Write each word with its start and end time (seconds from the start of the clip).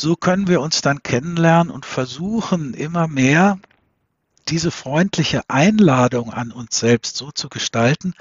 so 0.00 0.16
können 0.16 0.48
wir 0.48 0.60
uns 0.60 0.80
dann 0.80 1.02
kennenlernen 1.02 1.72
und 1.72 1.84
versuchen 1.86 2.74
immer 2.74 3.06
mehr 3.06 3.58
diese 4.48 4.70
freundliche 4.70 5.42
Einladung 5.48 6.32
an 6.32 6.52
uns 6.52 6.78
selbst 6.78 7.16
so 7.16 7.30
zu 7.30 7.48
gestalten, 7.48 8.14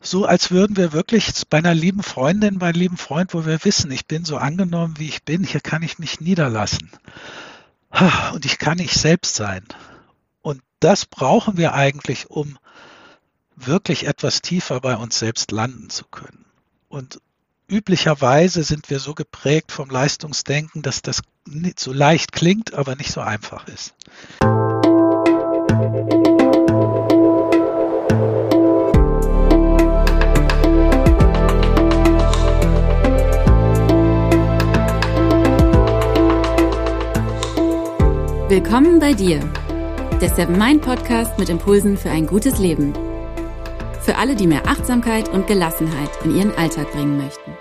so 0.00 0.26
als 0.26 0.50
würden 0.50 0.76
wir 0.76 0.92
wirklich 0.92 1.30
bei 1.48 1.58
einer 1.58 1.74
lieben 1.74 2.02
Freundin, 2.02 2.58
bei 2.58 2.68
einem 2.68 2.78
lieben 2.78 2.96
Freund, 2.96 3.32
wo 3.32 3.46
wir 3.46 3.64
wissen, 3.64 3.90
ich 3.90 4.06
bin 4.06 4.24
so 4.24 4.36
angenommen, 4.36 4.94
wie 4.98 5.08
ich 5.08 5.22
bin, 5.22 5.44
hier 5.44 5.60
kann 5.60 5.82
ich 5.82 5.98
mich 5.98 6.20
niederlassen. 6.20 6.90
Und 8.32 8.44
ich 8.44 8.58
kann 8.58 8.78
ich 8.78 8.92
selbst 8.92 9.34
sein. 9.34 9.64
Und 10.42 10.60
das 10.80 11.06
brauchen 11.06 11.56
wir 11.56 11.74
eigentlich, 11.74 12.28
um 12.28 12.58
wirklich 13.56 14.06
etwas 14.06 14.42
tiefer 14.42 14.80
bei 14.80 14.96
uns 14.96 15.18
selbst 15.18 15.52
landen 15.52 15.88
zu 15.88 16.04
können. 16.04 16.44
Und 16.88 17.20
üblicherweise 17.68 18.62
sind 18.62 18.90
wir 18.90 18.98
so 18.98 19.14
geprägt 19.14 19.72
vom 19.72 19.90
Leistungsdenken, 19.90 20.82
dass 20.82 21.02
das 21.02 21.22
nicht 21.46 21.80
so 21.80 21.92
leicht 21.92 22.32
klingt, 22.32 22.74
aber 22.74 22.96
nicht 22.96 23.12
so 23.12 23.20
einfach 23.20 23.66
ist. 23.68 23.94
Willkommen 38.48 39.00
bei 39.00 39.14
dir, 39.14 39.40
der 40.20 40.28
Seven 40.32 40.56
Mind 40.56 40.82
Podcast 40.82 41.38
mit 41.38 41.48
Impulsen 41.48 41.96
für 41.96 42.10
ein 42.10 42.26
gutes 42.26 42.58
Leben. 42.58 42.92
Für 44.04 44.18
alle, 44.18 44.36
die 44.36 44.46
mehr 44.46 44.66
Achtsamkeit 44.66 45.30
und 45.30 45.46
Gelassenheit 45.46 46.10
in 46.24 46.36
ihren 46.36 46.54
Alltag 46.56 46.92
bringen 46.92 47.16
möchten. 47.16 47.52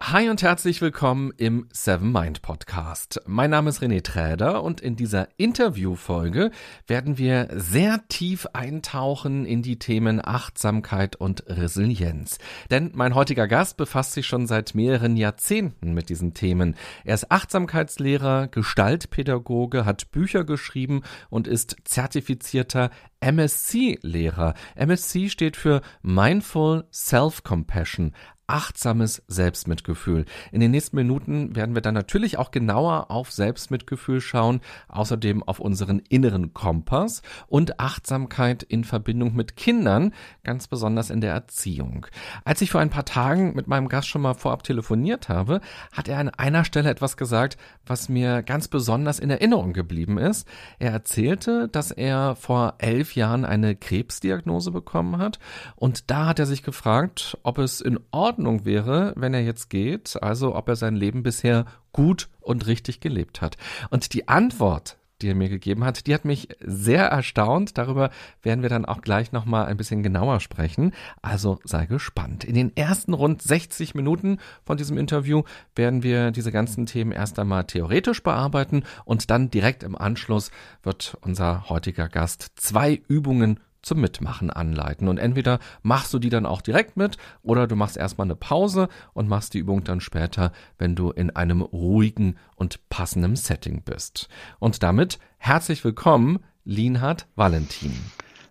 Hi 0.00 0.30
und 0.30 0.42
herzlich 0.42 0.80
willkommen 0.80 1.32
im 1.36 1.68
Seven 1.72 2.10
Mind 2.10 2.40
Podcast. 2.40 3.20
Mein 3.26 3.50
Name 3.50 3.68
ist 3.68 3.82
René 3.82 4.02
Träder 4.02 4.64
und 4.64 4.80
in 4.80 4.96
dieser 4.96 5.28
Interviewfolge 5.36 6.50
werden 6.86 7.18
wir 7.18 7.48
sehr 7.52 8.00
tief 8.08 8.46
eintauchen 8.52 9.44
in 9.44 9.62
die 9.62 9.78
Themen 9.78 10.20
Achtsamkeit 10.24 11.14
und 11.16 11.44
Resilienz. 11.46 12.38
Denn 12.70 12.90
mein 12.94 13.14
heutiger 13.14 13.46
Gast 13.46 13.76
befasst 13.76 14.12
sich 14.12 14.26
schon 14.26 14.46
seit 14.46 14.74
mehreren 14.74 15.16
Jahrzehnten 15.16 15.92
mit 15.92 16.08
diesen 16.08 16.32
Themen. 16.32 16.74
Er 17.04 17.14
ist 17.14 17.30
Achtsamkeitslehrer, 17.30 18.48
Gestaltpädagoge, 18.48 19.84
hat 19.84 20.10
Bücher 20.10 20.44
geschrieben 20.44 21.02
und 21.28 21.46
ist 21.46 21.76
zertifizierter 21.84 22.90
MSC-Lehrer. 23.20 24.54
MSC 24.76 25.28
steht 25.28 25.56
für 25.56 25.82
Mindful 26.02 26.84
Self-Compassion, 26.92 28.12
achtsames 28.48 29.22
Selbstmitgefühl. 29.28 30.24
In 30.50 30.60
den 30.60 30.70
nächsten 30.70 30.96
Minuten 30.96 31.54
werden 31.54 31.74
wir 31.74 31.82
dann 31.82 31.94
natürlich 31.94 32.38
auch 32.38 32.50
genauer 32.50 33.10
auf 33.10 33.30
Selbstmitgefühl 33.30 34.22
schauen, 34.22 34.60
außerdem 34.88 35.42
auf 35.42 35.60
unseren 35.60 35.98
inneren 36.08 36.54
Kompass 36.54 37.20
und 37.46 37.78
Achtsamkeit 37.78 38.62
in 38.62 38.84
Verbindung 38.84 39.34
mit 39.36 39.56
Kindern, 39.56 40.14
ganz 40.44 40.66
besonders 40.66 41.10
in 41.10 41.20
der 41.20 41.34
Erziehung. 41.34 42.06
Als 42.42 42.62
ich 42.62 42.70
vor 42.70 42.80
ein 42.80 42.90
paar 42.90 43.04
Tagen 43.04 43.54
mit 43.54 43.68
meinem 43.68 43.88
Gast 43.88 44.08
schon 44.08 44.22
mal 44.22 44.34
vorab 44.34 44.62
telefoniert 44.62 45.28
habe, 45.28 45.60
hat 45.92 46.08
er 46.08 46.18
an 46.18 46.30
einer 46.30 46.64
Stelle 46.64 46.88
etwas 46.88 47.18
gesagt, 47.18 47.58
was 47.84 48.08
mir 48.08 48.42
ganz 48.42 48.66
besonders 48.66 49.18
in 49.18 49.28
Erinnerung 49.28 49.74
geblieben 49.74 50.16
ist. 50.16 50.48
Er 50.78 50.92
erzählte, 50.92 51.68
dass 51.68 51.90
er 51.90 52.34
vor 52.34 52.76
elf 52.78 53.07
Jahren 53.14 53.44
eine 53.44 53.76
Krebsdiagnose 53.76 54.70
bekommen 54.70 55.18
hat 55.18 55.38
und 55.76 56.10
da 56.10 56.26
hat 56.26 56.38
er 56.38 56.46
sich 56.46 56.62
gefragt, 56.62 57.38
ob 57.42 57.58
es 57.58 57.80
in 57.80 57.98
Ordnung 58.10 58.38
Ordnung 58.38 58.64
wäre, 58.64 59.12
wenn 59.16 59.34
er 59.34 59.42
jetzt 59.42 59.68
geht, 59.68 60.22
also 60.22 60.54
ob 60.54 60.68
er 60.68 60.76
sein 60.76 60.96
Leben 60.96 61.22
bisher 61.22 61.66
gut 61.92 62.28
und 62.40 62.66
richtig 62.66 63.00
gelebt 63.00 63.40
hat. 63.40 63.56
Und 63.90 64.12
die 64.12 64.28
Antwort, 64.28 64.96
die 65.22 65.28
er 65.28 65.34
mir 65.34 65.48
gegeben 65.48 65.84
hat, 65.84 66.06
die 66.06 66.14
hat 66.14 66.24
mich 66.24 66.48
sehr 66.60 67.06
erstaunt. 67.06 67.78
Darüber 67.78 68.10
werden 68.42 68.62
wir 68.62 68.68
dann 68.68 68.84
auch 68.84 69.00
gleich 69.00 69.32
nochmal 69.32 69.66
ein 69.66 69.76
bisschen 69.76 70.02
genauer 70.02 70.40
sprechen. 70.40 70.92
Also 71.22 71.58
sei 71.64 71.86
gespannt. 71.86 72.44
In 72.44 72.54
den 72.54 72.76
ersten 72.76 73.14
rund 73.14 73.42
60 73.42 73.94
Minuten 73.94 74.38
von 74.64 74.76
diesem 74.76 74.98
Interview 74.98 75.42
werden 75.74 76.02
wir 76.02 76.30
diese 76.30 76.52
ganzen 76.52 76.86
Themen 76.86 77.12
erst 77.12 77.38
einmal 77.38 77.64
theoretisch 77.64 78.22
bearbeiten 78.22 78.84
und 79.04 79.30
dann 79.30 79.50
direkt 79.50 79.82
im 79.82 79.96
Anschluss 79.96 80.50
wird 80.82 81.16
unser 81.20 81.68
heutiger 81.68 82.08
Gast 82.08 82.52
zwei 82.56 83.00
Übungen 83.08 83.60
zum 83.82 84.00
Mitmachen 84.00 84.50
anleiten. 84.50 85.08
Und 85.08 85.18
entweder 85.18 85.58
machst 85.82 86.12
du 86.12 86.18
die 86.18 86.30
dann 86.30 86.46
auch 86.46 86.60
direkt 86.60 86.96
mit 86.96 87.16
oder 87.42 87.66
du 87.66 87.76
machst 87.76 87.96
erstmal 87.96 88.26
eine 88.26 88.36
Pause 88.36 88.88
und 89.12 89.28
machst 89.28 89.54
die 89.54 89.58
Übung 89.58 89.84
dann 89.84 90.00
später, 90.00 90.52
wenn 90.78 90.94
du 90.94 91.10
in 91.10 91.34
einem 91.34 91.62
ruhigen 91.62 92.36
und 92.56 92.88
passenden 92.88 93.36
Setting 93.36 93.82
bist. 93.82 94.28
Und 94.58 94.82
damit 94.82 95.18
herzlich 95.38 95.84
willkommen, 95.84 96.40
Linhard 96.64 97.26
Valentin. 97.34 97.94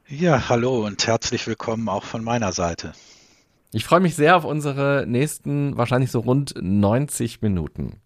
Ja, 0.08 0.50
hallo 0.50 0.86
und 0.86 1.06
herzlich 1.06 1.48
willkommen 1.48 1.90
auch 1.90 2.04
von 2.04 2.24
meiner 2.24 2.54
Seite. 2.54 2.94
Ich 3.74 3.84
freue 3.84 4.00
mich 4.00 4.16
sehr 4.16 4.38
auf 4.38 4.46
unsere 4.46 5.06
nächsten, 5.06 5.78
wahrscheinlich 5.78 6.12
so 6.12 6.22
rund 6.22 6.56
90 6.60 7.42
Minuten. 7.42 8.02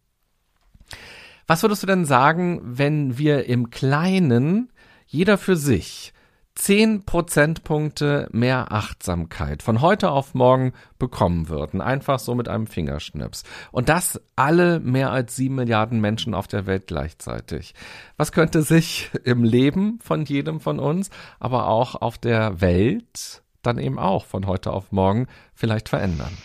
Was 1.45 1.61
würdest 1.61 1.83
du 1.83 1.88
denn 1.88 2.05
sagen, 2.05 2.59
wenn 2.63 3.17
wir 3.17 3.45
im 3.45 3.69
Kleinen, 3.69 4.71
jeder 5.05 5.38
für 5.38 5.55
sich, 5.55 6.13
10 6.61 7.05
Prozentpunkte 7.05 8.29
mehr 8.31 8.72
Achtsamkeit 8.72 9.63
von 9.63 9.81
heute 9.81 10.11
auf 10.11 10.35
morgen 10.35 10.73
bekommen 10.99 11.49
würden. 11.49 11.81
Einfach 11.81 12.19
so 12.19 12.35
mit 12.35 12.47
einem 12.47 12.67
Fingerschnips. 12.67 13.45
Und 13.72 13.89
das 13.89 14.22
alle 14.35 14.79
mehr 14.79 15.09
als 15.09 15.35
sieben 15.35 15.55
Milliarden 15.55 16.00
Menschen 16.00 16.35
auf 16.35 16.47
der 16.47 16.67
Welt 16.67 16.85
gleichzeitig. 16.85 17.73
Was 18.16 18.31
könnte 18.31 18.61
sich 18.61 19.09
im 19.23 19.44
Leben 19.44 19.97
von 20.03 20.23
jedem 20.23 20.59
von 20.59 20.77
uns, 20.77 21.09
aber 21.39 21.67
auch 21.67 21.95
auf 21.95 22.19
der 22.19 22.61
Welt 22.61 23.41
dann 23.63 23.79
eben 23.79 23.97
auch 23.97 24.25
von 24.25 24.45
heute 24.45 24.71
auf 24.71 24.91
morgen 24.91 25.25
vielleicht 25.55 25.89
verändern? 25.89 26.38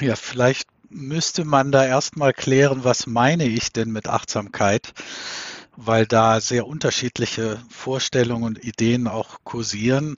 Ja, 0.00 0.16
vielleicht 0.16 0.66
müsste 0.88 1.44
man 1.44 1.72
da 1.72 1.84
erstmal 1.84 2.32
klären, 2.32 2.84
was 2.84 3.06
meine 3.06 3.44
ich 3.44 3.70
denn 3.70 3.90
mit 3.90 4.08
Achtsamkeit? 4.08 4.94
Weil 5.76 6.06
da 6.06 6.40
sehr 6.40 6.66
unterschiedliche 6.66 7.60
Vorstellungen 7.70 8.44
und 8.44 8.64
Ideen 8.64 9.08
auch 9.08 9.38
kursieren 9.44 10.16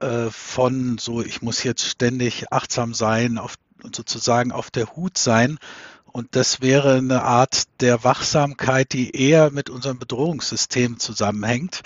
äh, 0.00 0.30
von 0.30 0.98
so, 0.98 1.22
ich 1.22 1.42
muss 1.42 1.62
jetzt 1.62 1.84
ständig 1.84 2.52
achtsam 2.52 2.94
sein, 2.94 3.38
auf, 3.38 3.54
sozusagen 3.92 4.52
auf 4.52 4.70
der 4.70 4.94
Hut 4.96 5.18
sein. 5.18 5.58
Und 6.06 6.36
das 6.36 6.60
wäre 6.60 6.98
eine 6.98 7.22
Art 7.22 7.64
der 7.80 8.04
Wachsamkeit, 8.04 8.92
die 8.92 9.16
eher 9.16 9.50
mit 9.50 9.68
unserem 9.68 9.98
Bedrohungssystem 9.98 11.00
zusammenhängt 11.00 11.82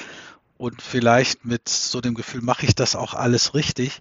und 0.59 0.83
vielleicht 0.83 1.47
mit 1.47 1.69
so 1.69 2.01
dem 2.03 2.15
Gefühl, 2.15 2.43
mache 2.43 2.67
ich 2.67 2.75
das 2.75 2.95
auch 2.95 3.15
alles 3.15 3.55
richtig? 3.55 4.01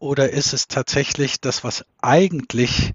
Oder 0.00 0.30
ist 0.30 0.54
es 0.54 0.66
tatsächlich 0.66 1.40
das, 1.40 1.62
was 1.62 1.84
eigentlich 2.00 2.94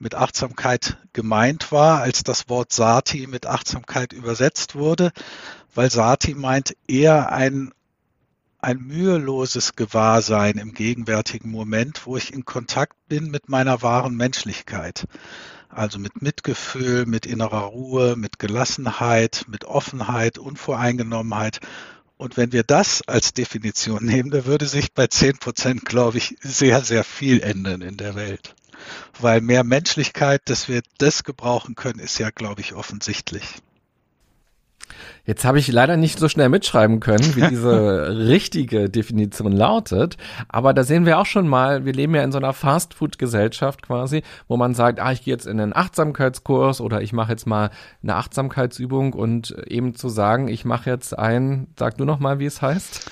mit 0.00 0.14
Achtsamkeit 0.14 0.96
gemeint 1.12 1.70
war, 1.70 2.00
als 2.00 2.22
das 2.22 2.48
Wort 2.48 2.72
Sati 2.72 3.26
mit 3.26 3.46
Achtsamkeit 3.46 4.12
übersetzt 4.12 4.74
wurde, 4.74 5.12
weil 5.74 5.90
Sati 5.90 6.34
meint 6.34 6.74
eher 6.88 7.32
ein, 7.32 7.72
ein 8.60 8.78
müheloses 8.78 9.76
Gewahrsein 9.76 10.56
im 10.56 10.72
gegenwärtigen 10.72 11.50
Moment, 11.50 12.06
wo 12.06 12.16
ich 12.16 12.32
in 12.32 12.46
Kontakt 12.46 12.96
bin 13.08 13.30
mit 13.30 13.50
meiner 13.50 13.82
wahren 13.82 14.16
Menschlichkeit. 14.16 15.06
Also 15.68 15.98
mit 15.98 16.20
Mitgefühl, 16.20 17.06
mit 17.06 17.26
innerer 17.26 17.64
Ruhe, 17.64 18.16
mit 18.16 18.38
Gelassenheit, 18.38 19.44
mit 19.48 19.66
Offenheit, 19.66 20.38
Unvoreingenommenheit. 20.38 21.60
Und 22.16 22.36
wenn 22.36 22.52
wir 22.52 22.64
das 22.64 23.02
als 23.06 23.34
Definition 23.34 24.04
nehmen, 24.04 24.30
dann 24.30 24.46
würde 24.46 24.66
sich 24.66 24.92
bei 24.92 25.06
10 25.06 25.38
Prozent, 25.38 25.84
glaube 25.84 26.18
ich, 26.18 26.36
sehr, 26.40 26.82
sehr 26.82 27.04
viel 27.04 27.40
ändern 27.40 27.82
in 27.82 27.98
der 27.98 28.14
Welt 28.14 28.56
weil 29.20 29.40
mehr 29.40 29.64
Menschlichkeit, 29.64 30.42
dass 30.46 30.68
wir 30.68 30.82
das 30.98 31.24
gebrauchen 31.24 31.74
können, 31.74 32.00
ist 32.00 32.18
ja, 32.18 32.30
glaube 32.30 32.60
ich, 32.60 32.74
offensichtlich. 32.74 33.44
Jetzt 35.24 35.44
habe 35.44 35.58
ich 35.58 35.68
leider 35.68 35.96
nicht 35.96 36.18
so 36.18 36.28
schnell 36.28 36.48
mitschreiben 36.48 37.00
können, 37.00 37.36
wie 37.36 37.46
diese 37.46 38.08
richtige 38.28 38.88
Definition 38.88 39.52
lautet. 39.52 40.16
Aber 40.48 40.74
da 40.74 40.82
sehen 40.82 41.06
wir 41.06 41.18
auch 41.18 41.26
schon 41.26 41.46
mal, 41.46 41.84
wir 41.84 41.92
leben 41.92 42.14
ja 42.14 42.22
in 42.22 42.32
so 42.32 42.38
einer 42.38 42.52
Fastfood-Gesellschaft 42.52 43.82
quasi, 43.82 44.22
wo 44.48 44.56
man 44.56 44.74
sagt, 44.74 44.98
ah, 44.98 45.12
ich 45.12 45.22
gehe 45.22 45.32
jetzt 45.32 45.46
in 45.46 45.60
einen 45.60 45.76
Achtsamkeitskurs 45.76 46.80
oder 46.80 47.02
ich 47.02 47.12
mache 47.12 47.32
jetzt 47.32 47.46
mal 47.46 47.70
eine 48.02 48.16
Achtsamkeitsübung 48.16 49.12
und 49.12 49.56
eben 49.66 49.94
zu 49.94 50.08
sagen, 50.08 50.48
ich 50.48 50.64
mache 50.64 50.90
jetzt 50.90 51.16
ein, 51.16 51.68
sag 51.78 51.96
du 51.98 52.04
noch 52.04 52.18
mal, 52.18 52.38
wie 52.38 52.46
es 52.46 52.62
heißt. 52.62 53.10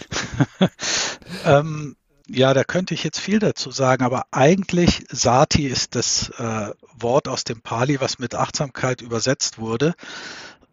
ähm, 1.46 1.96
ja, 2.30 2.52
da 2.54 2.64
könnte 2.64 2.94
ich 2.94 3.04
jetzt 3.04 3.20
viel 3.20 3.38
dazu 3.38 3.70
sagen, 3.70 4.04
aber 4.04 4.26
eigentlich 4.30 5.04
Sati 5.10 5.66
ist 5.66 5.94
das 5.94 6.30
äh, 6.38 6.72
Wort 6.94 7.26
aus 7.28 7.44
dem 7.44 7.62
Pali, 7.62 8.00
was 8.00 8.18
mit 8.18 8.34
Achtsamkeit 8.34 9.00
übersetzt 9.00 9.58
wurde. 9.58 9.94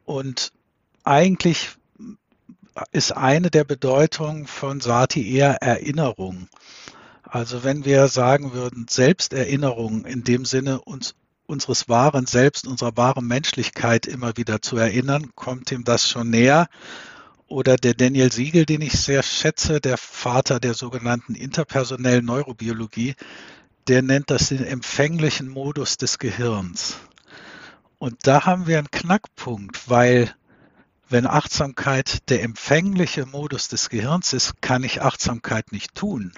Und 0.04 0.52
eigentlich 1.04 1.70
ist 2.92 3.16
eine 3.16 3.50
der 3.50 3.64
Bedeutungen 3.64 4.48
von 4.48 4.82
Sati 4.82 5.34
eher 5.34 5.62
Erinnerung. 5.62 6.50
Also 7.24 7.64
wenn 7.64 7.86
wir 7.86 8.08
sagen 8.08 8.54
würden, 8.54 8.88
Selbsterinnerung 8.90 10.06
in 10.06 10.24
dem 10.24 10.46
Sinne, 10.46 10.82
uns 10.82 11.16
unseres 11.48 11.88
wahren 11.88 12.26
Selbst, 12.26 12.68
unserer 12.68 12.98
wahren 12.98 13.28
Menschlichkeit 13.28 14.08
immer 14.08 14.36
wieder 14.36 14.62
zu 14.62 14.78
erinnern, 14.78 15.32
kommt 15.36 15.72
ihm 15.72 15.84
das 15.84 16.10
schon 16.10 16.30
näher. 16.30 16.68
Oder 17.48 17.78
der 17.78 17.94
Daniel 17.94 18.32
Siegel, 18.32 18.66
den 18.66 18.82
ich 18.82 18.94
sehr 18.94 19.22
schätze, 19.22 19.80
der 19.80 19.98
Vater 19.98 20.60
der 20.60 20.74
sogenannten 20.74 21.36
interpersonellen 21.36 22.26
Neurobiologie, 22.26 23.16
der 23.88 24.02
nennt 24.02 24.32
das 24.32 24.50
den 24.50 24.64
empfänglichen 24.64 25.48
Modus 25.48 25.98
des 25.98 26.18
Gehirns. 26.18 26.98
Und 28.00 28.28
da 28.28 28.46
haben 28.46 28.66
wir 28.66 28.80
einen 28.80 28.90
Knackpunkt, 28.90 29.90
weil 29.90 30.34
wenn 31.08 31.28
Achtsamkeit 31.28 32.30
der 32.30 32.42
empfängliche 32.42 33.28
Modus 33.28 33.68
des 33.68 33.90
Gehirns 33.90 34.34
ist, 34.34 34.62
kann 34.62 34.84
ich 34.84 35.04
Achtsamkeit 35.04 35.72
nicht 35.72 35.94
tun. 35.94 36.34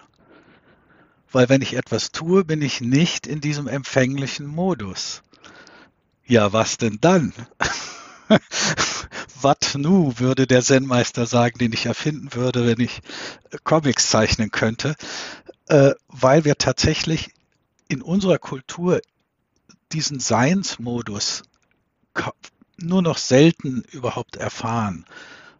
Weil 1.31 1.47
wenn 1.47 1.61
ich 1.61 1.75
etwas 1.75 2.11
tue, 2.11 2.43
bin 2.43 2.61
ich 2.61 2.81
nicht 2.81 3.27
in 3.27 3.39
diesem 3.39 3.67
empfänglichen 3.67 4.45
Modus. 4.45 5.23
Ja, 6.25 6.51
was 6.51 6.77
denn 6.77 6.97
dann? 6.99 7.33
Wat 9.41 9.75
nu, 9.77 10.13
würde 10.17 10.47
der 10.47 10.61
Zen-Meister 10.61 11.25
sagen, 11.25 11.57
den 11.59 11.73
ich 11.73 11.85
erfinden 11.85 12.33
würde, 12.33 12.65
wenn 12.65 12.79
ich 12.79 13.01
Comics 13.63 14.09
zeichnen 14.09 14.51
könnte. 14.51 14.95
Äh, 15.67 15.91
weil 16.07 16.45
wir 16.45 16.57
tatsächlich 16.57 17.29
in 17.87 18.01
unserer 18.01 18.37
Kultur 18.37 19.01
diesen 19.91 20.19
Seinsmodus 20.19 21.43
nur 22.77 23.01
noch 23.01 23.17
selten 23.17 23.83
überhaupt 23.91 24.35
erfahren. 24.35 25.05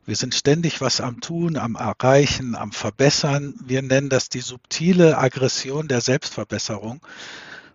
Wir 0.05 0.15
sind 0.15 0.33
ständig 0.33 0.79
was 0.79 1.01
am 1.01 1.19
Tun, 1.19 1.57
am 1.57 1.75
Erreichen, 1.75 2.55
am 2.55 2.71
Verbessern. 2.71 3.55
Wir 3.61 3.81
nennen 3.81 4.09
das 4.09 4.29
die 4.29 4.39
subtile 4.39 5.17
Aggression 5.17 5.89
der 5.89 5.99
Selbstverbesserung, 5.99 7.01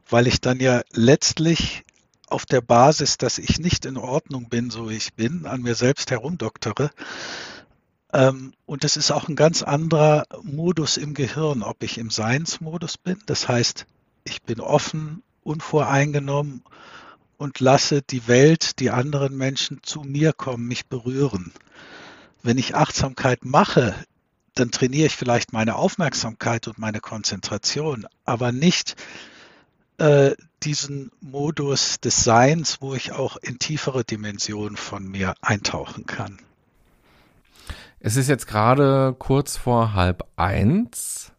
weil 0.09 0.27
ich 0.27 0.41
dann 0.41 0.59
ja 0.59 0.81
letztlich 0.93 1.85
auf 2.33 2.47
der 2.47 2.61
Basis, 2.61 3.19
dass 3.19 3.39
ich 3.39 3.59
nicht 3.59 3.85
in 3.85 3.97
Ordnung 3.97 4.49
bin, 4.49 4.71
so 4.71 4.91
wie 4.91 4.97
ich 4.97 5.15
bin, 5.15 5.47
an 5.47 5.63
mir 5.63 5.75
selbst 5.75 6.11
herumdoktere. 6.11 6.91
Ähm, 8.13 8.53
und 8.67 8.85
es 8.85 8.97
ist 8.97 9.11
auch 9.11 9.29
ein 9.29 9.37
ganz 9.37 9.63
anderer 9.63 10.25
Modus 10.43 10.97
im 10.97 11.15
Gehirn, 11.15 11.63
ob 11.63 11.83
ich 11.83 11.99
im 11.99 12.11
Seinsmodus 12.11 12.99
bin. 12.99 13.19
Das 13.27 13.49
heißt, 13.49 13.87
ich 14.25 14.43
bin 14.43 14.61
offen, 14.61 15.23
unvoreingenommen 15.43 16.63
und 17.37 17.61
lasse 17.61 18.03
die 18.03 18.29
Welt, 18.29 18.79
die 18.81 18.91
anderen 18.91 19.37
Menschen 19.37 19.81
zu 19.83 20.03
mir 20.03 20.33
kommen, 20.33 20.67
mich 20.67 20.87
berühren. 20.87 21.53
Wenn 22.43 22.59
ich 22.59 22.75
Achtsamkeit 22.75 23.45
mache, 23.45 23.95
dann 24.55 24.71
trainiere 24.71 25.07
ich 25.07 25.17
vielleicht 25.17 25.53
meine 25.53 25.77
Aufmerksamkeit 25.77 26.69
und 26.69 26.79
meine 26.79 27.01
Konzentration, 27.01 28.07
aber 28.25 28.53
nicht 28.53 28.97
äh, 29.99 30.33
diesen 30.63 31.11
Modus 31.21 32.01
des 32.01 32.25
Seins, 32.25 32.79
wo 32.81 32.95
ich 32.95 33.13
auch 33.13 33.37
in 33.37 33.59
tiefere 33.59 34.05
Dimensionen 34.05 34.77
von 34.77 35.07
mir 35.07 35.35
eintauchen 35.41 36.07
kann. 36.07 36.39
Es 38.01 38.17
ist 38.17 38.29
jetzt 38.29 38.47
gerade 38.47 39.15
kurz 39.19 39.57
vor 39.57 39.95
halb 39.95 40.25
eins 40.37 41.33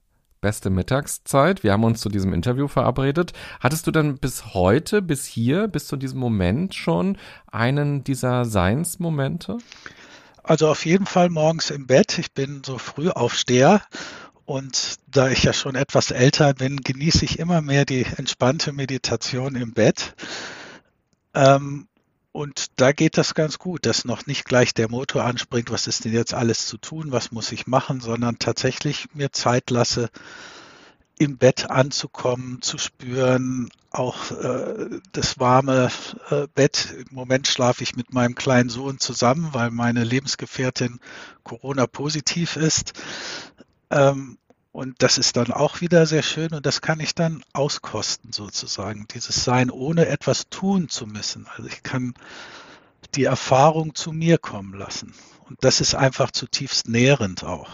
beste 0.43 0.69
Mittagszeit. 0.69 1.63
Wir 1.63 1.71
haben 1.71 1.83
uns 1.85 2.01
zu 2.01 2.09
diesem 2.09 2.33
Interview 2.33 2.67
verabredet. 2.67 3.33
Hattest 3.59 3.87
du 3.87 3.91
dann 3.91 4.17
bis 4.17 4.53
heute, 4.53 5.01
bis 5.01 5.25
hier, 5.25 5.67
bis 5.67 5.87
zu 5.87 5.95
diesem 5.95 6.19
Moment 6.19 6.75
schon 6.75 7.17
einen 7.51 8.03
dieser 8.03 8.45
Seinsmomente? 8.45 9.57
Also 10.43 10.67
auf 10.67 10.85
jeden 10.85 11.05
Fall 11.05 11.29
morgens 11.29 11.69
im 11.69 11.87
Bett. 11.87 12.19
Ich 12.19 12.33
bin 12.33 12.61
so 12.65 12.77
früh 12.77 13.09
aufsteher 13.09 13.81
und 14.45 14.99
da 15.07 15.29
ich 15.29 15.43
ja 15.43 15.53
schon 15.53 15.75
etwas 15.75 16.11
älter 16.11 16.53
bin, 16.53 16.77
genieße 16.77 17.25
ich 17.25 17.39
immer 17.39 17.61
mehr 17.61 17.85
die 17.85 18.03
entspannte 18.03 18.73
Meditation 18.73 19.55
im 19.55 19.73
Bett. 19.73 20.15
Ähm, 21.33 21.87
und 22.31 22.67
da 22.77 22.91
geht 22.93 23.17
das 23.17 23.35
ganz 23.35 23.59
gut, 23.59 23.85
dass 23.85 24.05
noch 24.05 24.25
nicht 24.25 24.45
gleich 24.45 24.73
der 24.73 24.89
Motor 24.89 25.23
anspringt, 25.23 25.69
was 25.71 25.85
ist 25.87 26.03
denn 26.03 26.13
jetzt 26.13 26.33
alles 26.33 26.65
zu 26.65 26.77
tun, 26.77 27.11
was 27.11 27.31
muss 27.31 27.51
ich 27.51 27.67
machen, 27.67 28.01
sondern 28.01 28.39
tatsächlich 28.39 29.07
mir 29.13 29.31
Zeit 29.31 29.69
lasse, 29.69 30.09
im 31.19 31.37
Bett 31.37 31.69
anzukommen, 31.69 32.61
zu 32.63 32.79
spüren, 32.79 33.69
auch 33.91 34.31
äh, 34.31 34.99
das 35.11 35.39
warme 35.39 35.91
äh, 36.31 36.47
Bett. 36.55 36.91
Im 37.07 37.15
Moment 37.15 37.47
schlafe 37.47 37.83
ich 37.83 37.95
mit 37.95 38.13
meinem 38.13 38.33
kleinen 38.33 38.69
Sohn 38.69 38.97
zusammen, 38.97 39.49
weil 39.53 39.69
meine 39.69 40.03
Lebensgefährtin 40.03 40.99
Corona 41.43 41.85
positiv 41.85 42.55
ist. 42.55 42.93
Ähm, 43.93 44.37
und 44.71 45.03
das 45.03 45.19
ist 45.19 45.37
dann 45.37 45.51
auch 45.51 45.81
wieder 45.81 46.07
sehr 46.07 46.23
schön 46.23 46.51
und 46.53 46.65
das 46.65 46.81
kann 46.81 46.99
ich 46.99 47.13
dann 47.13 47.43
auskosten 47.53 48.31
sozusagen, 48.31 49.05
dieses 49.13 49.43
Sein, 49.43 49.69
ohne 49.69 50.07
etwas 50.07 50.49
tun 50.49 50.89
zu 50.89 51.05
müssen. 51.05 51.45
Also 51.55 51.69
ich 51.69 51.83
kann 51.83 52.15
die 53.13 53.25
Erfahrung 53.25 53.93
zu 53.93 54.11
mir 54.11 54.39
kommen 54.39 54.73
lassen. 54.73 55.13
Und 55.47 55.63
das 55.63 55.79
ist 55.79 55.93
einfach 55.93 56.31
zutiefst 56.31 56.89
nährend 56.89 57.43
auch. 57.43 57.69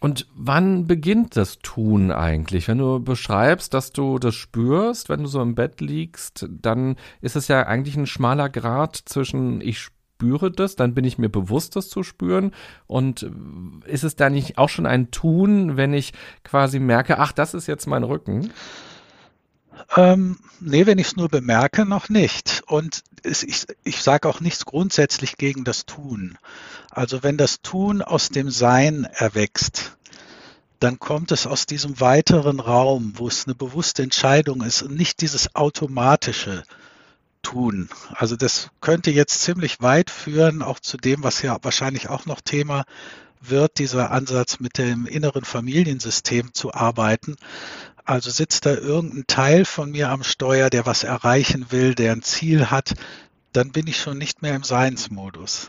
Und 0.00 0.26
wann 0.34 0.86
beginnt 0.86 1.36
das 1.36 1.58
Tun 1.58 2.10
eigentlich? 2.10 2.66
Wenn 2.66 2.78
du 2.78 3.00
beschreibst, 3.00 3.74
dass 3.74 3.92
du 3.92 4.18
das 4.18 4.34
spürst, 4.34 5.08
wenn 5.08 5.22
du 5.22 5.28
so 5.28 5.40
im 5.42 5.54
Bett 5.54 5.80
liegst, 5.80 6.46
dann 6.48 6.96
ist 7.20 7.36
es 7.36 7.48
ja 7.48 7.66
eigentlich 7.66 7.96
ein 7.96 8.06
schmaler 8.06 8.48
Grad 8.48 8.96
zwischen 8.96 9.60
ich 9.60 9.88
spüre 10.18 10.50
das, 10.50 10.74
dann 10.74 10.94
bin 10.94 11.04
ich 11.04 11.16
mir 11.16 11.28
bewusst, 11.28 11.76
das 11.76 11.88
zu 11.88 12.02
spüren. 12.02 12.52
Und 12.88 13.30
ist 13.86 14.02
es 14.02 14.16
da 14.16 14.30
nicht 14.30 14.58
auch 14.58 14.68
schon 14.68 14.84
ein 14.84 15.12
Tun, 15.12 15.76
wenn 15.76 15.94
ich 15.94 16.12
quasi 16.42 16.80
merke, 16.80 17.20
ach, 17.20 17.30
das 17.30 17.54
ist 17.54 17.68
jetzt 17.68 17.86
mein 17.86 18.02
Rücken? 18.02 18.52
Ähm, 19.96 20.40
nee, 20.58 20.86
wenn 20.86 20.98
ich 20.98 21.08
es 21.08 21.16
nur 21.16 21.28
bemerke, 21.28 21.84
noch 21.84 22.08
nicht. 22.08 22.64
Und 22.66 23.04
es, 23.22 23.44
ich, 23.44 23.66
ich 23.84 24.02
sage 24.02 24.28
auch 24.28 24.40
nichts 24.40 24.64
grundsätzlich 24.64 25.36
gegen 25.36 25.62
das 25.62 25.86
Tun. 25.86 26.36
Also 26.90 27.22
wenn 27.22 27.36
das 27.36 27.62
Tun 27.62 28.02
aus 28.02 28.28
dem 28.28 28.50
Sein 28.50 29.04
erwächst, 29.04 29.96
dann 30.80 30.98
kommt 30.98 31.30
es 31.30 31.46
aus 31.46 31.66
diesem 31.66 32.00
weiteren 32.00 32.58
Raum, 32.58 33.12
wo 33.14 33.28
es 33.28 33.46
eine 33.46 33.54
bewusste 33.54 34.02
Entscheidung 34.02 34.62
ist 34.62 34.82
und 34.82 34.96
nicht 34.96 35.20
dieses 35.20 35.54
automatische, 35.54 36.64
tun. 37.42 37.88
Also 38.14 38.36
das 38.36 38.70
könnte 38.80 39.10
jetzt 39.10 39.42
ziemlich 39.42 39.80
weit 39.80 40.10
führen, 40.10 40.62
auch 40.62 40.80
zu 40.80 40.96
dem, 40.96 41.22
was 41.22 41.42
ja 41.42 41.58
wahrscheinlich 41.62 42.08
auch 42.08 42.26
noch 42.26 42.40
Thema 42.40 42.84
wird, 43.40 43.78
dieser 43.78 44.10
Ansatz 44.10 44.60
mit 44.60 44.78
dem 44.78 45.06
inneren 45.06 45.44
Familiensystem 45.44 46.54
zu 46.54 46.74
arbeiten. 46.74 47.36
Also 48.04 48.30
sitzt 48.30 48.66
da 48.66 48.74
irgendein 48.74 49.26
Teil 49.26 49.64
von 49.64 49.90
mir 49.90 50.10
am 50.10 50.22
Steuer, 50.22 50.70
der 50.70 50.86
was 50.86 51.04
erreichen 51.04 51.66
will, 51.70 51.94
der 51.94 52.12
ein 52.12 52.22
Ziel 52.22 52.70
hat, 52.70 52.94
dann 53.52 53.70
bin 53.72 53.86
ich 53.86 53.98
schon 53.98 54.18
nicht 54.18 54.42
mehr 54.42 54.54
im 54.54 54.62
Seinsmodus. 54.62 55.68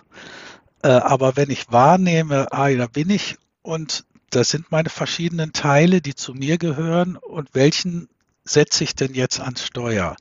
Äh, 0.84 0.90
aber 0.90 1.36
wenn 1.36 1.50
ich 1.50 1.72
wahrnehme, 1.72 2.52
ah, 2.52 2.70
da 2.70 2.88
bin 2.88 3.10
ich 3.10 3.38
und 3.62 4.06
das 4.30 4.50
sind 4.50 4.72
meine 4.72 4.90
verschiedenen 4.90 5.54
Teile, 5.54 6.02
die 6.02 6.16
zu 6.16 6.34
mir 6.34 6.58
gehören 6.58 7.18
und 7.18 7.50
welchen 7.54 8.08
setze 8.44 8.84
ich 8.84 8.96
denn 8.96 9.14
jetzt 9.14 9.40
ans 9.40 9.66
Steuer? 9.66 10.16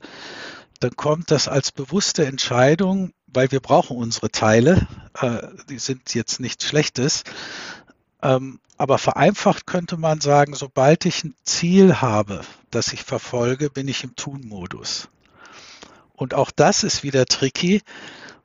Dann 0.79 0.95
kommt 0.95 1.31
das 1.31 1.47
als 1.47 1.71
bewusste 1.71 2.25
Entscheidung, 2.25 3.11
weil 3.27 3.51
wir 3.51 3.59
brauchen 3.59 3.97
unsere 3.97 4.31
Teile, 4.31 4.87
äh, 5.19 5.47
die 5.69 5.79
sind 5.79 6.13
jetzt 6.13 6.39
nichts 6.39 6.67
Schlechtes, 6.67 7.23
ähm, 8.21 8.59
aber 8.77 8.97
vereinfacht 8.97 9.67
könnte 9.67 9.97
man 9.97 10.21
sagen, 10.21 10.55
sobald 10.55 11.05
ich 11.05 11.23
ein 11.23 11.35
Ziel 11.43 12.01
habe, 12.01 12.41
das 12.71 12.93
ich 12.93 13.03
verfolge, 13.03 13.69
bin 13.69 13.87
ich 13.87 14.03
im 14.03 14.15
Tun-Modus. 14.15 15.09
Und 16.13 16.33
auch 16.33 16.51
das 16.51 16.83
ist 16.83 17.03
wieder 17.03 17.25
tricky, 17.25 17.81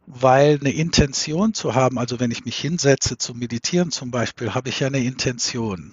weil 0.06 0.58
eine 0.60 0.72
Intention 0.72 1.54
zu 1.54 1.74
haben, 1.74 1.98
also 1.98 2.20
wenn 2.20 2.30
ich 2.30 2.44
mich 2.44 2.56
hinsetze 2.56 3.16
zu 3.16 3.34
meditieren 3.34 3.90
zum 3.90 4.10
Beispiel, 4.10 4.54
habe 4.54 4.68
ich 4.68 4.80
ja 4.80 4.88
eine 4.88 5.02
Intention. 5.02 5.92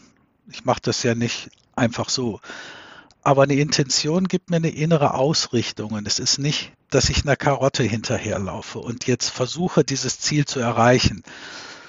Ich 0.51 0.65
mache 0.65 0.81
das 0.81 1.03
ja 1.03 1.15
nicht 1.15 1.50
einfach 1.75 2.10
so. 2.10 2.39
Aber 3.24 3.44
eine 3.44 3.56
Intention 3.56 4.28
gibt 4.28 4.50
mir 4.50 4.58
eine 4.58 4.70
innere 4.70 5.13
Ausrichtung 5.13 5.92
und 5.92 6.08
es 6.08 6.20
ist 6.20 6.40
nicht, 6.40 6.72
dass 6.90 7.10
ich 7.10 7.24
einer 7.24 7.36
Karotte 7.36 7.84
hinterherlaufe 7.84 8.80
und 8.80 9.06
jetzt 9.06 9.30
versuche, 9.30 9.84
dieses 9.84 10.20
Ziel 10.20 10.46
zu 10.46 10.60
erreichen, 10.60 11.24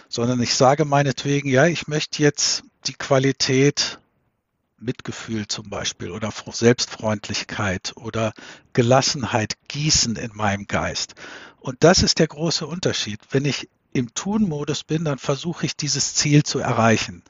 sondern 0.08 0.42
ich 0.42 0.54
sage 0.54 0.84
meinetwegen, 0.84 1.48
ja, 1.48 1.66
ich 1.66 1.88
möchte 1.88 2.22
jetzt 2.22 2.64
die 2.86 2.94
Qualität 2.94 3.98
Mitgefühl 4.82 5.46
zum 5.46 5.70
Beispiel 5.70 6.10
oder 6.10 6.32
Selbstfreundlichkeit 6.50 7.92
oder 7.96 8.34
Gelassenheit 8.72 9.54
gießen 9.68 10.16
in 10.16 10.32
meinem 10.34 10.66
Geist. 10.66 11.14
Und 11.60 11.84
das 11.84 12.02
ist 12.02 12.18
der 12.18 12.26
große 12.26 12.66
Unterschied. 12.66 13.20
Wenn 13.30 13.44
ich 13.44 13.68
im 13.92 14.12
Tun-Modus 14.14 14.84
bin, 14.84 15.04
dann 15.04 15.18
versuche 15.18 15.66
ich 15.66 15.76
dieses 15.76 16.14
Ziel 16.14 16.42
zu 16.42 16.58
erreichen. 16.58 17.22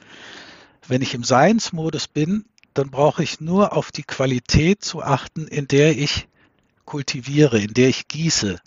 Wenn 0.89 1.03
ich 1.03 1.15
im 1.15 1.23
Seinsmodus 1.23 2.09
bin, 2.09 2.47
dann 2.75 2.91
brauche 2.91 3.23
ich 3.23 3.41
nur 3.41 3.73
auf 3.77 3.93
die 3.93 4.03
Qualität 4.03 4.85
zu 4.85 5.03
achten, 5.03 5.47
in 5.47 5.69
der 5.69 5.97
ich 5.97 6.29
kultiviere, 6.85 7.59
in 7.59 7.75
der 7.75 7.89
ich 7.89 8.09
gieße. 8.09 8.59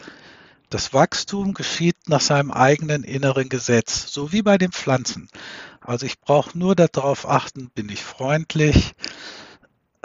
Das 0.70 0.94
Wachstum 0.94 1.54
geschieht 1.54 1.96
nach 2.08 2.22
seinem 2.22 2.52
eigenen 2.52 3.04
inneren 3.04 3.50
Gesetz, 3.50 4.12
so 4.12 4.32
wie 4.32 4.42
bei 4.42 4.58
den 4.58 4.72
Pflanzen. 4.72 5.30
Also 5.82 6.06
ich 6.06 6.20
brauche 6.20 6.58
nur 6.58 6.76
darauf 6.76 7.30
achten, 7.30 7.70
bin 7.76 7.90
ich 7.90 8.04
freundlich, 8.04 8.94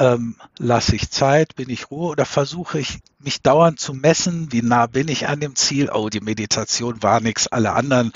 ähm, 0.00 0.34
lasse 0.58 0.96
ich 0.96 1.10
Zeit, 1.10 1.54
bin 1.56 1.68
ich 1.68 1.90
Ruhe 1.90 2.08
oder 2.08 2.24
versuche 2.24 2.80
ich 2.80 3.00
mich 3.18 3.42
dauernd 3.42 3.78
zu 3.78 3.92
messen, 3.92 4.50
wie 4.50 4.62
nah 4.62 4.86
bin 4.86 5.08
ich 5.08 5.28
an 5.28 5.40
dem 5.40 5.54
Ziel? 5.54 5.90
Oh, 5.92 6.08
die 6.08 6.20
Meditation 6.20 7.02
war 7.02 7.20
nichts, 7.20 7.46
alle 7.46 7.74
anderen 7.74 8.12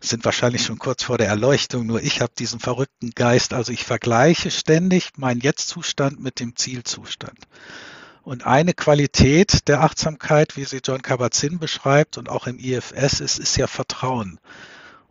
sind 0.00 0.24
wahrscheinlich 0.24 0.64
schon 0.64 0.80
kurz 0.80 1.04
vor 1.04 1.16
der 1.16 1.28
Erleuchtung, 1.28 1.86
nur 1.86 2.02
ich 2.02 2.20
habe 2.20 2.32
diesen 2.36 2.58
verrückten 2.58 3.10
Geist. 3.10 3.54
Also 3.54 3.72
ich 3.72 3.84
vergleiche 3.84 4.50
ständig 4.50 5.12
meinen 5.16 5.40
Jetzt-Zustand 5.40 6.18
mit 6.18 6.40
dem 6.40 6.56
Zielzustand. 6.56 7.38
Und 8.24 8.44
eine 8.44 8.74
Qualität 8.74 9.68
der 9.68 9.82
Achtsamkeit, 9.82 10.56
wie 10.56 10.64
sie 10.64 10.80
John 10.84 11.02
Kabat-Zinn 11.02 11.60
beschreibt 11.60 12.18
und 12.18 12.28
auch 12.28 12.48
im 12.48 12.58
IFS 12.58 13.20
ist, 13.20 13.38
ist 13.38 13.56
ja 13.56 13.68
Vertrauen. 13.68 14.40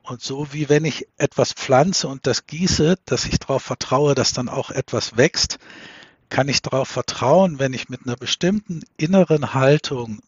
Und 0.04 0.22
so 0.22 0.52
wie 0.52 0.68
wenn 0.68 0.84
ich 0.84 1.08
etwas 1.18 1.54
pflanze 1.54 2.10
und 2.10 2.28
das 2.28 2.48
gieße, 2.48 2.98
dass 3.06 3.26
ich 3.26 3.40
darauf 3.40 3.64
vertraue, 3.64 4.14
dass 4.14 4.34
dann 4.34 4.50
auch 4.50 4.72
etwas 4.72 5.16
wächst, 5.16 5.58
kann 6.30 6.50
ich 6.50 6.62
darauf 6.62 6.88
vertrauen, 6.88 7.60
wenn 7.60 7.74
ich 7.74 7.90
mit 7.90 8.02
einer 8.06 8.16
bestimmten 8.16 8.82
inneren 8.98 9.54
Haltung 9.54 10.20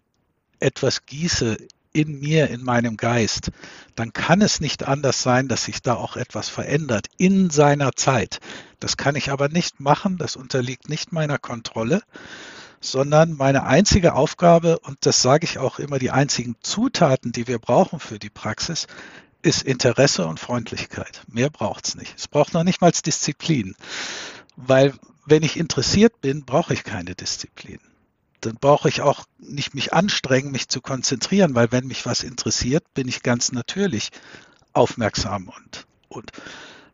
etwas 0.59 1.05
gieße 1.05 1.57
in 1.91 2.19
mir, 2.19 2.49
in 2.49 2.63
meinem 2.63 2.97
Geist, 2.97 3.51
dann 3.95 4.13
kann 4.13 4.41
es 4.41 4.59
nicht 4.59 4.87
anders 4.87 5.21
sein, 5.21 5.47
dass 5.47 5.65
sich 5.65 5.81
da 5.81 5.95
auch 5.95 6.15
etwas 6.15 6.47
verändert 6.47 7.07
in 7.17 7.49
seiner 7.49 7.93
Zeit. 7.93 8.39
Das 8.79 8.95
kann 8.95 9.15
ich 9.15 9.31
aber 9.31 9.49
nicht 9.49 9.79
machen, 9.79 10.17
das 10.17 10.35
unterliegt 10.35 10.87
nicht 10.89 11.11
meiner 11.11 11.39
Kontrolle, 11.39 12.01
sondern 12.79 13.33
meine 13.33 13.63
einzige 13.63 14.13
Aufgabe, 14.13 14.79
und 14.79 15.05
das 15.05 15.21
sage 15.21 15.45
ich 15.45 15.57
auch 15.57 15.79
immer, 15.79 15.99
die 15.99 16.11
einzigen 16.11 16.55
Zutaten, 16.61 17.31
die 17.31 17.47
wir 17.47 17.59
brauchen 17.59 17.99
für 17.99 18.19
die 18.19 18.29
Praxis, 18.29 18.87
ist 19.41 19.63
Interesse 19.63 20.27
und 20.27 20.39
Freundlichkeit. 20.39 21.23
Mehr 21.27 21.49
braucht 21.49 21.87
es 21.87 21.95
nicht. 21.95 22.13
Es 22.17 22.27
braucht 22.27 22.53
noch 22.53 22.63
nicht 22.63 22.81
mal 22.81 22.91
Disziplin, 22.91 23.75
weil 24.67 24.93
wenn 25.25 25.43
ich 25.43 25.57
interessiert 25.57 26.21
bin, 26.21 26.43
brauche 26.43 26.73
ich 26.73 26.83
keine 26.83 27.15
Disziplin. 27.15 27.79
Dann 28.41 28.55
brauche 28.55 28.89
ich 28.89 29.01
auch 29.01 29.25
nicht 29.37 29.73
mich 29.73 29.93
anstrengen, 29.93 30.51
mich 30.51 30.69
zu 30.69 30.81
konzentrieren, 30.81 31.55
weil 31.55 31.71
wenn 31.71 31.87
mich 31.87 32.05
was 32.05 32.23
interessiert, 32.23 32.83
bin 32.93 33.07
ich 33.07 33.23
ganz 33.23 33.51
natürlich 33.51 34.09
aufmerksam 34.73 35.49
und, 35.49 35.85
und 36.07 36.31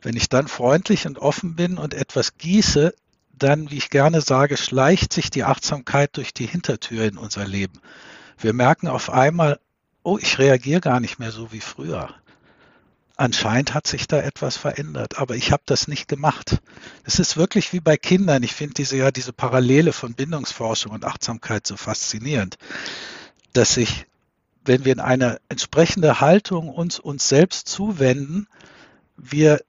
wenn 0.01 0.15
ich 0.15 0.29
dann 0.29 0.47
freundlich 0.47 1.07
und 1.07 1.19
offen 1.19 1.55
bin 1.55 1.77
und 1.77 1.93
etwas 1.93 2.37
gieße, 2.37 2.93
dann, 3.37 3.71
wie 3.71 3.77
ich 3.77 3.89
gerne 3.89 4.21
sage, 4.21 4.57
schleicht 4.57 5.11
sich 5.11 5.29
die 5.29 5.43
Achtsamkeit 5.43 6.15
durch 6.17 6.33
die 6.33 6.45
Hintertür 6.45 7.05
in 7.05 7.17
unser 7.17 7.45
Leben. 7.45 7.81
Wir 8.37 8.53
merken 8.53 8.87
auf 8.87 9.09
einmal, 9.09 9.59
oh, 10.03 10.17
ich 10.19 10.37
reagiere 10.37 10.81
gar 10.81 10.99
nicht 10.99 11.19
mehr 11.19 11.31
so 11.31 11.51
wie 11.51 11.61
früher 11.61 12.13
anscheinend 13.17 13.73
hat 13.73 13.87
sich 13.87 14.07
da 14.07 14.19
etwas 14.19 14.57
verändert, 14.57 15.17
aber 15.17 15.35
ich 15.35 15.51
habe 15.51 15.63
das 15.65 15.87
nicht 15.87 16.07
gemacht. 16.07 16.61
Es 17.03 17.19
ist 17.19 17.37
wirklich 17.37 17.73
wie 17.73 17.79
bei 17.79 17.97
Kindern. 17.97 18.43
Ich 18.43 18.53
finde 18.53 18.75
diese 18.75 18.97
ja 18.97 19.11
diese 19.11 19.33
Parallele 19.33 19.93
von 19.93 20.13
Bindungsforschung 20.13 20.91
und 20.91 21.05
Achtsamkeit 21.05 21.65
so 21.65 21.77
faszinierend, 21.77 22.57
dass 23.53 23.75
sich, 23.75 24.05
wenn 24.65 24.85
wir 24.85 24.93
in 24.93 24.99
eine 24.99 25.39
entsprechende 25.49 26.19
Haltung 26.19 26.69
uns 26.69 26.99
uns 26.99 27.29
selbst 27.29 27.69
zuwenden, 27.69 28.47
wir 29.17 29.61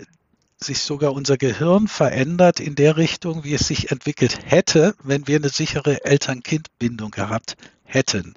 sich 0.59 0.81
sogar 0.81 1.13
unser 1.13 1.37
Gehirn 1.37 1.87
verändert 1.87 2.61
in 2.61 2.75
der 2.75 2.97
Richtung, 2.97 3.45
wie 3.45 3.55
es 3.55 3.69
sich 3.69 3.91
entwickelt 3.91 4.39
hätte, 4.45 4.95
wenn 5.03 5.27
wir 5.27 5.37
eine 5.37 5.51
sichere 5.51 6.05
Eltern-Kind-Bindung 6.05 7.11
gehabt 7.11 7.57
hätten. 7.85 8.35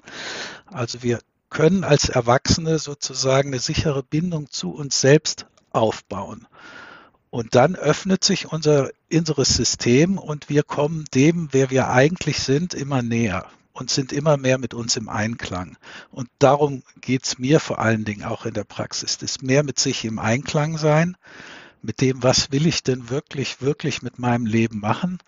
Also 0.66 1.02
wir 1.02 1.20
können 1.50 1.84
als 1.84 2.08
Erwachsene 2.08 2.78
sozusagen 2.78 3.48
eine 3.48 3.58
sichere 3.58 4.02
Bindung 4.02 4.50
zu 4.50 4.72
uns 4.72 5.00
selbst 5.00 5.46
aufbauen. 5.70 6.46
Und 7.30 7.54
dann 7.54 7.76
öffnet 7.76 8.24
sich 8.24 8.50
unser 8.50 8.90
inneres 9.08 9.54
System 9.54 10.18
und 10.18 10.48
wir 10.48 10.62
kommen 10.62 11.04
dem, 11.14 11.48
wer 11.52 11.70
wir 11.70 11.88
eigentlich 11.90 12.40
sind, 12.40 12.74
immer 12.74 13.02
näher 13.02 13.46
und 13.72 13.90
sind 13.90 14.12
immer 14.12 14.36
mehr 14.36 14.58
mit 14.58 14.74
uns 14.74 14.96
im 14.96 15.08
Einklang. 15.08 15.76
Und 16.10 16.28
darum 16.38 16.82
geht 17.00 17.24
es 17.24 17.38
mir 17.38 17.60
vor 17.60 17.78
allen 17.78 18.04
Dingen 18.04 18.24
auch 18.24 18.46
in 18.46 18.54
der 18.54 18.64
Praxis. 18.64 19.18
Das 19.18 19.42
mehr 19.42 19.62
mit 19.62 19.78
sich 19.78 20.04
im 20.04 20.18
Einklang 20.18 20.76
sein, 20.76 21.16
mit 21.82 22.00
dem, 22.00 22.22
was 22.22 22.50
will 22.50 22.66
ich 22.66 22.82
denn 22.82 23.10
wirklich, 23.10 23.62
wirklich 23.62 24.02
mit 24.02 24.18
meinem 24.18 24.46
Leben 24.46 24.80
machen. 24.80 25.18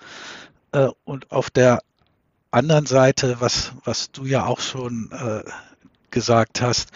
Äh, 0.73 0.89
und 1.05 1.31
auf 1.31 1.51
der 1.51 1.83
anderen 2.51 2.87
Seite, 2.87 3.37
was, 3.41 3.73
was 3.85 4.11
du 4.11 4.27
ja 4.27 4.45
auch 4.45 4.61
schon 4.61 5.11
äh, 5.13 5.43
gesagt 6.13 6.63
hast, 6.63 6.91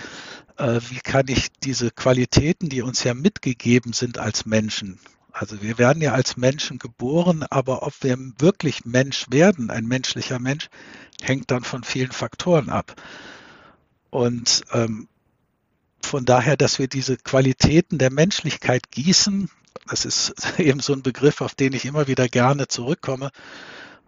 äh, 0.56 0.80
wie 0.88 1.00
kann 1.00 1.26
ich 1.26 1.48
diese 1.64 1.90
Qualitäten, 1.90 2.68
die 2.68 2.82
uns 2.82 3.02
ja 3.02 3.14
mitgegeben 3.14 3.92
sind 3.92 4.18
als 4.18 4.46
Menschen, 4.46 5.00
also 5.36 5.60
wir 5.60 5.76
werden 5.76 6.00
ja 6.00 6.12
als 6.12 6.38
Menschen 6.38 6.78
geboren, 6.78 7.44
aber 7.50 7.82
ob 7.82 7.92
wir 8.00 8.16
wirklich 8.38 8.86
Mensch 8.86 9.26
werden, 9.28 9.68
ein 9.68 9.84
menschlicher 9.84 10.38
Mensch, 10.38 10.70
hängt 11.20 11.50
dann 11.50 11.62
von 11.62 11.84
vielen 11.84 12.10
Faktoren 12.10 12.70
ab. 12.70 12.94
Und 14.08 14.62
ähm, 14.72 15.08
von 16.00 16.24
daher, 16.24 16.56
dass 16.56 16.78
wir 16.78 16.88
diese 16.88 17.18
Qualitäten 17.18 17.98
der 17.98 18.10
Menschlichkeit 18.10 18.90
gießen, 18.90 19.50
das 19.90 20.06
ist 20.06 20.32
eben 20.58 20.80
so 20.80 20.94
ein 20.94 21.02
Begriff, 21.02 21.42
auf 21.42 21.54
den 21.54 21.74
ich 21.74 21.84
immer 21.84 22.06
wieder 22.06 22.28
gerne 22.28 22.66
zurückkomme, 22.66 23.30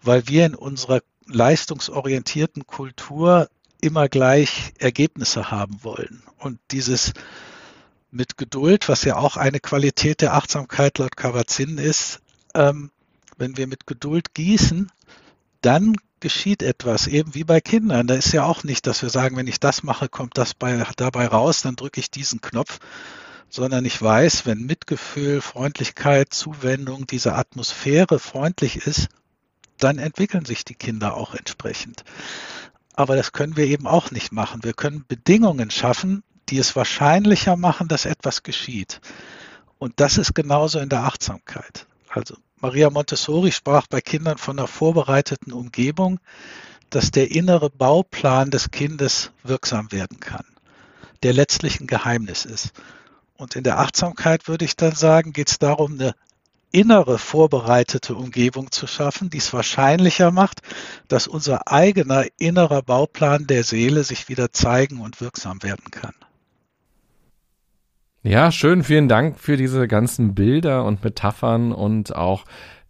weil 0.00 0.28
wir 0.28 0.46
in 0.46 0.54
unserer 0.54 1.02
leistungsorientierten 1.26 2.66
Kultur 2.66 3.50
immer 3.80 4.08
gleich 4.08 4.72
Ergebnisse 4.78 5.50
haben 5.50 5.82
wollen. 5.82 6.22
Und 6.38 6.58
dieses 6.70 7.12
mit 8.10 8.38
Geduld, 8.38 8.88
was 8.88 9.04
ja 9.04 9.16
auch 9.16 9.36
eine 9.36 9.60
Qualität 9.60 10.20
der 10.20 10.34
Achtsamkeit 10.34 10.98
laut 10.98 11.16
Kabat-Zinn 11.16 11.78
ist, 11.78 12.20
ähm, 12.54 12.90
wenn 13.36 13.56
wir 13.56 13.66
mit 13.66 13.86
Geduld 13.86 14.34
gießen, 14.34 14.90
dann 15.60 15.96
geschieht 16.20 16.62
etwas, 16.62 17.06
eben 17.06 17.34
wie 17.34 17.44
bei 17.44 17.60
Kindern. 17.60 18.06
Da 18.06 18.14
ist 18.14 18.32
ja 18.32 18.44
auch 18.44 18.64
nicht, 18.64 18.86
dass 18.86 19.02
wir 19.02 19.10
sagen, 19.10 19.36
wenn 19.36 19.46
ich 19.46 19.60
das 19.60 19.82
mache, 19.82 20.08
kommt 20.08 20.36
das 20.36 20.54
bei, 20.54 20.84
dabei 20.96 21.26
raus, 21.26 21.62
dann 21.62 21.76
drücke 21.76 22.00
ich 22.00 22.10
diesen 22.10 22.40
Knopf, 22.40 22.78
sondern 23.48 23.84
ich 23.84 24.00
weiß, 24.00 24.46
wenn 24.46 24.66
Mitgefühl, 24.66 25.40
Freundlichkeit, 25.40 26.34
Zuwendung, 26.34 27.06
diese 27.06 27.34
Atmosphäre 27.34 28.18
freundlich 28.18 28.86
ist, 28.86 29.08
dann 29.78 29.98
entwickeln 29.98 30.44
sich 30.44 30.64
die 30.64 30.74
Kinder 30.74 31.14
auch 31.14 31.34
entsprechend. 31.34 32.04
Aber 32.98 33.14
das 33.14 33.30
können 33.30 33.56
wir 33.56 33.66
eben 33.66 33.86
auch 33.86 34.10
nicht 34.10 34.32
machen. 34.32 34.64
Wir 34.64 34.72
können 34.72 35.04
Bedingungen 35.06 35.70
schaffen, 35.70 36.24
die 36.48 36.58
es 36.58 36.74
wahrscheinlicher 36.74 37.56
machen, 37.56 37.86
dass 37.86 38.06
etwas 38.06 38.42
geschieht. 38.42 39.00
Und 39.78 40.00
das 40.00 40.18
ist 40.18 40.34
genauso 40.34 40.80
in 40.80 40.88
der 40.88 41.04
Achtsamkeit. 41.04 41.86
Also 42.08 42.34
Maria 42.56 42.90
Montessori 42.90 43.52
sprach 43.52 43.86
bei 43.86 44.00
Kindern 44.00 44.36
von 44.36 44.58
einer 44.58 44.66
vorbereiteten 44.66 45.52
Umgebung, 45.52 46.18
dass 46.90 47.12
der 47.12 47.30
innere 47.30 47.70
Bauplan 47.70 48.50
des 48.50 48.72
Kindes 48.72 49.30
wirksam 49.44 49.92
werden 49.92 50.18
kann, 50.18 50.44
der 51.22 51.34
letztlich 51.34 51.78
ein 51.78 51.86
Geheimnis 51.86 52.44
ist. 52.44 52.72
Und 53.36 53.54
in 53.54 53.62
der 53.62 53.78
Achtsamkeit 53.78 54.48
würde 54.48 54.64
ich 54.64 54.74
dann 54.74 54.96
sagen, 54.96 55.32
geht 55.32 55.50
es 55.50 55.60
darum, 55.60 55.92
eine 55.92 56.16
innere 56.70 57.18
vorbereitete 57.18 58.14
Umgebung 58.14 58.70
zu 58.70 58.86
schaffen, 58.86 59.30
die 59.30 59.38
es 59.38 59.52
wahrscheinlicher 59.52 60.30
macht, 60.30 60.60
dass 61.08 61.26
unser 61.26 61.70
eigener 61.70 62.24
innerer 62.38 62.82
Bauplan 62.82 63.46
der 63.46 63.64
Seele 63.64 64.04
sich 64.04 64.28
wieder 64.28 64.52
zeigen 64.52 65.00
und 65.00 65.20
wirksam 65.20 65.62
werden 65.62 65.90
kann. 65.90 66.14
Ja, 68.22 68.50
schön, 68.50 68.82
vielen 68.82 69.08
Dank 69.08 69.38
für 69.38 69.56
diese 69.56 69.88
ganzen 69.88 70.34
Bilder 70.34 70.84
und 70.84 71.02
Metaphern 71.04 71.72
und 71.72 72.14
auch 72.14 72.44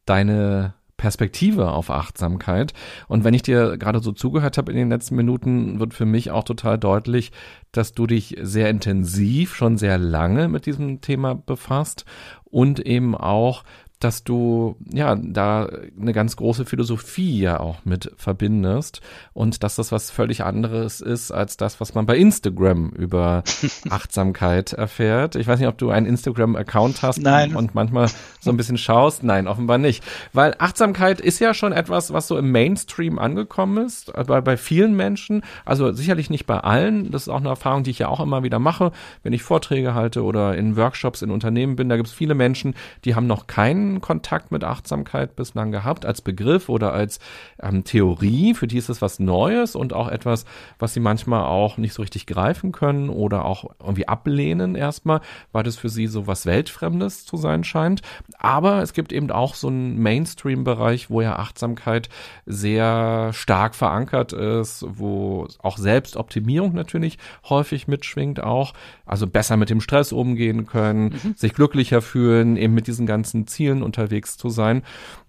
deine 0.06 0.74
Perspektive 0.98 1.70
auf 1.70 1.90
Achtsamkeit. 1.90 2.74
Und 3.06 3.24
wenn 3.24 3.32
ich 3.32 3.42
dir 3.42 3.78
gerade 3.78 4.00
so 4.00 4.12
zugehört 4.12 4.58
habe 4.58 4.72
in 4.72 4.76
den 4.76 4.90
letzten 4.90 5.16
Minuten, 5.16 5.80
wird 5.80 5.94
für 5.94 6.04
mich 6.04 6.30
auch 6.30 6.44
total 6.44 6.76
deutlich, 6.76 7.32
dass 7.72 7.92
du 7.92 8.06
dich 8.06 8.36
sehr 8.42 8.68
intensiv, 8.68 9.54
schon 9.54 9.78
sehr 9.78 9.96
lange 9.96 10.48
mit 10.48 10.66
diesem 10.66 11.00
Thema 11.00 11.34
befasst 11.34 12.04
und 12.44 12.80
eben 12.80 13.14
auch 13.14 13.62
dass 14.00 14.22
du 14.22 14.76
ja 14.92 15.16
da 15.16 15.68
eine 16.00 16.12
ganz 16.12 16.36
große 16.36 16.64
Philosophie 16.64 17.40
ja 17.40 17.58
auch 17.58 17.84
mit 17.84 18.12
verbindest 18.16 19.00
und 19.32 19.64
dass 19.64 19.74
das 19.74 19.90
was 19.90 20.10
völlig 20.10 20.44
anderes 20.44 21.00
ist 21.00 21.32
als 21.32 21.56
das, 21.56 21.80
was 21.80 21.94
man 21.94 22.06
bei 22.06 22.16
Instagram 22.16 22.90
über 22.90 23.42
Achtsamkeit 23.90 24.72
erfährt. 24.72 25.34
Ich 25.34 25.48
weiß 25.48 25.58
nicht, 25.58 25.68
ob 25.68 25.78
du 25.78 25.90
einen 25.90 26.06
Instagram-Account 26.06 27.02
hast 27.02 27.22
Nein. 27.22 27.56
und 27.56 27.74
manchmal 27.74 28.08
so 28.40 28.50
ein 28.50 28.56
bisschen 28.56 28.78
schaust. 28.78 29.24
Nein, 29.24 29.48
offenbar 29.48 29.78
nicht. 29.78 30.04
Weil 30.32 30.54
Achtsamkeit 30.58 31.20
ist 31.20 31.40
ja 31.40 31.52
schon 31.52 31.72
etwas, 31.72 32.12
was 32.12 32.28
so 32.28 32.38
im 32.38 32.52
Mainstream 32.52 33.18
angekommen 33.18 33.84
ist, 33.84 34.14
aber 34.14 34.42
bei 34.42 34.56
vielen 34.56 34.94
Menschen, 34.94 35.42
also 35.64 35.92
sicherlich 35.92 36.30
nicht 36.30 36.46
bei 36.46 36.58
allen. 36.58 37.10
Das 37.10 37.22
ist 37.22 37.28
auch 37.28 37.38
eine 37.38 37.48
Erfahrung, 37.48 37.82
die 37.82 37.90
ich 37.90 37.98
ja 37.98 38.08
auch 38.08 38.20
immer 38.20 38.44
wieder 38.44 38.60
mache, 38.60 38.92
wenn 39.24 39.32
ich 39.32 39.42
Vorträge 39.42 39.94
halte 39.94 40.22
oder 40.22 40.56
in 40.56 40.76
Workshops 40.76 41.22
in 41.22 41.32
Unternehmen 41.32 41.74
bin. 41.74 41.88
Da 41.88 41.96
gibt 41.96 42.08
es 42.08 42.14
viele 42.14 42.36
Menschen, 42.36 42.74
die 43.04 43.16
haben 43.16 43.26
noch 43.26 43.48
keinen 43.48 43.87
keinen 43.88 44.00
Kontakt 44.00 44.50
mit 44.52 44.64
Achtsamkeit 44.64 45.36
bislang 45.36 45.72
gehabt 45.72 46.04
als 46.04 46.20
Begriff 46.20 46.68
oder 46.68 46.92
als 46.92 47.18
ähm, 47.62 47.84
Theorie. 47.84 48.54
Für 48.54 48.66
die 48.66 48.78
ist 48.78 48.88
es 48.88 49.00
was 49.00 49.18
Neues 49.18 49.74
und 49.74 49.92
auch 49.92 50.08
etwas, 50.08 50.44
was 50.78 50.94
sie 50.94 51.00
manchmal 51.00 51.44
auch 51.44 51.78
nicht 51.78 51.94
so 51.94 52.02
richtig 52.02 52.26
greifen 52.26 52.72
können 52.72 53.08
oder 53.08 53.44
auch 53.44 53.64
irgendwie 53.80 54.08
ablehnen 54.08 54.74
erstmal, 54.74 55.20
weil 55.52 55.62
das 55.62 55.76
für 55.76 55.88
sie 55.88 56.06
so 56.06 56.26
was 56.26 56.46
Weltfremdes 56.46 57.24
zu 57.24 57.36
sein 57.36 57.64
scheint. 57.64 58.02
Aber 58.38 58.82
es 58.82 58.92
gibt 58.92 59.12
eben 59.12 59.30
auch 59.30 59.54
so 59.54 59.68
einen 59.68 59.98
Mainstream-Bereich, 59.98 61.10
wo 61.10 61.20
ja 61.20 61.36
Achtsamkeit 61.36 62.08
sehr 62.46 63.30
stark 63.32 63.74
verankert 63.74 64.32
ist, 64.32 64.84
wo 64.88 65.46
auch 65.62 65.78
Selbstoptimierung 65.78 66.74
natürlich 66.74 67.18
häufig 67.48 67.88
mitschwingt 67.88 68.42
auch. 68.42 68.74
Also 69.06 69.26
besser 69.26 69.56
mit 69.56 69.70
dem 69.70 69.80
Stress 69.80 70.12
umgehen 70.12 70.66
können, 70.66 71.14
mhm. 71.22 71.34
sich 71.36 71.54
glücklicher 71.54 72.02
fühlen, 72.02 72.56
eben 72.56 72.74
mit 72.74 72.86
diesen 72.86 73.06
ganzen 73.06 73.46
Zielen 73.46 73.77
unterwegs 73.82 74.36
zu 74.36 74.48
sein. 74.48 74.82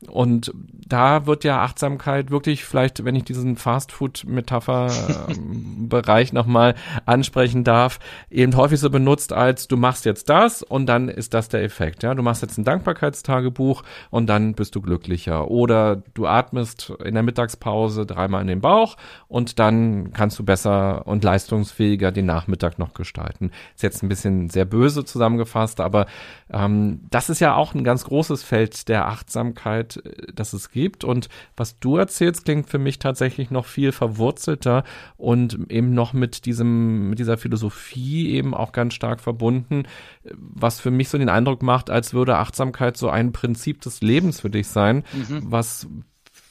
Und 0.07 0.53
da 0.87 1.25
wird 1.25 1.43
ja 1.43 1.61
Achtsamkeit 1.61 2.31
wirklich 2.31 2.63
vielleicht, 2.63 3.03
wenn 3.03 3.15
ich 3.15 3.25
diesen 3.25 3.57
Fastfood-Metapher-Bereich 3.57 6.31
nochmal 6.39 6.75
ansprechen 7.05 7.65
darf, 7.65 7.99
eben 8.29 8.55
häufig 8.55 8.79
so 8.79 8.89
benutzt 8.89 9.33
als 9.33 9.67
du 9.67 9.75
machst 9.75 10.05
jetzt 10.05 10.29
das 10.29 10.63
und 10.63 10.85
dann 10.85 11.09
ist 11.09 11.33
das 11.33 11.49
der 11.49 11.63
Effekt. 11.63 12.03
Ja, 12.03 12.15
du 12.15 12.23
machst 12.23 12.41
jetzt 12.41 12.57
ein 12.57 12.63
Dankbarkeitstagebuch 12.63 13.83
und 14.09 14.27
dann 14.27 14.53
bist 14.53 14.73
du 14.75 14.81
glücklicher. 14.81 15.51
Oder 15.51 15.97
du 16.13 16.27
atmest 16.27 16.93
in 17.03 17.15
der 17.15 17.23
Mittagspause 17.23 18.05
dreimal 18.05 18.41
in 18.41 18.47
den 18.47 18.61
Bauch 18.61 18.95
und 19.27 19.59
dann 19.59 20.13
kannst 20.13 20.39
du 20.39 20.45
besser 20.45 21.05
und 21.07 21.25
leistungsfähiger 21.25 22.13
den 22.13 22.25
Nachmittag 22.25 22.79
noch 22.79 22.93
gestalten. 22.93 23.51
Ist 23.75 23.83
jetzt 23.83 24.01
ein 24.01 24.09
bisschen 24.09 24.49
sehr 24.49 24.65
böse 24.65 25.03
zusammengefasst, 25.03 25.81
aber 25.81 26.05
ähm, 26.51 27.01
das 27.09 27.29
ist 27.29 27.41
ja 27.41 27.55
auch 27.55 27.73
ein 27.73 27.83
ganz 27.83 28.05
großes 28.05 28.43
Feld 28.43 28.87
der 28.87 29.07
Achtsamkeit, 29.07 29.88
äh, 29.97 30.31
das 30.33 30.53
es 30.53 30.71
gibt. 30.71 31.03
Und 31.03 31.29
was 31.55 31.79
du 31.79 31.97
erzählst, 31.97 32.45
klingt 32.45 32.69
für 32.69 32.79
mich 32.79 32.99
tatsächlich 32.99 33.51
noch 33.51 33.65
viel 33.65 33.91
verwurzelter 33.91 34.83
und 35.17 35.71
eben 35.71 35.93
noch 35.93 36.13
mit 36.13 36.45
diesem, 36.45 37.09
mit 37.09 37.19
dieser 37.19 37.37
Philosophie 37.37 38.29
eben 38.29 38.53
auch 38.53 38.71
ganz 38.71 38.93
stark 38.93 39.19
verbunden, 39.19 39.83
was 40.33 40.79
für 40.79 40.91
mich 40.91 41.09
so 41.09 41.17
den 41.17 41.29
Eindruck 41.29 41.63
macht, 41.63 41.89
als 41.89 42.13
würde 42.13 42.37
Achtsamkeit 42.37 42.97
so 42.97 43.09
ein 43.09 43.31
Prinzip 43.31 43.81
des 43.81 44.01
Lebens 44.01 44.41
für 44.41 44.49
dich 44.49 44.67
sein, 44.67 45.03
mhm. 45.13 45.43
was 45.43 45.87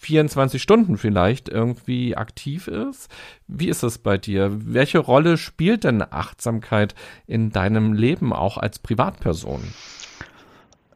24 0.01 0.63
Stunden 0.63 0.97
vielleicht 0.97 1.49
irgendwie 1.49 2.17
aktiv 2.17 2.69
ist. 2.69 3.11
Wie 3.47 3.69
ist 3.69 3.83
es 3.83 3.99
bei 3.99 4.17
dir? 4.17 4.51
Welche 4.53 4.99
Rolle 4.99 5.37
spielt 5.37 5.85
denn 5.85 6.03
Achtsamkeit 6.03 6.95
in 7.27 7.51
deinem 7.51 7.93
Leben 7.93 8.33
auch 8.33 8.59
als 8.59 8.79
Privatperson? 8.79 9.63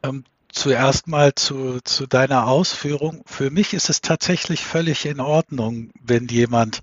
Ähm, 0.02 0.24
zuerst 0.52 1.08
mal 1.08 1.34
zu, 1.34 1.80
zu 1.82 2.06
deiner 2.06 2.46
Ausführung. 2.46 3.24
Für 3.26 3.50
mich 3.50 3.74
ist 3.74 3.88
es 3.90 4.00
tatsächlich 4.00 4.64
völlig 4.64 5.06
in 5.06 5.20
Ordnung, 5.20 5.90
wenn 6.00 6.28
jemand 6.28 6.80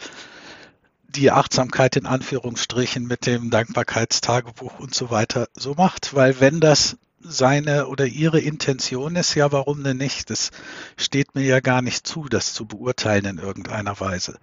die 1.08 1.32
Achtsamkeit 1.32 1.96
in 1.96 2.06
Anführungsstrichen 2.06 3.06
mit 3.08 3.26
dem 3.26 3.50
Dankbarkeitstagebuch 3.50 4.80
und 4.80 4.94
so 4.94 5.10
weiter 5.10 5.48
so 5.54 5.74
macht, 5.76 6.14
weil 6.14 6.40
wenn 6.40 6.60
das 6.60 6.98
seine 7.22 7.88
oder 7.88 8.06
ihre 8.06 8.40
Intention 8.40 9.16
ist, 9.16 9.36
ja, 9.36 9.52
warum 9.52 9.84
denn 9.84 9.98
nicht? 9.98 10.30
Das 10.30 10.52
steht 10.98 11.36
mir 11.36 11.44
ja 11.44 11.60
gar 11.60 11.82
nicht 11.82 12.08
zu, 12.08 12.30
das 12.30 12.54
zu 12.54 12.66
beurteilen 12.66 13.26
in 13.26 13.38
irgendeiner 13.40 14.00
Weise. 14.00 14.40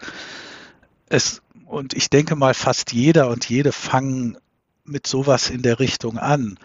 Es, 1.09 1.41
und 1.65 1.95
ich 1.95 2.11
denke 2.11 2.37
mal, 2.37 2.55
fast 2.55 2.93
jeder 2.93 3.29
und 3.29 3.49
jede 3.49 3.73
fangen 3.73 4.37
mit 4.85 5.07
sowas 5.07 5.51
in 5.51 5.63
der 5.63 5.81
Richtung 5.81 6.19
an. 6.19 6.59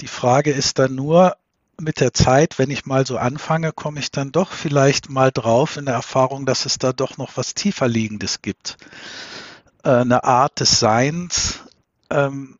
Die 0.00 0.08
Frage 0.08 0.52
ist 0.52 0.78
dann 0.78 0.94
nur, 0.94 1.36
mit 1.78 2.00
der 2.00 2.14
Zeit, 2.14 2.58
wenn 2.58 2.70
ich 2.70 2.86
mal 2.86 3.06
so 3.06 3.18
anfange, 3.18 3.72
komme 3.72 4.00
ich 4.00 4.10
dann 4.10 4.32
doch 4.32 4.52
vielleicht 4.52 5.10
mal 5.10 5.30
drauf 5.30 5.76
in 5.76 5.86
der 5.86 5.94
Erfahrung, 5.94 6.46
dass 6.46 6.66
es 6.66 6.78
da 6.78 6.92
doch 6.92 7.18
noch 7.18 7.36
was 7.36 7.54
tiefer 7.54 7.88
liegendes 7.88 8.42
gibt. 8.42 8.76
Äh, 9.84 9.90
eine 9.90 10.24
Art 10.24 10.60
des 10.60 10.80
Seins, 10.80 11.60
ähm, 12.10 12.58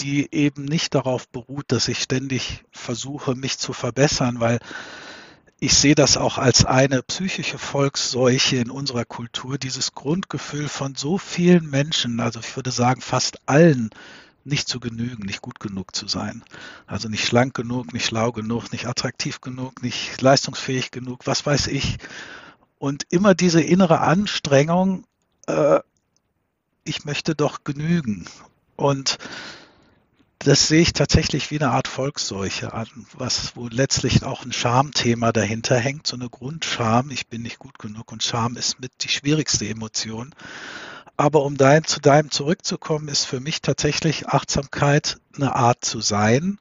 die 0.00 0.32
eben 0.34 0.64
nicht 0.64 0.94
darauf 0.94 1.28
beruht, 1.28 1.66
dass 1.68 1.88
ich 1.88 2.02
ständig 2.02 2.64
versuche, 2.70 3.34
mich 3.34 3.58
zu 3.58 3.72
verbessern, 3.72 4.40
weil 4.40 4.58
ich 5.58 5.74
sehe 5.74 5.94
das 5.94 6.18
auch 6.18 6.36
als 6.36 6.66
eine 6.66 7.02
psychische 7.02 7.56
Volksseuche 7.56 8.56
in 8.56 8.70
unserer 8.70 9.06
Kultur, 9.06 9.56
dieses 9.56 9.94
Grundgefühl 9.94 10.68
von 10.68 10.94
so 10.96 11.16
vielen 11.16 11.70
Menschen, 11.70 12.20
also 12.20 12.40
ich 12.40 12.56
würde 12.56 12.70
sagen 12.70 13.00
fast 13.00 13.38
allen, 13.46 13.88
nicht 14.46 14.68
zu 14.68 14.80
genügen, 14.80 15.24
nicht 15.24 15.42
gut 15.42 15.60
genug 15.60 15.94
zu 15.94 16.06
sein. 16.06 16.44
Also 16.86 17.08
nicht 17.08 17.26
schlank 17.26 17.54
genug, 17.54 17.92
nicht 17.92 18.06
schlau 18.06 18.32
genug, 18.32 18.72
nicht 18.72 18.86
attraktiv 18.86 19.40
genug, 19.40 19.82
nicht 19.82 20.20
leistungsfähig 20.20 20.90
genug, 20.90 21.26
was 21.26 21.44
weiß 21.44 21.66
ich. 21.66 21.98
Und 22.78 23.04
immer 23.10 23.34
diese 23.34 23.60
innere 23.60 24.00
Anstrengung, 24.00 25.04
äh, 25.46 25.80
ich 26.84 27.04
möchte 27.04 27.34
doch 27.34 27.64
genügen. 27.64 28.26
Und 28.76 29.18
das 30.38 30.68
sehe 30.68 30.82
ich 30.82 30.92
tatsächlich 30.92 31.50
wie 31.50 31.58
eine 31.58 31.72
Art 31.72 31.88
Volksseuche 31.88 32.72
an, 32.72 32.86
was 33.14 33.56
wo 33.56 33.66
letztlich 33.68 34.22
auch 34.22 34.44
ein 34.44 34.52
Schamthema 34.52 35.32
dahinter 35.32 35.76
hängt, 35.76 36.06
so 36.06 36.14
eine 36.14 36.28
Grundscham, 36.28 37.10
ich 37.10 37.26
bin 37.26 37.42
nicht 37.42 37.58
gut 37.58 37.78
genug 37.78 38.12
und 38.12 38.22
Scham 38.22 38.56
ist 38.56 38.78
mit 38.78 38.92
die 39.00 39.08
schwierigste 39.08 39.66
Emotion. 39.66 40.32
Aber 41.16 41.44
um 41.44 41.56
dein, 41.56 41.84
zu 41.84 42.00
deinem 42.00 42.30
zurückzukommen, 42.30 43.08
ist 43.08 43.24
für 43.24 43.40
mich 43.40 43.62
tatsächlich 43.62 44.28
Achtsamkeit 44.28 45.18
eine 45.34 45.54
Art 45.54 45.84
zu 45.84 46.00
sein, 46.00 46.58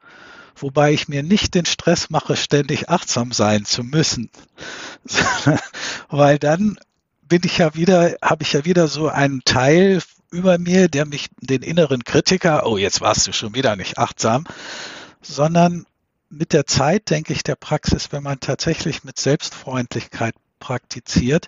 wobei 0.55 0.93
ich 0.93 1.07
mir 1.07 1.23
nicht 1.23 1.55
den 1.55 1.65
Stress 1.65 2.09
mache, 2.09 2.37
ständig 2.37 2.89
achtsam 2.89 3.33
sein 3.33 3.65
zu 3.65 3.83
müssen, 3.83 4.29
weil 6.09 6.39
dann 6.39 6.79
bin 7.27 7.41
ich 7.43 7.57
ja 7.57 7.75
wieder, 7.75 8.15
habe 8.21 8.43
ich 8.43 8.53
ja 8.53 8.65
wieder 8.65 8.87
so 8.87 9.09
einen 9.09 9.43
Teil 9.43 10.01
über 10.31 10.57
mir, 10.57 10.87
der 10.87 11.05
mich 11.05 11.29
den 11.41 11.61
inneren 11.61 12.03
Kritiker, 12.03 12.65
oh, 12.65 12.77
jetzt 12.77 13.01
warst 13.01 13.27
du 13.27 13.33
schon 13.33 13.55
wieder 13.55 13.75
nicht 13.75 13.97
achtsam, 13.97 14.45
sondern 15.21 15.85
mit 16.29 16.53
der 16.53 16.65
Zeit, 16.65 17.09
denke 17.09 17.33
ich, 17.33 17.43
der 17.43 17.55
Praxis, 17.55 18.11
wenn 18.11 18.23
man 18.23 18.39
tatsächlich 18.39 19.03
mit 19.03 19.19
Selbstfreundlichkeit 19.19 20.35
praktiziert, 20.59 21.47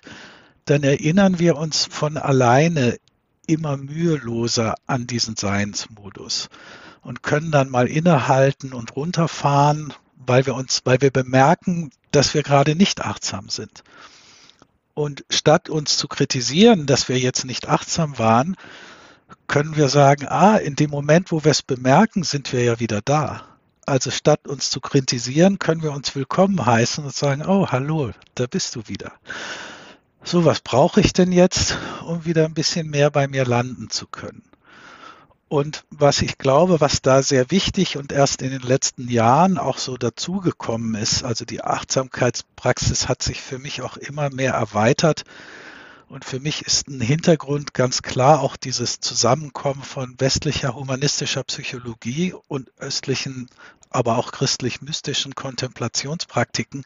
dann 0.70 0.82
erinnern 0.82 1.38
wir 1.38 1.56
uns 1.56 1.86
von 1.86 2.16
alleine 2.16 2.98
immer 3.46 3.76
müheloser 3.76 4.74
an 4.86 5.06
diesen 5.06 5.36
Seinsmodus 5.36 6.48
und 7.00 7.22
können 7.22 7.50
dann 7.50 7.70
mal 7.70 7.88
innehalten 7.88 8.74
und 8.74 8.94
runterfahren, 8.94 9.94
weil 10.14 10.44
wir 10.44 10.54
uns, 10.54 10.82
weil 10.84 11.00
wir 11.00 11.10
bemerken, 11.10 11.90
dass 12.10 12.34
wir 12.34 12.42
gerade 12.42 12.74
nicht 12.74 13.00
achtsam 13.00 13.48
sind. 13.48 13.82
Und 14.92 15.24
statt 15.30 15.70
uns 15.70 15.96
zu 15.96 16.08
kritisieren, 16.08 16.86
dass 16.86 17.08
wir 17.08 17.18
jetzt 17.18 17.44
nicht 17.44 17.68
achtsam 17.68 18.18
waren, 18.18 18.56
können 19.46 19.76
wir 19.76 19.88
sagen, 19.88 20.26
ah, 20.28 20.56
in 20.56 20.76
dem 20.76 20.90
Moment, 20.90 21.32
wo 21.32 21.44
wir 21.44 21.52
es 21.52 21.62
bemerken, 21.62 22.24
sind 22.24 22.52
wir 22.52 22.62
ja 22.62 22.80
wieder 22.80 23.00
da. 23.00 23.42
Also 23.86 24.10
statt 24.10 24.46
uns 24.46 24.68
zu 24.68 24.80
kritisieren, 24.80 25.58
können 25.58 25.82
wir 25.82 25.92
uns 25.92 26.14
willkommen 26.14 26.66
heißen 26.66 27.04
und 27.04 27.14
sagen, 27.14 27.46
oh, 27.46 27.68
hallo, 27.68 28.10
da 28.34 28.46
bist 28.46 28.76
du 28.76 28.82
wieder. 28.86 29.12
So, 30.30 30.44
was 30.44 30.60
brauche 30.60 31.00
ich 31.00 31.14
denn 31.14 31.32
jetzt, 31.32 31.78
um 32.04 32.26
wieder 32.26 32.44
ein 32.44 32.52
bisschen 32.52 32.90
mehr 32.90 33.10
bei 33.10 33.26
mir 33.28 33.46
landen 33.46 33.88
zu 33.88 34.06
können? 34.06 34.42
Und 35.48 35.86
was 35.88 36.20
ich 36.20 36.36
glaube, 36.36 36.82
was 36.82 37.00
da 37.00 37.22
sehr 37.22 37.50
wichtig 37.50 37.96
und 37.96 38.12
erst 38.12 38.42
in 38.42 38.50
den 38.50 38.60
letzten 38.60 39.08
Jahren 39.08 39.56
auch 39.56 39.78
so 39.78 39.96
dazugekommen 39.96 40.96
ist, 40.96 41.24
also 41.24 41.46
die 41.46 41.64
Achtsamkeitspraxis 41.64 43.08
hat 43.08 43.22
sich 43.22 43.40
für 43.40 43.58
mich 43.58 43.80
auch 43.80 43.96
immer 43.96 44.28
mehr 44.28 44.52
erweitert. 44.52 45.24
Und 46.10 46.26
für 46.26 46.40
mich 46.40 46.60
ist 46.60 46.88
ein 46.88 47.00
Hintergrund 47.00 47.72
ganz 47.72 48.02
klar 48.02 48.42
auch 48.42 48.58
dieses 48.58 49.00
Zusammenkommen 49.00 49.82
von 49.82 50.14
westlicher 50.18 50.74
humanistischer 50.74 51.42
Psychologie 51.44 52.34
und 52.48 52.70
östlichen, 52.76 53.48
aber 53.88 54.18
auch 54.18 54.30
christlich-mystischen 54.30 55.34
Kontemplationspraktiken, 55.34 56.84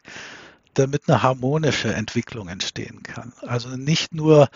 damit 0.73 1.07
eine 1.07 1.23
harmonische 1.23 1.93
Entwicklung 1.93 2.47
entstehen 2.47 3.03
kann. 3.03 3.33
Also 3.41 3.69
nicht 3.69 4.13
nur 4.13 4.49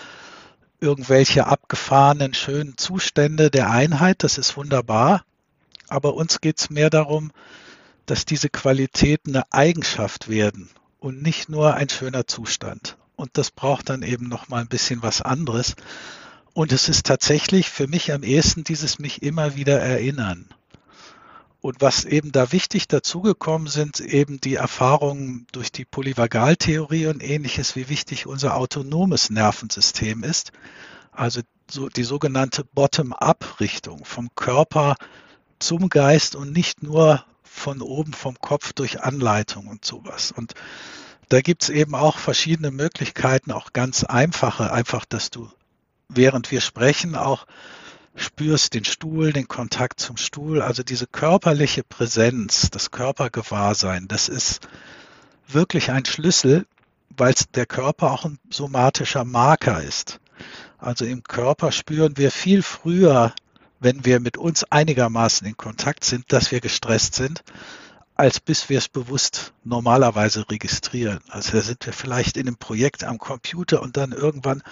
irgendwelche 0.79 1.47
abgefahrenen, 1.47 2.33
schönen 2.33 2.77
Zustände 2.77 3.49
der 3.49 3.69
Einheit, 3.69 4.23
das 4.23 4.37
ist 4.37 4.57
wunderbar. 4.57 5.23
Aber 5.87 6.15
uns 6.15 6.41
geht 6.41 6.59
es 6.59 6.69
mehr 6.69 6.89
darum, 6.89 7.31
dass 8.05 8.25
diese 8.25 8.49
Qualitäten 8.49 9.35
eine 9.35 9.51
Eigenschaft 9.51 10.29
werden 10.29 10.69
und 10.99 11.21
nicht 11.21 11.49
nur 11.49 11.75
ein 11.75 11.89
schöner 11.89 12.27
Zustand. 12.27 12.97
Und 13.15 13.31
das 13.33 13.51
braucht 13.51 13.89
dann 13.89 14.03
eben 14.03 14.27
noch 14.27 14.49
mal 14.49 14.61
ein 14.61 14.67
bisschen 14.67 15.01
was 15.01 15.21
anderes. 15.21 15.75
Und 16.53 16.71
es 16.71 16.89
ist 16.89 17.05
tatsächlich 17.05 17.69
für 17.69 17.87
mich 17.87 18.11
am 18.13 18.23
ehesten 18.23 18.63
dieses 18.63 18.99
mich 18.99 19.21
immer 19.21 19.55
wieder 19.55 19.79
erinnern. 19.79 20.47
Und 21.59 21.81
was 21.81 22.05
eben 22.05 22.31
da 22.31 22.51
wichtig 22.51 22.87
dazugekommen 22.87 23.67
sind, 23.67 23.99
eben 23.99 24.39
die 24.39 24.55
Erfahrungen 24.55 25.47
durch 25.51 25.71
die 25.71 25.85
Polyvagaltheorie 25.85 27.07
und 27.07 27.23
ähnliches, 27.23 27.75
wie 27.75 27.89
wichtig 27.89 28.27
unser 28.27 28.55
autonomes 28.55 29.29
Nervensystem 29.29 30.23
ist. 30.23 30.51
Also 31.11 31.41
so 31.69 31.89
die 31.89 32.03
sogenannte 32.03 32.63
Bottom-up-Richtung 32.63 34.05
vom 34.05 34.29
Körper 34.35 34.95
zum 35.59 35.89
Geist 35.89 36.35
und 36.35 36.53
nicht 36.53 36.83
nur 36.83 37.25
von 37.43 37.81
oben 37.81 38.13
vom 38.13 38.37
Kopf 38.39 38.73
durch 38.73 39.01
Anleitung 39.01 39.67
und 39.67 39.83
sowas. 39.83 40.31
Und 40.31 40.53
da 41.29 41.41
gibt 41.41 41.63
es 41.63 41.69
eben 41.69 41.95
auch 41.95 42.19
verschiedene 42.19 42.71
Möglichkeiten, 42.71 43.51
auch 43.51 43.73
ganz 43.73 44.03
einfache, 44.03 44.71
einfach, 44.71 45.05
dass 45.05 45.31
du 45.31 45.49
während 46.09 46.51
wir 46.51 46.61
sprechen 46.61 47.15
auch 47.15 47.45
spürst 48.17 48.73
den 48.73 48.83
Stuhl, 48.83 49.31
den 49.31 49.47
Kontakt 49.47 49.99
zum 49.99 50.17
Stuhl, 50.17 50.61
also 50.61 50.83
diese 50.83 51.07
körperliche 51.07 51.83
Präsenz, 51.83 52.69
das 52.71 52.91
Körpergewahrsein, 52.91 54.07
das 54.07 54.27
ist 54.27 54.67
wirklich 55.47 55.91
ein 55.91 56.05
Schlüssel, 56.05 56.65
weil 57.15 57.33
der 57.55 57.65
Körper 57.65 58.11
auch 58.11 58.25
ein 58.25 58.39
somatischer 58.49 59.23
Marker 59.23 59.81
ist. 59.81 60.19
Also 60.77 61.05
im 61.05 61.23
Körper 61.23 61.71
spüren 61.71 62.17
wir 62.17 62.31
viel 62.31 62.61
früher, 62.61 63.33
wenn 63.79 64.05
wir 64.05 64.19
mit 64.19 64.37
uns 64.37 64.63
einigermaßen 64.63 65.47
in 65.47 65.57
Kontakt 65.57 66.03
sind, 66.03 66.31
dass 66.31 66.51
wir 66.51 66.59
gestresst 66.59 67.15
sind, 67.15 67.43
als 68.15 68.39
bis 68.39 68.69
wir 68.69 68.79
es 68.79 68.87
bewusst 68.87 69.53
normalerweise 69.63 70.49
registrieren. 70.49 71.19
Also 71.29 71.53
da 71.53 71.61
sind 71.61 71.85
wir 71.85 71.93
vielleicht 71.93 72.37
in 72.37 72.47
einem 72.47 72.57
Projekt 72.57 73.03
am 73.03 73.19
Computer 73.19 73.81
und 73.81 73.95
dann 73.97 74.11
irgendwann 74.11 74.63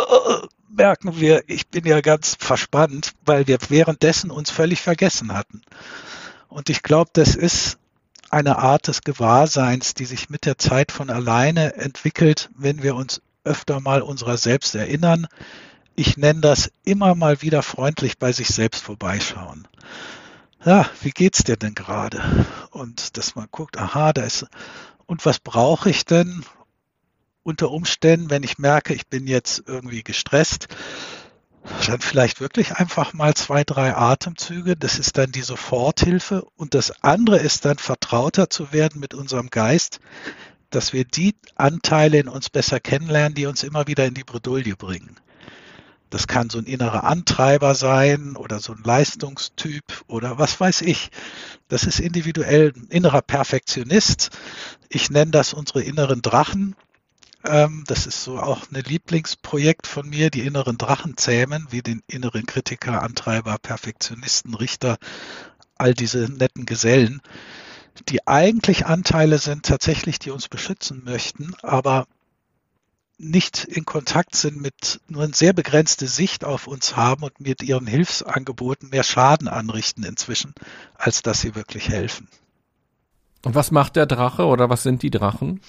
merken 0.68 1.18
wir, 1.18 1.44
ich 1.46 1.68
bin 1.68 1.86
ja 1.86 2.00
ganz 2.00 2.36
verspannt, 2.38 3.12
weil 3.24 3.46
wir 3.46 3.58
währenddessen 3.68 4.30
uns 4.30 4.50
völlig 4.50 4.80
vergessen 4.80 5.32
hatten. 5.32 5.62
Und 6.48 6.70
ich 6.70 6.82
glaube, 6.82 7.10
das 7.12 7.34
ist 7.34 7.78
eine 8.30 8.58
Art 8.58 8.88
des 8.88 9.02
Gewahrseins, 9.02 9.94
die 9.94 10.04
sich 10.04 10.30
mit 10.30 10.44
der 10.46 10.58
Zeit 10.58 10.92
von 10.92 11.10
alleine 11.10 11.76
entwickelt, 11.76 12.50
wenn 12.56 12.82
wir 12.82 12.94
uns 12.94 13.22
öfter 13.44 13.80
mal 13.80 14.02
unserer 14.02 14.36
selbst 14.36 14.74
erinnern. 14.74 15.26
Ich 15.94 16.16
nenne 16.16 16.40
das 16.40 16.70
immer 16.84 17.14
mal 17.14 17.40
wieder 17.42 17.62
freundlich 17.62 18.18
bei 18.18 18.32
sich 18.32 18.48
selbst 18.48 18.82
vorbeischauen. 18.82 19.66
Ja, 20.64 20.90
wie 21.00 21.10
geht's 21.10 21.44
dir 21.44 21.56
denn 21.56 21.74
gerade? 21.74 22.46
Und 22.70 23.16
dass 23.16 23.36
man 23.36 23.46
guckt, 23.50 23.78
aha, 23.78 24.12
da 24.12 24.22
ist, 24.22 24.46
und 25.06 25.24
was 25.24 25.38
brauche 25.38 25.88
ich 25.88 26.04
denn? 26.04 26.44
Unter 27.46 27.70
Umständen, 27.70 28.28
wenn 28.28 28.42
ich 28.42 28.58
merke, 28.58 28.92
ich 28.92 29.06
bin 29.06 29.26
jetzt 29.26 29.62
irgendwie 29.66 30.02
gestresst, 30.02 30.68
dann 31.86 32.00
vielleicht 32.00 32.40
wirklich 32.40 32.76
einfach 32.76 33.12
mal 33.12 33.34
zwei, 33.34 33.64
drei 33.64 33.94
Atemzüge. 33.94 34.76
Das 34.76 34.98
ist 34.98 35.16
dann 35.16 35.32
die 35.32 35.42
Soforthilfe. 35.42 36.46
Und 36.56 36.74
das 36.74 37.02
andere 37.02 37.38
ist 37.38 37.64
dann 37.64 37.78
vertrauter 37.78 38.50
zu 38.50 38.72
werden 38.72 39.00
mit 39.00 39.14
unserem 39.14 39.48
Geist, 39.50 40.00
dass 40.70 40.92
wir 40.92 41.04
die 41.04 41.36
Anteile 41.54 42.18
in 42.18 42.28
uns 42.28 42.50
besser 42.50 42.80
kennenlernen, 42.80 43.34
die 43.34 43.46
uns 43.46 43.62
immer 43.62 43.86
wieder 43.86 44.04
in 44.06 44.14
die 44.14 44.24
Bredouille 44.24 44.76
bringen. 44.76 45.16
Das 46.10 46.28
kann 46.28 46.50
so 46.50 46.58
ein 46.58 46.66
innerer 46.66 47.04
Antreiber 47.04 47.74
sein 47.74 48.36
oder 48.36 48.60
so 48.60 48.72
ein 48.72 48.82
Leistungstyp 48.84 50.04
oder 50.06 50.38
was 50.38 50.60
weiß 50.60 50.82
ich. 50.82 51.10
Das 51.68 51.82
ist 51.82 51.98
individuell 51.98 52.72
ein 52.76 52.86
innerer 52.90 53.22
Perfektionist. 53.22 54.30
Ich 54.88 55.10
nenne 55.10 55.32
das 55.32 55.52
unsere 55.52 55.82
inneren 55.82 56.22
Drachen. 56.22 56.76
Ähm, 57.48 57.84
das 57.86 58.06
ist 58.06 58.22
so 58.24 58.38
auch 58.38 58.70
ein 58.70 58.82
Lieblingsprojekt 58.82 59.86
von 59.86 60.08
mir, 60.08 60.30
die 60.30 60.40
inneren 60.40 60.78
Drachen 60.78 61.16
zähmen, 61.16 61.66
wie 61.70 61.82
den 61.82 62.02
inneren 62.08 62.46
Kritiker, 62.46 63.02
Antreiber, 63.02 63.56
Perfektionisten, 63.58 64.54
Richter, 64.54 64.98
all 65.76 65.94
diese 65.94 66.30
netten 66.32 66.66
Gesellen, 66.66 67.20
die 68.08 68.26
eigentlich 68.26 68.86
Anteile 68.86 69.38
sind 69.38 69.64
tatsächlich, 69.64 70.18
die 70.18 70.30
uns 70.30 70.48
beschützen 70.48 71.02
möchten, 71.04 71.54
aber 71.62 72.06
nicht 73.18 73.64
in 73.64 73.86
Kontakt 73.86 74.36
sind 74.36 74.60
mit 74.60 75.00
nur 75.08 75.24
eine 75.24 75.34
sehr 75.34 75.54
begrenzte 75.54 76.06
Sicht 76.06 76.44
auf 76.44 76.66
uns 76.66 76.96
haben 76.96 77.22
und 77.22 77.40
mit 77.40 77.62
ihren 77.62 77.86
Hilfsangeboten 77.86 78.90
mehr 78.90 79.04
Schaden 79.04 79.48
anrichten 79.48 80.04
inzwischen, 80.04 80.52
als 80.94 81.22
dass 81.22 81.40
sie 81.40 81.54
wirklich 81.54 81.88
helfen. 81.88 82.28
Und 83.44 83.54
was 83.54 83.70
macht 83.70 83.96
der 83.96 84.06
Drache 84.06 84.44
oder 84.44 84.68
was 84.68 84.82
sind 84.82 85.02
die 85.02 85.10
Drachen? 85.10 85.60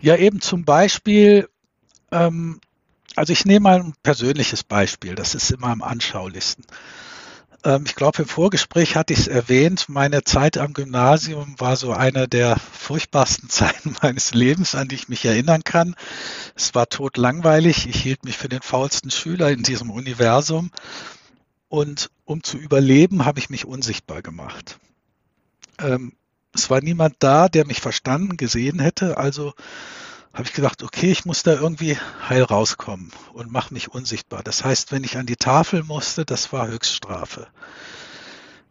Ja, 0.00 0.16
eben 0.16 0.40
zum 0.40 0.64
Beispiel, 0.64 1.48
ähm, 2.10 2.60
also 3.16 3.32
ich 3.32 3.44
nehme 3.44 3.64
mal 3.64 3.80
ein 3.80 3.94
persönliches 4.02 4.64
Beispiel, 4.64 5.14
das 5.14 5.34
ist 5.34 5.50
immer 5.50 5.68
am 5.68 5.82
anschaulichsten. 5.82 6.64
Ähm, 7.64 7.84
ich 7.86 7.94
glaube, 7.94 8.22
im 8.22 8.28
Vorgespräch 8.28 8.96
hatte 8.96 9.12
ich 9.12 9.20
es 9.20 9.28
erwähnt, 9.28 9.88
meine 9.88 10.22
Zeit 10.22 10.58
am 10.58 10.74
Gymnasium 10.74 11.54
war 11.58 11.76
so 11.76 11.92
eine 11.92 12.28
der 12.28 12.56
furchtbarsten 12.56 13.48
Zeiten 13.48 13.96
meines 14.02 14.34
Lebens, 14.34 14.74
an 14.74 14.88
die 14.88 14.96
ich 14.96 15.08
mich 15.08 15.24
erinnern 15.24 15.64
kann. 15.64 15.96
Es 16.54 16.74
war 16.74 16.88
totlangweilig, 16.88 17.88
ich 17.88 18.02
hielt 18.02 18.24
mich 18.24 18.36
für 18.36 18.48
den 18.48 18.62
faulsten 18.62 19.10
Schüler 19.10 19.50
in 19.50 19.62
diesem 19.62 19.90
Universum 19.90 20.70
und 21.68 22.10
um 22.24 22.42
zu 22.42 22.58
überleben, 22.58 23.24
habe 23.24 23.38
ich 23.38 23.50
mich 23.50 23.64
unsichtbar 23.64 24.22
gemacht. 24.22 24.78
Ähm, 25.78 26.12
es 26.54 26.70
war 26.70 26.80
niemand 26.80 27.16
da, 27.18 27.48
der 27.48 27.66
mich 27.66 27.80
verstanden, 27.80 28.36
gesehen 28.36 28.78
hätte. 28.78 29.18
Also 29.18 29.54
habe 30.32 30.44
ich 30.44 30.52
gedacht, 30.52 30.82
okay, 30.82 31.10
ich 31.10 31.24
muss 31.24 31.42
da 31.42 31.52
irgendwie 31.52 31.98
heil 32.28 32.42
rauskommen 32.42 33.12
und 33.32 33.52
mache 33.52 33.74
mich 33.74 33.88
unsichtbar. 33.88 34.42
Das 34.42 34.64
heißt, 34.64 34.92
wenn 34.92 35.04
ich 35.04 35.16
an 35.16 35.26
die 35.26 35.36
Tafel 35.36 35.84
musste, 35.84 36.24
das 36.24 36.52
war 36.52 36.66
Höchststrafe. 36.68 37.46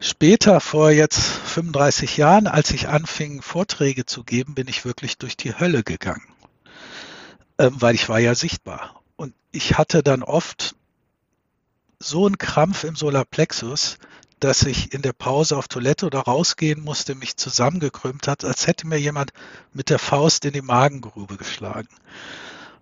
Später, 0.00 0.60
vor 0.60 0.90
jetzt 0.90 1.18
35 1.18 2.18
Jahren, 2.18 2.46
als 2.46 2.70
ich 2.70 2.88
anfing, 2.88 3.40
Vorträge 3.40 4.04
zu 4.04 4.24
geben, 4.24 4.54
bin 4.54 4.68
ich 4.68 4.84
wirklich 4.84 5.16
durch 5.16 5.36
die 5.36 5.58
Hölle 5.58 5.82
gegangen, 5.82 6.26
ähm, 7.58 7.80
weil 7.80 7.94
ich 7.94 8.08
war 8.08 8.18
ja 8.18 8.34
sichtbar. 8.34 9.02
Und 9.16 9.32
ich 9.50 9.78
hatte 9.78 10.02
dann 10.02 10.22
oft 10.22 10.74
so 11.98 12.26
einen 12.26 12.36
Krampf 12.36 12.84
im 12.84 12.96
Solarplexus, 12.96 13.96
dass 14.40 14.62
ich 14.62 14.92
in 14.92 15.02
der 15.02 15.12
Pause 15.12 15.56
auf 15.56 15.68
Toilette 15.68 16.06
oder 16.06 16.20
rausgehen 16.20 16.82
musste, 16.82 17.14
mich 17.14 17.36
zusammengekrümmt 17.36 18.28
hat, 18.28 18.44
als 18.44 18.66
hätte 18.66 18.86
mir 18.86 18.98
jemand 18.98 19.32
mit 19.72 19.90
der 19.90 19.98
Faust 19.98 20.44
in 20.44 20.52
die 20.52 20.62
Magengrube 20.62 21.36
geschlagen. 21.36 21.88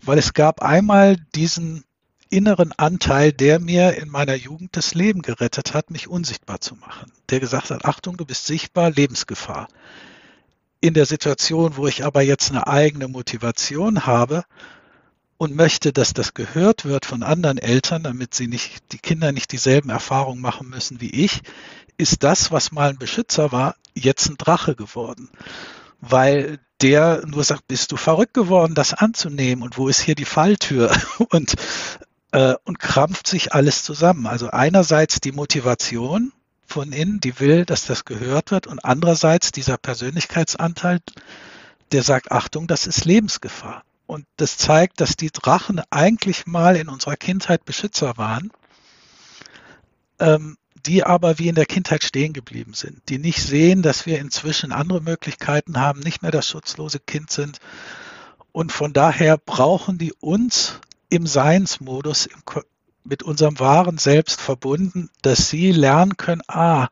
Weil 0.02 0.18
es 0.18 0.32
gab 0.32 0.62
einmal 0.62 1.16
diesen 1.34 1.84
inneren 2.32 2.72
Anteil, 2.72 3.32
der 3.32 3.60
mir 3.60 3.94
in 3.96 4.08
meiner 4.08 4.34
Jugend 4.34 4.76
das 4.76 4.94
Leben 4.94 5.22
gerettet 5.22 5.74
hat, 5.74 5.90
mich 5.90 6.08
unsichtbar 6.08 6.60
zu 6.60 6.74
machen. 6.74 7.12
Der 7.28 7.40
gesagt 7.40 7.70
hat, 7.70 7.84
Achtung, 7.84 8.16
du 8.16 8.24
bist 8.24 8.46
sichtbar, 8.46 8.90
Lebensgefahr. 8.90 9.68
In 10.80 10.94
der 10.94 11.06
Situation, 11.06 11.76
wo 11.76 11.86
ich 11.86 12.04
aber 12.04 12.22
jetzt 12.22 12.50
eine 12.50 12.66
eigene 12.66 13.06
Motivation 13.06 14.06
habe, 14.06 14.44
und 15.38 15.54
möchte, 15.54 15.92
dass 15.92 16.14
das 16.14 16.34
gehört 16.34 16.84
wird 16.84 17.04
von 17.04 17.22
anderen 17.22 17.58
Eltern, 17.58 18.02
damit 18.02 18.34
sie 18.34 18.46
nicht, 18.46 18.92
die 18.92 18.98
Kinder 18.98 19.32
nicht 19.32 19.52
dieselben 19.52 19.90
Erfahrungen 19.90 20.40
machen 20.40 20.68
müssen 20.68 21.00
wie 21.00 21.10
ich, 21.10 21.42
ist 21.96 22.22
das, 22.22 22.52
was 22.52 22.72
mal 22.72 22.90
ein 22.90 22.98
Beschützer 22.98 23.52
war, 23.52 23.76
jetzt 23.94 24.28
ein 24.28 24.36
Drache 24.36 24.74
geworden. 24.74 25.30
Weil 26.00 26.58
der 26.80 27.22
nur 27.26 27.44
sagt, 27.44 27.68
bist 27.68 27.92
du 27.92 27.96
verrückt 27.96 28.34
geworden, 28.34 28.74
das 28.74 28.94
anzunehmen 28.94 29.62
und 29.62 29.78
wo 29.78 29.88
ist 29.88 30.00
hier 30.00 30.14
die 30.14 30.24
Falltür? 30.24 30.90
Und, 31.30 31.54
äh, 32.32 32.54
und 32.64 32.78
krampft 32.78 33.26
sich 33.26 33.52
alles 33.52 33.84
zusammen. 33.84 34.26
Also 34.26 34.50
einerseits 34.50 35.20
die 35.20 35.32
Motivation 35.32 36.32
von 36.66 36.92
innen, 36.92 37.20
die 37.20 37.38
will, 37.38 37.64
dass 37.64 37.84
das 37.84 38.04
gehört 38.04 38.50
wird 38.50 38.66
und 38.66 38.84
andererseits 38.84 39.52
dieser 39.52 39.76
Persönlichkeitsanteil, 39.76 41.00
der 41.92 42.02
sagt, 42.02 42.32
Achtung, 42.32 42.66
das 42.66 42.86
ist 42.86 43.04
Lebensgefahr. 43.04 43.84
Und 44.12 44.26
das 44.36 44.58
zeigt, 44.58 45.00
dass 45.00 45.16
die 45.16 45.30
Drachen 45.30 45.80
eigentlich 45.88 46.44
mal 46.46 46.76
in 46.76 46.90
unserer 46.90 47.16
Kindheit 47.16 47.64
Beschützer 47.64 48.18
waren, 48.18 48.52
ähm, 50.18 50.58
die 50.84 51.02
aber 51.02 51.38
wie 51.38 51.48
in 51.48 51.54
der 51.54 51.64
Kindheit 51.64 52.04
stehen 52.04 52.34
geblieben 52.34 52.74
sind, 52.74 53.00
die 53.08 53.16
nicht 53.16 53.42
sehen, 53.42 53.80
dass 53.80 54.04
wir 54.04 54.18
inzwischen 54.18 54.70
andere 54.70 55.00
Möglichkeiten 55.00 55.80
haben, 55.80 56.00
nicht 56.00 56.20
mehr 56.20 56.30
das 56.30 56.46
schutzlose 56.46 57.00
Kind 57.00 57.30
sind. 57.30 57.58
Und 58.52 58.70
von 58.70 58.92
daher 58.92 59.38
brauchen 59.38 59.96
die 59.96 60.12
uns 60.20 60.78
im 61.08 61.26
Seinsmodus, 61.26 62.26
im, 62.26 62.42
mit 63.04 63.22
unserem 63.22 63.58
wahren 63.60 63.96
Selbst 63.96 64.42
verbunden, 64.42 65.08
dass 65.22 65.48
sie 65.48 65.72
lernen 65.72 66.18
können, 66.18 66.42
ah, 66.48 66.88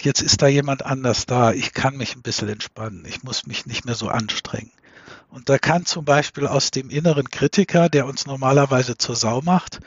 jetzt 0.00 0.22
ist 0.22 0.40
da 0.40 0.46
jemand 0.46 0.82
anders 0.82 1.26
da, 1.26 1.52
ich 1.52 1.74
kann 1.74 1.98
mich 1.98 2.16
ein 2.16 2.22
bisschen 2.22 2.48
entspannen, 2.48 3.04
ich 3.04 3.22
muss 3.22 3.46
mich 3.46 3.66
nicht 3.66 3.84
mehr 3.84 3.94
so 3.94 4.08
anstrengen. 4.08 4.72
Und 5.30 5.48
da 5.48 5.58
kann 5.58 5.86
zum 5.86 6.04
Beispiel 6.04 6.46
aus 6.46 6.70
dem 6.70 6.90
inneren 6.90 7.30
Kritiker, 7.30 7.88
der 7.88 8.06
uns 8.06 8.26
normalerweise 8.26 8.98
zur 8.98 9.16
Sau 9.16 9.40
macht, 9.42 9.80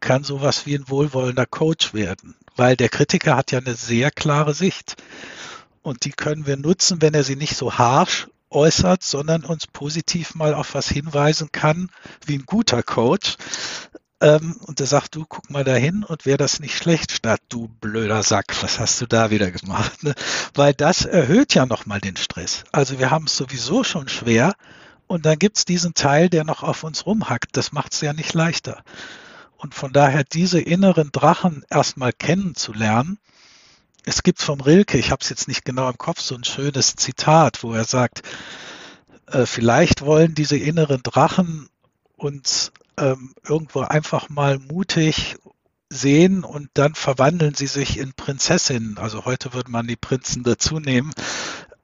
kann 0.00 0.22
sowas 0.22 0.66
wie 0.66 0.76
ein 0.76 0.88
wohlwollender 0.88 1.46
Coach 1.46 1.94
werden, 1.94 2.36
weil 2.56 2.76
der 2.76 2.88
Kritiker 2.88 3.36
hat 3.36 3.52
ja 3.52 3.58
eine 3.58 3.74
sehr 3.74 4.10
klare 4.10 4.54
Sicht. 4.54 4.96
Und 5.82 6.04
die 6.04 6.12
können 6.12 6.46
wir 6.46 6.56
nutzen, 6.56 7.02
wenn 7.02 7.14
er 7.14 7.24
sie 7.24 7.36
nicht 7.36 7.56
so 7.56 7.76
harsh 7.76 8.28
äußert, 8.50 9.02
sondern 9.02 9.44
uns 9.44 9.66
positiv 9.66 10.34
mal 10.34 10.54
auf 10.54 10.74
was 10.74 10.88
hinweisen 10.88 11.50
kann, 11.52 11.90
wie 12.24 12.36
ein 12.36 12.46
guter 12.46 12.82
Coach. 12.82 13.36
Ähm, 14.20 14.56
und 14.66 14.78
der 14.78 14.86
sagt, 14.86 15.16
du 15.16 15.24
guck 15.28 15.50
mal 15.50 15.64
dahin 15.64 16.04
und 16.04 16.24
wäre 16.24 16.38
das 16.38 16.60
nicht 16.60 16.76
schlecht, 16.76 17.10
statt 17.10 17.40
du 17.48 17.68
blöder 17.80 18.22
Sack, 18.22 18.62
was 18.62 18.78
hast 18.78 19.00
du 19.00 19.06
da 19.06 19.30
wieder 19.30 19.50
gemacht? 19.50 20.04
Ne? 20.04 20.14
Weil 20.54 20.72
das 20.72 21.04
erhöht 21.04 21.54
ja 21.54 21.66
nochmal 21.66 22.00
den 22.00 22.16
Stress. 22.16 22.64
Also 22.70 22.98
wir 22.98 23.10
haben 23.10 23.24
es 23.24 23.36
sowieso 23.36 23.82
schon 23.82 24.08
schwer 24.08 24.54
und 25.06 25.26
dann 25.26 25.38
gibt 25.38 25.58
es 25.58 25.64
diesen 25.64 25.94
Teil, 25.94 26.28
der 26.28 26.44
noch 26.44 26.62
auf 26.62 26.84
uns 26.84 27.06
rumhackt. 27.06 27.56
Das 27.56 27.72
macht 27.72 27.92
es 27.92 28.00
ja 28.00 28.12
nicht 28.12 28.34
leichter. 28.34 28.82
Und 29.56 29.74
von 29.74 29.92
daher 29.92 30.24
diese 30.24 30.60
inneren 30.60 31.10
Drachen 31.12 31.64
erstmal 31.70 32.12
kennenzulernen, 32.12 33.18
es 34.04 34.22
gibt 34.22 34.42
vom 34.42 34.60
Rilke, 34.60 34.98
ich 34.98 35.10
habe 35.10 35.20
es 35.22 35.30
jetzt 35.30 35.48
nicht 35.48 35.64
genau 35.64 35.88
im 35.88 35.96
Kopf, 35.96 36.20
so 36.20 36.34
ein 36.34 36.44
schönes 36.44 36.94
Zitat, 36.96 37.62
wo 37.62 37.72
er 37.72 37.84
sagt, 37.84 38.22
äh, 39.26 39.46
vielleicht 39.46 40.02
wollen 40.02 40.34
diese 40.34 40.58
inneren 40.58 41.02
Drachen 41.02 41.68
uns 42.16 42.72
ähm, 42.98 43.34
irgendwo 43.46 43.80
einfach 43.80 44.28
mal 44.28 44.58
mutig 44.58 45.36
sehen 45.88 46.44
und 46.44 46.68
dann 46.74 46.94
verwandeln 46.94 47.54
sie 47.54 47.66
sich 47.66 47.98
in 47.98 48.12
Prinzessinnen. 48.12 48.98
Also 48.98 49.24
heute 49.24 49.52
würde 49.54 49.70
man 49.70 49.86
die 49.86 49.96
Prinzen 49.96 50.42
dazu 50.42 50.80
nehmen. 50.80 51.12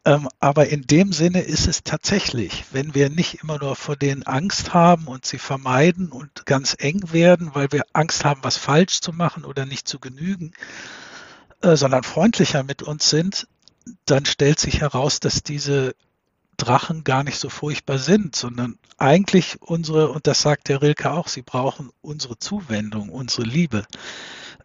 Ähm, 0.05 0.29
aber 0.39 0.69
in 0.69 0.83
dem 0.83 1.13
Sinne 1.13 1.43
ist 1.43 1.67
es 1.67 1.85
tatsächlich, 1.85 2.65
wenn 2.73 2.95
wir 2.95 3.11
nicht 3.11 3.43
immer 3.43 3.59
nur 3.59 3.77
vor 3.77 3.97
denen 3.97 4.23
Angst 4.23 4.73
haben 4.73 5.07
und 5.07 5.27
sie 5.27 5.39
vermeiden 5.39 6.11
und 6.11 6.47
ganz 6.47 6.75
eng 6.79 7.13
werden, 7.13 7.51
weil 7.55 7.71
wir 7.71 7.83
Angst 7.93 8.25
haben, 8.25 8.41
was 8.43 8.57
falsch 8.57 9.01
zu 9.01 9.13
machen 9.13 9.45
oder 9.45 9.67
nicht 9.67 9.87
zu 9.87 9.99
genügen, 9.99 10.53
äh, 11.61 11.77
sondern 11.77 12.03
freundlicher 12.03 12.63
mit 12.63 12.83
uns 12.83 13.11
sind, 13.11 13.47
dann 14.07 14.25
stellt 14.25 14.59
sich 14.59 14.81
heraus, 14.81 15.21
dass 15.21 15.43
diese 15.43 15.95
Drachen 16.57 17.05
gar 17.05 17.25
nicht 17.25 17.39
so 17.39 17.49
furchtbar 17.49 17.99
sind, 17.99 18.37
sondern 18.37 18.79
eigentlich 18.99 19.61
unsere, 19.61 20.11
und 20.11 20.27
das 20.27 20.43
sagt 20.43 20.69
der 20.69 20.83
Rilke 20.83 21.11
auch, 21.11 21.29
sie 21.29 21.43
brauchen 21.43 21.91
unsere 22.01 22.39
Zuwendung, 22.39 23.11
unsere 23.11 23.43
Liebe, 23.43 23.85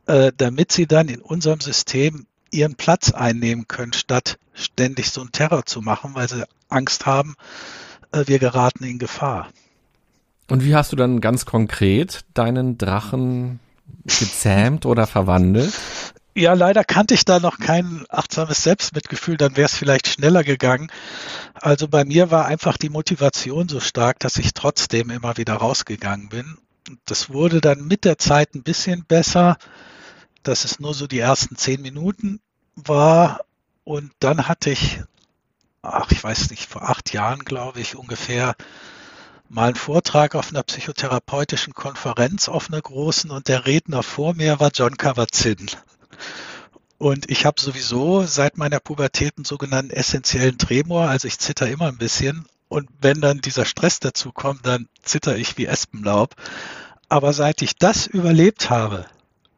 äh, 0.05 0.31
damit 0.35 0.71
sie 0.71 0.87
dann 0.87 1.09
in 1.09 1.21
unserem 1.21 1.61
System 1.61 2.27
ihren 2.55 2.75
Platz 2.75 3.11
einnehmen 3.11 3.67
können, 3.67 3.93
statt 3.93 4.37
ständig 4.53 5.11
so 5.11 5.21
einen 5.21 5.31
Terror 5.31 5.65
zu 5.65 5.81
machen, 5.81 6.15
weil 6.15 6.29
sie 6.29 6.45
Angst 6.69 7.05
haben, 7.05 7.35
äh, 8.11 8.23
wir 8.25 8.39
geraten 8.39 8.83
in 8.83 8.99
Gefahr. 8.99 9.49
Und 10.49 10.63
wie 10.63 10.75
hast 10.75 10.91
du 10.91 10.95
dann 10.95 11.21
ganz 11.21 11.45
konkret 11.45 12.21
deinen 12.33 12.77
Drachen 12.77 13.59
gezähmt 14.05 14.85
oder 14.85 15.07
verwandelt? 15.07 15.73
Ja, 16.37 16.53
leider 16.53 16.83
kannte 16.83 17.13
ich 17.13 17.23
da 17.23 17.39
noch 17.39 17.59
kein 17.59 18.05
achtsames 18.09 18.61
Selbstmitgefühl, 18.61 19.37
dann 19.37 19.55
wäre 19.55 19.67
es 19.67 19.75
vielleicht 19.75 20.07
schneller 20.07 20.43
gegangen. 20.43 20.91
Also 21.53 21.87
bei 21.87 22.03
mir 22.03 22.29
war 22.29 22.45
einfach 22.45 22.77
die 22.77 22.89
Motivation 22.89 23.69
so 23.69 23.79
stark, 23.79 24.19
dass 24.19 24.35
ich 24.35 24.53
trotzdem 24.53 25.09
immer 25.09 25.37
wieder 25.37 25.53
rausgegangen 25.53 26.27
bin. 26.27 26.57
Das 27.05 27.29
wurde 27.29 27.61
dann 27.61 27.87
mit 27.87 28.03
der 28.03 28.17
Zeit 28.17 28.53
ein 28.53 28.63
bisschen 28.63 29.05
besser, 29.05 29.57
dass 30.43 30.65
es 30.65 30.79
nur 30.79 30.93
so 30.93 31.07
die 31.07 31.19
ersten 31.19 31.55
zehn 31.55 31.81
Minuten 31.81 32.41
war. 32.75 33.41
Und 33.83 34.11
dann 34.19 34.47
hatte 34.47 34.69
ich, 34.69 35.01
ach, 35.81 36.11
ich 36.11 36.23
weiß 36.23 36.49
nicht, 36.49 36.67
vor 36.67 36.83
acht 36.89 37.13
Jahren, 37.13 37.39
glaube 37.39 37.79
ich, 37.79 37.95
ungefähr 37.95 38.55
mal 39.47 39.67
einen 39.67 39.75
Vortrag 39.75 40.35
auf 40.35 40.49
einer 40.49 40.63
psychotherapeutischen 40.63 41.73
Konferenz 41.73 42.49
auf 42.49 42.69
einer 42.69 42.81
großen 42.81 43.29
und 43.29 43.47
der 43.47 43.65
Redner 43.65 44.01
vor 44.03 44.33
mir 44.33 44.59
war 44.59 44.71
John 44.73 44.97
Kabat-Zinn. 44.97 45.67
Und 46.97 47.29
ich 47.29 47.45
habe 47.45 47.61
sowieso 47.61 48.23
seit 48.23 48.57
meiner 48.57 48.79
Pubertät 48.79 49.33
einen 49.37 49.45
sogenannten 49.45 49.91
essentiellen 49.91 50.57
Tremor, 50.57 51.09
also 51.09 51.27
ich 51.27 51.37
zitter 51.39 51.67
immer 51.67 51.87
ein 51.87 51.97
bisschen. 51.97 52.45
Und 52.67 52.89
wenn 52.99 53.21
dann 53.21 53.41
dieser 53.41 53.65
Stress 53.65 53.99
dazu 53.99 54.31
kommt, 54.31 54.65
dann 54.65 54.87
zitter 55.03 55.37
ich 55.37 55.57
wie 55.57 55.67
Espenlaub. 55.67 56.35
Aber 57.07 57.33
seit 57.33 57.61
ich 57.61 57.75
das 57.77 58.07
überlebt 58.07 58.69
habe 58.69 59.05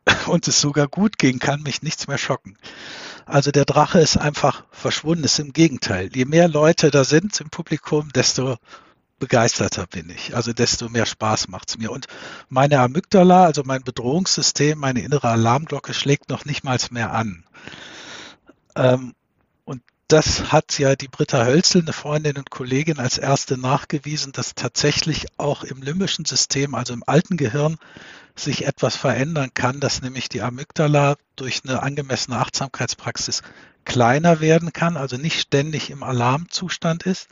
und 0.28 0.48
es 0.48 0.62
sogar 0.62 0.88
gut 0.88 1.18
ging, 1.18 1.40
kann 1.40 1.62
mich 1.64 1.82
nichts 1.82 2.08
mehr 2.08 2.18
schocken. 2.18 2.58
Also 3.26 3.52
der 3.52 3.66
Drache 3.66 4.00
ist 4.00 4.18
einfach 4.18 4.64
verschwunden, 4.72 5.26
ist 5.26 5.40
im 5.40 5.54
Gegenteil. 5.54 6.10
Je 6.14 6.26
mehr 6.26 6.48
Leute 6.48 6.92
da 6.92 7.04
sind 7.04 7.40
im 7.42 7.50
Publikum, 7.50 8.10
desto 8.14 8.56
begeisterter 9.20 9.88
bin 9.88 10.10
ich. 10.10 10.36
Also 10.36 10.54
desto 10.54 10.90
mehr 10.90 11.06
Spaß 11.06 11.50
macht 11.50 11.70
es 11.70 11.78
mir. 11.78 11.92
Und 11.92 12.08
meine 12.50 12.80
Amygdala, 12.80 13.46
also 13.46 13.64
mein 13.66 13.84
Bedrohungssystem, 13.84 14.78
meine 14.78 15.02
innere 15.02 15.30
Alarmglocke 15.30 15.94
schlägt 15.94 16.30
noch 16.30 16.46
nicht 16.46 16.64
mal 16.64 16.78
mehr 16.92 17.12
an. 17.12 17.44
Ähm, 18.76 19.14
das 20.08 20.52
hat 20.52 20.80
ja 20.80 20.96
die 20.96 21.10
Britta 21.10 21.46
Hölzel, 21.46 21.82
eine 21.82 21.94
Freundin 21.94 22.38
und 22.38 22.50
Kollegin, 22.50 23.00
als 23.00 23.18
erste 23.18 23.58
nachgewiesen, 23.58 24.32
dass 24.32 24.56
tatsächlich 24.56 25.28
auch 25.38 25.64
im 25.64 25.82
limbischen 25.82 26.26
System, 26.26 26.76
also 26.76 26.94
im 26.94 27.04
alten 27.06 27.36
Gehirn, 27.36 27.78
sich 28.36 28.66
etwas 28.66 28.96
verändern 28.96 29.52
kann, 29.54 29.80
dass 29.80 30.02
nämlich 30.02 30.30
die 30.30 30.42
Amygdala 30.42 31.16
durch 31.36 31.62
eine 31.66 31.84
angemessene 31.84 32.38
Achtsamkeitspraxis 32.38 33.42
kleiner 33.84 34.40
werden 34.40 34.74
kann, 34.74 34.96
also 34.96 35.18
nicht 35.18 35.40
ständig 35.40 35.90
im 35.90 36.04
Alarmzustand 36.04 37.04
ist, 37.04 37.28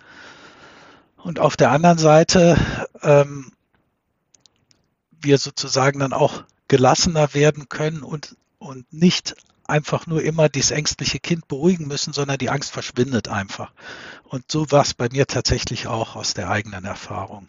und 1.18 1.40
auf 1.40 1.58
der 1.58 1.72
anderen 1.72 1.98
Seite 1.98 2.56
ähm, 3.02 3.52
wir 5.12 5.40
sozusagen 5.40 6.00
dann 6.00 6.14
auch 6.14 6.44
gelassener 6.68 7.34
werden 7.34 7.68
können 7.68 8.04
und, 8.04 8.36
und 8.60 8.92
nicht 8.94 9.36
einfach 9.68 10.08
nur 10.08 10.22
immer 10.22 10.50
dieses 10.50 10.72
ängstliche 10.72 11.20
Kind 11.20 11.48
beruhigen 11.48 11.88
müssen, 11.88 12.14
sondern 12.14 12.38
die 12.38 12.50
Angst 12.50 12.72
verschwindet 12.72 13.28
einfach. 13.28 13.72
Und 14.24 14.52
so 14.52 14.72
war 14.72 14.82
es 14.82 14.94
bei 14.94 15.10
mir 15.12 15.28
tatsächlich 15.28 15.88
auch 15.88 16.16
aus 16.16 16.34
der 16.34 16.50
eigenen 16.50 16.86
Erfahrung. 16.86 17.48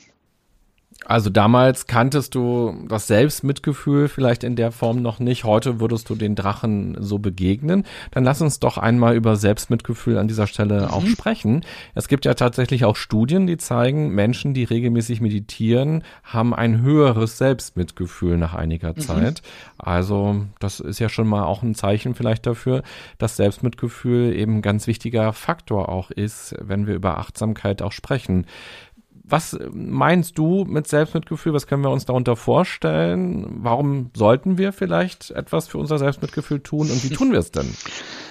Also 1.04 1.30
damals 1.30 1.86
kanntest 1.86 2.34
du 2.34 2.84
das 2.88 3.06
Selbstmitgefühl 3.06 4.08
vielleicht 4.08 4.42
in 4.42 4.56
der 4.56 4.72
Form 4.72 5.02
noch 5.02 5.20
nicht. 5.20 5.44
Heute 5.44 5.78
würdest 5.78 6.10
du 6.10 6.14
den 6.14 6.34
Drachen 6.34 6.96
so 6.98 7.18
begegnen. 7.18 7.84
Dann 8.10 8.24
lass 8.24 8.40
uns 8.40 8.58
doch 8.58 8.78
einmal 8.78 9.14
über 9.14 9.36
Selbstmitgefühl 9.36 10.18
an 10.18 10.26
dieser 10.26 10.46
Stelle 10.46 10.82
mhm. 10.82 10.88
auch 10.88 11.06
sprechen. 11.06 11.64
Es 11.94 12.08
gibt 12.08 12.24
ja 12.24 12.34
tatsächlich 12.34 12.84
auch 12.84 12.96
Studien, 12.96 13.46
die 13.46 13.56
zeigen, 13.56 14.10
Menschen, 14.14 14.54
die 14.54 14.64
regelmäßig 14.64 15.20
meditieren, 15.20 16.02
haben 16.24 16.54
ein 16.54 16.82
höheres 16.82 17.38
Selbstmitgefühl 17.38 18.36
nach 18.36 18.54
einiger 18.54 18.90
mhm. 18.90 19.00
Zeit. 19.00 19.42
Also 19.78 20.46
das 20.58 20.80
ist 20.80 20.98
ja 20.98 21.08
schon 21.08 21.28
mal 21.28 21.44
auch 21.44 21.62
ein 21.62 21.74
Zeichen 21.74 22.14
vielleicht 22.14 22.46
dafür, 22.46 22.82
dass 23.18 23.36
Selbstmitgefühl 23.36 24.34
eben 24.34 24.56
ein 24.56 24.62
ganz 24.62 24.86
wichtiger 24.86 25.32
Faktor 25.32 25.88
auch 25.88 26.10
ist, 26.10 26.56
wenn 26.60 26.86
wir 26.86 26.94
über 26.94 27.18
Achtsamkeit 27.18 27.82
auch 27.82 27.92
sprechen 27.92 28.46
was 29.28 29.56
meinst 29.72 30.38
du 30.38 30.64
mit 30.64 30.86
Selbstmitgefühl? 30.86 31.52
Was 31.52 31.66
können 31.66 31.82
wir 31.82 31.90
uns 31.90 32.04
darunter 32.04 32.36
vorstellen? 32.36 33.46
Warum 33.62 34.10
sollten 34.14 34.56
wir 34.56 34.72
vielleicht 34.72 35.32
etwas 35.32 35.66
für 35.66 35.78
unser 35.78 35.98
Selbstmitgefühl 35.98 36.60
tun 36.60 36.90
und 36.90 37.02
wie 37.02 37.10
tun 37.10 37.32
wir 37.32 37.40
es 37.40 37.50
denn? 37.50 37.68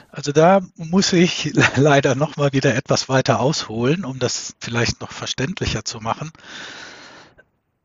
Also 0.10 0.32
da 0.32 0.62
muss 0.78 1.12
ich 1.12 1.54
leider 1.76 2.16
noch 2.16 2.38
mal 2.38 2.54
wieder 2.54 2.76
etwas 2.76 3.10
weiter 3.10 3.42
ausholen, 3.42 4.06
um 4.06 4.20
das 4.20 4.56
vielleicht 4.60 5.02
noch 5.02 5.12
verständlicher 5.12 5.84
zu 5.84 6.00
machen. 6.00 6.32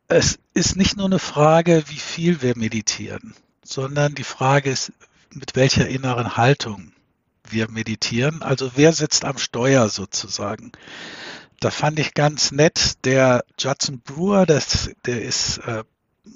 Es 0.06 0.38
ist 0.54 0.76
nicht 0.76 0.96
nur 0.96 1.06
eine 1.06 1.18
Frage, 1.18 1.82
wie 1.88 1.96
viel 1.96 2.42
wir 2.42 2.56
meditieren, 2.56 3.34
sondern 3.64 4.14
die 4.14 4.24
Frage 4.24 4.70
ist, 4.70 4.92
mit 5.32 5.56
welcher 5.56 5.88
inneren 5.88 6.36
Haltung 6.36 6.92
wir 7.48 7.68
meditieren. 7.70 8.42
Also 8.42 8.72
wer 8.76 8.92
sitzt 8.92 9.24
am 9.24 9.38
Steuer 9.38 9.88
sozusagen? 9.88 10.72
Da 11.60 11.70
fand 11.70 11.98
ich 11.98 12.14
ganz 12.14 12.52
nett, 12.52 13.04
der 13.04 13.44
Judson 13.58 14.00
Brewer, 14.00 14.46
das, 14.46 14.90
der 15.04 15.22
ist 15.22 15.58
äh, 15.58 15.84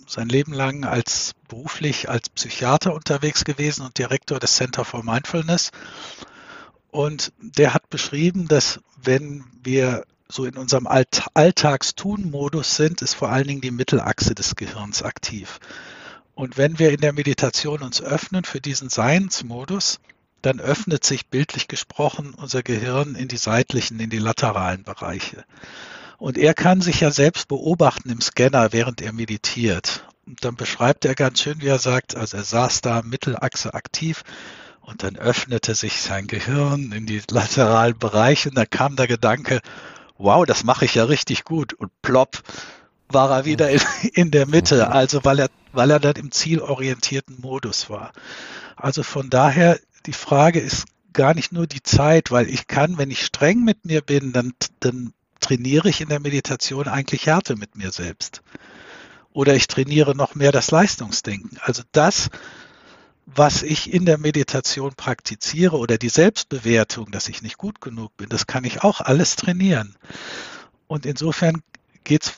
sein 0.06 0.28
Leben 0.28 0.52
lang 0.52 0.84
als 0.84 1.34
beruflich 1.48 2.08
als 2.08 2.28
Psychiater 2.28 2.94
unterwegs 2.94 3.44
gewesen 3.44 3.84
und 3.86 3.98
Direktor 3.98 4.38
des 4.38 4.56
Center 4.56 4.84
for 4.84 5.02
Mindfulness. 5.02 5.70
Und 6.90 7.32
der 7.38 7.74
hat 7.74 7.90
beschrieben, 7.90 8.48
dass 8.48 8.80
wenn 9.02 9.44
wir 9.62 10.04
so 10.28 10.44
in 10.44 10.56
unserem 10.56 10.86
Alt 10.86 11.24
Alltagstun-Modus 11.34 12.76
sind, 12.76 13.02
ist 13.02 13.14
vor 13.14 13.30
allen 13.30 13.46
Dingen 13.46 13.60
die 13.60 13.70
Mittelachse 13.70 14.34
des 14.34 14.56
Gehirns 14.56 15.02
aktiv. 15.02 15.58
Und 16.34 16.56
wenn 16.56 16.78
wir 16.78 16.90
in 16.90 17.00
der 17.00 17.12
Meditation 17.12 17.82
uns 17.82 18.02
öffnen 18.02 18.44
für 18.44 18.60
diesen 18.60 18.88
Seinsmodus, 18.88 20.00
dann 20.44 20.60
öffnet 20.60 21.04
sich 21.04 21.28
bildlich 21.28 21.68
gesprochen 21.68 22.34
unser 22.34 22.62
Gehirn 22.62 23.14
in 23.14 23.28
die 23.28 23.36
seitlichen, 23.36 23.98
in 24.00 24.10
die 24.10 24.18
lateralen 24.18 24.82
Bereiche. 24.84 25.44
Und 26.18 26.38
er 26.38 26.54
kann 26.54 26.80
sich 26.80 27.00
ja 27.00 27.10
selbst 27.10 27.48
beobachten 27.48 28.10
im 28.10 28.20
Scanner, 28.20 28.72
während 28.72 29.00
er 29.00 29.12
meditiert. 29.12 30.04
Und 30.26 30.44
dann 30.44 30.56
beschreibt 30.56 31.04
er 31.04 31.14
ganz 31.14 31.40
schön, 31.40 31.60
wie 31.60 31.68
er 31.68 31.78
sagt, 31.78 32.16
also 32.16 32.36
er 32.36 32.44
saß 32.44 32.80
da 32.80 33.02
Mittelachse 33.02 33.74
aktiv 33.74 34.22
und 34.80 35.02
dann 35.02 35.16
öffnete 35.16 35.74
sich 35.74 36.00
sein 36.00 36.26
Gehirn 36.26 36.92
in 36.92 37.06
die 37.06 37.22
lateralen 37.30 37.98
Bereiche 37.98 38.50
und 38.50 38.54
dann 38.56 38.68
kam 38.68 38.96
der 38.96 39.06
Gedanke, 39.06 39.60
wow, 40.18 40.44
das 40.46 40.64
mache 40.64 40.84
ich 40.84 40.94
ja 40.94 41.04
richtig 41.04 41.44
gut. 41.44 41.72
Und 41.72 41.90
plopp 42.02 42.42
war 43.08 43.30
er 43.30 43.44
wieder 43.44 43.70
in, 43.70 43.80
in 44.12 44.30
der 44.30 44.46
Mitte, 44.46 44.90
also 44.90 45.24
weil 45.24 45.40
er, 45.40 45.48
weil 45.72 45.90
er 45.90 46.00
dann 46.00 46.16
im 46.16 46.30
zielorientierten 46.30 47.40
Modus 47.40 47.88
war. 47.88 48.12
Also 48.76 49.02
von 49.02 49.30
daher 49.30 49.78
die 50.06 50.12
Frage 50.12 50.60
ist 50.60 50.86
gar 51.12 51.34
nicht 51.34 51.52
nur 51.52 51.66
die 51.66 51.82
Zeit, 51.82 52.30
weil 52.30 52.48
ich 52.48 52.66
kann, 52.66 52.98
wenn 52.98 53.10
ich 53.10 53.24
streng 53.24 53.64
mit 53.64 53.84
mir 53.84 54.02
bin, 54.02 54.32
dann, 54.32 54.52
dann 54.80 55.12
trainiere 55.40 55.88
ich 55.88 56.00
in 56.00 56.08
der 56.08 56.20
Meditation 56.20 56.88
eigentlich 56.88 57.26
Härte 57.26 57.56
mit 57.56 57.76
mir 57.76 57.92
selbst. 57.92 58.42
Oder 59.32 59.54
ich 59.54 59.66
trainiere 59.66 60.14
noch 60.14 60.34
mehr 60.34 60.52
das 60.52 60.70
Leistungsdenken. 60.70 61.58
Also 61.62 61.82
das, 61.92 62.30
was 63.26 63.62
ich 63.62 63.92
in 63.92 64.04
der 64.04 64.18
Meditation 64.18 64.94
praktiziere 64.94 65.76
oder 65.76 65.98
die 65.98 66.08
Selbstbewertung, 66.08 67.10
dass 67.10 67.28
ich 67.28 67.42
nicht 67.42 67.58
gut 67.58 67.80
genug 67.80 68.16
bin, 68.16 68.28
das 68.28 68.46
kann 68.46 68.64
ich 68.64 68.82
auch 68.82 69.00
alles 69.00 69.36
trainieren. 69.36 69.96
Und 70.86 71.06
insofern 71.06 71.62
geht 72.04 72.24
es 72.24 72.32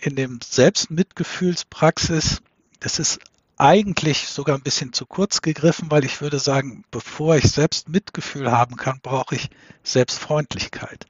in 0.00 0.16
dem 0.16 0.40
Selbstmitgefühlspraxis, 0.42 2.42
das 2.80 2.98
ist 2.98 3.20
eigentlich 3.58 4.28
sogar 4.28 4.56
ein 4.56 4.62
bisschen 4.62 4.92
zu 4.92 5.06
kurz 5.06 5.42
gegriffen, 5.42 5.90
weil 5.90 6.04
ich 6.04 6.20
würde 6.20 6.38
sagen, 6.38 6.84
bevor 6.90 7.36
ich 7.36 7.50
selbst 7.50 7.88
Mitgefühl 7.88 8.50
haben 8.50 8.76
kann, 8.76 9.00
brauche 9.02 9.34
ich 9.34 9.50
Selbstfreundlichkeit. 9.82 11.06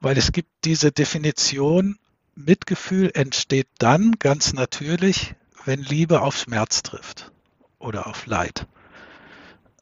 Weil 0.00 0.16
es 0.18 0.32
gibt 0.32 0.50
diese 0.64 0.92
Definition, 0.92 1.98
Mitgefühl 2.34 3.10
entsteht 3.14 3.68
dann 3.78 4.12
ganz 4.18 4.52
natürlich, 4.52 5.34
wenn 5.64 5.82
Liebe 5.82 6.22
auf 6.22 6.36
Schmerz 6.36 6.82
trifft 6.82 7.32
oder 7.78 8.06
auf 8.06 8.26
Leid. 8.26 8.66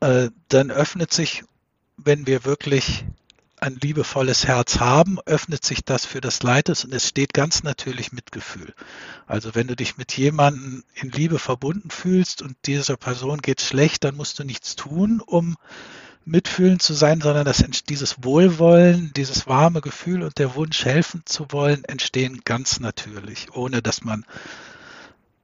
Äh, 0.00 0.30
dann 0.48 0.70
öffnet 0.70 1.12
sich, 1.12 1.44
wenn 1.96 2.26
wir 2.26 2.44
wirklich 2.44 3.04
ein 3.58 3.76
liebevolles 3.76 4.46
Herz 4.46 4.80
haben, 4.80 5.18
öffnet 5.24 5.64
sich 5.64 5.84
das 5.84 6.04
für 6.04 6.20
das 6.20 6.42
Leid 6.42 6.68
und 6.68 6.92
es 6.92 7.08
steht 7.08 7.32
ganz 7.32 7.62
natürlich 7.62 8.12
Mitgefühl. 8.12 8.74
Also 9.26 9.54
wenn 9.54 9.66
du 9.66 9.76
dich 9.76 9.96
mit 9.96 10.16
jemandem 10.16 10.84
in 10.94 11.10
Liebe 11.10 11.38
verbunden 11.38 11.90
fühlst 11.90 12.42
und 12.42 12.56
dieser 12.66 12.96
Person 12.96 13.40
geht 13.40 13.60
schlecht, 13.60 14.04
dann 14.04 14.16
musst 14.16 14.38
du 14.38 14.44
nichts 14.44 14.76
tun, 14.76 15.20
um 15.24 15.56
mitfühlend 16.26 16.82
zu 16.82 16.92
sein, 16.92 17.20
sondern 17.20 17.44
das, 17.44 17.64
dieses 17.88 18.24
Wohlwollen, 18.24 19.12
dieses 19.16 19.46
warme 19.46 19.80
Gefühl 19.80 20.22
und 20.22 20.38
der 20.38 20.54
Wunsch, 20.54 20.84
helfen 20.84 21.22
zu 21.24 21.46
wollen, 21.50 21.84
entstehen 21.84 22.42
ganz 22.44 22.80
natürlich, 22.80 23.54
ohne 23.54 23.80
dass 23.80 24.02
man 24.02 24.26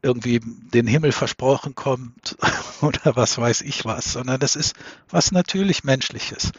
irgendwie 0.02 0.40
den 0.42 0.88
Himmel 0.88 1.12
versprochen 1.12 1.76
kommt 1.76 2.36
oder 2.82 3.16
was 3.16 3.38
weiß 3.38 3.60
ich 3.62 3.84
was, 3.84 4.12
sondern 4.12 4.40
das 4.40 4.56
ist 4.56 4.74
was 5.08 5.30
natürlich 5.30 5.84
Menschliches. 5.84 6.52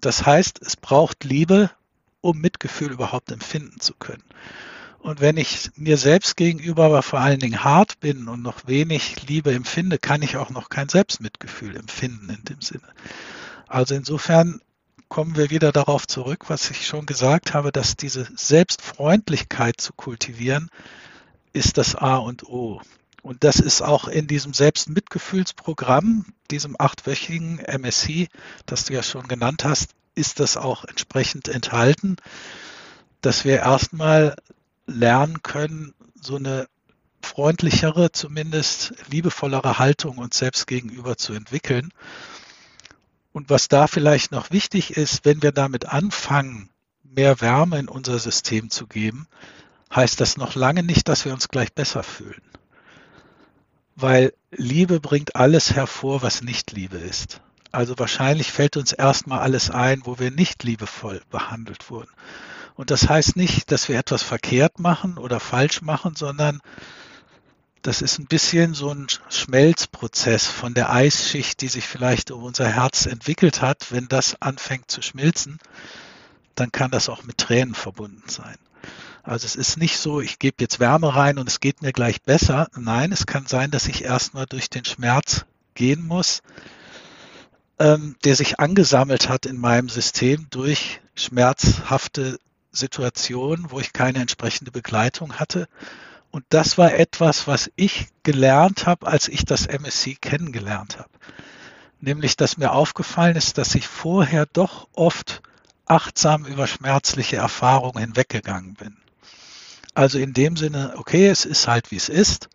Das 0.00 0.26
heißt, 0.26 0.60
es 0.62 0.76
braucht 0.76 1.24
Liebe, 1.24 1.70
um 2.20 2.38
Mitgefühl 2.38 2.92
überhaupt 2.92 3.32
empfinden 3.32 3.80
zu 3.80 3.94
können. 3.94 4.24
Und 4.98 5.20
wenn 5.20 5.38
ich 5.38 5.70
mir 5.76 5.96
selbst 5.96 6.36
gegenüber 6.36 6.84
aber 6.84 7.02
vor 7.02 7.20
allen 7.20 7.40
Dingen 7.40 7.64
hart 7.64 8.00
bin 8.00 8.28
und 8.28 8.42
noch 8.42 8.66
wenig 8.66 9.26
Liebe 9.26 9.52
empfinde, 9.54 9.98
kann 9.98 10.20
ich 10.20 10.36
auch 10.36 10.50
noch 10.50 10.68
kein 10.68 10.90
Selbstmitgefühl 10.90 11.76
empfinden 11.76 12.28
in 12.28 12.44
dem 12.44 12.60
Sinne. 12.60 12.88
Also 13.66 13.94
insofern 13.94 14.60
kommen 15.08 15.36
wir 15.36 15.50
wieder 15.50 15.72
darauf 15.72 16.06
zurück, 16.06 16.44
was 16.48 16.70
ich 16.70 16.86
schon 16.86 17.06
gesagt 17.06 17.54
habe, 17.54 17.72
dass 17.72 17.96
diese 17.96 18.28
Selbstfreundlichkeit 18.36 19.80
zu 19.80 19.92
kultivieren, 19.94 20.68
ist 21.52 21.78
das 21.78 21.96
A 21.96 22.16
und 22.16 22.44
O. 22.44 22.80
Und 23.22 23.44
das 23.44 23.56
ist 23.56 23.82
auch 23.82 24.08
in 24.08 24.26
diesem 24.26 24.54
Selbstmitgefühlsprogramm, 24.54 26.26
diesem 26.50 26.76
achtwöchigen 26.78 27.58
MSC, 27.58 28.28
das 28.66 28.84
du 28.84 28.94
ja 28.94 29.02
schon 29.02 29.28
genannt 29.28 29.64
hast, 29.64 29.90
ist 30.14 30.40
das 30.40 30.56
auch 30.56 30.84
entsprechend 30.84 31.48
enthalten, 31.48 32.16
dass 33.20 33.44
wir 33.44 33.58
erstmal 33.58 34.36
lernen 34.86 35.42
können, 35.42 35.94
so 36.20 36.36
eine 36.36 36.66
freundlichere, 37.22 38.12
zumindest 38.12 38.94
liebevollere 39.10 39.78
Haltung 39.78 40.18
uns 40.18 40.38
selbst 40.38 40.66
gegenüber 40.66 41.16
zu 41.16 41.34
entwickeln. 41.34 41.92
Und 43.32 43.50
was 43.50 43.68
da 43.68 43.86
vielleicht 43.86 44.32
noch 44.32 44.50
wichtig 44.50 44.96
ist, 44.96 45.24
wenn 45.24 45.42
wir 45.42 45.52
damit 45.52 45.86
anfangen, 45.86 46.70
mehr 47.04 47.40
Wärme 47.40 47.78
in 47.78 47.88
unser 47.88 48.18
System 48.18 48.70
zu 48.70 48.86
geben, 48.86 49.28
heißt 49.94 50.20
das 50.20 50.36
noch 50.36 50.54
lange 50.54 50.82
nicht, 50.82 51.08
dass 51.08 51.24
wir 51.24 51.32
uns 51.32 51.48
gleich 51.48 51.72
besser 51.72 52.02
fühlen 52.02 52.42
weil 54.00 54.32
Liebe 54.50 55.00
bringt 55.00 55.36
alles 55.36 55.72
hervor, 55.74 56.22
was 56.22 56.42
nicht 56.42 56.72
Liebe 56.72 56.98
ist. 56.98 57.40
Also 57.72 57.98
wahrscheinlich 57.98 58.50
fällt 58.50 58.76
uns 58.76 58.92
erstmal 58.92 59.40
alles 59.40 59.70
ein, 59.70 60.02
wo 60.04 60.18
wir 60.18 60.30
nicht 60.30 60.64
liebevoll 60.64 61.22
behandelt 61.30 61.90
wurden. 61.90 62.10
Und 62.74 62.90
das 62.90 63.08
heißt 63.08 63.36
nicht, 63.36 63.70
dass 63.70 63.88
wir 63.88 63.98
etwas 63.98 64.22
verkehrt 64.22 64.78
machen 64.78 65.18
oder 65.18 65.38
falsch 65.38 65.82
machen, 65.82 66.16
sondern 66.16 66.60
das 67.82 68.02
ist 68.02 68.18
ein 68.18 68.26
bisschen 68.26 68.74
so 68.74 68.90
ein 68.92 69.06
Schmelzprozess 69.28 70.46
von 70.46 70.74
der 70.74 70.92
Eisschicht, 70.92 71.60
die 71.60 71.68
sich 71.68 71.86
vielleicht 71.86 72.30
um 72.30 72.42
unser 72.42 72.68
Herz 72.68 73.06
entwickelt 73.06 73.62
hat. 73.62 73.90
Wenn 73.90 74.08
das 74.08 74.40
anfängt 74.42 74.90
zu 74.90 75.00
schmilzen, 75.00 75.58
dann 76.54 76.72
kann 76.72 76.90
das 76.90 77.08
auch 77.08 77.22
mit 77.22 77.38
Tränen 77.38 77.74
verbunden 77.74 78.28
sein. 78.28 78.56
Also 79.22 79.46
es 79.46 79.56
ist 79.56 79.76
nicht 79.76 79.98
so, 79.98 80.20
ich 80.20 80.38
gebe 80.38 80.56
jetzt 80.60 80.80
Wärme 80.80 81.14
rein 81.14 81.38
und 81.38 81.48
es 81.48 81.60
geht 81.60 81.82
mir 81.82 81.92
gleich 81.92 82.22
besser. 82.22 82.68
Nein, 82.76 83.12
es 83.12 83.26
kann 83.26 83.46
sein, 83.46 83.70
dass 83.70 83.86
ich 83.86 84.04
erstmal 84.04 84.46
durch 84.46 84.70
den 84.70 84.84
Schmerz 84.84 85.44
gehen 85.74 86.06
muss, 86.06 86.42
ähm, 87.78 88.16
der 88.24 88.34
sich 88.36 88.60
angesammelt 88.60 89.28
hat 89.28 89.46
in 89.46 89.58
meinem 89.58 89.88
System 89.88 90.46
durch 90.50 91.00
schmerzhafte 91.14 92.38
Situationen, 92.72 93.70
wo 93.70 93.80
ich 93.80 93.92
keine 93.92 94.20
entsprechende 94.20 94.70
Begleitung 94.70 95.34
hatte. 95.34 95.68
Und 96.30 96.44
das 96.48 96.78
war 96.78 96.94
etwas, 96.94 97.46
was 97.46 97.70
ich 97.76 98.08
gelernt 98.22 98.86
habe, 98.86 99.06
als 99.06 99.28
ich 99.28 99.44
das 99.44 99.66
MSC 99.66 100.16
kennengelernt 100.20 100.98
habe. 100.98 101.10
Nämlich, 102.00 102.36
dass 102.36 102.56
mir 102.56 102.72
aufgefallen 102.72 103.36
ist, 103.36 103.58
dass 103.58 103.74
ich 103.74 103.86
vorher 103.86 104.46
doch 104.46 104.88
oft 104.92 105.42
achtsam 105.84 106.46
über 106.46 106.66
schmerzliche 106.66 107.36
Erfahrungen 107.36 107.98
hinweggegangen 107.98 108.74
bin. 108.74 108.96
Also 110.00 110.18
in 110.18 110.32
dem 110.32 110.56
Sinne, 110.56 110.94
okay, 110.96 111.28
es 111.28 111.44
ist 111.44 111.68
halt 111.68 111.90
wie 111.90 111.96
es 111.96 112.08
ist, 112.08 112.48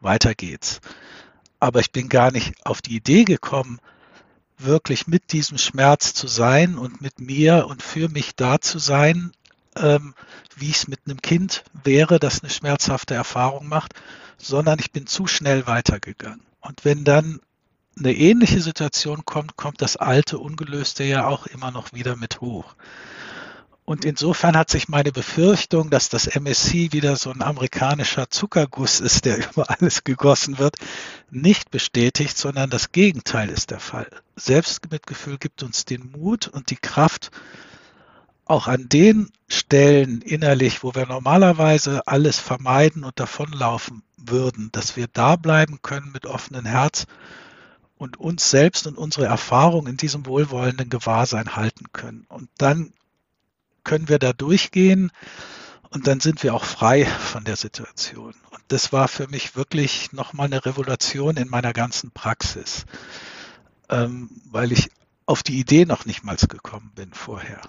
weiter 0.00 0.36
geht's. 0.36 0.80
Aber 1.58 1.80
ich 1.80 1.90
bin 1.90 2.08
gar 2.08 2.30
nicht 2.30 2.64
auf 2.64 2.80
die 2.80 2.94
Idee 2.94 3.24
gekommen, 3.24 3.80
wirklich 4.56 5.08
mit 5.08 5.32
diesem 5.32 5.58
Schmerz 5.58 6.14
zu 6.14 6.28
sein 6.28 6.78
und 6.78 7.00
mit 7.00 7.18
mir 7.18 7.66
und 7.66 7.82
für 7.82 8.08
mich 8.08 8.36
da 8.36 8.60
zu 8.60 8.78
sein, 8.78 9.32
ähm, 9.74 10.14
wie 10.54 10.70
es 10.70 10.86
mit 10.86 11.00
einem 11.06 11.20
Kind 11.20 11.64
wäre, 11.82 12.20
das 12.20 12.44
eine 12.44 12.50
schmerzhafte 12.50 13.14
Erfahrung 13.14 13.66
macht, 13.66 13.94
sondern 14.38 14.78
ich 14.78 14.92
bin 14.92 15.08
zu 15.08 15.26
schnell 15.26 15.66
weitergegangen. 15.66 16.46
Und 16.60 16.84
wenn 16.84 17.02
dann 17.02 17.40
eine 17.98 18.12
ähnliche 18.12 18.62
Situation 18.62 19.24
kommt, 19.24 19.56
kommt 19.56 19.82
das 19.82 19.96
alte 19.96 20.38
Ungelöste 20.38 21.02
ja 21.02 21.26
auch 21.26 21.48
immer 21.48 21.72
noch 21.72 21.92
wieder 21.92 22.14
mit 22.14 22.40
hoch. 22.40 22.76
Und 23.86 24.04
insofern 24.04 24.56
hat 24.56 24.68
sich 24.68 24.88
meine 24.88 25.12
Befürchtung, 25.12 25.90
dass 25.90 26.08
das 26.08 26.26
MSC 26.26 26.92
wieder 26.92 27.14
so 27.14 27.30
ein 27.30 27.40
amerikanischer 27.40 28.28
Zuckerguss 28.28 28.98
ist, 28.98 29.24
der 29.24 29.38
über 29.52 29.70
alles 29.70 30.02
gegossen 30.02 30.58
wird, 30.58 30.76
nicht 31.30 31.70
bestätigt, 31.70 32.36
sondern 32.36 32.68
das 32.68 32.90
Gegenteil 32.90 33.48
ist 33.48 33.70
der 33.70 33.78
Fall. 33.78 34.10
Selbstmitgefühl 34.34 35.38
gibt 35.38 35.62
uns 35.62 35.84
den 35.84 36.10
Mut 36.10 36.48
und 36.48 36.70
die 36.70 36.76
Kraft, 36.76 37.30
auch 38.44 38.66
an 38.66 38.88
den 38.88 39.30
Stellen 39.48 40.20
innerlich, 40.20 40.82
wo 40.82 40.94
wir 40.96 41.06
normalerweise 41.06 42.06
alles 42.06 42.40
vermeiden 42.40 43.04
und 43.04 43.20
davonlaufen 43.20 44.02
würden, 44.16 44.70
dass 44.72 44.96
wir 44.96 45.06
da 45.12 45.36
bleiben 45.36 45.78
können 45.82 46.10
mit 46.12 46.26
offenem 46.26 46.64
Herz 46.64 47.06
und 47.98 48.18
uns 48.18 48.50
selbst 48.50 48.88
und 48.88 48.98
unsere 48.98 49.26
Erfahrung 49.26 49.86
in 49.86 49.96
diesem 49.96 50.26
wohlwollenden 50.26 50.90
Gewahrsein 50.90 51.54
halten 51.54 51.86
können. 51.92 52.26
Und 52.28 52.48
dann 52.58 52.92
können 53.86 54.10
wir 54.10 54.18
da 54.18 54.34
durchgehen 54.34 55.10
und 55.90 56.06
dann 56.06 56.20
sind 56.20 56.42
wir 56.42 56.54
auch 56.54 56.64
frei 56.64 57.06
von 57.06 57.44
der 57.44 57.56
Situation. 57.56 58.34
Und 58.50 58.62
das 58.68 58.92
war 58.92 59.08
für 59.08 59.28
mich 59.28 59.56
wirklich 59.56 60.12
nochmal 60.12 60.46
eine 60.46 60.66
Revolution 60.66 61.36
in 61.36 61.48
meiner 61.48 61.72
ganzen 61.72 62.10
Praxis, 62.10 62.84
ähm, 63.88 64.28
weil 64.50 64.72
ich 64.72 64.90
auf 65.24 65.42
die 65.42 65.58
Idee 65.58 65.86
noch 65.86 66.04
nicht 66.04 66.24
mal 66.24 66.36
gekommen 66.36 66.92
bin 66.94 67.14
vorher. 67.14 67.62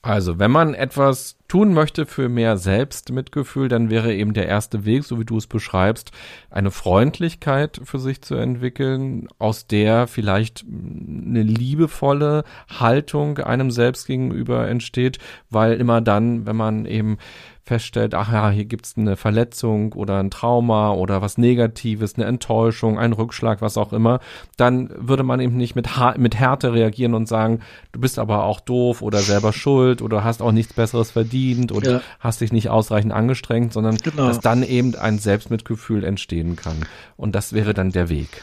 Also, 0.00 0.38
wenn 0.38 0.52
man 0.52 0.74
etwas 0.74 1.36
tun 1.48 1.74
möchte 1.74 2.06
für 2.06 2.28
mehr 2.28 2.56
Selbstmitgefühl, 2.56 3.68
dann 3.68 3.90
wäre 3.90 4.14
eben 4.14 4.32
der 4.32 4.46
erste 4.46 4.84
Weg, 4.84 5.02
so 5.02 5.18
wie 5.18 5.24
du 5.24 5.36
es 5.36 5.48
beschreibst, 5.48 6.12
eine 6.50 6.70
Freundlichkeit 6.70 7.80
für 7.82 7.98
sich 7.98 8.22
zu 8.22 8.36
entwickeln, 8.36 9.26
aus 9.38 9.66
der 9.66 10.06
vielleicht 10.06 10.64
eine 10.64 11.42
liebevolle 11.42 12.44
Haltung 12.68 13.38
einem 13.38 13.72
selbst 13.72 14.06
gegenüber 14.06 14.68
entsteht, 14.68 15.18
weil 15.50 15.74
immer 15.74 16.00
dann, 16.00 16.46
wenn 16.46 16.56
man 16.56 16.86
eben 16.86 17.18
feststellt, 17.68 18.14
ach 18.14 18.32
ja, 18.32 18.50
hier 18.50 18.64
gibt's 18.64 18.94
eine 18.96 19.16
Verletzung 19.16 19.92
oder 19.92 20.18
ein 20.18 20.30
Trauma 20.30 20.92
oder 20.92 21.22
was 21.22 21.38
Negatives, 21.38 22.14
eine 22.16 22.24
Enttäuschung, 22.24 22.98
ein 22.98 23.12
Rückschlag, 23.12 23.60
was 23.60 23.76
auch 23.76 23.92
immer, 23.92 24.20
dann 24.56 24.90
würde 24.96 25.22
man 25.22 25.38
eben 25.38 25.56
nicht 25.56 25.76
mit, 25.76 25.86
mit 26.16 26.34
Härte 26.34 26.72
reagieren 26.72 27.14
und 27.14 27.28
sagen, 27.28 27.60
du 27.92 28.00
bist 28.00 28.18
aber 28.18 28.44
auch 28.44 28.60
doof 28.60 29.02
oder 29.02 29.18
selber 29.20 29.52
schuld 29.52 30.02
oder 30.02 30.24
hast 30.24 30.42
auch 30.42 30.52
nichts 30.52 30.72
Besseres 30.72 31.10
verdient 31.10 31.70
oder 31.70 31.92
ja. 31.92 32.00
hast 32.18 32.40
dich 32.40 32.52
nicht 32.52 32.70
ausreichend 32.70 33.12
angestrengt, 33.12 33.72
sondern 33.72 33.96
genau. 33.98 34.28
dass 34.28 34.40
dann 34.40 34.62
eben 34.62 34.94
ein 34.94 35.18
Selbstmitgefühl 35.18 36.04
entstehen 36.04 36.56
kann. 36.56 36.76
Und 37.16 37.34
das 37.34 37.52
wäre 37.52 37.74
dann 37.74 37.92
der 37.92 38.08
Weg. 38.08 38.42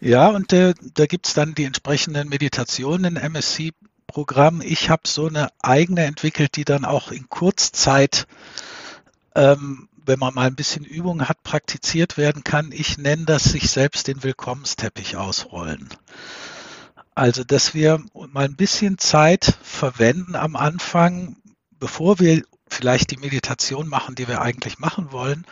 Ja, 0.00 0.30
und 0.30 0.52
äh, 0.52 0.74
da 0.94 1.06
gibt's 1.06 1.34
dann 1.34 1.54
die 1.54 1.64
entsprechenden 1.64 2.28
Meditationen 2.28 3.16
in 3.16 3.22
MSC 3.22 3.70
Programm. 4.12 4.60
Ich 4.60 4.90
habe 4.90 5.02
so 5.06 5.26
eine 5.26 5.48
eigene 5.60 6.04
entwickelt, 6.04 6.56
die 6.56 6.66
dann 6.66 6.84
auch 6.84 7.10
in 7.10 7.30
Kurzzeit, 7.30 8.26
ähm, 9.34 9.88
wenn 10.04 10.18
man 10.18 10.34
mal 10.34 10.46
ein 10.48 10.54
bisschen 10.54 10.84
Übung 10.84 11.26
hat, 11.28 11.42
praktiziert 11.42 12.18
werden 12.18 12.44
kann. 12.44 12.72
Ich 12.72 12.98
nenne 12.98 13.24
das 13.24 13.44
sich 13.44 13.70
selbst 13.70 14.08
den 14.08 14.22
Willkommensteppich 14.22 15.16
ausrollen. 15.16 15.88
Also, 17.14 17.42
dass 17.42 17.72
wir 17.72 18.02
mal 18.12 18.44
ein 18.44 18.56
bisschen 18.56 18.98
Zeit 18.98 19.56
verwenden 19.62 20.36
am 20.36 20.56
Anfang, 20.56 21.36
bevor 21.78 22.18
wir 22.18 22.42
vielleicht 22.68 23.12
die 23.12 23.18
Meditation 23.18 23.88
machen, 23.88 24.14
die 24.14 24.28
wir 24.28 24.42
eigentlich 24.42 24.78
machen 24.78 25.10
wollen, 25.10 25.46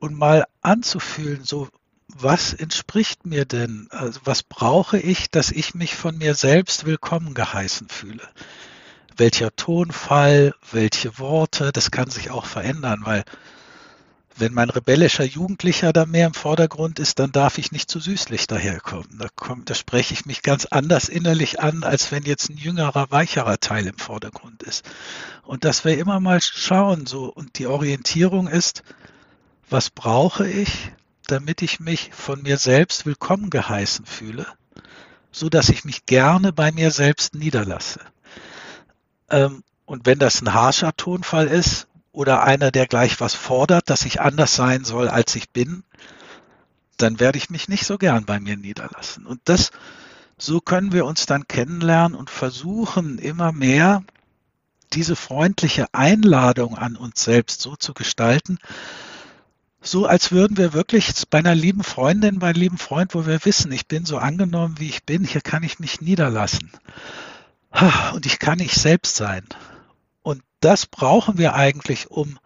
und 0.00 0.18
mal 0.18 0.46
anzufühlen, 0.62 1.44
so 1.44 1.68
was 2.14 2.52
entspricht 2.52 3.26
mir 3.26 3.44
denn? 3.44 3.88
Also 3.90 4.20
was 4.24 4.42
brauche 4.42 4.98
ich, 4.98 5.30
dass 5.30 5.50
ich 5.50 5.74
mich 5.74 5.94
von 5.94 6.18
mir 6.18 6.34
selbst 6.34 6.84
willkommen 6.84 7.34
geheißen 7.34 7.88
fühle? 7.88 8.28
Welcher 9.16 9.54
Tonfall, 9.56 10.54
welche 10.70 11.18
Worte, 11.18 11.72
das 11.72 11.90
kann 11.90 12.10
sich 12.10 12.30
auch 12.30 12.46
verändern, 12.46 13.00
weil 13.04 13.24
wenn 14.36 14.54
mein 14.54 14.70
rebellischer 14.70 15.24
Jugendlicher 15.24 15.92
da 15.92 16.06
mehr 16.06 16.26
im 16.26 16.34
Vordergrund 16.34 16.98
ist, 16.98 17.18
dann 17.18 17.32
darf 17.32 17.58
ich 17.58 17.70
nicht 17.70 17.90
zu 17.90 18.00
süßlich 18.00 18.46
daherkommen. 18.46 19.18
Da, 19.18 19.28
kommt, 19.34 19.68
da 19.68 19.74
spreche 19.74 20.14
ich 20.14 20.24
mich 20.24 20.42
ganz 20.42 20.64
anders 20.66 21.08
innerlich 21.08 21.60
an, 21.60 21.84
als 21.84 22.12
wenn 22.12 22.22
jetzt 22.22 22.48
ein 22.48 22.56
jüngerer, 22.56 23.10
weicherer 23.10 23.60
Teil 23.60 23.86
im 23.86 23.98
Vordergrund 23.98 24.62
ist. 24.62 24.88
Und 25.42 25.64
dass 25.64 25.84
wir 25.84 25.98
immer 25.98 26.18
mal 26.18 26.40
schauen, 26.40 27.06
so, 27.06 27.26
und 27.26 27.58
die 27.58 27.66
Orientierung 27.66 28.48
ist, 28.48 28.82
was 29.68 29.90
brauche 29.90 30.48
ich, 30.48 30.92
damit 31.26 31.62
ich 31.62 31.80
mich 31.80 32.10
von 32.12 32.42
mir 32.42 32.58
selbst 32.58 33.06
willkommen 33.06 33.50
geheißen 33.50 34.06
fühle, 34.06 34.46
so 35.30 35.48
dass 35.48 35.68
ich 35.68 35.84
mich 35.84 36.06
gerne 36.06 36.52
bei 36.52 36.72
mir 36.72 36.90
selbst 36.90 37.34
niederlasse. 37.34 38.00
Ähm, 39.30 39.62
und 39.84 40.06
wenn 40.06 40.18
das 40.18 40.40
ein 40.40 40.54
harscher 40.54 40.96
Tonfall 40.96 41.46
ist, 41.46 41.86
oder 42.12 42.42
einer, 42.44 42.70
der 42.70 42.86
gleich 42.86 43.20
was 43.20 43.34
fordert, 43.34 43.88
dass 43.90 44.04
ich 44.04 44.20
anders 44.20 44.54
sein 44.54 44.84
soll, 44.84 45.08
als 45.08 45.34
ich 45.34 45.50
bin, 45.50 45.82
dann 46.98 47.18
werde 47.18 47.38
ich 47.38 47.50
mich 47.50 47.68
nicht 47.68 47.86
so 47.86 47.98
gern 47.98 48.26
bei 48.26 48.38
mir 48.38 48.56
niederlassen. 48.56 49.26
Und 49.26 49.40
das, 49.44 49.70
so 50.38 50.60
können 50.60 50.92
wir 50.92 51.06
uns 51.06 51.26
dann 51.26 51.48
kennenlernen 51.48 52.16
und 52.16 52.30
versuchen 52.30 53.18
immer 53.18 53.52
mehr 53.52 54.04
diese 54.92 55.16
freundliche 55.16 55.86
Einladung 55.92 56.76
an 56.76 56.96
uns 56.96 57.24
selbst 57.24 57.62
so 57.62 57.76
zu 57.76 57.94
gestalten, 57.94 58.58
so 59.82 60.06
als 60.06 60.32
würden 60.32 60.56
wir 60.56 60.72
wirklich 60.72 61.12
bei 61.28 61.38
einer 61.38 61.54
lieben 61.54 61.82
Freundin, 61.82 62.38
bei 62.38 62.48
einem 62.48 62.60
lieben 62.60 62.78
Freund, 62.78 63.14
wo 63.14 63.26
wir 63.26 63.44
wissen, 63.44 63.72
ich 63.72 63.86
bin 63.86 64.04
so 64.04 64.18
angenommen, 64.18 64.76
wie 64.78 64.88
ich 64.88 65.04
bin, 65.04 65.24
hier 65.24 65.40
kann 65.40 65.62
ich 65.62 65.78
mich 65.78 66.00
niederlassen. 66.00 66.70
Und 68.14 68.26
ich 68.26 68.38
kann 68.38 68.60
ich 68.60 68.74
selbst 68.74 69.16
sein 69.16 69.44
das 70.62 70.86
brauchen 70.86 71.38
wir 71.38 71.54
eigentlich, 71.54 72.10
um 72.10 72.38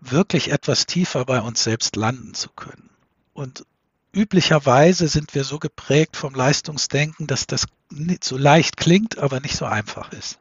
wirklich 0.00 0.50
etwas 0.50 0.86
tiefer 0.86 1.24
bei 1.24 1.40
uns 1.40 1.62
selbst 1.62 1.96
landen 1.96 2.34
zu 2.34 2.48
können. 2.50 2.88
Und 3.34 3.66
üblicherweise 4.12 5.08
sind 5.08 5.34
wir 5.34 5.44
so 5.44 5.58
geprägt 5.58 6.16
vom 6.16 6.34
Leistungsdenken, 6.34 7.26
dass 7.26 7.46
das 7.46 7.66
nicht 7.90 8.24
so 8.24 8.38
leicht 8.38 8.76
klingt, 8.76 9.18
aber 9.18 9.40
nicht 9.40 9.56
so 9.56 9.66
einfach 9.66 10.12
ist. 10.12 10.38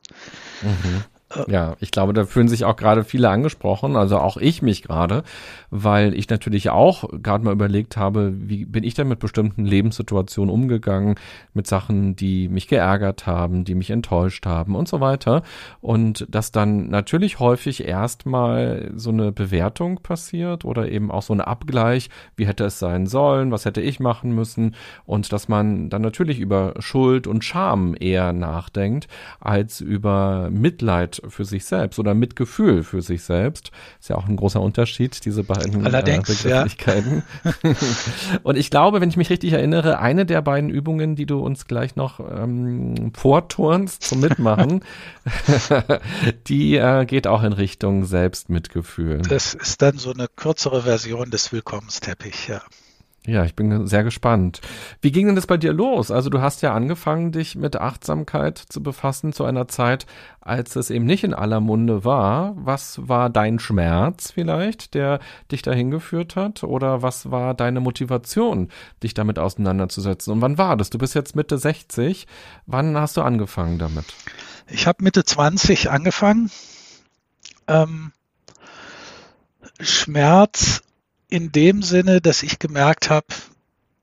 Mhm. 0.62 1.04
Ja, 1.48 1.76
ich 1.80 1.90
glaube, 1.90 2.14
da 2.14 2.26
fühlen 2.26 2.48
sich 2.48 2.66
auch 2.66 2.76
gerade 2.76 3.04
viele 3.04 3.30
angesprochen, 3.30 3.96
also 3.96 4.20
auch 4.20 4.38
ich 4.38 4.62
mich 4.62 4.84
gerade, 4.84 5.24
weil 5.72 6.14
ich 6.14 6.30
natürlich 6.30 6.70
auch 6.70 7.10
gerade 7.22 7.44
mal 7.44 7.52
überlegt 7.52 7.98
habe, 7.98 8.32
wie 8.36 8.64
bin 8.66 8.84
ich 8.84 8.94
denn 8.94 9.08
mit 9.08 9.20
bestimmten 9.20 9.66
Lebenssituationen 9.66 10.54
umgegangen, 10.54 11.16
mit 11.56 11.66
Sachen, 11.66 12.16
die 12.16 12.48
mich 12.48 12.68
geärgert 12.68 13.26
haben, 13.26 13.66
die 13.66 13.74
mich 13.74 13.90
enttäuscht 13.90 14.46
haben 14.46 14.76
und 14.76 14.88
so 14.88 15.00
weiter. 15.00 15.42
Und 15.82 16.28
dass 16.30 16.52
dann 16.52 16.90
natürlich 16.90 17.40
häufig 17.40 17.88
erstmal 17.88 18.92
so 18.96 19.10
eine 19.10 19.32
Bewertung 19.32 20.02
passiert 20.04 20.64
oder 20.64 20.90
eben 20.90 21.10
auch 21.10 21.24
so 21.24 21.34
ein 21.34 21.42
Abgleich, 21.42 22.12
wie 22.36 22.46
hätte 22.46 22.66
es 22.66 22.78
sein 22.78 23.08
sollen, 23.08 23.52
was 23.52 23.66
hätte 23.66 23.82
ich 23.82 24.00
machen 24.00 24.36
müssen 24.36 24.76
und 25.06 25.34
dass 25.34 25.48
man 25.48 25.90
dann 25.90 26.04
natürlich 26.04 26.40
über 26.40 26.76
Schuld 26.78 27.26
und 27.26 27.44
Scham 27.44 27.96
eher 28.00 28.32
nachdenkt, 28.32 29.08
als 29.40 29.82
über 29.82 30.50
Mitleid 30.52 31.15
für 31.28 31.46
sich 31.46 31.66
selbst 31.66 32.00
oder 32.00 32.14
Mitgefühl 32.14 32.84
für 32.84 33.02
sich 33.02 33.24
selbst. 33.24 33.72
Ist 34.00 34.10
ja 34.10 34.16
auch 34.16 34.28
ein 34.28 34.36
großer 34.36 34.62
Unterschied, 34.62 35.26
diese 35.26 35.44
beiden 35.44 35.84
äh, 35.84 35.88
Allerdings, 35.88 36.30
äh, 36.30 36.44
Begrifflichkeiten. 36.44 37.24
Ja. 37.44 37.54
und 38.44 38.58
ich 38.58 38.70
glaube, 38.70 39.02
wenn 39.02 39.10
ich 39.10 39.18
mich 39.18 39.30
richtig 39.30 39.54
erinnere, 39.54 40.00
eine 40.00 40.26
der 40.26 40.42
beiden 40.42 40.70
Übungen, 40.70 41.16
die 41.16 41.26
du 41.26 41.40
uns 41.40 41.68
gleich 41.68 41.96
noch 41.96 42.20
ähm, 42.20 43.12
vorturnst 43.16 44.04
zum 44.04 44.22
Mitmachen, 44.22 44.84
die 46.48 46.76
äh, 46.76 47.06
geht 47.06 47.28
auch 47.28 47.44
in 47.44 47.54
Richtung 47.54 48.06
Selbstmitgefühl. 48.06 49.22
Das 49.22 49.54
ist 49.54 49.82
dann 49.82 49.98
so 49.98 50.12
eine 50.12 50.28
kürzere 50.36 50.84
Version 50.84 51.32
des 51.32 51.52
Willkommensteppich, 51.52 52.48
ja. 52.48 52.62
Ja, 53.28 53.44
ich 53.44 53.56
bin 53.56 53.88
sehr 53.88 54.04
gespannt. 54.04 54.62
Wie 55.02 55.12
ging 55.12 55.26
denn 55.26 55.36
das 55.36 55.48
bei 55.48 55.58
dir 55.58 55.74
los? 55.74 56.12
Also 56.12 56.30
du 56.30 56.42
hast 56.42 56.62
ja 56.62 56.74
angefangen, 56.74 57.32
dich 57.32 57.56
mit 57.56 57.76
Achtsamkeit 57.76 58.58
zu 58.58 58.84
befassen 58.84 59.34
zu 59.34 59.46
einer 59.46 59.68
Zeit, 59.68 60.06
als 60.42 60.76
es 60.76 60.92
eben 60.92 61.06
nicht 61.06 61.24
in 61.24 61.34
aller 61.34 61.60
Munde 61.60 62.06
war. 62.06 62.54
Was 62.56 63.08
war 63.08 63.32
dein 63.32 63.58
Schmerz 63.58 64.32
vielleicht, 64.32 64.94
der 64.94 65.20
dich 65.52 65.64
dahin 65.64 65.90
geführt 65.90 66.36
hat? 66.36 66.64
Oder 66.64 67.02
was 67.02 67.32
war 67.32 67.56
deine 67.56 67.80
Motivation, 67.80 68.70
dich 69.02 69.16
damit 69.16 69.40
auseinanderzusetzen? 69.40 70.32
Und 70.32 70.42
wann 70.42 70.60
war 70.60 70.78
das? 70.78 70.92
Du 70.92 71.00
bist 71.00 71.16
jetzt 71.16 71.36
Mitte 71.36 71.58
60. 71.58 72.28
Wann 72.68 72.96
hast 72.96 73.18
du 73.18 73.24
angefangen 73.24 73.80
damit? 73.80 74.06
Ich 74.68 74.86
habe 74.86 75.04
Mitte 75.04 75.26
20 75.26 75.90
angefangen. 75.90 76.52
Ähm, 77.68 78.12
Schmerz 79.80 80.84
in 81.30 81.52
dem 81.52 81.82
Sinne, 81.82 82.22
dass 82.22 82.44
ich 82.44 82.60
gemerkt 82.60 83.10
habe, 83.10 83.28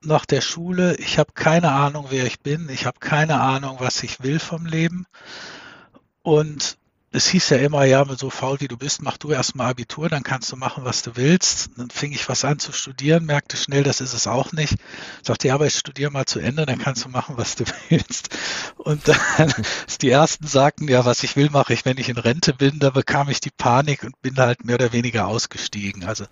nach 0.05 0.27
der 0.27 0.41
Schule, 0.41 0.97
ich 0.97 1.19
habe 1.19 1.33
keine 1.35 1.71
Ahnung, 1.73 2.07
wer 2.11 2.27
ich 2.27 2.41
bin, 2.41 2.69
ich 2.69 2.87
habe 2.87 2.99
keine 2.99 3.41
Ahnung, 3.41 3.77
was 3.79 4.03
ich 4.03 4.23
will 4.23 4.39
vom 4.39 4.67
Leben. 4.67 5.07
Und 6.23 6.77
es 7.13 7.29
hieß 7.29 7.51
ja 7.51 7.59
immer, 7.59 7.85
ja, 7.85 8.05
so 8.17 8.31
faul 8.31 8.61
wie 8.61 8.69
du 8.69 8.79
bist, 8.79 9.03
mach 9.03 9.19
du 9.19 9.33
erstmal 9.33 9.71
Abitur, 9.71 10.09
dann 10.09 10.23
kannst 10.23 10.51
du 10.51 10.57
machen, 10.57 10.85
was 10.85 11.03
du 11.03 11.15
willst. 11.17 11.71
Dann 11.77 11.91
fing 11.91 12.11
ich 12.13 12.27
was 12.29 12.45
an 12.45 12.59
zu 12.59 12.73
studieren, 12.73 13.27
merkte 13.27 13.59
schnell, 13.59 13.83
das 13.83 14.01
ist 14.01 14.15
es 14.15 14.27
auch 14.27 14.53
nicht. 14.53 14.77
Sagte, 15.23 15.49
ja, 15.49 15.55
aber 15.55 15.67
ich 15.67 15.75
studiere 15.75 16.11
mal 16.11 16.25
zu 16.25 16.41
Ende, 16.41 16.65
dann 16.65 16.79
kannst 16.79 17.05
du 17.05 17.11
machen, 17.11 17.37
was 17.37 17.55
du 17.55 17.65
willst. 17.91 18.31
Und 18.79 19.07
dann, 19.07 19.53
die 20.01 20.11
ersten 20.11 20.47
sagten, 20.47 20.89
ja, 20.89 21.05
was 21.05 21.23
ich 21.23 21.37
will, 21.37 21.51
mache 21.51 21.75
ich, 21.75 21.85
wenn 21.85 21.99
ich 21.99 22.09
in 22.09 22.17
Rente 22.17 22.55
bin, 22.55 22.79
da 22.79 22.89
bekam 22.89 23.29
ich 23.29 23.41
die 23.41 23.51
Panik 23.51 24.05
und 24.05 24.21
bin 24.23 24.37
halt 24.39 24.65
mehr 24.65 24.77
oder 24.77 24.93
weniger 24.93 25.27
ausgestiegen. 25.27 26.05
Also 26.05 26.25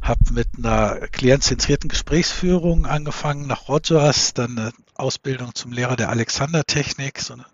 habe 0.00 0.32
mit 0.32 0.48
einer 0.56 1.08
klientzentrierten 1.08 1.88
Gesprächsführung 1.88 2.86
angefangen 2.86 3.46
nach 3.46 3.68
Rogers, 3.68 4.32
dann 4.32 4.58
eine 4.58 4.72
Ausbildung 4.94 5.54
zum 5.54 5.72
Lehrer 5.72 5.96
der 5.96 6.08
Alexander-Technik, 6.08 7.20
so 7.20 7.34
eine 7.34 7.44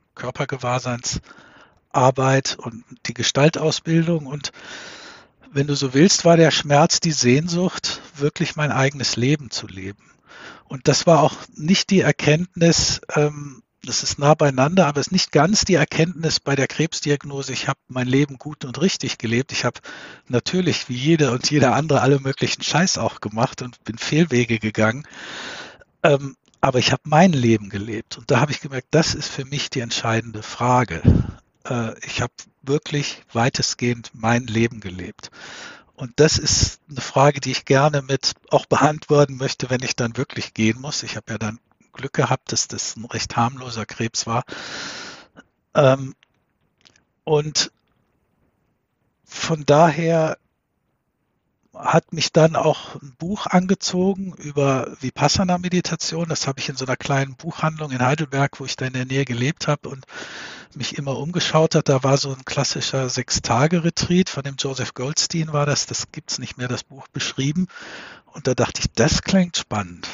Körpergewahrseinsarbeit 1.93 2.57
und 2.59 2.85
die 3.07 3.15
Gestaltausbildung. 3.15 4.27
Und 4.27 4.53
wenn 5.53 5.67
du 5.67 5.75
so 5.75 5.95
willst, 5.95 6.25
war 6.25 6.37
der 6.37 6.51
Schmerz 6.51 7.01
die 7.01 7.13
Sehnsucht, 7.13 8.01
wirklich 8.17 8.57
mein 8.57 8.73
eigenes 8.73 9.17
Leben 9.17 9.51
zu 9.51 9.67
leben. 9.67 10.11
Und 10.67 10.89
das 10.89 11.07
war 11.07 11.23
auch 11.23 11.35
nicht 11.55 11.91
die 11.91 12.01
Erkenntnis, 12.01 13.03
ähm, 13.15 13.63
das 13.85 14.05
ist 14.05 14.19
nah 14.19 14.35
beieinander, 14.35 14.87
aber 14.87 15.01
es 15.01 15.09
ist 15.09 15.13
nicht 15.13 15.33
ganz 15.33 15.65
die 15.65 15.75
Erkenntnis 15.75 16.39
bei 16.39 16.55
der 16.55 16.69
Krebsdiagnose, 16.69 17.53
ich 17.53 17.67
habe 17.67 17.81
mein 17.89 18.07
Leben 18.07 18.39
gut 18.39 18.65
und 18.65 18.81
richtig 18.81 19.19
gelebt. 19.19 19.51
Ich 19.51 19.65
habe 19.65 19.81
natürlich 20.29 20.89
wie 20.89 20.95
jeder 20.95 21.33
und 21.33 21.51
jeder 21.51 21.75
andere 21.75 22.01
alle 22.01 22.21
möglichen 22.21 22.63
Scheiß 22.63 22.97
auch 22.97 23.21
gemacht 23.21 23.61
und 23.61 23.83
bin 23.83 23.99
Fehlwege 23.99 24.61
gegangen. 24.61 25.05
Ähm, 26.05 26.37
aber 26.61 26.79
ich 26.79 26.93
habe 26.93 27.03
mein 27.05 27.33
Leben 27.33 27.71
gelebt 27.71 28.19
und 28.19 28.31
da 28.31 28.41
habe 28.41 28.53
ich 28.53 28.61
gemerkt, 28.61 28.87
das 28.93 29.17
ist 29.17 29.29
für 29.29 29.45
mich 29.45 29.69
die 29.69 29.81
entscheidende 29.81 30.45
Frage. 30.45 31.03
Äh, 31.67 31.99
ich 32.07 32.21
habe 32.21 32.33
wirklich 32.63 33.23
weitestgehend 33.33 34.11
mein 34.15 34.47
Leben 34.47 34.81
gelebt. 34.81 35.31
Und 35.95 36.13
das 36.17 36.39
ist 36.39 36.81
eine 36.91 37.01
Frage, 37.01 37.41
die 37.41 37.53
ich 37.53 37.65
gerne 37.65 38.03
mit 38.03 38.35
auch 38.51 38.67
beantworten 38.67 39.37
möchte, 39.37 39.71
wenn 39.71 39.83
ich 39.83 39.95
dann 39.95 40.17
wirklich 40.17 40.55
gehen 40.55 40.81
muss. 40.81 41.03
Ich 41.03 41.17
habe 41.17 41.33
ja 41.33 41.39
dann 41.39 41.59
Glück 41.93 42.15
gehabt, 42.15 42.53
dass 42.53 42.69
das 42.69 42.97
ein 42.97 43.05
recht 43.05 43.37
harmloser 43.37 43.87
Krebs 43.87 44.27
war. 44.27 44.45
Ähm, 45.75 46.15
und 47.25 47.71
von 49.25 49.65
daher 49.65 50.39
hat 51.75 52.13
mich 52.13 52.33
dann 52.33 52.55
auch 52.55 52.97
ein 52.97 53.15
Buch 53.19 53.47
angezogen 53.47 54.35
über 54.35 54.89
Vipassana-Meditation. 55.01 56.29
Das 56.29 56.47
habe 56.47 56.61
ich 56.61 56.69
in 56.69 56.77
so 56.77 56.85
einer 56.85 56.97
kleinen 56.97 57.35
Buchhandlung 57.37 57.91
in 57.93 58.05
Heidelberg, 58.05 58.61
wo 58.61 58.65
ich 58.65 58.77
da 58.77 58.87
in 58.87 58.93
der 58.93 59.07
Nähe 59.07 59.25
gelebt 59.25 59.69
habe 59.69 59.89
und 59.89 60.05
mich 60.75 60.99
immer 60.99 61.19
umgeschaut 61.19 61.75
hat. 61.75 61.89
Da 61.89 62.03
war 62.03 62.19
so 62.19 62.31
ein 62.31 62.45
klassischer 62.45 63.09
Sechs-Tage-Retreat 63.09 64.29
von 64.29 64.43
dem 64.43 64.57
Joseph 64.59 64.95
Goldstein 64.95 65.53
war 65.53 65.67
das. 65.67 65.87
Das 65.87 66.13
gibt 66.13 66.31
es 66.31 66.39
nicht 66.39 66.59
mehr, 66.59 66.69
das 66.69 66.85
Buch 66.85 67.09
beschrieben. 67.09 67.69
Und 68.27 68.47
da 68.47 68.55
dachte 68.55 68.81
ich, 68.81 68.93
das 68.93 69.23
klingt 69.23 69.57
spannend 69.57 70.09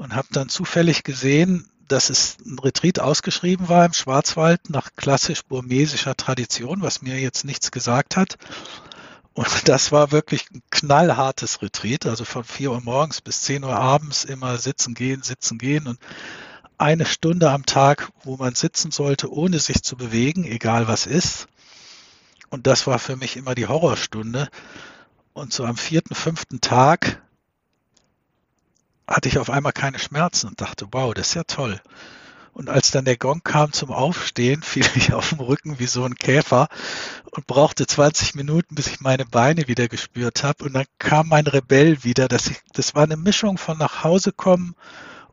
und 0.00 0.14
habe 0.14 0.28
dann 0.32 0.48
zufällig 0.48 1.04
gesehen, 1.04 1.68
dass 1.86 2.08
es 2.08 2.38
ein 2.46 2.58
Retreat 2.58 3.00
ausgeschrieben 3.00 3.68
war 3.68 3.84
im 3.84 3.92
Schwarzwald 3.92 4.70
nach 4.70 4.90
klassisch 4.96 5.42
burmesischer 5.44 6.16
Tradition, 6.16 6.82
was 6.82 7.02
mir 7.02 7.18
jetzt 7.18 7.44
nichts 7.44 7.70
gesagt 7.70 8.16
hat. 8.16 8.38
Und 9.34 9.68
das 9.68 9.92
war 9.92 10.10
wirklich 10.10 10.50
ein 10.50 10.62
knallhartes 10.70 11.62
Retreat, 11.62 12.06
also 12.06 12.24
von 12.24 12.44
4 12.44 12.72
Uhr 12.72 12.80
morgens 12.80 13.20
bis 13.20 13.42
10 13.42 13.64
Uhr 13.64 13.76
abends 13.76 14.24
immer 14.24 14.58
sitzen 14.58 14.94
gehen, 14.94 15.22
sitzen 15.22 15.58
gehen 15.58 15.86
und 15.86 15.98
eine 16.78 17.04
Stunde 17.06 17.50
am 17.50 17.66
Tag, 17.66 18.10
wo 18.24 18.36
man 18.36 18.54
sitzen 18.54 18.90
sollte, 18.90 19.30
ohne 19.30 19.58
sich 19.58 19.82
zu 19.82 19.96
bewegen, 19.96 20.44
egal 20.44 20.88
was 20.88 21.06
ist. 21.06 21.46
Und 22.48 22.66
das 22.66 22.86
war 22.86 22.98
für 22.98 23.16
mich 23.16 23.36
immer 23.36 23.54
die 23.54 23.66
Horrorstunde. 23.66 24.48
Und 25.32 25.52
so 25.52 25.64
am 25.64 25.76
vierten, 25.76 26.14
fünften 26.14 26.60
Tag 26.60 27.22
hatte 29.06 29.28
ich 29.28 29.38
auf 29.38 29.50
einmal 29.50 29.72
keine 29.72 29.98
Schmerzen 29.98 30.48
und 30.48 30.60
dachte, 30.60 30.88
wow, 30.90 31.12
das 31.14 31.28
ist 31.28 31.34
ja 31.34 31.44
toll. 31.44 31.80
Und 32.52 32.68
als 32.68 32.90
dann 32.90 33.04
der 33.04 33.16
Gong 33.16 33.42
kam 33.42 33.72
zum 33.72 33.90
Aufstehen, 33.90 34.62
fiel 34.64 34.86
ich 34.94 35.12
auf 35.12 35.30
dem 35.30 35.40
Rücken 35.40 35.78
wie 35.78 35.86
so 35.86 36.04
ein 36.04 36.14
Käfer 36.14 36.68
und 37.30 37.46
brauchte 37.46 37.86
20 37.86 38.34
Minuten, 38.34 38.74
bis 38.74 38.88
ich 38.88 39.00
meine 39.00 39.24
Beine 39.24 39.68
wieder 39.68 39.88
gespürt 39.88 40.42
habe. 40.44 40.64
Und 40.64 40.74
dann 40.74 40.86
kam 40.98 41.28
mein 41.28 41.46
Rebell 41.46 42.04
wieder. 42.04 42.28
Ich, 42.30 42.60
das 42.72 42.94
war 42.94 43.04
eine 43.04 43.16
Mischung 43.16 43.58
von 43.58 43.78
nach 43.78 44.04
Hause 44.04 44.32
kommen 44.32 44.74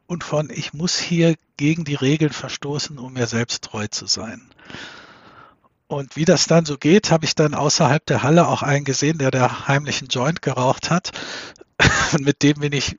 und 0.05 0.23
von 0.23 0.49
ich 0.49 0.73
muss 0.73 0.97
hier 0.97 1.35
gegen 1.57 1.83
die 1.83 1.95
Regeln 1.95 2.31
verstoßen, 2.31 2.97
um 2.97 3.13
mir 3.13 3.27
selbst 3.27 3.63
treu 3.63 3.87
zu 3.87 4.05
sein. 4.05 4.49
Und 5.87 6.15
wie 6.15 6.25
das 6.25 6.47
dann 6.47 6.65
so 6.65 6.77
geht, 6.77 7.11
habe 7.11 7.25
ich 7.25 7.33
dann 7.33 7.53
außerhalb 7.53 8.05
der 8.05 8.23
Halle 8.23 8.47
auch 8.47 8.61
einen 8.61 8.83
gesehen, 8.83 9.17
der 9.17 9.31
der 9.31 9.67
heimlichen 9.67 10.09
Joint 10.09 10.41
geraucht 10.41 10.89
hat. 10.89 11.11
Und 12.13 12.25
mit 12.25 12.43
dem 12.43 12.59
bin 12.59 12.73
ich 12.73 12.97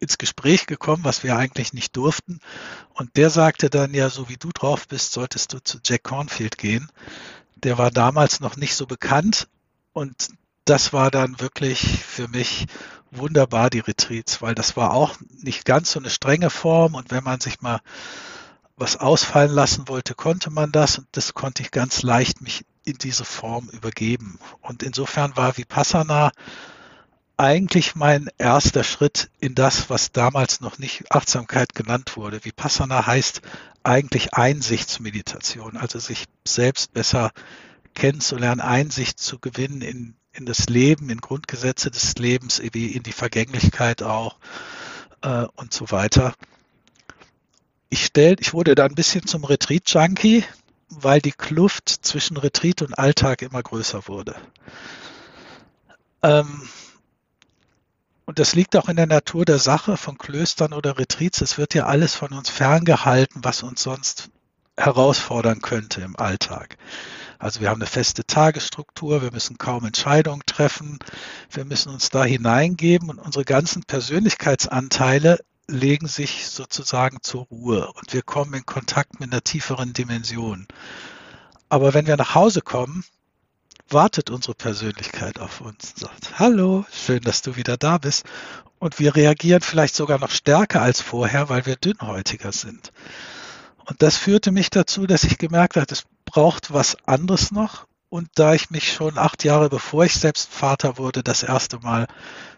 ins 0.00 0.18
Gespräch 0.18 0.66
gekommen, 0.66 1.04
was 1.04 1.22
wir 1.22 1.36
eigentlich 1.36 1.72
nicht 1.72 1.94
durften. 1.96 2.40
Und 2.94 3.16
der 3.16 3.30
sagte 3.30 3.70
dann, 3.70 3.94
ja, 3.94 4.10
so 4.10 4.28
wie 4.28 4.36
du 4.36 4.50
drauf 4.52 4.88
bist, 4.88 5.12
solltest 5.12 5.52
du 5.52 5.62
zu 5.62 5.78
Jack 5.84 6.02
Cornfield 6.04 6.58
gehen. 6.58 6.90
Der 7.56 7.78
war 7.78 7.90
damals 7.90 8.40
noch 8.40 8.56
nicht 8.56 8.74
so 8.74 8.86
bekannt 8.86 9.48
und 9.92 10.30
das 10.64 10.92
war 10.92 11.10
dann 11.10 11.40
wirklich 11.40 12.02
für 12.04 12.28
mich 12.28 12.66
wunderbar, 13.10 13.70
die 13.70 13.80
Retreats, 13.80 14.40
weil 14.40 14.54
das 14.54 14.76
war 14.76 14.92
auch 14.94 15.16
nicht 15.42 15.64
ganz 15.64 15.92
so 15.92 16.00
eine 16.00 16.10
strenge 16.10 16.48
Form 16.48 16.94
und 16.94 17.10
wenn 17.10 17.24
man 17.24 17.40
sich 17.40 17.60
mal 17.60 17.80
was 18.76 18.96
ausfallen 18.96 19.52
lassen 19.52 19.88
wollte, 19.88 20.14
konnte 20.14 20.50
man 20.50 20.72
das 20.72 20.98
und 20.98 21.06
das 21.12 21.34
konnte 21.34 21.62
ich 21.62 21.70
ganz 21.70 22.02
leicht 22.02 22.40
mich 22.40 22.64
in 22.84 22.96
diese 22.96 23.26
Form 23.26 23.68
übergeben. 23.68 24.38
Und 24.62 24.82
insofern 24.82 25.36
war 25.36 25.58
Vipassana 25.58 26.30
eigentlich 27.40 27.94
mein 27.94 28.28
erster 28.36 28.84
Schritt 28.84 29.30
in 29.40 29.54
das, 29.54 29.88
was 29.88 30.12
damals 30.12 30.60
noch 30.60 30.78
nicht 30.78 31.10
Achtsamkeit 31.10 31.74
genannt 31.74 32.18
wurde. 32.18 32.44
Vipassana 32.44 33.06
heißt 33.06 33.40
eigentlich 33.82 34.34
Einsichtsmeditation, 34.34 35.78
also 35.78 35.98
sich 35.98 36.26
selbst 36.46 36.92
besser 36.92 37.32
kennenzulernen, 37.94 38.60
Einsicht 38.60 39.18
zu 39.18 39.38
gewinnen 39.38 39.80
in, 39.80 40.16
in 40.34 40.44
das 40.44 40.68
Leben, 40.68 41.08
in 41.08 41.22
Grundgesetze 41.22 41.90
des 41.90 42.14
Lebens, 42.16 42.60
wie 42.74 42.88
in 42.88 43.04
die 43.04 43.12
Vergänglichkeit 43.12 44.02
auch 44.02 44.36
äh, 45.22 45.46
und 45.56 45.72
so 45.72 45.90
weiter. 45.90 46.34
Ich, 47.88 48.04
stell, 48.04 48.36
ich 48.38 48.52
wurde 48.52 48.74
da 48.74 48.84
ein 48.84 48.94
bisschen 48.94 49.26
zum 49.26 49.44
Retreat-Junkie, 49.44 50.44
weil 50.90 51.22
die 51.22 51.32
Kluft 51.32 51.88
zwischen 51.88 52.36
Retreat 52.36 52.82
und 52.82 52.98
Alltag 52.98 53.40
immer 53.40 53.62
größer 53.62 54.08
wurde. 54.08 54.36
Ähm, 56.22 56.68
und 58.30 58.38
das 58.38 58.54
liegt 58.54 58.76
auch 58.76 58.88
in 58.88 58.94
der 58.94 59.08
Natur 59.08 59.44
der 59.44 59.58
Sache 59.58 59.96
von 59.96 60.16
Klöstern 60.16 60.72
oder 60.72 60.96
Retreats. 60.98 61.40
Es 61.40 61.58
wird 61.58 61.74
ja 61.74 61.86
alles 61.86 62.14
von 62.14 62.32
uns 62.32 62.48
ferngehalten, 62.48 63.42
was 63.42 63.64
uns 63.64 63.82
sonst 63.82 64.30
herausfordern 64.76 65.60
könnte 65.60 66.02
im 66.02 66.14
Alltag. 66.14 66.78
Also 67.40 67.60
wir 67.60 67.70
haben 67.70 67.80
eine 67.80 67.90
feste 67.90 68.24
Tagesstruktur, 68.24 69.20
wir 69.20 69.32
müssen 69.32 69.58
kaum 69.58 69.84
Entscheidungen 69.84 70.42
treffen, 70.46 71.00
wir 71.50 71.64
müssen 71.64 71.92
uns 71.92 72.10
da 72.10 72.22
hineingeben 72.22 73.10
und 73.10 73.18
unsere 73.18 73.44
ganzen 73.44 73.82
Persönlichkeitsanteile 73.82 75.40
legen 75.66 76.06
sich 76.06 76.46
sozusagen 76.46 77.18
zur 77.22 77.46
Ruhe 77.46 77.90
und 77.94 78.12
wir 78.12 78.22
kommen 78.22 78.54
in 78.54 78.64
Kontakt 78.64 79.18
mit 79.18 79.32
einer 79.32 79.42
tieferen 79.42 79.92
Dimension. 79.92 80.68
Aber 81.68 81.94
wenn 81.94 82.06
wir 82.06 82.16
nach 82.16 82.36
Hause 82.36 82.60
kommen, 82.60 83.02
wartet 83.92 84.30
unsere 84.30 84.54
Persönlichkeit 84.54 85.38
auf 85.38 85.60
uns 85.60 85.92
und 85.92 85.98
sagt, 85.98 86.38
hallo, 86.38 86.84
schön, 86.92 87.20
dass 87.20 87.42
du 87.42 87.56
wieder 87.56 87.76
da 87.76 87.98
bist. 87.98 88.24
Und 88.78 88.98
wir 88.98 89.14
reagieren 89.14 89.60
vielleicht 89.60 89.94
sogar 89.94 90.18
noch 90.18 90.30
stärker 90.30 90.80
als 90.80 91.00
vorher, 91.00 91.48
weil 91.48 91.66
wir 91.66 91.76
dünnhäutiger 91.76 92.52
sind. 92.52 92.92
Und 93.84 94.02
das 94.02 94.16
führte 94.16 94.52
mich 94.52 94.70
dazu, 94.70 95.06
dass 95.06 95.24
ich 95.24 95.38
gemerkt 95.38 95.76
habe, 95.76 95.86
es 95.90 96.04
braucht 96.24 96.72
was 96.72 96.96
anderes 97.06 97.50
noch. 97.50 97.86
Und 98.08 98.28
da 98.34 98.54
ich 98.54 98.70
mich 98.70 98.92
schon 98.92 99.18
acht 99.18 99.44
Jahre 99.44 99.68
bevor 99.68 100.04
ich 100.04 100.14
selbst 100.14 100.50
Vater 100.52 100.98
wurde, 100.98 101.22
das 101.22 101.42
erste 101.42 101.78
Mal 101.78 102.06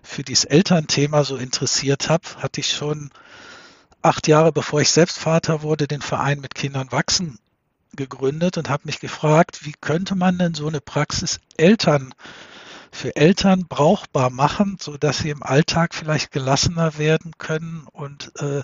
für 0.02 0.22
dieses 0.22 0.44
Elternthema 0.44 1.24
so 1.24 1.36
interessiert 1.36 2.08
habe, 2.08 2.24
hatte 2.38 2.60
ich 2.60 2.70
schon 2.70 3.10
acht 4.00 4.28
Jahre 4.28 4.52
bevor 4.52 4.80
ich 4.80 4.90
selbst 4.90 5.18
Vater 5.18 5.62
wurde, 5.62 5.86
den 5.86 6.02
Verein 6.02 6.40
mit 6.40 6.54
Kindern 6.54 6.90
wachsen 6.90 7.38
gegründet 7.96 8.58
und 8.58 8.68
habe 8.68 8.84
mich 8.86 9.00
gefragt, 9.00 9.64
wie 9.64 9.74
könnte 9.80 10.14
man 10.14 10.38
denn 10.38 10.54
so 10.54 10.66
eine 10.66 10.80
Praxis 10.80 11.40
Eltern 11.56 12.14
für 12.90 13.16
Eltern 13.16 13.66
brauchbar 13.68 14.30
machen, 14.30 14.76
so 14.80 14.98
dass 14.98 15.18
sie 15.18 15.30
im 15.30 15.42
Alltag 15.42 15.94
vielleicht 15.94 16.30
gelassener 16.30 16.98
werden 16.98 17.32
können 17.38 17.86
und 17.90 18.32
äh, 18.40 18.62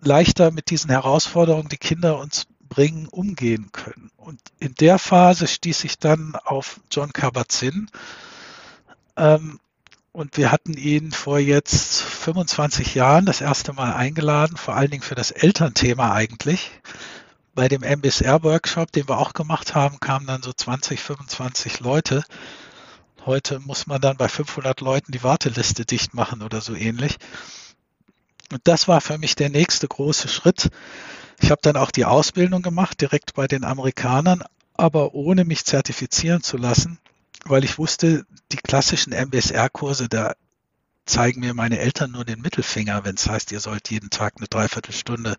leichter 0.00 0.50
mit 0.52 0.70
diesen 0.70 0.90
Herausforderungen, 0.90 1.68
die 1.68 1.76
Kinder 1.76 2.18
uns 2.18 2.46
bringen, 2.68 3.08
umgehen 3.08 3.70
können. 3.72 4.10
Und 4.16 4.40
in 4.58 4.74
der 4.76 4.98
Phase 4.98 5.46
stieß 5.46 5.84
ich 5.84 5.98
dann 5.98 6.36
auf 6.36 6.80
John 6.90 7.12
Kabat-Zinn. 7.12 7.90
Ähm, 9.16 9.58
und 10.12 10.36
wir 10.36 10.52
hatten 10.52 10.74
ihn 10.74 11.10
vor 11.10 11.38
jetzt 11.38 12.02
25 12.02 12.94
Jahren 12.94 13.26
das 13.26 13.40
erste 13.40 13.72
Mal 13.72 13.94
eingeladen, 13.94 14.56
vor 14.56 14.76
allen 14.76 14.90
Dingen 14.90 15.02
für 15.02 15.14
das 15.14 15.30
Elternthema 15.30 16.12
eigentlich 16.12 16.70
bei 17.54 17.68
dem 17.68 17.82
MBSR-Workshop, 17.82 18.92
den 18.92 19.08
wir 19.08 19.18
auch 19.18 19.34
gemacht 19.34 19.74
haben, 19.74 20.00
kamen 20.00 20.26
dann 20.26 20.42
so 20.42 20.52
20, 20.52 21.00
25 21.00 21.80
Leute. 21.80 22.24
Heute 23.24 23.60
muss 23.60 23.86
man 23.86 24.00
dann 24.00 24.16
bei 24.16 24.28
500 24.28 24.80
Leuten 24.80 25.12
die 25.12 25.22
Warteliste 25.22 25.84
dicht 25.84 26.14
machen 26.14 26.42
oder 26.42 26.60
so 26.60 26.74
ähnlich. 26.74 27.18
Und 28.50 28.60
das 28.64 28.88
war 28.88 29.00
für 29.00 29.18
mich 29.18 29.34
der 29.34 29.50
nächste 29.50 29.86
große 29.86 30.28
Schritt. 30.28 30.70
Ich 31.40 31.50
habe 31.50 31.60
dann 31.62 31.76
auch 31.76 31.90
die 31.90 32.04
Ausbildung 32.04 32.62
gemacht, 32.62 33.00
direkt 33.00 33.34
bei 33.34 33.46
den 33.46 33.64
Amerikanern, 33.64 34.42
aber 34.74 35.14
ohne 35.14 35.44
mich 35.44 35.64
zertifizieren 35.64 36.42
zu 36.42 36.56
lassen, 36.56 36.98
weil 37.44 37.64
ich 37.64 37.78
wusste, 37.78 38.24
die 38.50 38.56
klassischen 38.56 39.12
MBSR-Kurse, 39.12 40.08
da 40.08 40.34
zeigen 41.06 41.40
mir 41.40 41.54
meine 41.54 41.78
Eltern 41.78 42.12
nur 42.12 42.24
den 42.24 42.40
Mittelfinger, 42.40 43.04
wenn 43.04 43.16
es 43.16 43.28
heißt, 43.28 43.52
ihr 43.52 43.60
sollt 43.60 43.90
jeden 43.90 44.10
Tag 44.10 44.34
eine 44.36 44.48
Dreiviertelstunde 44.48 45.36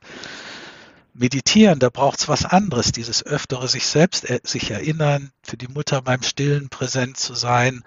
Meditieren, 1.13 1.79
da 1.79 1.89
braucht 1.89 2.19
es 2.19 2.27
was 2.27 2.45
anderes, 2.45 2.91
dieses 2.91 3.25
öftere 3.25 3.67
sich 3.67 3.85
selbst 3.85 4.25
er, 4.25 4.41
sich 4.43 4.71
erinnern, 4.71 5.31
für 5.43 5.57
die 5.57 5.67
Mutter 5.67 6.01
beim 6.01 6.23
Stillen 6.23 6.69
präsent 6.69 7.17
zu 7.17 7.35
sein. 7.35 7.83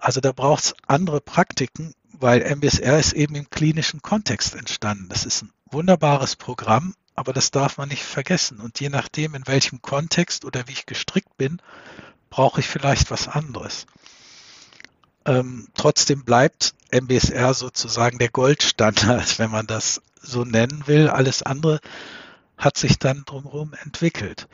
Also 0.00 0.20
da 0.20 0.32
braucht 0.32 0.64
es 0.64 0.74
andere 0.86 1.20
Praktiken, 1.20 1.94
weil 2.12 2.42
MBSR 2.42 2.98
ist 2.98 3.12
eben 3.12 3.34
im 3.34 3.50
klinischen 3.50 4.00
Kontext 4.00 4.54
entstanden. 4.54 5.08
Das 5.10 5.26
ist 5.26 5.42
ein 5.42 5.52
wunderbares 5.70 6.36
Programm, 6.36 6.94
aber 7.14 7.34
das 7.34 7.50
darf 7.50 7.76
man 7.76 7.90
nicht 7.90 8.02
vergessen. 8.02 8.60
Und 8.60 8.80
je 8.80 8.88
nachdem, 8.88 9.34
in 9.34 9.46
welchem 9.46 9.82
Kontext 9.82 10.46
oder 10.46 10.66
wie 10.66 10.72
ich 10.72 10.86
gestrickt 10.86 11.36
bin, 11.36 11.60
brauche 12.30 12.60
ich 12.60 12.68
vielleicht 12.68 13.10
was 13.10 13.28
anderes. 13.28 13.86
Ähm, 15.26 15.68
trotzdem 15.74 16.24
bleibt 16.24 16.74
MBSR 16.90 17.52
sozusagen 17.52 18.18
der 18.18 18.30
Goldstandard, 18.30 19.38
wenn 19.38 19.50
man 19.50 19.66
das 19.66 20.00
so 20.22 20.44
nennen 20.44 20.84
will. 20.86 21.08
Alles 21.08 21.42
andere 21.42 21.80
hat 22.60 22.78
sich 22.78 22.98
dann 22.98 23.24
drumherum 23.24 23.72
entwickelt. 23.72 24.48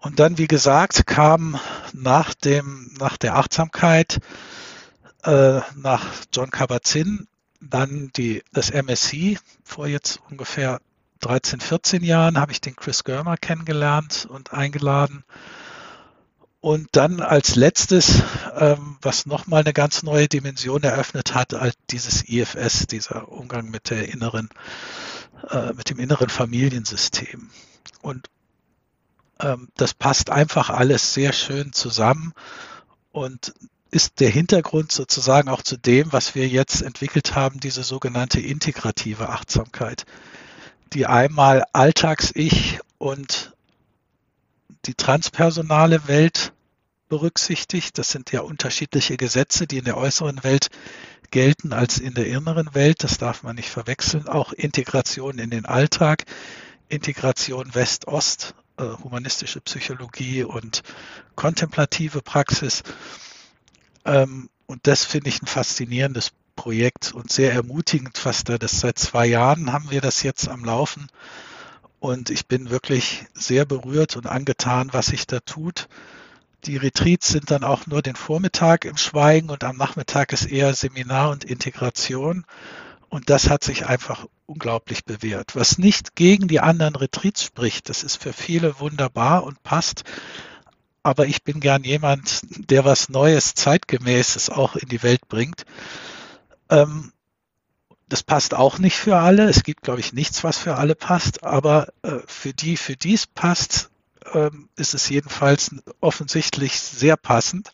Und 0.00 0.18
dann, 0.20 0.38
wie 0.38 0.46
gesagt, 0.46 1.06
kam 1.06 1.58
nach 1.92 2.34
dem, 2.34 2.94
nach 2.98 3.16
der 3.16 3.36
Achtsamkeit, 3.36 4.18
äh, 5.24 5.60
nach 5.74 6.04
John 6.32 6.50
Kabat-Zinn, 6.50 7.28
dann 7.60 8.10
die, 8.16 8.42
das 8.52 8.70
MSC. 8.70 9.38
Vor 9.64 9.86
jetzt 9.86 10.20
ungefähr 10.30 10.80
13, 11.20 11.60
14 11.60 12.04
Jahren 12.04 12.38
habe 12.38 12.52
ich 12.52 12.60
den 12.60 12.76
Chris 12.76 13.04
Germer 13.04 13.36
kennengelernt 13.36 14.26
und 14.28 14.52
eingeladen. 14.52 15.24
Und 16.66 16.88
dann 16.96 17.20
als 17.20 17.54
letztes, 17.54 18.24
ähm, 18.56 18.98
was 19.00 19.24
nochmal 19.24 19.60
eine 19.60 19.72
ganz 19.72 20.02
neue 20.02 20.26
Dimension 20.26 20.82
eröffnet 20.82 21.32
hat, 21.32 21.54
als 21.54 21.76
dieses 21.90 22.28
IFS, 22.28 22.88
dieser 22.88 23.28
Umgang 23.28 23.70
mit 23.70 23.88
der 23.88 24.08
inneren 24.08 24.48
äh, 25.48 25.72
mit 25.74 25.90
dem 25.90 26.00
inneren 26.00 26.28
Familiensystem. 26.28 27.50
Und 28.02 28.28
ähm, 29.38 29.68
das 29.76 29.94
passt 29.94 30.28
einfach 30.30 30.68
alles 30.68 31.14
sehr 31.14 31.32
schön 31.32 31.72
zusammen 31.72 32.34
und 33.12 33.54
ist 33.92 34.18
der 34.18 34.30
Hintergrund 34.30 34.90
sozusagen 34.90 35.48
auch 35.48 35.62
zu 35.62 35.76
dem, 35.76 36.12
was 36.12 36.34
wir 36.34 36.48
jetzt 36.48 36.82
entwickelt 36.82 37.36
haben, 37.36 37.60
diese 37.60 37.84
sogenannte 37.84 38.40
integrative 38.40 39.28
Achtsamkeit, 39.28 40.04
die 40.94 41.06
einmal 41.06 41.62
Alltags-Ich 41.72 42.80
und 42.98 43.52
die 44.86 44.94
transpersonale 44.94 46.08
Welt 46.08 46.52
berücksichtigt. 47.08 47.98
Das 47.98 48.10
sind 48.10 48.32
ja 48.32 48.40
unterschiedliche 48.40 49.16
Gesetze, 49.16 49.66
die 49.66 49.78
in 49.78 49.84
der 49.84 49.96
äußeren 49.96 50.42
Welt 50.44 50.68
gelten 51.30 51.72
als 51.72 51.98
in 51.98 52.14
der 52.14 52.26
inneren 52.26 52.74
Welt. 52.74 53.02
Das 53.04 53.18
darf 53.18 53.42
man 53.42 53.56
nicht 53.56 53.70
verwechseln. 53.70 54.28
Auch 54.28 54.52
Integration 54.52 55.38
in 55.38 55.50
den 55.50 55.66
Alltag, 55.66 56.24
Integration 56.88 57.74
West-Ost, 57.74 58.54
äh, 58.78 58.84
humanistische 58.84 59.60
Psychologie 59.60 60.44
und 60.44 60.82
kontemplative 61.34 62.22
Praxis. 62.22 62.82
Ähm, 64.04 64.48
und 64.66 64.86
das 64.86 65.04
finde 65.04 65.28
ich 65.28 65.42
ein 65.42 65.46
faszinierendes 65.46 66.32
Projekt 66.56 67.12
und 67.12 67.30
sehr 67.30 67.52
ermutigend, 67.52 68.24
was 68.24 68.44
da 68.44 68.58
das 68.58 68.80
seit 68.80 68.98
zwei 68.98 69.26
Jahren 69.26 69.72
haben 69.72 69.90
wir 69.90 70.00
das 70.00 70.22
jetzt 70.22 70.48
am 70.48 70.64
Laufen. 70.64 71.06
Und 72.00 72.30
ich 72.30 72.46
bin 72.46 72.70
wirklich 72.70 73.26
sehr 73.34 73.64
berührt 73.64 74.16
und 74.16 74.26
angetan, 74.26 74.92
was 74.92 75.06
sich 75.06 75.26
da 75.26 75.40
tut. 75.40 75.88
Die 76.66 76.76
Retreats 76.76 77.28
sind 77.28 77.52
dann 77.52 77.62
auch 77.62 77.86
nur 77.86 78.02
den 78.02 78.16
Vormittag 78.16 78.84
im 78.84 78.96
Schweigen 78.96 79.50
und 79.50 79.62
am 79.62 79.76
Nachmittag 79.76 80.32
ist 80.32 80.46
eher 80.46 80.74
Seminar 80.74 81.30
und 81.30 81.44
Integration. 81.44 82.44
Und 83.08 83.30
das 83.30 83.48
hat 83.48 83.62
sich 83.62 83.86
einfach 83.86 84.26
unglaublich 84.46 85.04
bewährt. 85.04 85.54
Was 85.54 85.78
nicht 85.78 86.16
gegen 86.16 86.48
die 86.48 86.58
anderen 86.58 86.96
Retreats 86.96 87.44
spricht, 87.44 87.88
das 87.88 88.02
ist 88.02 88.20
für 88.20 88.32
viele 88.32 88.80
wunderbar 88.80 89.44
und 89.44 89.62
passt. 89.62 90.02
Aber 91.04 91.26
ich 91.26 91.44
bin 91.44 91.60
gern 91.60 91.84
jemand, 91.84 92.40
der 92.68 92.84
was 92.84 93.08
Neues, 93.08 93.54
Zeitgemäßes 93.54 94.50
auch 94.50 94.74
in 94.74 94.88
die 94.88 95.04
Welt 95.04 95.28
bringt. 95.28 95.66
Ähm, 96.68 97.12
das 98.08 98.24
passt 98.24 98.54
auch 98.54 98.78
nicht 98.78 98.96
für 98.96 99.18
alle. 99.18 99.48
Es 99.48 99.62
gibt, 99.62 99.82
glaube 99.82 100.00
ich, 100.00 100.12
nichts, 100.12 100.42
was 100.42 100.58
für 100.58 100.74
alle 100.74 100.96
passt. 100.96 101.44
Aber 101.44 101.92
äh, 102.02 102.18
für 102.26 102.52
die, 102.52 102.76
für 102.76 102.96
die 102.96 103.14
es 103.14 103.28
passt, 103.28 103.90
ähm, 104.34 104.68
ist 104.76 104.94
es 104.94 105.08
jedenfalls 105.08 105.74
offensichtlich 106.00 106.80
sehr 106.80 107.16
passend. 107.16 107.70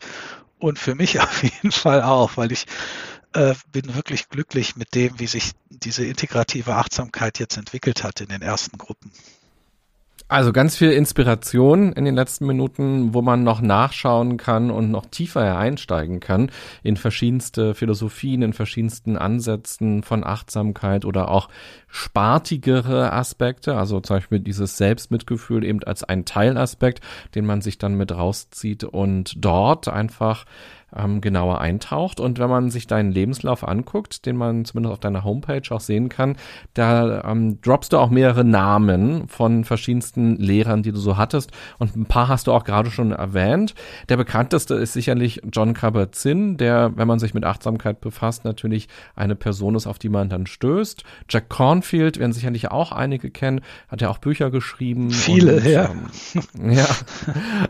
Und 0.59 0.79
für 0.79 0.95
mich 0.95 1.19
auf 1.21 1.43
jeden 1.43 1.71
Fall 1.71 2.01
auch, 2.01 2.37
weil 2.37 2.51
ich 2.51 2.65
äh, 3.33 3.55
bin 3.71 3.95
wirklich 3.95 4.29
glücklich 4.29 4.75
mit 4.75 4.95
dem, 4.95 5.19
wie 5.19 5.27
sich 5.27 5.51
diese 5.69 6.05
integrative 6.05 6.75
Achtsamkeit 6.75 7.39
jetzt 7.39 7.57
entwickelt 7.57 8.03
hat 8.03 8.21
in 8.21 8.27
den 8.27 8.41
ersten 8.41 8.77
Gruppen. 8.77 9.11
Also 10.33 10.51
ganz 10.51 10.75
viel 10.75 10.89
Inspiration 10.89 11.93
in 11.93 12.05
den 12.05 12.15
letzten 12.15 12.47
Minuten, 12.47 13.13
wo 13.13 13.21
man 13.21 13.43
noch 13.43 13.61
nachschauen 13.61 14.37
kann 14.37 14.71
und 14.71 14.89
noch 14.89 15.05
tiefer 15.05 15.59
einsteigen 15.59 16.19
kann 16.21 16.49
in 16.81 16.97
verschiedenste 16.97 17.75
Philosophien, 17.75 18.41
in 18.41 18.53
verschiedensten 18.53 19.15
Ansätzen 19.15 20.01
von 20.01 20.23
Achtsamkeit 20.23 21.05
oder 21.05 21.29
auch 21.29 21.49
spartigere 21.87 23.13
Aspekte, 23.13 23.77
also 23.77 23.99
zum 23.99 24.15
Beispiel 24.15 24.39
dieses 24.39 24.75
Selbstmitgefühl 24.75 25.63
eben 25.63 25.83
als 25.83 26.03
ein 26.03 26.25
Teilaspekt, 26.25 27.01
den 27.35 27.45
man 27.45 27.61
sich 27.61 27.77
dann 27.77 27.93
mit 27.93 28.11
rauszieht 28.11 28.83
und 28.83 29.35
dort 29.37 29.87
einfach 29.87 30.45
ähm, 30.95 31.21
genauer 31.21 31.61
eintaucht. 31.61 32.19
Und 32.19 32.39
wenn 32.39 32.49
man 32.49 32.69
sich 32.69 32.87
deinen 32.87 33.11
Lebenslauf 33.11 33.67
anguckt, 33.67 34.25
den 34.25 34.35
man 34.35 34.65
zumindest 34.65 34.93
auf 34.93 34.99
deiner 34.99 35.23
Homepage 35.23 35.63
auch 35.69 35.79
sehen 35.79 36.09
kann, 36.09 36.35
da 36.73 37.23
ähm, 37.23 37.61
droppst 37.61 37.93
du 37.93 37.97
auch 37.97 38.09
mehrere 38.09 38.43
Namen 38.43 39.27
von 39.27 39.63
verschiedensten 39.63 40.35
Lehrern, 40.35 40.83
die 40.83 40.91
du 40.91 40.99
so 40.99 41.17
hattest. 41.17 41.51
Und 41.79 41.95
ein 41.95 42.05
paar 42.05 42.27
hast 42.27 42.47
du 42.47 42.51
auch 42.51 42.63
gerade 42.63 42.91
schon 42.91 43.11
erwähnt. 43.11 43.73
Der 44.09 44.17
bekannteste 44.17 44.75
ist 44.75 44.93
sicherlich 44.93 45.41
John 45.51 45.73
Kabat-Zinn, 45.73 46.57
der, 46.57 46.91
wenn 46.95 47.07
man 47.07 47.19
sich 47.19 47.33
mit 47.33 47.45
Achtsamkeit 47.45 48.01
befasst, 48.01 48.45
natürlich 48.45 48.87
eine 49.15 49.35
Person 49.35 49.75
ist, 49.75 49.87
auf 49.87 49.99
die 49.99 50.09
man 50.09 50.29
dann 50.29 50.45
stößt. 50.45 51.03
Jack 51.29 51.49
Cornfield 51.49 52.19
werden 52.19 52.33
sicherlich 52.33 52.71
auch 52.71 52.91
einige 52.91 53.29
kennen, 53.29 53.61
hat 53.87 54.01
ja 54.01 54.09
auch 54.09 54.17
Bücher 54.17 54.51
geschrieben. 54.51 55.11
Viele, 55.11 55.57
und, 55.57 55.65
ja. 55.65 55.89
Ähm, 56.55 56.71
ja. 56.71 56.87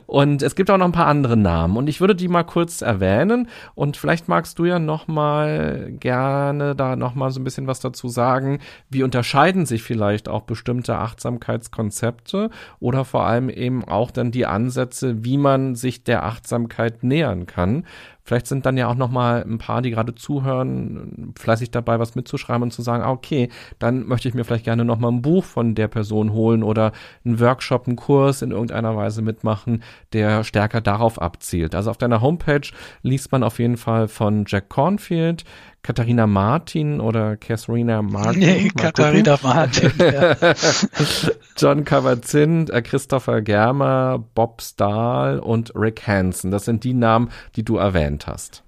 Und 0.08 0.42
es 0.42 0.56
gibt 0.56 0.70
auch 0.70 0.78
noch 0.78 0.86
ein 0.86 0.92
paar 0.92 1.08
andere 1.08 1.38
Namen. 1.38 1.78
Und 1.78 1.88
ich 1.88 2.02
würde 2.02 2.16
die 2.16 2.28
mal 2.28 2.44
kurz 2.44 2.82
erwähnen 2.82 3.12
erwähnen. 3.14 3.47
Und 3.76 3.97
vielleicht 3.97 4.28
magst 4.28 4.59
du 4.59 4.66
ja 4.66 4.80
noch 4.80 5.07
mal 5.07 5.91
gerne 5.99 6.76
da 6.76 6.95
noch 6.95 7.16
mal 7.16 7.32
so 7.32 7.39
ein 7.39 7.43
bisschen 7.43 7.68
was 7.68 7.80
dazu 7.80 8.07
sagen. 8.07 8.59
Wie 8.89 9.03
unterscheiden 9.03 9.66
sich 9.66 9.84
vielleicht 9.84 10.30
auch 10.30 10.43
bestimmte 10.43 10.95
Achtsamkeitskonzepte 10.97 12.49
oder 12.80 13.05
vor 13.05 13.26
allem 13.26 13.49
eben 13.49 13.84
auch 13.84 14.11
dann 14.11 14.32
die 14.32 14.45
Ansätze, 14.45 15.24
wie 15.24 15.38
man 15.38 15.76
sich 15.76 16.03
der 16.03 16.24
Achtsamkeit 16.24 17.03
nähern 17.03 17.45
kann? 17.45 17.86
Vielleicht 18.24 18.48
sind 18.48 18.66
dann 18.66 18.78
ja 18.78 18.88
auch 18.88 18.96
noch 18.96 19.10
mal 19.10 19.44
ein 19.44 19.58
paar, 19.58 19.82
die 19.82 19.92
gerade 19.92 20.16
zuhören, 20.16 21.34
fleißig 21.38 21.72
dabei, 21.72 22.00
was 22.00 22.16
mitzuschreiben 22.16 22.64
und 22.64 22.72
zu 22.72 22.82
sagen, 22.82 23.04
ah, 23.04 23.12
okay, 23.12 23.50
dann 23.80 24.08
möchte 24.08 24.30
ich 24.30 24.34
mir 24.34 24.46
vielleicht 24.46 24.64
gerne 24.64 24.86
noch 24.86 24.98
mal 24.98 25.10
ein 25.10 25.22
Buch 25.22 25.44
von 25.44 25.76
der 25.76 25.90
Person 25.90 26.32
holen 26.32 26.64
oder 26.64 26.94
einen 27.26 27.40
Workshop, 27.42 27.88
einen 27.88 27.98
Kurs 27.98 28.42
in 28.42 28.52
irgendeiner 28.52 28.96
Weise 28.96 29.22
mitmachen, 29.22 29.84
der 30.14 30.46
stärker 30.46 30.80
darauf 30.80 31.22
abzielt. 31.22 31.76
Also 31.76 31.90
auf 31.90 31.98
deiner 31.98 32.22
Homepage 32.22 32.68
liest 33.02 33.32
man 33.34 33.44
auf 33.44 33.60
jeden 33.60 33.78
Fall 33.78 34.08
von 34.08 34.46
Jack 34.48 34.70
Cornfield, 34.70 35.44
Katharina 35.84 36.28
Martin 36.28 37.02
oder 37.02 37.36
Katharina 37.36 38.02
Martin. 38.02 38.40
Nee, 38.40 38.70
Katharina 38.70 39.38
Martin. 39.44 39.92
Ja. 39.98 40.38
John 41.58 41.84
Kabat-Zinn, 41.84 42.70
äh, 42.70 42.82
Christopher 42.82 43.42
Germer, 43.42 44.24
Bob 44.34 44.62
Stahl 44.62 45.40
und 45.40 45.74
Rick 45.76 46.08
Hansen. 46.08 46.52
Das 46.52 46.64
sind 46.64 46.86
die 46.86 46.94
Namen, 46.94 47.32
die 47.58 47.64
du 47.64 47.76
erwähnt 47.76 48.28
hast. 48.28 48.64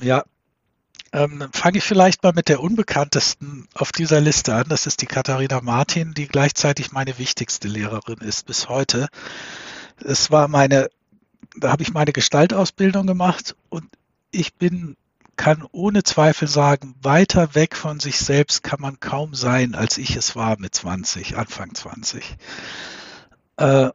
Ja. 0.00 0.22
Ähm, 1.12 1.48
Fange 1.52 1.78
ich 1.78 1.84
vielleicht 1.84 2.22
mal 2.22 2.32
mit 2.32 2.48
der 2.48 2.60
unbekanntesten 2.60 3.66
auf 3.74 3.90
dieser 3.90 4.20
Liste 4.20 4.54
an. 4.54 4.66
Das 4.68 4.86
ist 4.86 5.02
die 5.02 5.06
Katharina 5.06 5.60
Martin, 5.60 6.14
die 6.14 6.28
gleichzeitig 6.28 6.92
meine 6.92 7.18
wichtigste 7.18 7.66
Lehrerin 7.66 8.18
ist 8.18 8.46
bis 8.46 8.68
heute. 8.68 9.08
Es 10.04 10.30
war 10.30 10.46
meine, 10.46 10.88
da 11.56 11.72
habe 11.72 11.82
ich 11.82 11.92
meine 11.92 12.12
Gestaltausbildung 12.12 13.08
gemacht 13.08 13.56
und 13.70 13.86
ich 14.30 14.54
bin 14.54 14.96
kann 15.36 15.64
ohne 15.72 16.02
Zweifel 16.02 16.48
sagen, 16.48 16.94
weiter 17.02 17.54
weg 17.54 17.76
von 17.76 18.00
sich 18.00 18.18
selbst 18.18 18.62
kann 18.62 18.80
man 18.80 19.00
kaum 19.00 19.34
sein, 19.34 19.74
als 19.74 19.98
ich 19.98 20.16
es 20.16 20.36
war 20.36 20.58
mit 20.58 20.74
20, 20.74 21.36
Anfang 21.36 21.74
20. 21.74 22.36
Äh, 23.56 23.90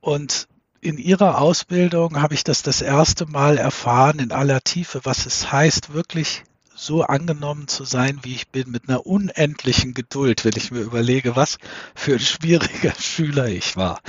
und 0.00 0.48
in 0.80 0.98
ihrer 0.98 1.38
Ausbildung 1.38 2.20
habe 2.20 2.34
ich 2.34 2.44
das 2.44 2.62
das 2.62 2.80
erste 2.80 3.26
Mal 3.26 3.58
erfahren 3.58 4.18
in 4.18 4.32
aller 4.32 4.62
Tiefe, 4.62 5.00
was 5.04 5.26
es 5.26 5.52
heißt, 5.52 5.92
wirklich 5.92 6.44
so 6.74 7.02
angenommen 7.02 7.68
zu 7.68 7.84
sein, 7.84 8.20
wie 8.22 8.34
ich 8.34 8.48
bin, 8.48 8.70
mit 8.70 8.88
einer 8.88 9.06
unendlichen 9.06 9.92
Geduld, 9.92 10.46
wenn 10.46 10.56
ich 10.56 10.70
mir 10.70 10.80
überlege, 10.80 11.36
was 11.36 11.58
für 11.94 12.14
ein 12.14 12.20
schwieriger 12.20 12.94
Schüler 12.98 13.48
ich 13.48 13.76
war. 13.76 14.00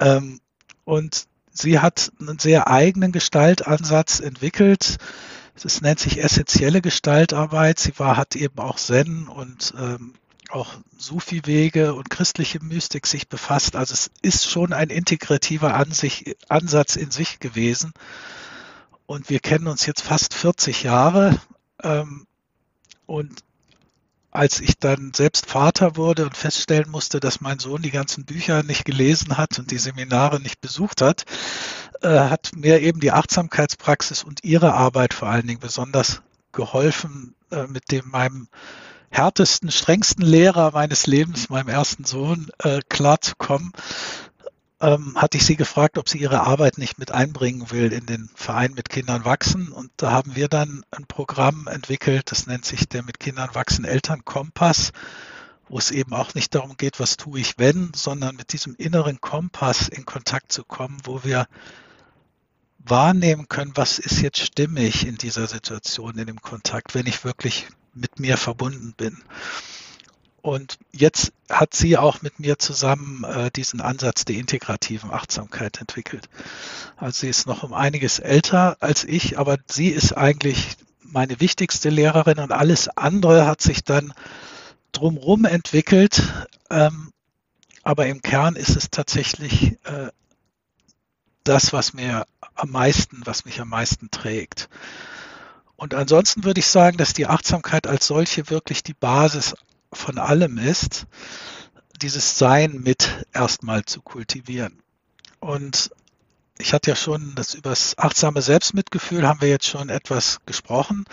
Ähm, 0.00 0.40
und 0.84 1.26
sie 1.52 1.78
hat 1.80 2.12
einen 2.18 2.38
sehr 2.38 2.68
eigenen 2.68 3.12
Gestaltansatz 3.12 4.20
entwickelt, 4.20 4.96
es 5.64 5.80
nennt 5.80 5.98
sich 5.98 6.22
essentielle 6.22 6.82
Gestaltarbeit. 6.82 7.78
Sie 7.78 7.98
war, 7.98 8.16
hat 8.16 8.36
eben 8.36 8.58
auch 8.58 8.76
Zen 8.76 9.28
und 9.28 9.74
ähm, 9.78 10.14
auch 10.50 10.74
Sufi-Wege 10.98 11.94
und 11.94 12.10
christliche 12.10 12.62
Mystik 12.62 13.06
sich 13.06 13.28
befasst. 13.28 13.76
Also 13.76 13.94
es 13.94 14.10
ist 14.22 14.50
schon 14.50 14.72
ein 14.72 14.90
integrativer 14.90 15.74
Ansich, 15.74 16.36
Ansatz 16.48 16.96
in 16.96 17.10
sich 17.10 17.40
gewesen. 17.40 17.92
Und 19.06 19.30
wir 19.30 19.40
kennen 19.40 19.66
uns 19.66 19.86
jetzt 19.86 20.02
fast 20.02 20.34
40 20.34 20.82
Jahre. 20.82 21.40
Ähm, 21.82 22.26
und 23.06 23.40
als 24.36 24.60
ich 24.60 24.78
dann 24.78 25.12
selbst 25.14 25.46
Vater 25.46 25.96
wurde 25.96 26.24
und 26.24 26.36
feststellen 26.36 26.90
musste, 26.90 27.20
dass 27.20 27.40
mein 27.40 27.58
Sohn 27.58 27.82
die 27.82 27.90
ganzen 27.90 28.24
Bücher 28.24 28.62
nicht 28.62 28.84
gelesen 28.84 29.36
hat 29.36 29.58
und 29.58 29.70
die 29.70 29.78
Seminare 29.78 30.40
nicht 30.40 30.60
besucht 30.60 31.00
hat, 31.00 31.24
äh, 32.02 32.08
hat 32.08 32.52
mir 32.54 32.80
eben 32.80 33.00
die 33.00 33.12
Achtsamkeitspraxis 33.12 34.22
und 34.22 34.44
ihre 34.44 34.74
Arbeit 34.74 35.14
vor 35.14 35.28
allen 35.28 35.46
Dingen 35.46 35.60
besonders 35.60 36.22
geholfen, 36.52 37.34
äh, 37.50 37.66
mit 37.66 37.90
dem 37.90 38.10
meinem 38.10 38.48
härtesten, 39.10 39.70
strengsten 39.70 40.24
Lehrer 40.24 40.72
meines 40.72 41.06
Lebens, 41.06 41.48
meinem 41.48 41.68
ersten 41.68 42.04
Sohn, 42.04 42.48
äh, 42.58 42.80
klarzukommen 42.88 43.72
ähm, 44.80 45.14
hatte 45.16 45.38
ich 45.38 45.46
sie 45.46 45.56
gefragt, 45.56 45.96
ob 45.98 46.08
sie 46.08 46.18
ihre 46.18 46.42
Arbeit 46.42 46.78
nicht 46.78 46.98
mit 46.98 47.10
einbringen 47.10 47.70
will 47.70 47.92
in 47.92 48.06
den 48.06 48.28
Verein 48.34 48.74
mit 48.74 48.88
Kindern 48.88 49.24
wachsen. 49.24 49.72
Und 49.72 49.90
da 49.96 50.10
haben 50.10 50.36
wir 50.36 50.48
dann 50.48 50.84
ein 50.90 51.06
Programm 51.06 51.66
entwickelt, 51.66 52.30
das 52.30 52.46
nennt 52.46 52.64
sich 52.64 52.88
der 52.88 53.02
mit 53.02 53.18
Kindern 53.18 53.54
wachsen 53.54 53.84
Elternkompass, 53.84 54.92
wo 55.68 55.78
es 55.78 55.90
eben 55.90 56.12
auch 56.12 56.34
nicht 56.34 56.54
darum 56.54 56.76
geht, 56.76 57.00
was 57.00 57.16
tue 57.16 57.40
ich 57.40 57.58
wenn, 57.58 57.92
sondern 57.94 58.36
mit 58.36 58.52
diesem 58.52 58.74
inneren 58.76 59.20
Kompass 59.20 59.88
in 59.88 60.04
Kontakt 60.04 60.52
zu 60.52 60.62
kommen, 60.62 60.98
wo 61.04 61.24
wir 61.24 61.46
wahrnehmen 62.78 63.48
können, 63.48 63.72
was 63.74 63.98
ist 63.98 64.20
jetzt 64.20 64.40
stimmig 64.40 65.06
in 65.06 65.16
dieser 65.16 65.46
Situation, 65.48 66.18
in 66.18 66.26
dem 66.26 66.40
Kontakt, 66.40 66.94
wenn 66.94 67.06
ich 67.06 67.24
wirklich 67.24 67.66
mit 67.94 68.20
mir 68.20 68.36
verbunden 68.36 68.94
bin. 68.96 69.22
Und 70.46 70.78
jetzt 70.92 71.32
hat 71.50 71.74
sie 71.74 71.96
auch 71.96 72.22
mit 72.22 72.38
mir 72.38 72.56
zusammen 72.56 73.24
äh, 73.24 73.50
diesen 73.50 73.80
Ansatz 73.80 74.24
der 74.24 74.36
integrativen 74.36 75.10
Achtsamkeit 75.10 75.80
entwickelt. 75.80 76.28
Also 76.96 77.22
sie 77.22 77.28
ist 77.28 77.48
noch 77.48 77.64
um 77.64 77.74
einiges 77.74 78.20
älter 78.20 78.76
als 78.78 79.02
ich, 79.02 79.40
aber 79.40 79.58
sie 79.68 79.88
ist 79.88 80.12
eigentlich 80.12 80.76
meine 81.02 81.40
wichtigste 81.40 81.88
Lehrerin 81.88 82.38
und 82.38 82.52
alles 82.52 82.86
andere 82.96 83.44
hat 83.44 83.60
sich 83.60 83.82
dann 83.82 84.14
drumherum 84.92 85.46
entwickelt. 85.46 86.22
Ähm, 86.70 87.10
aber 87.82 88.06
im 88.06 88.22
Kern 88.22 88.54
ist 88.54 88.76
es 88.76 88.88
tatsächlich 88.88 89.72
äh, 89.82 90.12
das, 91.42 91.72
was 91.72 91.92
mir 91.92 92.24
am 92.54 92.70
meisten, 92.70 93.22
was 93.24 93.46
mich 93.46 93.60
am 93.60 93.70
meisten 93.70 94.12
trägt. 94.12 94.68
Und 95.74 95.92
ansonsten 95.94 96.44
würde 96.44 96.60
ich 96.60 96.68
sagen, 96.68 96.98
dass 96.98 97.14
die 97.14 97.26
Achtsamkeit 97.26 97.88
als 97.88 98.06
solche 98.06 98.48
wirklich 98.48 98.84
die 98.84 98.94
Basis 98.94 99.56
von 99.96 100.18
allem 100.18 100.58
ist, 100.58 101.06
dieses 102.02 102.38
Sein 102.38 102.80
mit 102.82 103.26
erstmal 103.32 103.84
zu 103.84 104.02
kultivieren. 104.02 104.78
Und 105.40 105.90
ich 106.58 106.72
hatte 106.72 106.90
ja 106.90 106.96
schon 106.96 107.34
das 107.34 107.54
über 107.54 107.70
das 107.70 107.98
achtsame 107.98 108.42
Selbstmitgefühl 108.42 109.26
haben 109.26 109.40
wir 109.40 109.48
jetzt 109.48 109.66
schon 109.66 109.88
etwas 109.88 110.40
gesprochen. 110.46 111.04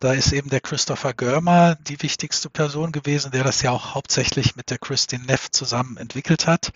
Da 0.00 0.12
ist 0.12 0.32
eben 0.32 0.48
der 0.48 0.60
Christopher 0.60 1.12
Görmer 1.12 1.74
die 1.74 2.00
wichtigste 2.02 2.48
Person 2.48 2.92
gewesen, 2.92 3.32
der 3.32 3.42
das 3.42 3.62
ja 3.62 3.72
auch 3.72 3.94
hauptsächlich 3.94 4.54
mit 4.54 4.70
der 4.70 4.78
Christine 4.78 5.24
Neff 5.24 5.50
zusammen 5.50 5.96
entwickelt 5.96 6.46
hat. 6.46 6.72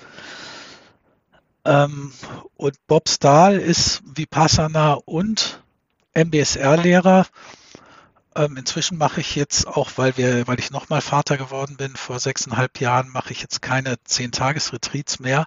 Ähm, 1.65 2.13
und 2.57 2.87
Bob 2.89 3.09
Stahl 3.09 3.59
ist 3.59 4.03
Vipassana 4.05 4.95
und 4.95 5.63
MBSR-Lehrer. 6.15 7.27
Ähm, 8.35 8.57
inzwischen 8.57 8.99
mache 8.99 9.21
ich 9.21 9.35
jetzt 9.35 9.67
auch, 9.67 9.93
weil 9.97 10.17
wir, 10.17 10.47
weil 10.47 10.59
ich 10.59 10.71
nochmal 10.71 11.01
Vater 11.01 11.37
geworden 11.37 11.77
bin, 11.77 11.97
vor 11.97 12.19
sechseinhalb 12.19 12.81
Jahren 12.81 13.09
mache 13.09 13.33
ich 13.33 13.43
jetzt 13.43 13.63
keine 13.63 13.97
zehn 14.05 14.33
Tages-Retreats 14.33 15.21
mehr. 15.21 15.47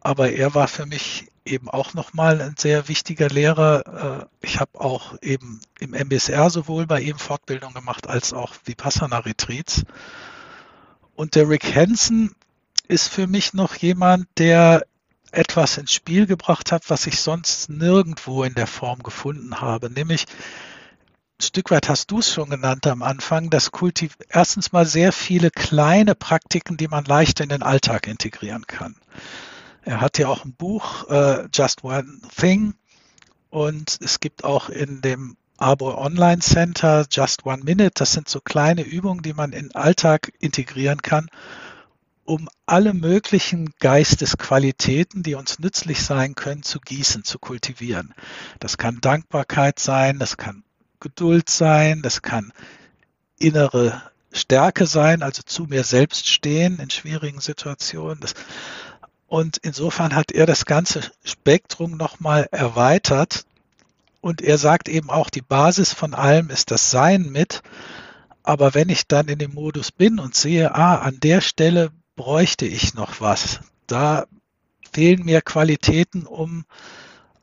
Aber 0.00 0.32
er 0.32 0.54
war 0.54 0.68
für 0.68 0.86
mich 0.86 1.28
eben 1.44 1.68
auch 1.68 1.94
nochmal 1.94 2.40
ein 2.40 2.54
sehr 2.56 2.88
wichtiger 2.88 3.28
Lehrer. 3.28 4.28
Äh, 4.42 4.46
ich 4.46 4.58
habe 4.60 4.80
auch 4.80 5.16
eben 5.22 5.60
im 5.78 5.90
MBSR 5.90 6.50
sowohl 6.50 6.86
bei 6.86 7.00
ihm 7.00 7.18
Fortbildung 7.18 7.72
gemacht 7.72 8.08
als 8.08 8.32
auch 8.32 8.54
Vipassana-Retreats. 8.64 9.84
Und 11.14 11.34
der 11.34 11.48
Rick 11.48 11.74
Hansen 11.74 12.34
ist 12.88 13.08
für 13.08 13.26
mich 13.26 13.54
noch 13.54 13.74
jemand, 13.76 14.26
der 14.38 14.84
etwas 15.30 15.78
ins 15.78 15.92
Spiel 15.92 16.26
gebracht 16.26 16.72
hat, 16.72 16.90
was 16.90 17.06
ich 17.06 17.20
sonst 17.20 17.70
nirgendwo 17.70 18.44
in 18.44 18.54
der 18.54 18.66
Form 18.66 19.02
gefunden 19.02 19.60
habe, 19.60 19.90
nämlich 19.90 20.26
Stück 21.46 21.70
weit 21.70 21.88
hast 21.88 22.10
du 22.10 22.20
es 22.20 22.32
schon 22.32 22.50
genannt 22.50 22.86
am 22.86 23.02
Anfang, 23.02 23.50
das 23.50 23.70
Kultiv 23.70 24.16
erstens 24.28 24.72
mal 24.72 24.86
sehr 24.86 25.12
viele 25.12 25.50
kleine 25.50 26.14
Praktiken, 26.14 26.76
die 26.76 26.88
man 26.88 27.04
leicht 27.04 27.40
in 27.40 27.48
den 27.48 27.62
Alltag 27.62 28.06
integrieren 28.06 28.66
kann. 28.66 28.96
Er 29.82 30.00
hat 30.00 30.18
ja 30.18 30.28
auch 30.28 30.44
ein 30.44 30.54
Buch, 30.54 31.08
uh, 31.10 31.46
Just 31.52 31.84
One 31.84 32.20
Thing, 32.36 32.74
und 33.50 33.98
es 34.00 34.20
gibt 34.20 34.44
auch 34.44 34.70
in 34.70 35.02
dem 35.02 35.36
Arbor 35.58 35.98
Online 35.98 36.40
Center 36.40 37.06
Just 37.10 37.44
One 37.44 37.64
Minute. 37.64 37.92
Das 37.94 38.12
sind 38.12 38.28
so 38.28 38.40
kleine 38.40 38.82
Übungen, 38.82 39.22
die 39.22 39.34
man 39.34 39.52
in 39.52 39.68
den 39.68 39.74
Alltag 39.74 40.32
integrieren 40.38 41.02
kann, 41.02 41.28
um 42.24 42.48
alle 42.64 42.94
möglichen 42.94 43.74
Geistesqualitäten, 43.78 45.22
die 45.22 45.34
uns 45.34 45.58
nützlich 45.58 46.02
sein 46.02 46.34
können, 46.34 46.62
zu 46.62 46.80
gießen, 46.80 47.24
zu 47.24 47.38
kultivieren. 47.38 48.14
Das 48.58 48.78
kann 48.78 49.00
Dankbarkeit 49.02 49.78
sein, 49.78 50.18
das 50.18 50.36
kann 50.36 50.64
Geduld 51.02 51.50
sein, 51.50 52.00
das 52.00 52.22
kann 52.22 52.52
innere 53.36 54.00
Stärke 54.32 54.86
sein, 54.86 55.22
also 55.22 55.42
zu 55.44 55.64
mir 55.64 55.84
selbst 55.84 56.28
stehen 56.28 56.78
in 56.78 56.90
schwierigen 56.90 57.40
Situationen. 57.40 58.20
Das, 58.20 58.34
und 59.26 59.58
insofern 59.58 60.14
hat 60.14 60.30
er 60.30 60.46
das 60.46 60.64
ganze 60.64 61.02
Spektrum 61.24 61.96
nochmal 61.96 62.48
erweitert. 62.52 63.44
Und 64.20 64.42
er 64.42 64.58
sagt 64.58 64.88
eben 64.88 65.10
auch, 65.10 65.28
die 65.28 65.42
Basis 65.42 65.92
von 65.92 66.14
allem 66.14 66.50
ist 66.50 66.70
das 66.70 66.90
Sein 66.90 67.30
mit. 67.30 67.62
Aber 68.44 68.74
wenn 68.74 68.88
ich 68.88 69.08
dann 69.08 69.28
in 69.28 69.38
dem 69.38 69.54
Modus 69.54 69.90
bin 69.90 70.20
und 70.20 70.36
sehe, 70.36 70.74
ah, 70.74 70.96
an 70.96 71.18
der 71.20 71.40
Stelle 71.40 71.90
bräuchte 72.14 72.66
ich 72.66 72.94
noch 72.94 73.20
was, 73.20 73.60
da 73.86 74.26
fehlen 74.92 75.24
mir 75.24 75.42
Qualitäten, 75.42 76.26
um 76.26 76.64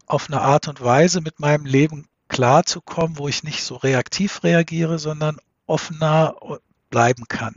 auf 0.06 0.30
eine 0.30 0.42
Art 0.42 0.68
und 0.68 0.82
Weise 0.82 1.22
mit 1.22 1.40
meinem 1.40 1.66
Leben 1.66 2.08
klarzukommen, 2.30 3.18
wo 3.18 3.28
ich 3.28 3.44
nicht 3.44 3.64
so 3.64 3.76
reaktiv 3.76 4.44
reagiere, 4.44 5.00
sondern 5.00 5.38
offener 5.68 6.36
bleiben 6.90 7.28
kann. 7.28 7.56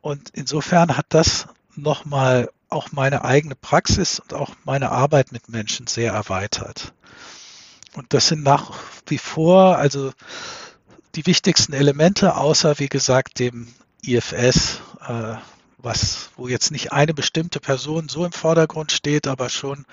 Und 0.00 0.30
insofern 0.30 0.96
hat 0.96 1.06
das 1.10 1.46
nochmal 1.74 2.50
auch 2.68 2.92
meine 2.92 3.24
eigene 3.24 3.54
Praxis 3.54 4.18
und 4.18 4.34
auch 4.34 4.54
meine 4.64 4.90
Arbeit 4.90 5.32
mit 5.32 5.48
Menschen 5.48 5.86
sehr 5.86 6.12
erweitert. 6.12 6.92
Und 7.94 8.12
das 8.12 8.28
sind 8.28 8.42
nach 8.42 8.72
wie 9.06 9.18
vor 9.18 9.78
also 9.78 10.12
die 11.14 11.26
wichtigsten 11.26 11.72
Elemente, 11.72 12.36
außer 12.36 12.78
wie 12.78 12.88
gesagt 12.88 13.38
dem 13.38 13.68
IFS, 14.02 14.80
äh, 15.06 15.36
was, 15.78 16.30
wo 16.36 16.48
jetzt 16.48 16.70
nicht 16.70 16.92
eine 16.92 17.14
bestimmte 17.14 17.60
Person 17.60 18.08
so 18.08 18.24
im 18.24 18.32
Vordergrund 18.32 18.92
steht, 18.92 19.26
aber 19.26 19.48
schon 19.48 19.86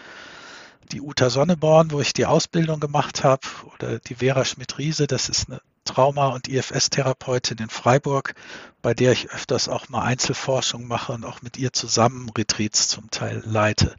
die 0.94 1.02
Uta 1.02 1.30
Sonneborn, 1.30 1.92
wo 1.92 2.00
ich 2.00 2.14
die 2.14 2.26
Ausbildung 2.26 2.80
gemacht 2.80 3.24
habe, 3.24 3.42
oder 3.74 4.00
die 4.00 4.16
Vera 4.16 4.46
Schmidt-Riese, 4.46 5.08
das 5.08 5.28
ist 5.28 5.50
eine 5.50 5.60
Trauma- 5.86 6.28
und 6.28 6.48
IFS-Therapeutin 6.48 7.58
in 7.58 7.70
Freiburg, 7.70 8.36
bei 8.82 8.94
der 8.94 9.12
ich 9.12 9.32
öfters 9.32 9.68
auch 9.68 9.90
mal 9.90 10.04
Einzelforschung 10.04 10.88
mache 10.88 11.14
und 11.14 11.26
auch 11.26 11.42
mit 11.42 11.58
ihr 11.58 11.74
zusammen 11.74 12.30
Retreats 12.38 12.88
zum 12.88 13.10
Teil 13.10 13.42
leite. 13.46 13.96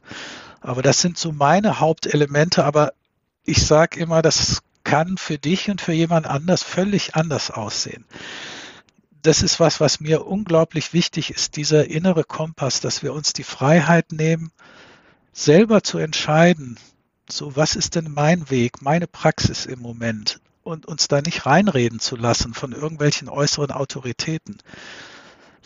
Aber 0.60 0.82
das 0.82 1.00
sind 1.00 1.18
so 1.18 1.32
meine 1.32 1.80
Hauptelemente, 1.80 2.64
aber 2.64 2.92
ich 3.44 3.66
sage 3.66 3.98
immer, 4.00 4.22
das 4.22 4.62
kann 4.84 5.18
für 5.18 5.36
dich 5.36 5.68
und 5.70 5.80
für 5.80 5.92
jemand 5.92 6.26
anders 6.26 6.62
völlig 6.62 7.16
anders 7.16 7.50
aussehen. 7.50 8.04
Das 9.22 9.42
ist 9.42 9.58
was, 9.58 9.80
was 9.80 10.00
mir 10.00 10.26
unglaublich 10.26 10.92
wichtig 10.92 11.30
ist, 11.30 11.56
dieser 11.56 11.86
innere 11.86 12.24
Kompass, 12.24 12.80
dass 12.80 13.02
wir 13.02 13.12
uns 13.12 13.32
die 13.32 13.42
Freiheit 13.42 14.12
nehmen, 14.12 14.52
selber 15.34 15.82
zu 15.82 15.98
entscheiden, 15.98 16.78
so 17.28 17.56
was 17.56 17.76
ist 17.76 17.96
denn 17.96 18.10
mein 18.10 18.48
Weg, 18.50 18.80
meine 18.80 19.06
Praxis 19.06 19.66
im 19.66 19.80
Moment 19.80 20.40
und 20.62 20.86
uns 20.86 21.08
da 21.08 21.20
nicht 21.20 21.44
reinreden 21.44 22.00
zu 22.00 22.16
lassen 22.16 22.54
von 22.54 22.72
irgendwelchen 22.72 23.28
äußeren 23.28 23.70
Autoritäten. 23.70 24.58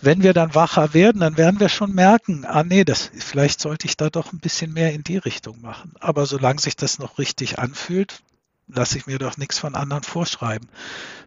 Wenn 0.00 0.22
wir 0.22 0.32
dann 0.32 0.54
wacher 0.54 0.94
werden, 0.94 1.20
dann 1.20 1.36
werden 1.36 1.60
wir 1.60 1.68
schon 1.68 1.92
merken, 1.92 2.44
ah 2.44 2.62
nee, 2.62 2.84
das, 2.84 3.10
vielleicht 3.18 3.60
sollte 3.60 3.86
ich 3.86 3.96
da 3.96 4.10
doch 4.10 4.32
ein 4.32 4.38
bisschen 4.38 4.72
mehr 4.72 4.92
in 4.92 5.02
die 5.02 5.18
Richtung 5.18 5.60
machen. 5.60 5.92
Aber 6.00 6.24
solange 6.26 6.60
sich 6.60 6.76
das 6.76 6.98
noch 6.98 7.18
richtig 7.18 7.58
anfühlt, 7.58 8.22
lasse 8.68 8.98
ich 8.98 9.06
mir 9.06 9.18
doch 9.18 9.36
nichts 9.36 9.58
von 9.58 9.74
anderen 9.74 10.02
vorschreiben. 10.02 10.68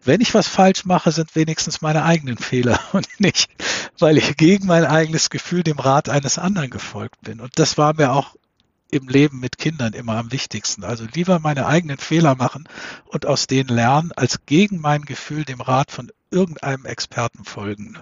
Wenn 0.04 0.20
ich 0.20 0.34
was 0.34 0.48
falsch 0.48 0.84
mache, 0.84 1.12
sind 1.12 1.34
wenigstens 1.34 1.82
meine 1.82 2.04
eigenen 2.04 2.38
Fehler 2.38 2.80
und 2.92 3.08
nicht, 3.18 3.50
weil 3.98 4.18
ich 4.18 4.36
gegen 4.36 4.66
mein 4.66 4.84
eigenes 4.84 5.30
Gefühl 5.30 5.62
dem 5.62 5.78
Rat 5.78 6.08
eines 6.08 6.38
anderen 6.38 6.70
gefolgt 6.70 7.20
bin. 7.22 7.40
Und 7.40 7.58
das 7.58 7.78
war 7.78 7.94
mir 7.94 8.12
auch 8.12 8.36
im 8.90 9.08
Leben 9.08 9.40
mit 9.40 9.58
Kindern 9.58 9.94
immer 9.94 10.18
am 10.18 10.32
wichtigsten. 10.32 10.84
Also 10.84 11.06
lieber 11.12 11.38
meine 11.38 11.66
eigenen 11.66 11.98
Fehler 11.98 12.34
machen 12.36 12.68
und 13.06 13.26
aus 13.26 13.46
denen 13.46 13.70
lernen, 13.70 14.12
als 14.12 14.44
gegen 14.44 14.80
mein 14.80 15.02
Gefühl 15.02 15.44
dem 15.44 15.62
Rat 15.62 15.90
von 15.90 16.12
irgendeinem 16.30 16.84
Experten 16.84 17.44
folgen. 17.44 17.98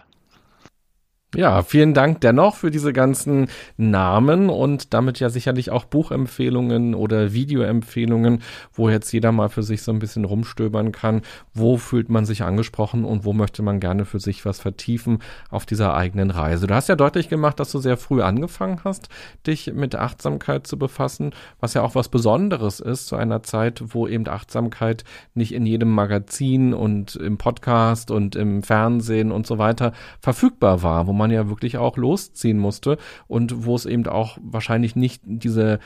Ja, 1.36 1.62
vielen 1.62 1.94
Dank 1.94 2.20
dennoch 2.22 2.56
für 2.56 2.72
diese 2.72 2.92
ganzen 2.92 3.46
Namen 3.76 4.50
und 4.50 4.92
damit 4.92 5.20
ja 5.20 5.30
sicherlich 5.30 5.70
auch 5.70 5.84
Buchempfehlungen 5.84 6.92
oder 6.92 7.32
Videoempfehlungen, 7.32 8.42
wo 8.72 8.88
jetzt 8.88 9.12
jeder 9.12 9.30
mal 9.30 9.48
für 9.48 9.62
sich 9.62 9.82
so 9.82 9.92
ein 9.92 10.00
bisschen 10.00 10.24
rumstöbern 10.24 10.90
kann. 10.90 11.22
Wo 11.54 11.76
fühlt 11.76 12.08
man 12.08 12.24
sich 12.24 12.42
angesprochen 12.42 13.04
und 13.04 13.24
wo 13.24 13.32
möchte 13.32 13.62
man 13.62 13.78
gerne 13.78 14.06
für 14.06 14.18
sich 14.18 14.44
was 14.44 14.58
vertiefen 14.58 15.20
auf 15.50 15.66
dieser 15.66 15.94
eigenen 15.94 16.32
Reise? 16.32 16.66
Du 16.66 16.74
hast 16.74 16.88
ja 16.88 16.96
deutlich 16.96 17.28
gemacht, 17.28 17.60
dass 17.60 17.70
du 17.70 17.78
sehr 17.78 17.96
früh 17.96 18.22
angefangen 18.22 18.80
hast, 18.82 19.08
dich 19.46 19.72
mit 19.72 19.94
Achtsamkeit 19.94 20.66
zu 20.66 20.80
befassen, 20.80 21.30
was 21.60 21.74
ja 21.74 21.82
auch 21.82 21.94
was 21.94 22.08
Besonderes 22.08 22.80
ist 22.80 23.06
zu 23.06 23.14
einer 23.14 23.44
Zeit, 23.44 23.84
wo 23.86 24.08
eben 24.08 24.26
Achtsamkeit 24.26 25.04
nicht 25.34 25.54
in 25.54 25.64
jedem 25.64 25.94
Magazin 25.94 26.74
und 26.74 27.14
im 27.14 27.38
Podcast 27.38 28.10
und 28.10 28.34
im 28.34 28.64
Fernsehen 28.64 29.30
und 29.30 29.46
so 29.46 29.58
weiter 29.58 29.92
verfügbar 30.18 30.82
war, 30.82 31.06
wo 31.06 31.19
man 31.19 31.19
ja 31.28 31.48
wirklich 31.48 31.76
auch 31.76 31.96
losziehen 31.96 32.58
musste 32.58 32.96
und 33.28 33.66
wo 33.66 33.74
es 33.74 33.84
eben 33.84 34.06
auch 34.06 34.38
wahrscheinlich 34.40 34.96
nicht 34.96 35.22
diese 35.24 35.80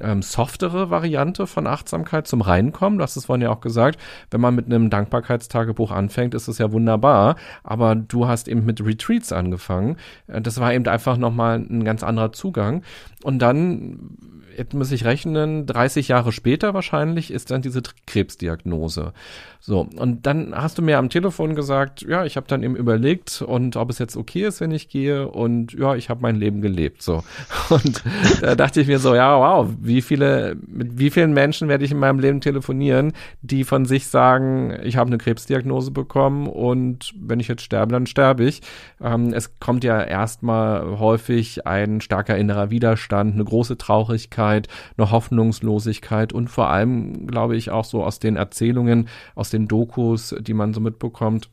ähm, 0.00 0.22
softere 0.22 0.90
Variante 0.90 1.46
von 1.46 1.66
Achtsamkeit 1.66 2.26
zum 2.26 2.40
Reinkommen. 2.40 3.00
Hast 3.00 3.16
es 3.16 3.26
vorhin 3.26 3.42
ja 3.42 3.50
auch 3.50 3.60
gesagt, 3.60 4.00
wenn 4.30 4.40
man 4.40 4.54
mit 4.54 4.66
einem 4.66 4.90
Dankbarkeitstagebuch 4.90 5.90
anfängt, 5.90 6.34
ist 6.34 6.48
es 6.48 6.58
ja 6.58 6.72
wunderbar. 6.72 7.36
Aber 7.62 7.94
du 7.94 8.26
hast 8.26 8.48
eben 8.48 8.64
mit 8.64 8.84
Retreats 8.84 9.32
angefangen. 9.32 9.96
Äh, 10.26 10.40
das 10.40 10.60
war 10.60 10.72
eben 10.72 10.86
einfach 10.86 11.16
nochmal 11.16 11.58
ein 11.58 11.84
ganz 11.84 12.02
anderer 12.02 12.32
Zugang. 12.32 12.82
Und 13.22 13.40
dann 13.40 14.16
jetzt 14.56 14.74
muss 14.74 14.92
ich 14.92 15.04
rechnen, 15.04 15.66
30 15.66 16.08
Jahre 16.08 16.32
später 16.32 16.74
wahrscheinlich 16.74 17.30
ist 17.30 17.50
dann 17.50 17.62
diese 17.62 17.82
Krebsdiagnose. 18.06 19.12
So, 19.60 19.88
und 19.96 20.26
dann 20.26 20.54
hast 20.54 20.78
du 20.78 20.82
mir 20.82 20.96
am 20.96 21.10
Telefon 21.10 21.56
gesagt, 21.56 22.02
ja, 22.02 22.24
ich 22.24 22.36
habe 22.36 22.46
dann 22.46 22.62
eben 22.62 22.76
überlegt 22.76 23.42
und 23.42 23.74
ob 23.74 23.90
es 23.90 23.98
jetzt 23.98 24.16
okay 24.16 24.46
ist, 24.46 24.60
wenn 24.60 24.70
ich 24.70 24.88
gehe 24.88 25.26
und 25.26 25.72
ja, 25.72 25.96
ich 25.96 26.08
habe 26.08 26.22
mein 26.22 26.36
Leben 26.36 26.60
gelebt. 26.60 27.02
So. 27.02 27.24
Und 27.70 28.04
da 28.40 28.54
dachte 28.54 28.80
ich 28.80 28.86
mir 28.86 29.00
so, 29.00 29.16
ja, 29.16 29.36
wow, 29.36 29.68
wie 29.80 30.02
viele, 30.02 30.56
mit 30.68 31.00
wie 31.00 31.10
vielen 31.10 31.32
Menschen 31.32 31.68
werde 31.68 31.84
ich 31.84 31.90
in 31.90 31.98
meinem 31.98 32.20
Leben 32.20 32.40
telefonieren, 32.40 33.12
die 33.42 33.64
von 33.64 33.86
sich 33.86 34.06
sagen, 34.06 34.72
ich 34.84 34.96
habe 34.96 35.08
eine 35.08 35.18
Krebsdiagnose 35.18 35.90
bekommen 35.90 36.46
und 36.46 37.12
wenn 37.18 37.40
ich 37.40 37.48
jetzt 37.48 37.62
sterbe, 37.62 37.92
dann 37.92 38.06
sterbe 38.06 38.44
ich. 38.44 38.62
Ähm, 39.00 39.32
es 39.32 39.58
kommt 39.58 39.82
ja 39.82 40.00
erstmal 40.00 41.00
häufig 41.00 41.66
ein 41.66 42.00
starker 42.00 42.36
innerer 42.36 42.70
Widerstand, 42.70 43.34
eine 43.34 43.44
große 43.44 43.76
Traurigkeit, 43.76 44.45
eine 44.46 45.10
Hoffnungslosigkeit 45.10 46.32
und 46.32 46.48
vor 46.48 46.70
allem, 46.70 47.26
glaube 47.26 47.56
ich, 47.56 47.70
auch 47.70 47.84
so 47.84 48.04
aus 48.04 48.20
den 48.20 48.36
Erzählungen, 48.36 49.08
aus 49.34 49.50
den 49.50 49.56
den 49.56 49.68
Dokus, 49.68 50.34
die 50.40 50.54
man 50.54 50.72
so 50.72 50.80
mitbekommt, 50.80 51.50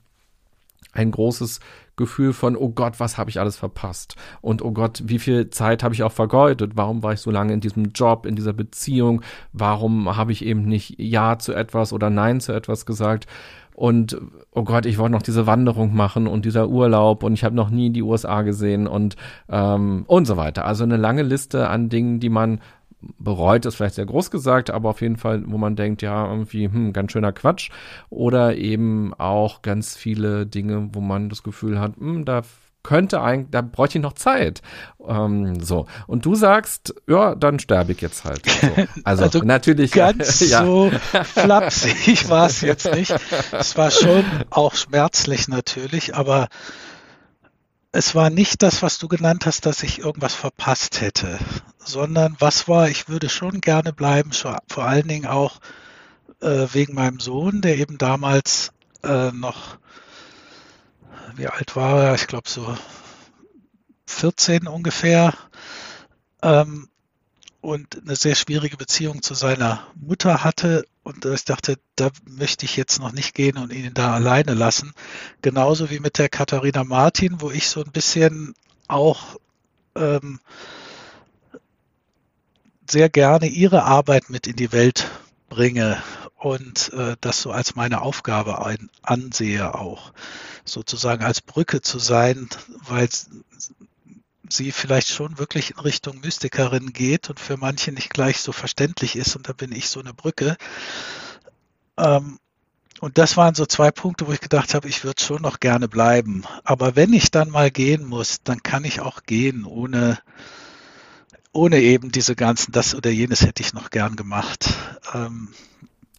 ein 0.92 1.10
großes 1.10 1.60
Gefühl 1.96 2.34
von, 2.34 2.56
oh 2.56 2.70
Gott, 2.70 3.00
was 3.00 3.18
habe 3.18 3.30
ich 3.30 3.40
alles 3.40 3.58
verpasst? 3.58 4.16
Und 4.42 4.62
oh 4.62 4.72
Gott, 4.72 5.02
wie 5.06 5.18
viel 5.18 5.50
Zeit 5.50 5.82
habe 5.82 5.96
ich 5.96 6.04
auch 6.04 6.12
vergeudet? 6.12 6.74
Warum 6.76 7.02
war 7.02 7.14
ich 7.14 7.20
so 7.20 7.32
lange 7.32 7.54
in 7.54 7.62
diesem 7.62 7.92
Job, 7.94 8.28
in 8.28 8.36
dieser 8.36 8.54
Beziehung? 8.54 9.22
Warum 9.54 10.16
habe 10.16 10.32
ich 10.32 10.46
eben 10.46 10.66
nicht 10.66 11.00
Ja 11.00 11.40
zu 11.40 11.54
etwas 11.54 11.94
oder 11.94 12.10
Nein 12.10 12.42
zu 12.42 12.52
etwas 12.52 12.86
gesagt? 12.86 13.26
Und 13.76 14.18
oh 14.52 14.64
Gott, 14.64 14.86
ich 14.86 15.00
wollte 15.00 15.14
noch 15.14 15.24
diese 15.24 15.48
Wanderung 15.48 15.96
machen 15.96 16.28
und 16.28 16.46
dieser 16.46 16.70
Urlaub 16.70 17.24
und 17.24 17.34
ich 17.34 17.44
habe 17.44 17.56
noch 17.56 17.72
nie 17.72 17.90
die 17.90 18.04
USA 18.04 18.44
gesehen 18.44 18.86
und 18.86 19.16
ähm, 19.50 20.04
und 20.06 20.26
so 20.26 20.38
weiter. 20.38 20.66
Also 20.66 20.84
eine 20.84 20.98
lange 20.98 21.24
Liste 21.24 21.70
an 21.70 21.90
Dingen, 21.90 22.20
die 22.20 22.30
man 22.30 22.60
bereut 23.20 23.66
ist 23.66 23.76
vielleicht 23.76 23.96
sehr 23.96 24.06
groß 24.06 24.32
gesagt, 24.32 24.70
aber 24.70 24.90
auf 24.90 25.02
jeden 25.02 25.18
Fall, 25.18 25.44
wo 25.46 25.58
man 25.58 25.76
denkt, 25.76 26.02
ja, 26.02 26.28
irgendwie, 26.30 26.66
hm, 26.66 26.94
ganz 26.94 27.12
schöner 27.12 27.34
Quatsch. 27.34 27.70
Oder 28.10 28.56
eben 28.56 29.14
auch 29.16 29.62
ganz 29.62 29.96
viele 29.96 30.46
Dinge, 30.46 30.90
wo 30.94 31.02
man 31.02 31.30
das 31.30 31.44
Gefühl 31.44 31.80
hat, 31.80 31.98
hm, 31.98 32.26
da 32.26 32.44
könnte 32.84 33.22
eigentlich, 33.22 33.50
da 33.52 33.62
bräuchte 33.62 33.98
ich 33.98 34.04
noch 34.04 34.14
Zeit. 34.14 34.62
Ähm, 35.08 35.64
so. 35.64 35.88
Und 36.06 36.26
du 36.26 36.36
sagst, 36.36 36.94
ja, 37.08 37.34
dann 37.34 37.60
sterbe 37.60 37.94
ich 37.94 38.02
jetzt 38.02 38.26
halt. 38.26 38.46
So. 38.46 38.68
Also, 39.06 39.24
also, 39.24 39.40
natürlich. 39.40 39.92
Ganz 39.94 40.42
ja. 40.42 40.64
so 40.66 40.92
flapsig 41.24 42.30
war 42.30 42.48
es 42.48 42.62
jetzt 42.62 42.94
nicht. 42.94 43.14
Es 43.52 43.78
war 43.78 43.92
schon 43.92 44.26
auch 44.50 44.76
schmerzlich 44.76 45.48
natürlich, 45.48 46.16
aber 46.16 46.48
es 47.92 48.16
war 48.16 48.30
nicht 48.30 48.64
das, 48.64 48.82
was 48.82 48.98
du 48.98 49.08
genannt 49.08 49.46
hast, 49.46 49.66
dass 49.66 49.84
ich 49.84 50.00
irgendwas 50.00 50.34
verpasst 50.34 51.00
hätte, 51.00 51.38
sondern 51.86 52.36
was 52.40 52.68
war, 52.68 52.90
ich 52.90 53.10
würde 53.10 53.30
schon 53.30 53.62
gerne 53.62 53.94
bleiben, 53.94 54.32
vor 54.32 54.86
allen 54.86 55.08
Dingen 55.08 55.28
auch 55.28 55.60
äh, 56.42 56.68
wegen 56.72 56.94
meinem 56.94 57.20
Sohn, 57.20 57.62
der 57.62 57.78
eben 57.78 57.98
damals 57.98 58.72
äh, 59.04 59.32
noch, 59.32 59.78
wie 61.36 61.48
alt 61.48 61.76
war 61.76 62.04
er? 62.04 62.16
Ich 62.16 62.28
glaube 62.28 62.50
so 62.50 62.78
14 64.06 64.68
ungefähr. 64.68 65.34
Ähm, 66.42 66.90
und 67.64 68.02
eine 68.02 68.18
sehr 68.18 68.36
schwierige 68.36 68.76
Beziehung 68.76 69.22
zu 69.22 69.36
seiner 69.36 69.88
Mutter 69.96 70.44
hatte. 70.44 70.86
Und 71.04 71.24
ich 71.24 71.46
dachte, 71.46 71.80
da 71.96 72.10
möchte 72.26 72.66
ich 72.66 72.76
jetzt 72.76 73.00
noch 73.00 73.14
nicht 73.14 73.34
gehen 73.34 73.58
und 73.58 73.72
ihn 73.72 73.94
da 73.94 74.14
alleine 74.14 74.54
lassen. 74.54 74.92
Genauso 75.42 75.90
wie 75.90 76.00
mit 76.00 76.18
der 76.18 76.28
Katharina 76.28 76.84
Martin, 76.84 77.40
wo 77.40 77.52
ich 77.52 77.70
so 77.70 77.82
ein 77.82 77.92
bisschen 77.92 78.54
auch 78.90 79.40
ähm, 79.96 80.42
sehr 82.90 83.10
gerne 83.10 83.48
ihre 83.48 83.84
Arbeit 83.84 84.30
mit 84.30 84.48
in 84.48 84.56
die 84.56 84.72
Welt 84.72 85.10
bringe 85.50 86.02
und 86.36 86.92
äh, 86.94 87.16
das 87.22 87.42
so 87.42 87.52
als 87.52 87.76
meine 87.76 88.02
Aufgabe 88.02 88.66
ein, 88.66 88.90
ansehe 89.02 89.76
auch, 89.76 90.14
sozusagen 90.66 91.24
als 91.24 91.42
Brücke 91.42 91.82
zu 91.82 92.00
sein, 92.00 92.50
weil 92.88 93.08
sie 94.50 94.72
vielleicht 94.72 95.10
schon 95.10 95.38
wirklich 95.38 95.72
in 95.72 95.80
Richtung 95.80 96.20
Mystikerin 96.20 96.94
geht 96.94 97.30
und 97.30 97.40
für 97.40 97.58
manche 97.58 97.92
nicht 97.92 98.10
gleich 98.10 98.40
so 98.40 98.52
verständlich 98.52 99.16
ist. 99.16 99.36
Und 99.36 99.48
da 99.50 99.54
bin 99.54 99.72
ich 99.72 99.90
so 99.90 100.00
eine 100.00 100.14
Brücke. 100.14 100.58
Ähm, 101.98 102.40
und 103.00 103.18
das 103.18 103.36
waren 103.36 103.56
so 103.56 103.66
zwei 103.66 103.92
Punkte, 103.92 104.28
wo 104.28 104.32
ich 104.32 104.40
gedacht 104.40 104.74
habe, 104.74 104.88
ich 104.88 105.04
würde 105.04 105.22
schon 105.22 105.42
noch 105.42 105.60
gerne 105.60 105.88
bleiben. 105.88 106.44
Aber 106.64 106.96
wenn 106.96 107.12
ich 107.14 107.32
dann 107.32 107.50
mal 107.50 107.72
gehen 107.72 108.06
muss, 108.06 108.44
dann 108.44 108.64
kann 108.64 108.86
ich 108.86 109.02
auch 109.02 109.24
gehen, 109.24 109.66
ohne, 109.66 110.20
ohne 111.54 111.80
eben 111.80 112.12
diese 112.12 112.36
ganzen, 112.36 112.72
das 112.72 112.96
oder 112.96 113.10
jenes 113.10 113.42
hätte 113.42 113.62
ich 113.62 113.74
noch 113.74 113.92
gern 113.92 114.16
gemacht. 114.16 114.74
Ähm, 115.14 115.50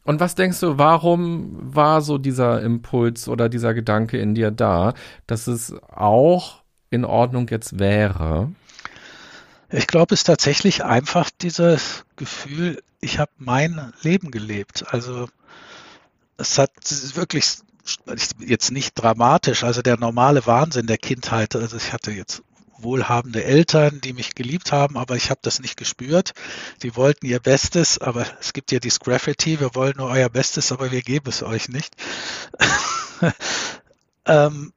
und 0.05 0.21
was 0.21 0.35
denkst 0.35 0.61
du, 0.61 0.79
warum 0.79 1.75
war 1.75 2.03
so 2.03 2.19
dieser 2.19 2.63
Impuls 2.63 3.29
oder 3.29 3.49
dieser 3.49 3.75
Gedanke 3.75 4.19
in 4.19 4.35
dir 4.35 4.51
da, 4.51 4.95
dass 5.27 5.47
es 5.47 5.75
auch 5.91 6.63
in 6.91 7.05
Ordnung 7.05 7.49
jetzt 7.49 7.79
wäre? 7.79 8.53
Ich 9.71 9.87
glaube, 9.87 10.15
es 10.15 10.21
ist 10.21 10.25
tatsächlich 10.25 10.85
einfach 10.85 11.31
dieses 11.31 12.05
Gefühl, 12.17 12.83
ich 13.01 13.19
habe 13.19 13.33
mein 13.39 13.93
Leben 14.03 14.31
gelebt. 14.31 14.85
Also 14.93 15.29
es 16.37 16.59
hat 16.59 16.71
wirklich 17.15 17.57
jetzt 18.39 18.71
nicht 18.71 18.93
dramatisch, 18.95 19.65
also 19.65 19.83
der 19.83 19.99
normale 19.99 20.47
Wahnsinn 20.47 20.87
der 20.87 20.99
Kindheit. 20.99 21.57
Also 21.57 21.77
ich 21.77 21.93
hatte 21.93 22.13
jetzt 22.13 22.43
wohlhabende 22.79 23.45
Eltern, 23.45 24.01
die 24.01 24.13
mich 24.13 24.35
geliebt 24.35 24.73
haben, 24.73 24.97
aber 24.97 25.17
ich 25.17 25.31
habe 25.31 25.41
das 25.43 25.61
nicht 25.61 25.77
gespürt. 25.77 26.35
Die 26.83 26.97
wollten 26.97 27.27
ihr 27.27 27.41
Bestes, 27.41 27.99
aber 27.99 28.27
es 28.41 28.53
gibt 28.53 28.73
ja 28.73 28.79
dieses 28.79 29.01
Graffiti, 29.01 29.61
wir 29.61 29.75
wollen 29.75 29.95
nur 29.97 30.09
euer 30.09 30.29
Bestes, 30.29 30.73
aber 30.73 30.91
wir 30.91 31.03
geben 31.03 31.29
es 31.29 31.43
euch 31.43 31.69
nicht. 31.69 31.95
ähm, 34.27 34.73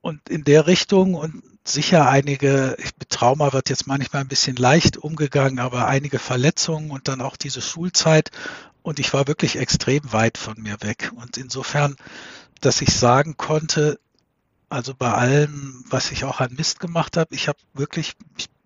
und 0.00 0.28
in 0.28 0.44
der 0.44 0.66
Richtung 0.66 1.14
und 1.14 1.42
sicher 1.64 2.08
einige, 2.08 2.76
mit 2.98 3.10
Trauma 3.10 3.52
wird 3.52 3.70
jetzt 3.70 3.86
manchmal 3.86 4.22
ein 4.22 4.28
bisschen 4.28 4.56
leicht 4.56 4.98
umgegangen, 4.98 5.58
aber 5.58 5.86
einige 5.86 6.18
Verletzungen 6.18 6.90
und 6.90 7.08
dann 7.08 7.20
auch 7.20 7.36
diese 7.36 7.62
Schulzeit. 7.62 8.30
Und 8.82 8.98
ich 8.98 9.14
war 9.14 9.26
wirklich 9.26 9.56
extrem 9.56 10.12
weit 10.12 10.36
von 10.36 10.60
mir 10.60 10.76
weg. 10.82 11.10
Und 11.16 11.38
insofern, 11.38 11.96
dass 12.60 12.82
ich 12.82 12.94
sagen 12.94 13.36
konnte, 13.38 13.98
also 14.74 14.92
bei 14.92 15.12
allem, 15.12 15.84
was 15.88 16.10
ich 16.10 16.24
auch 16.24 16.40
an 16.40 16.54
Mist 16.56 16.80
gemacht 16.80 17.16
habe, 17.16 17.34
ich 17.34 17.48
habe 17.48 17.58
wirklich 17.74 18.14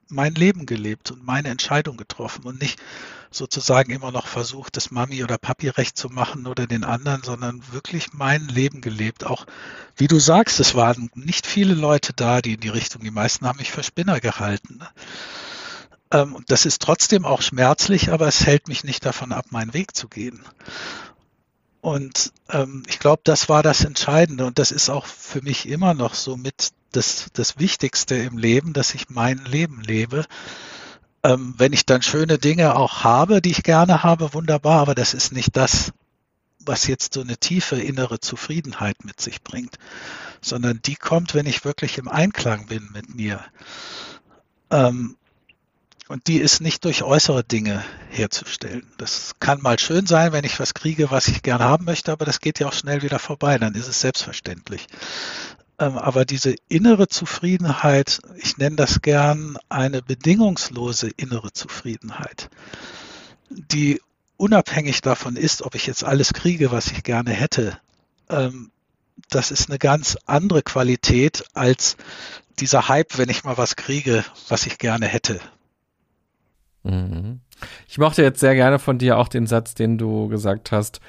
mein 0.08 0.34
Leben 0.34 0.64
gelebt 0.64 1.10
und 1.10 1.24
meine 1.24 1.48
Entscheidung 1.48 1.98
getroffen 1.98 2.44
und 2.44 2.60
nicht 2.60 2.80
sozusagen 3.30 3.92
immer 3.92 4.10
noch 4.10 4.26
versucht, 4.26 4.78
das 4.78 4.90
Mami 4.90 5.22
oder 5.22 5.36
Papi 5.36 5.68
recht 5.68 5.98
zu 5.98 6.08
machen 6.08 6.46
oder 6.46 6.66
den 6.66 6.82
anderen, 6.82 7.22
sondern 7.22 7.62
wirklich 7.72 8.14
mein 8.14 8.48
Leben 8.48 8.80
gelebt. 8.80 9.26
Auch 9.26 9.44
wie 9.96 10.06
du 10.06 10.18
sagst, 10.18 10.60
es 10.60 10.74
waren 10.74 11.10
nicht 11.14 11.46
viele 11.46 11.74
Leute 11.74 12.14
da, 12.14 12.40
die 12.40 12.54
in 12.54 12.60
die 12.60 12.70
Richtung, 12.70 13.02
die 13.02 13.10
meisten 13.10 13.46
haben 13.46 13.58
mich 13.58 13.70
für 13.70 13.82
Spinner 13.82 14.18
gehalten. 14.18 14.78
Ne? 14.78 14.88
Ähm, 16.10 16.42
das 16.48 16.64
ist 16.64 16.80
trotzdem 16.80 17.26
auch 17.26 17.42
schmerzlich, 17.42 18.10
aber 18.10 18.26
es 18.28 18.46
hält 18.46 18.68
mich 18.68 18.82
nicht 18.82 19.04
davon 19.04 19.32
ab, 19.32 19.46
meinen 19.50 19.74
Weg 19.74 19.94
zu 19.94 20.08
gehen. 20.08 20.40
Und 21.88 22.34
ähm, 22.50 22.82
ich 22.86 22.98
glaube, 22.98 23.22
das 23.24 23.48
war 23.48 23.62
das 23.62 23.82
Entscheidende 23.82 24.44
und 24.44 24.58
das 24.58 24.72
ist 24.72 24.90
auch 24.90 25.06
für 25.06 25.40
mich 25.40 25.66
immer 25.66 25.94
noch 25.94 26.12
so 26.12 26.36
mit 26.36 26.72
das, 26.92 27.28
das 27.32 27.58
Wichtigste 27.58 28.14
im 28.14 28.36
Leben, 28.36 28.74
dass 28.74 28.94
ich 28.94 29.08
mein 29.08 29.38
Leben 29.38 29.80
lebe. 29.80 30.26
Ähm, 31.22 31.54
wenn 31.56 31.72
ich 31.72 31.86
dann 31.86 32.02
schöne 32.02 32.36
Dinge 32.36 32.76
auch 32.76 33.04
habe, 33.04 33.40
die 33.40 33.52
ich 33.52 33.62
gerne 33.62 34.02
habe, 34.02 34.34
wunderbar, 34.34 34.80
aber 34.80 34.94
das 34.94 35.14
ist 35.14 35.32
nicht 35.32 35.56
das, 35.56 35.92
was 36.58 36.86
jetzt 36.86 37.14
so 37.14 37.22
eine 37.22 37.38
tiefe 37.38 37.80
innere 37.80 38.20
Zufriedenheit 38.20 39.04
mit 39.06 39.18
sich 39.18 39.42
bringt, 39.42 39.78
sondern 40.42 40.80
die 40.84 40.96
kommt, 40.96 41.34
wenn 41.34 41.46
ich 41.46 41.64
wirklich 41.64 41.96
im 41.96 42.08
Einklang 42.08 42.66
bin 42.66 42.90
mit 42.92 43.14
mir. 43.14 43.42
Ähm, 44.70 45.16
und 46.08 46.26
die 46.26 46.38
ist 46.38 46.60
nicht 46.60 46.84
durch 46.84 47.02
äußere 47.02 47.44
Dinge 47.44 47.84
herzustellen. 48.10 48.90
Das 48.96 49.34
kann 49.40 49.60
mal 49.60 49.78
schön 49.78 50.06
sein, 50.06 50.32
wenn 50.32 50.44
ich 50.44 50.58
was 50.58 50.74
kriege, 50.74 51.10
was 51.10 51.28
ich 51.28 51.42
gerne 51.42 51.64
haben 51.64 51.84
möchte, 51.84 52.12
aber 52.12 52.24
das 52.24 52.40
geht 52.40 52.58
ja 52.58 52.68
auch 52.68 52.72
schnell 52.72 53.02
wieder 53.02 53.18
vorbei, 53.18 53.58
dann 53.58 53.74
ist 53.74 53.88
es 53.88 54.00
selbstverständlich. 54.00 54.86
Ähm, 55.78 55.98
aber 55.98 56.24
diese 56.24 56.54
innere 56.68 57.08
Zufriedenheit, 57.08 58.20
ich 58.36 58.56
nenne 58.56 58.76
das 58.76 59.02
gern 59.02 59.58
eine 59.68 60.02
bedingungslose 60.02 61.10
innere 61.16 61.52
Zufriedenheit, 61.52 62.48
die 63.50 64.00
unabhängig 64.38 65.02
davon 65.02 65.36
ist, 65.36 65.62
ob 65.62 65.74
ich 65.74 65.86
jetzt 65.86 66.04
alles 66.04 66.32
kriege, 66.32 66.72
was 66.72 66.88
ich 66.88 67.02
gerne 67.02 67.32
hätte, 67.32 67.78
ähm, 68.30 68.70
das 69.30 69.50
ist 69.50 69.68
eine 69.68 69.78
ganz 69.78 70.16
andere 70.26 70.62
Qualität 70.62 71.44
als 71.52 71.96
dieser 72.60 72.88
Hype, 72.88 73.18
wenn 73.18 73.28
ich 73.28 73.44
mal 73.44 73.58
was 73.58 73.76
kriege, 73.76 74.24
was 74.48 74.66
ich 74.66 74.78
gerne 74.78 75.06
hätte. 75.06 75.40
Mhm. 76.88 77.40
Ich 77.88 77.98
mochte 77.98 78.22
jetzt 78.22 78.40
sehr 78.40 78.54
gerne 78.54 78.78
von 78.78 78.98
dir 78.98 79.18
auch 79.18 79.28
den 79.28 79.46
Satz, 79.46 79.74
den 79.74 79.98
du 79.98 80.28
gesagt 80.28 80.72
hast, 80.72 81.00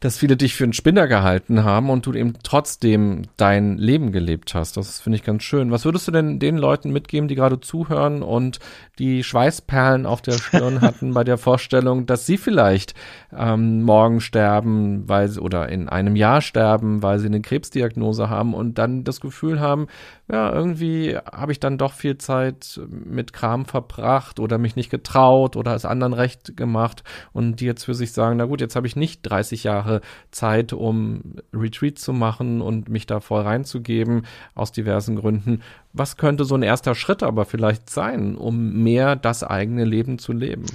dass 0.00 0.16
viele 0.16 0.36
dich 0.36 0.54
für 0.54 0.64
einen 0.64 0.72
Spinner 0.72 1.08
gehalten 1.08 1.64
haben 1.64 1.90
und 1.90 2.06
du 2.06 2.12
eben 2.12 2.34
trotzdem 2.44 3.22
dein 3.36 3.78
Leben 3.78 4.12
gelebt 4.12 4.54
hast. 4.54 4.76
Das 4.76 5.00
finde 5.00 5.16
ich 5.16 5.24
ganz 5.24 5.42
schön. 5.42 5.72
Was 5.72 5.84
würdest 5.84 6.06
du 6.06 6.12
denn 6.12 6.38
den 6.38 6.56
Leuten 6.56 6.92
mitgeben, 6.92 7.26
die 7.26 7.34
gerade 7.34 7.60
zuhören 7.60 8.22
und 8.22 8.60
die 9.00 9.24
Schweißperlen 9.24 10.06
auf 10.06 10.22
der 10.22 10.38
Stirn 10.38 10.80
hatten 10.82 11.14
bei 11.14 11.24
der 11.24 11.36
Vorstellung, 11.36 12.06
dass 12.06 12.26
sie 12.26 12.36
vielleicht 12.36 12.94
ähm, 13.36 13.82
morgen 13.82 14.20
sterben, 14.20 15.08
weil 15.08 15.28
sie 15.28 15.40
oder 15.40 15.68
in 15.68 15.88
einem 15.88 16.14
Jahr 16.14 16.42
sterben, 16.42 17.02
weil 17.02 17.18
sie 17.18 17.26
eine 17.26 17.40
Krebsdiagnose 17.40 18.28
haben 18.28 18.54
und 18.54 18.78
dann 18.78 19.02
das 19.02 19.20
Gefühl 19.20 19.58
haben, 19.58 19.88
ja, 20.30 20.52
irgendwie 20.52 21.16
habe 21.16 21.52
ich 21.52 21.58
dann 21.58 21.78
doch 21.78 21.94
viel 21.94 22.18
Zeit 22.18 22.80
mit 22.88 23.32
Kram 23.32 23.64
verbracht 23.64 24.38
oder 24.38 24.58
mich 24.58 24.76
nicht 24.76 24.90
getraut 24.90 25.56
oder 25.56 25.74
es 25.74 25.84
anderen 25.84 26.12
recht 26.12 26.56
gemacht 26.56 27.02
und 27.32 27.60
die 27.60 27.64
jetzt 27.64 27.84
für 27.84 27.94
sich 27.94 28.12
sagen, 28.12 28.36
na 28.36 28.44
gut, 28.44 28.60
jetzt 28.60 28.76
habe 28.76 28.86
ich 28.86 28.94
nicht 28.94 29.22
30 29.22 29.64
Jahre 29.64 29.87
Zeit, 30.30 30.72
um 30.72 31.36
Retreat 31.52 31.98
zu 31.98 32.12
machen 32.12 32.60
und 32.60 32.88
mich 32.88 33.06
da 33.06 33.20
voll 33.20 33.42
reinzugeben 33.42 34.26
aus 34.54 34.72
diversen 34.72 35.16
Gründen. 35.16 35.62
Was 35.92 36.16
könnte 36.16 36.44
so 36.44 36.54
ein 36.54 36.62
erster 36.62 36.94
Schritt 36.94 37.22
aber 37.22 37.44
vielleicht 37.44 37.90
sein, 37.90 38.36
um 38.36 38.82
mehr 38.82 39.16
das 39.16 39.42
eigene 39.42 39.84
Leben 39.84 40.18
zu 40.18 40.32
leben? 40.32 40.66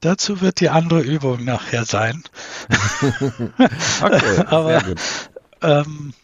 Dazu 0.00 0.40
wird 0.40 0.60
die 0.60 0.68
andere 0.68 1.00
Übung 1.00 1.44
nachher 1.44 1.84
sein. 1.84 2.22
okay, 4.02 4.38
aber. 4.46 4.82
Ähm, 5.60 6.14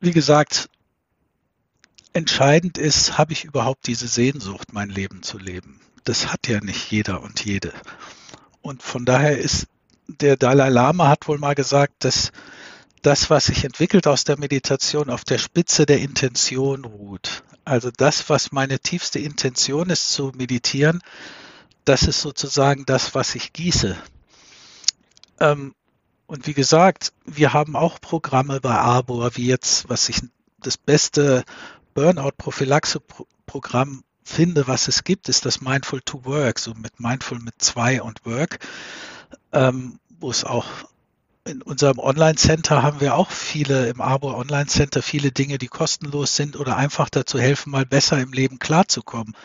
wie 0.00 0.12
gesagt, 0.12 0.68
entscheidend 2.12 2.78
ist, 2.78 3.18
habe 3.18 3.32
ich 3.32 3.44
überhaupt 3.44 3.86
diese 3.86 4.06
Sehnsucht, 4.06 4.72
mein 4.72 4.88
Leben 4.88 5.22
zu 5.22 5.38
leben? 5.38 5.80
Das 6.04 6.32
hat 6.32 6.46
ja 6.46 6.60
nicht 6.60 6.90
jeder 6.92 7.22
und 7.22 7.44
jede. 7.44 7.72
Und 8.66 8.82
von 8.82 9.04
daher 9.04 9.38
ist 9.38 9.68
der 10.08 10.36
Dalai 10.36 10.70
Lama 10.70 11.06
hat 11.06 11.28
wohl 11.28 11.38
mal 11.38 11.54
gesagt, 11.54 12.04
dass 12.04 12.32
das, 13.00 13.30
was 13.30 13.44
sich 13.44 13.62
entwickelt 13.62 14.08
aus 14.08 14.24
der 14.24 14.40
Meditation, 14.40 15.08
auf 15.08 15.22
der 15.22 15.38
Spitze 15.38 15.86
der 15.86 16.00
Intention 16.00 16.84
ruht. 16.84 17.44
Also 17.64 17.92
das, 17.96 18.28
was 18.28 18.50
meine 18.50 18.80
tiefste 18.80 19.20
Intention 19.20 19.88
ist 19.88 20.10
zu 20.10 20.32
meditieren, 20.36 21.00
das 21.84 22.02
ist 22.02 22.20
sozusagen 22.20 22.84
das, 22.86 23.14
was 23.14 23.36
ich 23.36 23.52
gieße. 23.52 23.96
Ähm, 25.38 25.76
und 26.26 26.48
wie 26.48 26.54
gesagt, 26.54 27.12
wir 27.24 27.52
haben 27.52 27.76
auch 27.76 28.00
Programme 28.00 28.60
bei 28.60 28.74
Arbor, 28.74 29.36
wie 29.36 29.46
jetzt, 29.46 29.88
was 29.88 30.08
ich 30.08 30.22
das 30.58 30.76
beste 30.76 31.44
Burnout-Prophylaxe-Programm 31.94 34.02
finde, 34.26 34.66
was 34.66 34.88
es 34.88 35.04
gibt, 35.04 35.28
ist 35.28 35.46
das 35.46 35.60
Mindful 35.60 36.00
to 36.02 36.24
Work, 36.24 36.58
so 36.58 36.74
mit 36.74 37.00
Mindful 37.00 37.38
mit 37.38 37.54
zwei 37.58 38.02
und 38.02 38.26
Work, 38.26 38.58
ähm, 39.52 39.98
wo 40.18 40.30
es 40.30 40.44
auch 40.44 40.66
in 41.44 41.62
unserem 41.62 42.00
Online-Center 42.00 42.82
haben 42.82 43.00
wir 43.00 43.14
auch 43.14 43.30
viele, 43.30 43.88
im 43.88 44.00
Arbor 44.00 44.36
Online-Center, 44.36 45.00
viele 45.00 45.30
Dinge, 45.30 45.58
die 45.58 45.68
kostenlos 45.68 46.34
sind 46.34 46.56
oder 46.56 46.76
einfach 46.76 47.08
dazu 47.08 47.38
helfen, 47.38 47.70
mal 47.70 47.86
besser 47.86 48.20
im 48.20 48.32
Leben 48.32 48.58
klarzukommen. 48.58 49.36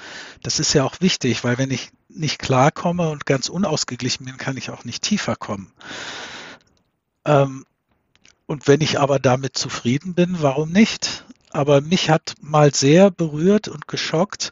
Das 0.42 0.60
ist 0.60 0.74
ja 0.74 0.84
auch 0.84 0.96
wichtig, 1.00 1.44
weil 1.44 1.60
wenn 1.60 1.70
ich 1.70 1.92
nicht 2.10 2.40
klarkomme 2.40 3.10
und 3.10 3.28
ganz 3.28 3.50
unausgeglichen 3.50 4.26
bin, 4.26 4.38
kann 4.38 4.58
ich 4.58 4.72
auch 4.72 4.84
nicht 4.84 5.04
tiefer 5.04 5.36
kommen. 5.36 5.72
Ähm, 7.26 7.66
und 8.48 8.68
wenn 8.68 8.82
ich 8.82 9.00
aber 9.00 9.20
damit 9.20 9.58
zufrieden 9.58 10.16
bin, 10.16 10.42
warum 10.42 10.72
nicht? 10.72 11.24
Aber 11.54 11.82
mich 11.82 12.10
hat 12.10 12.36
mal 12.42 12.74
sehr 12.74 13.12
berührt 13.12 13.68
und 13.68 13.88
geschockt, 13.88 14.52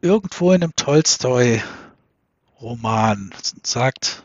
irgendwo 0.00 0.52
in 0.52 0.62
einem 0.62 0.74
Tolstoi-Roman 0.74 3.34
sagt 3.62 4.22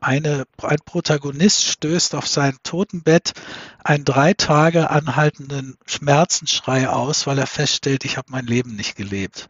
eine, 0.00 0.46
ein 0.62 0.78
Protagonist 0.84 1.64
stößt 1.64 2.14
auf 2.14 2.28
sein 2.28 2.56
Totenbett 2.62 3.32
einen 3.82 4.04
drei 4.04 4.34
Tage 4.34 4.90
anhaltenden 4.90 5.76
Schmerzensschrei 5.86 6.88
aus, 6.88 7.26
weil 7.26 7.38
er 7.38 7.46
feststellt, 7.46 8.04
ich 8.04 8.16
habe 8.16 8.30
mein 8.30 8.46
Leben 8.46 8.76
nicht 8.76 8.96
gelebt. 8.96 9.48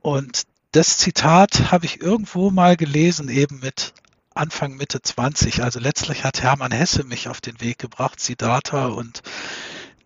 Und 0.00 0.42
das 0.72 0.98
Zitat 0.98 1.72
habe 1.72 1.86
ich 1.86 2.00
irgendwo 2.00 2.50
mal 2.50 2.76
gelesen, 2.76 3.28
eben 3.28 3.60
mit 3.60 3.92
Anfang, 4.34 4.76
Mitte 4.76 5.02
20. 5.02 5.62
Also 5.62 5.80
letztlich 5.80 6.24
hat 6.24 6.42
Hermann 6.42 6.72
Hesse 6.72 7.04
mich 7.04 7.28
auf 7.28 7.40
den 7.40 7.60
Weg 7.60 7.78
gebracht, 7.78 8.20
Siddhartha 8.20 8.86
und 8.86 9.22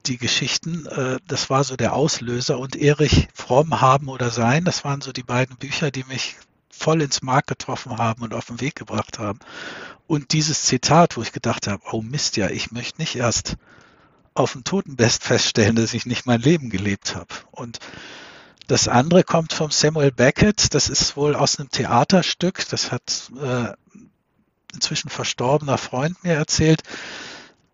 die 0.06 0.18
Geschichten. 0.18 0.86
Äh, 0.86 1.18
das 1.26 1.50
war 1.50 1.64
so 1.64 1.76
der 1.76 1.94
Auslöser. 1.94 2.58
Und 2.58 2.76
Erich 2.76 3.28
Fromm 3.34 3.80
haben 3.80 4.08
oder 4.08 4.30
sein, 4.30 4.64
das 4.64 4.84
waren 4.84 5.00
so 5.00 5.12
die 5.12 5.22
beiden 5.22 5.56
Bücher, 5.56 5.90
die 5.90 6.04
mich 6.04 6.36
voll 6.70 7.02
ins 7.02 7.22
Mark 7.22 7.46
getroffen 7.46 7.98
haben 7.98 8.22
und 8.22 8.34
auf 8.34 8.46
den 8.46 8.60
Weg 8.60 8.76
gebracht 8.76 9.18
haben. 9.18 9.40
Und 10.06 10.32
dieses 10.32 10.62
Zitat, 10.62 11.16
wo 11.16 11.22
ich 11.22 11.32
gedacht 11.32 11.66
habe, 11.66 11.82
oh 11.90 12.02
Mist, 12.02 12.36
ja, 12.36 12.48
ich 12.48 12.70
möchte 12.70 13.00
nicht 13.00 13.16
erst 13.16 13.56
auf 14.34 14.52
dem 14.52 14.64
Totenbest 14.64 15.24
feststellen, 15.24 15.76
dass 15.76 15.94
ich 15.94 16.06
nicht 16.06 16.26
mein 16.26 16.40
Leben 16.40 16.70
gelebt 16.70 17.16
habe. 17.16 17.34
Und 17.50 17.78
das 18.66 18.88
andere 18.88 19.24
kommt 19.24 19.52
vom 19.52 19.70
Samuel 19.70 20.12
Beckett, 20.12 20.74
das 20.74 20.88
ist 20.88 21.16
wohl 21.16 21.34
aus 21.34 21.58
einem 21.58 21.70
Theaterstück, 21.70 22.68
das 22.68 22.92
hat 22.92 23.30
äh, 23.40 23.72
inzwischen 24.76 25.10
verstorbener 25.10 25.78
Freund 25.78 26.22
mir 26.22 26.34
erzählt, 26.34 26.82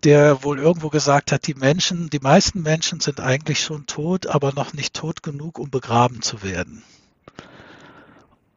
der 0.05 0.43
wohl 0.43 0.59
irgendwo 0.59 0.89
gesagt 0.89 1.31
hat, 1.31 1.47
die 1.47 1.55
Menschen, 1.55 2.11
die 2.11 2.19
meisten 2.19 2.63
Menschen 2.63 3.01
sind 3.01 3.21
eigentlich 3.21 3.61
schon 3.61 3.87
tot, 3.87 4.27
aber 4.27 4.53
noch 4.53 4.73
nicht 4.73 4.95
tot 4.95 5.23
genug, 5.23 5.59
um 5.59 5.71
begraben 5.71 6.23
zu 6.23 6.43
werden. 6.43 6.83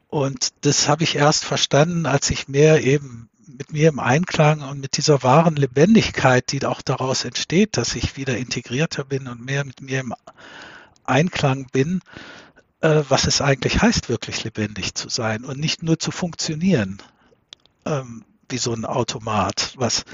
Und 0.07 0.49
das 0.61 0.87
habe 0.87 1.03
ich 1.03 1.15
erst 1.15 1.45
verstanden, 1.45 2.05
als 2.05 2.29
ich 2.29 2.47
mehr 2.47 2.83
eben 2.83 3.29
mit 3.47 3.71
mir 3.71 3.89
im 3.89 3.99
Einklang 3.99 4.61
und 4.61 4.79
mit 4.79 4.97
dieser 4.97 5.23
wahren 5.23 5.55
Lebendigkeit, 5.55 6.51
die 6.51 6.65
auch 6.65 6.81
daraus 6.81 7.25
entsteht, 7.25 7.77
dass 7.77 7.95
ich 7.95 8.17
wieder 8.17 8.37
integrierter 8.37 9.03
bin 9.03 9.27
und 9.27 9.45
mehr 9.45 9.65
mit 9.65 9.81
mir 9.81 9.99
im 9.99 10.13
Einklang 11.03 11.67
bin, 11.71 12.01
äh, 12.81 13.03
was 13.09 13.25
es 13.25 13.41
eigentlich 13.41 13.81
heißt, 13.81 14.09
wirklich 14.09 14.43
lebendig 14.43 14.95
zu 14.95 15.09
sein 15.09 15.45
und 15.45 15.59
nicht 15.59 15.83
nur 15.83 15.99
zu 15.99 16.11
funktionieren. 16.11 17.01
Ähm, 17.85 18.23
wie 18.49 18.57
so 18.57 18.73
ein 18.73 18.85
Automat. 18.85 19.73
Was 19.77 20.05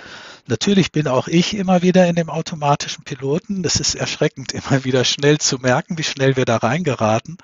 natürlich 0.47 0.91
bin 0.91 1.07
auch 1.07 1.27
ich 1.27 1.55
immer 1.55 1.82
wieder 1.82 2.07
in 2.07 2.15
dem 2.15 2.29
automatischen 2.29 3.03
Piloten. 3.03 3.63
Das 3.63 3.77
ist 3.77 3.95
erschreckend, 3.95 4.51
immer 4.53 4.84
wieder 4.84 5.03
schnell 5.03 5.38
zu 5.38 5.57
merken, 5.57 5.97
wie 5.97 6.03
schnell 6.03 6.36
wir 6.36 6.45
da 6.45 6.57
reingeraten. 6.57 7.38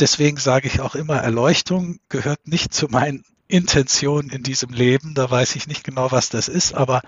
Deswegen 0.00 0.36
sage 0.36 0.68
ich 0.68 0.80
auch 0.80 0.94
immer, 0.94 1.16
Erleuchtung 1.16 1.98
gehört 2.08 2.46
nicht 2.46 2.72
zu 2.72 2.86
meinen 2.88 3.24
Intentionen 3.48 4.30
in 4.30 4.42
diesem 4.42 4.70
Leben. 4.70 5.14
Da 5.14 5.30
weiß 5.30 5.56
ich 5.56 5.66
nicht 5.66 5.82
genau, 5.82 6.12
was 6.12 6.28
das 6.28 6.48
ist, 6.48 6.74
aber 6.74 7.02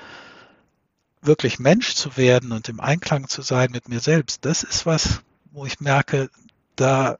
wirklich 1.22 1.58
Mensch 1.58 1.94
zu 1.94 2.16
werden 2.16 2.52
und 2.52 2.68
im 2.68 2.80
Einklang 2.80 3.28
zu 3.28 3.42
sein 3.42 3.70
mit 3.70 3.88
mir 3.88 4.00
selbst, 4.00 4.44
das 4.44 4.62
ist 4.62 4.86
was, 4.86 5.20
wo 5.52 5.66
ich 5.66 5.80
merke, 5.80 6.30
da 6.76 7.18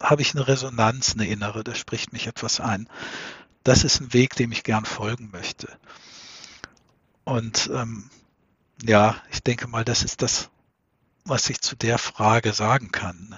habe 0.00 0.22
ich 0.22 0.34
eine 0.34 0.48
Resonanz, 0.48 1.14
eine 1.14 1.26
innere, 1.26 1.64
da 1.64 1.74
spricht 1.74 2.12
mich 2.12 2.26
etwas 2.26 2.60
ein 2.60 2.88
das 3.66 3.82
ist 3.82 4.00
ein 4.00 4.12
Weg, 4.12 4.36
dem 4.36 4.52
ich 4.52 4.62
gern 4.62 4.84
folgen 4.84 5.30
möchte. 5.32 5.76
Und 7.24 7.68
ähm, 7.74 8.08
ja, 8.82 9.16
ich 9.32 9.42
denke 9.42 9.66
mal, 9.66 9.84
das 9.84 10.04
ist 10.04 10.22
das, 10.22 10.50
was 11.24 11.50
ich 11.50 11.60
zu 11.60 11.74
der 11.74 11.98
Frage 11.98 12.52
sagen 12.52 12.92
kann. 12.92 13.36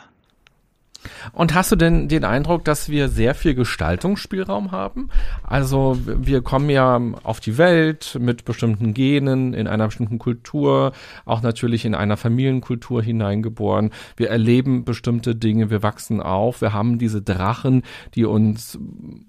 Und 1.32 1.54
hast 1.54 1.70
du 1.70 1.76
denn 1.76 2.08
den 2.08 2.24
Eindruck, 2.24 2.64
dass 2.64 2.88
wir 2.88 3.08
sehr 3.08 3.34
viel 3.34 3.54
Gestaltungsspielraum 3.54 4.72
haben? 4.72 5.08
Also 5.44 5.96
wir 6.04 6.42
kommen 6.42 6.70
ja 6.70 7.00
auf 7.22 7.40
die 7.40 7.56
Welt 7.56 8.16
mit 8.20 8.44
bestimmten 8.44 8.94
Genen, 8.94 9.54
in 9.54 9.68
einer 9.68 9.86
bestimmten 9.86 10.18
Kultur, 10.18 10.92
auch 11.24 11.42
natürlich 11.42 11.84
in 11.84 11.94
einer 11.94 12.16
Familienkultur 12.16 13.02
hineingeboren. 13.02 13.90
Wir 14.16 14.30
erleben 14.30 14.84
bestimmte 14.84 15.36
Dinge, 15.36 15.70
wir 15.70 15.82
wachsen 15.82 16.20
auf, 16.20 16.60
wir 16.60 16.72
haben 16.72 16.98
diese 16.98 17.22
Drachen, 17.22 17.82
die 18.14 18.24
uns 18.24 18.78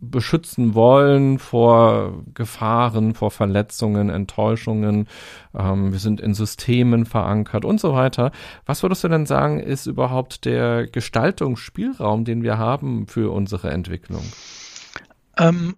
beschützen 0.01 0.73
wollen 0.73 1.37
vor 1.37 2.23
Gefahren, 2.33 3.13
vor 3.13 3.31
Verletzungen, 3.31 4.09
Enttäuschungen. 4.09 5.07
Ähm, 5.55 5.91
wir 5.91 5.99
sind 5.99 6.19
in 6.19 6.33
Systemen 6.33 7.05
verankert 7.05 7.63
und 7.63 7.79
so 7.79 7.93
weiter. 7.93 8.31
Was 8.65 8.83
würdest 8.83 9.03
du 9.03 9.07
denn 9.07 9.25
sagen, 9.25 9.59
ist 9.59 9.85
überhaupt 9.85 10.45
der 10.45 10.87
Gestaltungsspielraum? 10.87 11.58
Spielraum, 11.59 12.25
den 12.25 12.43
wir 12.43 12.57
haben 12.57 13.07
für 13.07 13.31
unsere 13.31 13.69
Entwicklung? 13.69 14.25
Ähm, 15.37 15.75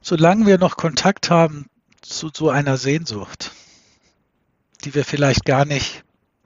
solange 0.00 0.46
wir 0.46 0.58
noch 0.58 0.76
Kontakt 0.76 1.30
haben 1.30 1.66
zu 2.02 2.30
so 2.34 2.50
einer 2.50 2.76
Sehnsucht, 2.76 3.52
die 4.84 4.94
wir 4.94 5.04
vielleicht 5.04 5.44
gar 5.44 5.64
nicht 5.64 6.04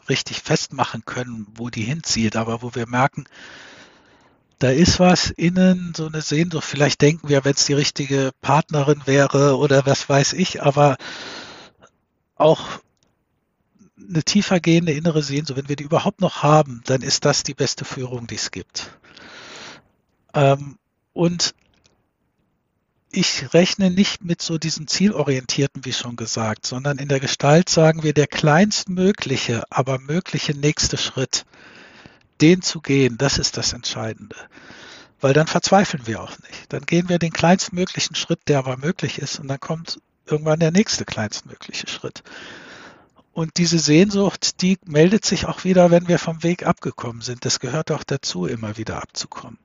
richtig 0.09 0.43
festmachen 0.43 1.05
können, 1.05 1.47
wo 1.55 1.71
die 1.71 1.83
hinzielt, 1.83 2.37
aber 2.37 2.63
wo 2.63 2.75
wir 2.75 2.87
merken, 2.87 3.25
da 4.59 4.71
ist 4.71 5.01
was 5.01 5.31
innen, 5.31 5.93
so 5.97 6.07
eine 6.07 6.23
Sehnsucht. 6.23 6.65
Vielleicht 6.65 7.03
denken 7.03 7.29
wir, 7.29 7.45
wenn 7.45 7.55
es 7.55 7.67
die 7.67 7.73
richtige 7.73 8.31
Partnerin 8.41 9.03
wäre 9.05 9.59
oder 9.59 9.87
was 9.87 10.09
weiß 10.09 10.33
ich, 10.35 10.63
aber 10.63 10.97
auch 12.37 12.81
eine 13.97 14.23
tiefer 14.23 14.61
gehende 14.61 14.93
innere 14.93 15.23
Sehnsucht, 15.23 15.57
wenn 15.57 15.69
wir 15.69 15.77
die 15.77 15.85
überhaupt 15.85 16.21
noch 16.21 16.43
haben, 16.43 16.83
dann 16.85 17.03
ist 17.03 17.25
das 17.25 17.43
die 17.43 17.55
beste 17.55 17.85
Führung, 17.85 18.27
die 18.27 18.35
es 18.35 18.51
gibt. 18.51 18.91
Ähm, 20.35 20.79
und 21.13 21.55
ich 23.11 23.55
rechne 23.55 23.91
nicht 23.91 24.25
mit 24.25 24.43
so 24.43 24.59
diesem 24.59 24.89
zielorientierten, 24.89 25.85
wie 25.85 25.93
schon 25.93 26.17
gesagt, 26.17 26.67
sondern 26.67 26.99
in 26.99 27.09
der 27.09 27.21
Gestalt 27.21 27.69
sagen 27.69 28.03
wir, 28.03 28.13
der 28.13 28.27
kleinstmögliche, 28.27 29.63
aber 29.71 30.01
mögliche 30.01 30.53
nächste 30.53 30.97
Schritt, 30.97 31.45
den 32.41 32.63
zu 32.63 32.81
gehen, 32.81 33.17
das 33.17 33.39
ist 33.39 33.57
das 33.57 33.73
Entscheidende. 33.73 34.37
Weil 35.21 35.33
dann 35.33 35.47
verzweifeln 35.47 36.07
wir 36.07 36.21
auch 36.21 36.37
nicht. 36.41 36.73
Dann 36.73 36.85
gehen 36.85 37.09
wir 37.09 37.21
den 37.21 37.33
kleinstmöglichen 37.33 38.17
Schritt, 38.17 38.41
der 38.49 38.59
aber 38.59 38.77
möglich 38.77 39.19
ist, 39.19 39.39
und 39.39 39.47
dann 39.47 39.61
kommt 39.61 40.01
irgendwann 40.27 40.59
der 40.59 40.73
nächste 40.73 41.05
kleinstmögliche 41.05 41.87
Schritt. 41.87 42.25
Und 43.35 43.59
diese 43.59 43.81
Sehnsucht, 43.81 44.63
die 44.63 44.79
meldet 44.87 45.25
sich 45.25 45.47
auch 45.47 45.65
wieder, 45.65 45.91
wenn 45.91 46.07
wir 46.07 46.21
vom 46.21 46.45
Weg 46.45 46.65
abgekommen 46.65 47.21
sind. 47.21 47.45
Das 47.45 47.59
gehört 47.59 47.91
auch 47.91 48.05
dazu, 48.05 48.47
immer 48.47 48.77
wieder 48.77 49.03
abzukommen. 49.03 49.59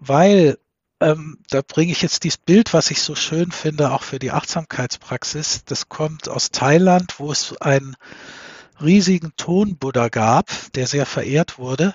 Weil, 0.00 0.58
ähm, 1.00 1.38
da 1.48 1.62
bringe 1.62 1.92
ich 1.92 2.02
jetzt 2.02 2.24
dieses 2.24 2.38
Bild, 2.38 2.74
was 2.74 2.90
ich 2.90 3.00
so 3.00 3.14
schön 3.14 3.52
finde, 3.52 3.92
auch 3.92 4.02
für 4.02 4.18
die 4.18 4.32
Achtsamkeitspraxis. 4.32 5.64
Das 5.64 5.88
kommt 5.88 6.28
aus 6.28 6.50
Thailand, 6.50 7.20
wo 7.20 7.30
es 7.30 7.56
einen 7.58 7.94
riesigen 8.82 9.32
Tonbuddha 9.36 10.08
gab, 10.08 10.50
der 10.74 10.88
sehr 10.88 11.06
verehrt 11.06 11.56
wurde. 11.56 11.94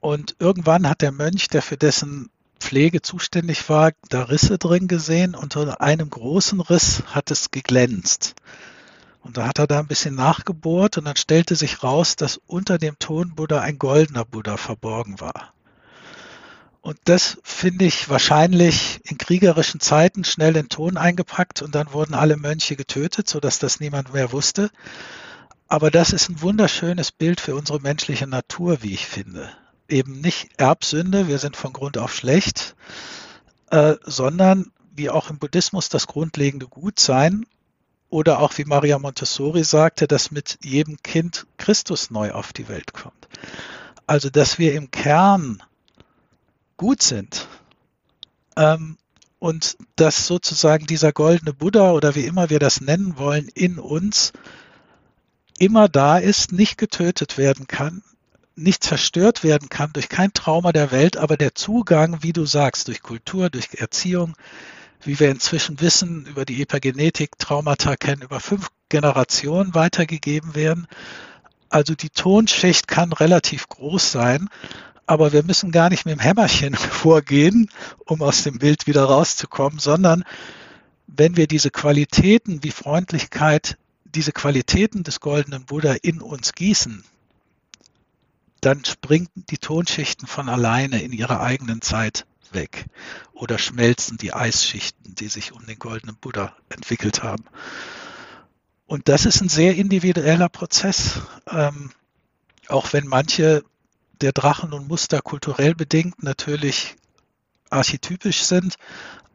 Und 0.00 0.36
irgendwann 0.38 0.90
hat 0.90 1.00
der 1.00 1.10
Mönch, 1.12 1.48
der 1.48 1.62
für 1.62 1.78
dessen 1.78 2.28
Pflege 2.60 3.00
zuständig 3.00 3.66
war, 3.70 3.92
da 4.10 4.24
Risse 4.24 4.58
drin 4.58 4.88
gesehen. 4.88 5.34
Unter 5.34 5.80
einem 5.80 6.10
großen 6.10 6.60
Riss 6.60 7.02
hat 7.06 7.30
es 7.30 7.50
geglänzt. 7.50 8.34
Und 9.26 9.36
da 9.36 9.48
hat 9.48 9.58
er 9.58 9.66
da 9.66 9.80
ein 9.80 9.88
bisschen 9.88 10.14
nachgebohrt 10.14 10.98
und 10.98 11.04
dann 11.04 11.16
stellte 11.16 11.56
sich 11.56 11.82
raus, 11.82 12.14
dass 12.14 12.40
unter 12.46 12.78
dem 12.78 12.96
Tonbuddha 13.00 13.60
ein 13.60 13.76
goldener 13.76 14.24
Buddha 14.24 14.56
verborgen 14.56 15.18
war. 15.20 15.52
Und 16.80 16.96
das 17.06 17.38
finde 17.42 17.86
ich 17.86 18.08
wahrscheinlich 18.08 19.00
in 19.02 19.18
kriegerischen 19.18 19.80
Zeiten 19.80 20.22
schnell 20.22 20.54
in 20.54 20.68
Ton 20.68 20.96
eingepackt 20.96 21.60
und 21.60 21.74
dann 21.74 21.92
wurden 21.92 22.14
alle 22.14 22.36
Mönche 22.36 22.76
getötet, 22.76 23.28
sodass 23.28 23.58
das 23.58 23.80
niemand 23.80 24.12
mehr 24.12 24.30
wusste. 24.30 24.70
Aber 25.66 25.90
das 25.90 26.12
ist 26.12 26.28
ein 26.28 26.40
wunderschönes 26.40 27.10
Bild 27.10 27.40
für 27.40 27.56
unsere 27.56 27.80
menschliche 27.80 28.28
Natur, 28.28 28.84
wie 28.84 28.94
ich 28.94 29.06
finde. 29.06 29.50
Eben 29.88 30.20
nicht 30.20 30.50
Erbsünde, 30.56 31.26
wir 31.26 31.40
sind 31.40 31.56
von 31.56 31.72
Grund 31.72 31.98
auf 31.98 32.14
schlecht, 32.14 32.76
äh, 33.72 33.96
sondern 34.04 34.70
wie 34.94 35.10
auch 35.10 35.30
im 35.30 35.40
Buddhismus 35.40 35.88
das 35.88 36.06
grundlegende 36.06 36.68
Gutsein 36.68 37.44
oder 38.16 38.40
auch 38.40 38.56
wie 38.56 38.64
Maria 38.64 38.98
Montessori 38.98 39.62
sagte, 39.62 40.08
dass 40.08 40.30
mit 40.30 40.56
jedem 40.64 40.96
Kind 41.02 41.46
Christus 41.58 42.10
neu 42.10 42.32
auf 42.32 42.54
die 42.54 42.66
Welt 42.66 42.94
kommt. 42.94 43.28
Also 44.06 44.30
dass 44.30 44.58
wir 44.58 44.72
im 44.72 44.90
Kern 44.90 45.62
gut 46.78 47.02
sind. 47.02 47.46
Ähm, 48.56 48.96
und 49.38 49.76
dass 49.96 50.26
sozusagen 50.26 50.86
dieser 50.86 51.12
goldene 51.12 51.52
Buddha 51.52 51.92
oder 51.92 52.14
wie 52.14 52.24
immer 52.24 52.48
wir 52.48 52.58
das 52.58 52.80
nennen 52.80 53.18
wollen, 53.18 53.48
in 53.52 53.78
uns 53.78 54.32
immer 55.58 55.86
da 55.90 56.16
ist, 56.16 56.52
nicht 56.52 56.78
getötet 56.78 57.36
werden 57.36 57.66
kann, 57.66 58.02
nicht 58.54 58.82
zerstört 58.82 59.44
werden 59.44 59.68
kann 59.68 59.92
durch 59.92 60.08
kein 60.08 60.32
Trauma 60.32 60.72
der 60.72 60.90
Welt, 60.90 61.18
aber 61.18 61.36
der 61.36 61.54
Zugang, 61.54 62.22
wie 62.22 62.32
du 62.32 62.46
sagst, 62.46 62.88
durch 62.88 63.02
Kultur, 63.02 63.50
durch 63.50 63.74
Erziehung, 63.74 64.38
wie 65.02 65.18
wir 65.20 65.30
inzwischen 65.30 65.80
wissen, 65.80 66.26
über 66.26 66.44
die 66.44 66.62
Epigenetik 66.62 67.38
Traumata 67.38 67.96
kennen, 67.96 68.22
über 68.22 68.40
fünf 68.40 68.68
Generationen 68.88 69.74
weitergegeben 69.74 70.54
werden. 70.54 70.86
Also 71.68 71.94
die 71.94 72.10
Tonschicht 72.10 72.88
kann 72.88 73.12
relativ 73.12 73.68
groß 73.68 74.12
sein, 74.12 74.48
aber 75.06 75.32
wir 75.32 75.42
müssen 75.42 75.70
gar 75.72 75.90
nicht 75.90 76.06
mit 76.06 76.16
dem 76.16 76.20
Hämmerchen 76.20 76.74
vorgehen, 76.74 77.70
um 78.04 78.22
aus 78.22 78.42
dem 78.42 78.58
Bild 78.58 78.86
wieder 78.86 79.04
rauszukommen, 79.04 79.78
sondern 79.78 80.24
wenn 81.06 81.36
wir 81.36 81.46
diese 81.46 81.70
Qualitäten 81.70 82.62
wie 82.62 82.70
Freundlichkeit, 82.70 83.78
diese 84.04 84.32
Qualitäten 84.32 85.02
des 85.02 85.20
goldenen 85.20 85.64
Buddha 85.64 85.94
in 86.02 86.20
uns 86.20 86.52
gießen, 86.52 87.04
dann 88.60 88.84
springen 88.84 89.28
die 89.34 89.58
Tonschichten 89.58 90.26
von 90.26 90.48
alleine 90.48 91.02
in 91.02 91.12
ihrer 91.12 91.40
eigenen 91.40 91.82
Zeit 91.82 92.26
weg 92.56 92.86
oder 93.32 93.58
schmelzen 93.58 94.18
die 94.18 94.32
Eisschichten, 94.32 95.14
die 95.14 95.28
sich 95.28 95.52
um 95.52 95.64
den 95.66 95.78
goldenen 95.78 96.16
Buddha 96.16 96.56
entwickelt 96.68 97.22
haben. 97.22 97.44
Und 98.86 99.08
das 99.08 99.26
ist 99.26 99.40
ein 99.40 99.48
sehr 99.48 99.76
individueller 99.76 100.48
Prozess, 100.48 101.20
ähm, 101.48 101.92
auch 102.66 102.92
wenn 102.92 103.06
manche 103.06 103.62
der 104.20 104.32
Drachen 104.32 104.72
und 104.72 104.88
Muster 104.88 105.20
kulturell 105.20 105.76
bedingt 105.76 106.22
natürlich 106.24 106.96
archetypisch 107.70 108.42
sind, 108.42 108.76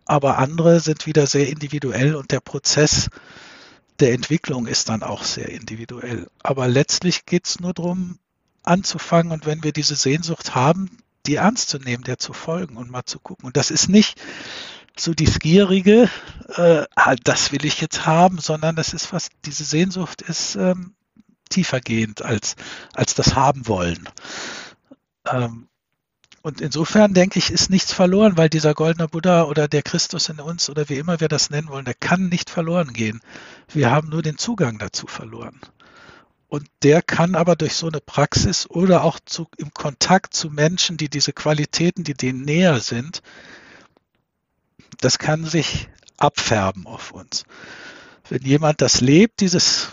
aber 0.05 0.37
andere 0.37 0.79
sind 0.79 1.05
wieder 1.05 1.27
sehr 1.27 1.47
individuell 1.47 2.15
und 2.15 2.31
der 2.31 2.39
Prozess 2.39 3.09
der 3.99 4.13
Entwicklung 4.13 4.67
ist 4.67 4.89
dann 4.89 5.03
auch 5.03 5.23
sehr 5.23 5.49
individuell. 5.49 6.27
Aber 6.41 6.67
letztlich 6.67 7.25
geht 7.25 7.45
es 7.45 7.59
nur 7.59 7.73
darum, 7.73 8.17
anzufangen 8.63 9.31
und 9.31 9.45
wenn 9.45 9.63
wir 9.63 9.71
diese 9.71 9.95
Sehnsucht 9.95 10.55
haben, 10.55 10.97
die 11.25 11.35
ernst 11.35 11.69
zu 11.69 11.77
nehmen, 11.77 12.03
der 12.03 12.17
zu 12.17 12.33
folgen 12.33 12.77
und 12.77 12.89
mal 12.89 13.05
zu 13.05 13.19
gucken. 13.19 13.45
Und 13.45 13.57
das 13.57 13.71
ist 13.71 13.89
nicht 13.89 14.19
so 14.97 15.13
die 15.13 15.25
Gierige, 15.25 16.09
äh, 16.55 16.85
das 17.23 17.51
will 17.51 17.65
ich 17.65 17.81
jetzt 17.81 18.05
haben, 18.05 18.39
sondern 18.39 18.75
das 18.75 18.93
ist 18.93 19.13
was, 19.13 19.29
diese 19.45 19.63
Sehnsucht 19.63 20.21
ist 20.21 20.55
ähm, 20.55 20.95
tiefergehend 21.49 22.21
als, 22.21 22.55
als 22.93 23.15
das 23.15 23.35
haben 23.35 23.67
wollen. 23.67 24.07
Ähm, 25.25 25.67
und 26.43 26.59
insofern 26.59 27.13
denke 27.13 27.37
ich, 27.37 27.51
ist 27.51 27.69
nichts 27.69 27.93
verloren, 27.93 28.35
weil 28.35 28.49
dieser 28.49 28.73
goldene 28.73 29.07
Buddha 29.07 29.43
oder 29.43 29.67
der 29.67 29.83
Christus 29.83 30.27
in 30.29 30.39
uns 30.39 30.69
oder 30.69 30.89
wie 30.89 30.97
immer 30.97 31.19
wir 31.19 31.27
das 31.27 31.51
nennen 31.51 31.69
wollen, 31.69 31.85
der 31.85 31.93
kann 31.93 32.29
nicht 32.29 32.49
verloren 32.49 32.93
gehen. 32.93 33.21
Wir 33.67 33.91
haben 33.91 34.09
nur 34.09 34.23
den 34.23 34.39
Zugang 34.39 34.79
dazu 34.79 35.05
verloren. 35.05 35.59
Und 36.51 36.67
der 36.83 37.01
kann 37.01 37.35
aber 37.35 37.55
durch 37.55 37.75
so 37.75 37.87
eine 37.87 38.01
Praxis 38.01 38.69
oder 38.69 39.05
auch 39.05 39.21
zu, 39.25 39.47
im 39.55 39.73
Kontakt 39.73 40.33
zu 40.33 40.49
Menschen, 40.49 40.97
die 40.97 41.07
diese 41.07 41.31
Qualitäten, 41.31 42.03
die 42.03 42.13
denen 42.13 42.41
näher 42.41 42.81
sind, 42.81 43.21
das 44.99 45.17
kann 45.17 45.45
sich 45.45 45.87
abfärben 46.17 46.87
auf 46.87 47.13
uns. 47.13 47.45
Wenn 48.27 48.41
jemand 48.41 48.81
das 48.81 48.99
lebt, 48.99 49.39
dieses 49.39 49.91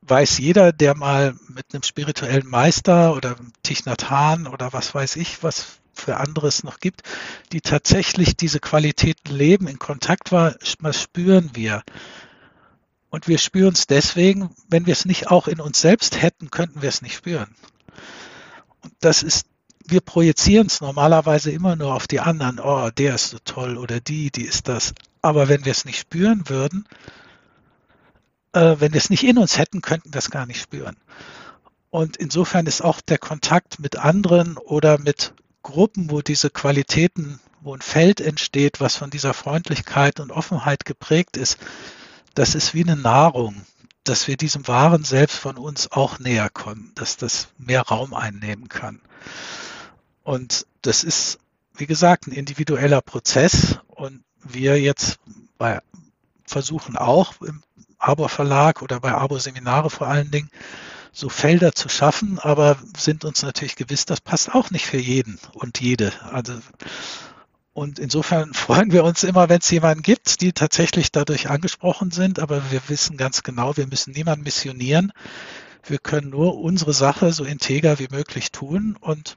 weiß 0.00 0.38
jeder, 0.38 0.72
der 0.72 0.96
mal 0.96 1.34
mit 1.48 1.66
einem 1.74 1.82
spirituellen 1.82 2.46
Meister 2.46 3.14
oder 3.14 3.36
Thich 3.62 3.84
Nhat 3.84 4.08
Hanh 4.08 4.46
oder 4.46 4.72
was 4.72 4.94
weiß 4.94 5.16
ich, 5.16 5.42
was 5.42 5.78
für 5.92 6.16
anderes 6.16 6.64
noch 6.64 6.80
gibt, 6.80 7.02
die 7.52 7.60
tatsächlich 7.60 8.34
diese 8.34 8.60
Qualitäten 8.60 9.30
leben, 9.30 9.68
in 9.68 9.78
Kontakt 9.78 10.32
war, 10.32 10.54
spüren 10.62 11.50
wir. 11.52 11.82
Und 13.16 13.28
wir 13.28 13.38
spüren 13.38 13.72
es 13.72 13.86
deswegen, 13.86 14.50
wenn 14.68 14.84
wir 14.84 14.92
es 14.92 15.06
nicht 15.06 15.28
auch 15.28 15.48
in 15.48 15.58
uns 15.58 15.80
selbst 15.80 16.20
hätten, 16.20 16.50
könnten 16.50 16.82
wir 16.82 16.90
es 16.90 17.00
nicht 17.00 17.16
spüren. 17.16 17.48
Und 18.82 18.92
das 19.00 19.22
ist, 19.22 19.46
wir 19.86 20.02
projizieren 20.02 20.66
es 20.66 20.82
normalerweise 20.82 21.50
immer 21.50 21.76
nur 21.76 21.94
auf 21.94 22.06
die 22.06 22.20
anderen. 22.20 22.60
Oh, 22.60 22.90
der 22.90 23.14
ist 23.14 23.30
so 23.30 23.38
toll 23.42 23.78
oder 23.78 24.00
die, 24.00 24.30
die 24.30 24.44
ist 24.44 24.68
das. 24.68 24.92
Aber 25.22 25.48
wenn 25.48 25.64
wir 25.64 25.72
es 25.72 25.86
nicht 25.86 25.98
spüren 25.98 26.50
würden, 26.50 26.86
äh, 28.52 28.76
wenn 28.80 28.92
wir 28.92 28.98
es 28.98 29.08
nicht 29.08 29.24
in 29.24 29.38
uns 29.38 29.56
hätten, 29.56 29.80
könnten 29.80 30.12
wir 30.12 30.18
es 30.18 30.30
gar 30.30 30.44
nicht 30.44 30.60
spüren. 30.60 30.98
Und 31.88 32.18
insofern 32.18 32.66
ist 32.66 32.82
auch 32.82 33.00
der 33.00 33.16
Kontakt 33.16 33.78
mit 33.78 33.96
anderen 33.96 34.58
oder 34.58 34.98
mit 34.98 35.32
Gruppen, 35.62 36.10
wo 36.10 36.20
diese 36.20 36.50
Qualitäten, 36.50 37.40
wo 37.62 37.72
ein 37.72 37.80
Feld 37.80 38.20
entsteht, 38.20 38.78
was 38.78 38.94
von 38.94 39.08
dieser 39.08 39.32
Freundlichkeit 39.32 40.20
und 40.20 40.32
Offenheit 40.32 40.84
geprägt 40.84 41.38
ist, 41.38 41.56
das 42.36 42.54
ist 42.54 42.74
wie 42.74 42.84
eine 42.84 42.96
Nahrung, 42.96 43.62
dass 44.04 44.28
wir 44.28 44.36
diesem 44.36 44.68
wahren 44.68 45.02
Selbst 45.02 45.36
von 45.36 45.56
uns 45.56 45.90
auch 45.90 46.18
näher 46.18 46.48
kommen, 46.50 46.92
dass 46.94 47.16
das 47.16 47.48
mehr 47.58 47.82
Raum 47.82 48.14
einnehmen 48.14 48.68
kann. 48.68 49.00
Und 50.22 50.66
das 50.82 51.02
ist, 51.02 51.38
wie 51.74 51.86
gesagt, 51.86 52.26
ein 52.26 52.32
individueller 52.32 53.00
Prozess 53.00 53.78
und 53.88 54.22
wir 54.44 54.80
jetzt 54.80 55.18
bei, 55.58 55.80
versuchen 56.44 56.96
auch 56.96 57.40
im 57.40 57.62
Abo 57.98 58.28
Verlag 58.28 58.82
oder 58.82 59.00
bei 59.00 59.12
Abo 59.12 59.38
Seminare 59.38 59.88
vor 59.88 60.06
allen 60.06 60.30
Dingen 60.30 60.50
so 61.12 61.30
Felder 61.30 61.72
zu 61.72 61.88
schaffen, 61.88 62.38
aber 62.38 62.76
sind 62.96 63.24
uns 63.24 63.42
natürlich 63.42 63.76
gewiss, 63.76 64.04
das 64.04 64.20
passt 64.20 64.54
auch 64.54 64.70
nicht 64.70 64.84
für 64.84 64.98
jeden 64.98 65.40
und 65.54 65.80
jede. 65.80 66.12
Also 66.30 66.52
und 67.76 67.98
insofern 67.98 68.54
freuen 68.54 68.90
wir 68.90 69.04
uns 69.04 69.22
immer, 69.22 69.50
wenn 69.50 69.58
es 69.58 69.70
jemanden 69.70 70.02
gibt, 70.02 70.40
die 70.40 70.54
tatsächlich 70.54 71.12
dadurch 71.12 71.50
angesprochen 71.50 72.10
sind, 72.10 72.38
aber 72.40 72.70
wir 72.70 72.80
wissen 72.88 73.18
ganz 73.18 73.42
genau, 73.42 73.76
wir 73.76 73.86
müssen 73.86 74.14
niemanden 74.14 74.44
missionieren. 74.44 75.12
Wir 75.84 75.98
können 75.98 76.30
nur 76.30 76.58
unsere 76.58 76.94
Sache 76.94 77.34
so 77.34 77.44
integer 77.44 77.98
wie 77.98 78.08
möglich 78.10 78.50
tun 78.50 78.96
und 78.98 79.36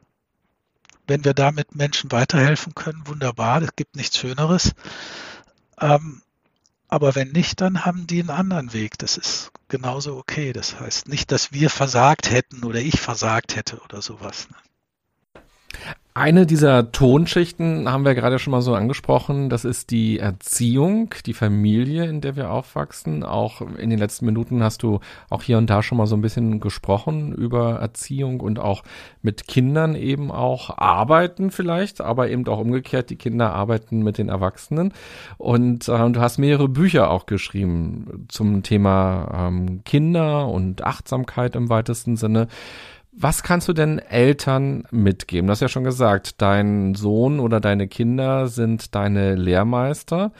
wenn 1.06 1.26
wir 1.26 1.34
damit 1.34 1.76
Menschen 1.76 2.14
weiterhelfen 2.14 2.74
können, 2.76 3.06
wunderbar, 3.08 3.62
es 3.62 3.76
gibt 3.76 3.98
nichts 3.98 4.18
Schöneres. 4.18 4.72
Ähm, 5.82 6.22
aber 6.88 7.16
wenn 7.16 7.34
nicht, 7.34 7.60
dann 7.60 7.84
haben 7.84 8.08
die 8.08 8.22
einen 8.22 8.30
anderen 8.30 8.72
Weg. 8.72 8.98
Das 9.00 9.18
ist 9.18 9.52
genauso 9.68 10.16
okay. 10.16 10.54
Das 10.54 10.80
heißt 10.80 11.10
nicht, 11.10 11.32
dass 11.34 11.52
wir 11.52 11.70
versagt 11.70 12.32
hätten 12.32 12.64
oder 12.64 12.80
ich 12.80 13.02
versagt 13.02 13.58
hätte 13.58 13.82
oder 13.82 14.02
sowas. 14.02 14.48
Ne? 16.20 16.24
Eine 16.30 16.46
dieser 16.46 16.92
Tonschichten 16.92 17.92
haben 17.92 18.06
wir 18.06 18.14
gerade 18.14 18.40
schon 18.40 18.52
mal 18.52 18.62
so 18.62 18.76
angesprochen. 18.76 19.50
Das 19.50 19.66
ist 19.66 19.90
die 19.90 20.20
Erziehung, 20.20 21.14
die 21.26 21.34
Familie, 21.34 22.06
in 22.06 22.22
der 22.22 22.36
wir 22.36 22.52
aufwachsen. 22.52 23.24
Auch 23.24 23.62
in 23.62 23.90
den 23.90 24.00
letzten 24.00 24.26
Minuten 24.26 24.64
hast 24.64 24.84
du 24.84 25.00
auch 25.30 25.44
hier 25.44 25.58
und 25.58 25.70
da 25.70 25.82
schon 25.82 25.98
mal 25.98 26.08
so 26.08 26.16
ein 26.16 26.22
bisschen 26.22 26.60
gesprochen 26.60 27.34
über 27.34 27.80
Erziehung 27.80 28.42
und 28.42 28.60
auch 28.60 28.84
mit 29.22 29.48
Kindern 29.48 29.96
eben 29.96 30.32
auch 30.32 30.78
arbeiten 30.78 31.52
vielleicht, 31.52 32.02
aber 32.02 32.30
eben 32.30 32.48
auch 32.48 32.60
umgekehrt, 32.60 33.10
die 33.10 33.16
Kinder 33.16 33.54
arbeiten 33.54 34.04
mit 34.04 34.18
den 34.18 34.30
Erwachsenen. 34.30 34.94
Und 35.38 35.88
äh, 35.88 36.10
du 36.12 36.20
hast 36.20 36.38
mehrere 36.38 36.68
Bücher 36.68 37.10
auch 37.10 37.26
geschrieben 37.26 38.26
zum 38.28 38.64
Thema 38.64 39.48
ähm, 39.48 39.84
Kinder 39.84 40.48
und 40.48 40.84
Achtsamkeit 40.84 41.56
im 41.56 41.70
weitesten 41.70 42.18
Sinne. 42.18 42.48
Was 43.12 43.42
kannst 43.42 43.68
du 43.68 43.74
denn 43.74 43.98
Eltern 43.98 44.84
mitgeben? 44.92 45.48
Du 45.48 45.52
hast 45.52 45.62
ja 45.62 45.68
schon 45.68 45.84
gesagt, 45.84 46.42
dein 46.42 46.94
Sohn 46.94 47.40
oder 47.40 47.60
deine 47.60 47.88
Kinder 47.88 48.48
sind 48.48 48.94
deine 48.94 49.36
Lehrmeister. 49.36 50.32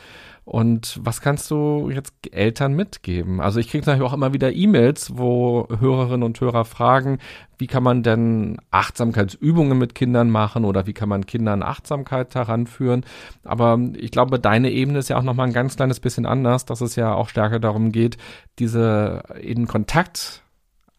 Und 0.44 0.98
was 1.02 1.20
kannst 1.20 1.50
du 1.50 1.90
jetzt 1.90 2.14
Eltern 2.32 2.74
mitgeben? 2.74 3.40
Also 3.40 3.60
ich 3.60 3.68
kriege 3.68 3.84
natürlich 3.84 4.08
auch 4.08 4.14
immer 4.14 4.32
wieder 4.32 4.52
E-Mails, 4.52 5.16
wo 5.16 5.68
Hörerinnen 5.78 6.22
und 6.22 6.40
Hörer 6.40 6.64
fragen, 6.64 7.18
wie 7.58 7.66
kann 7.66 7.82
man 7.82 8.02
denn 8.02 8.56
Achtsamkeitsübungen 8.70 9.76
mit 9.76 9.94
Kindern 9.94 10.30
machen 10.30 10.64
oder 10.64 10.86
wie 10.86 10.92
kann 10.92 11.08
man 11.08 11.26
Kindern 11.26 11.62
Achtsamkeit 11.62 12.34
heranführen? 12.34 13.04
Aber 13.44 13.78
ich 13.96 14.10
glaube, 14.10 14.40
deine 14.40 14.70
Ebene 14.70 15.00
ist 15.00 15.08
ja 15.08 15.18
auch 15.18 15.22
nochmal 15.22 15.48
ein 15.48 15.52
ganz 15.52 15.76
kleines 15.76 16.00
bisschen 16.00 16.26
anders, 16.26 16.66
dass 16.66 16.80
es 16.80 16.96
ja 16.96 17.14
auch 17.14 17.28
stärker 17.28 17.60
darum 17.60 17.92
geht, 17.92 18.16
diese 18.58 19.22
in 19.40 19.66
Kontakt 19.66 20.42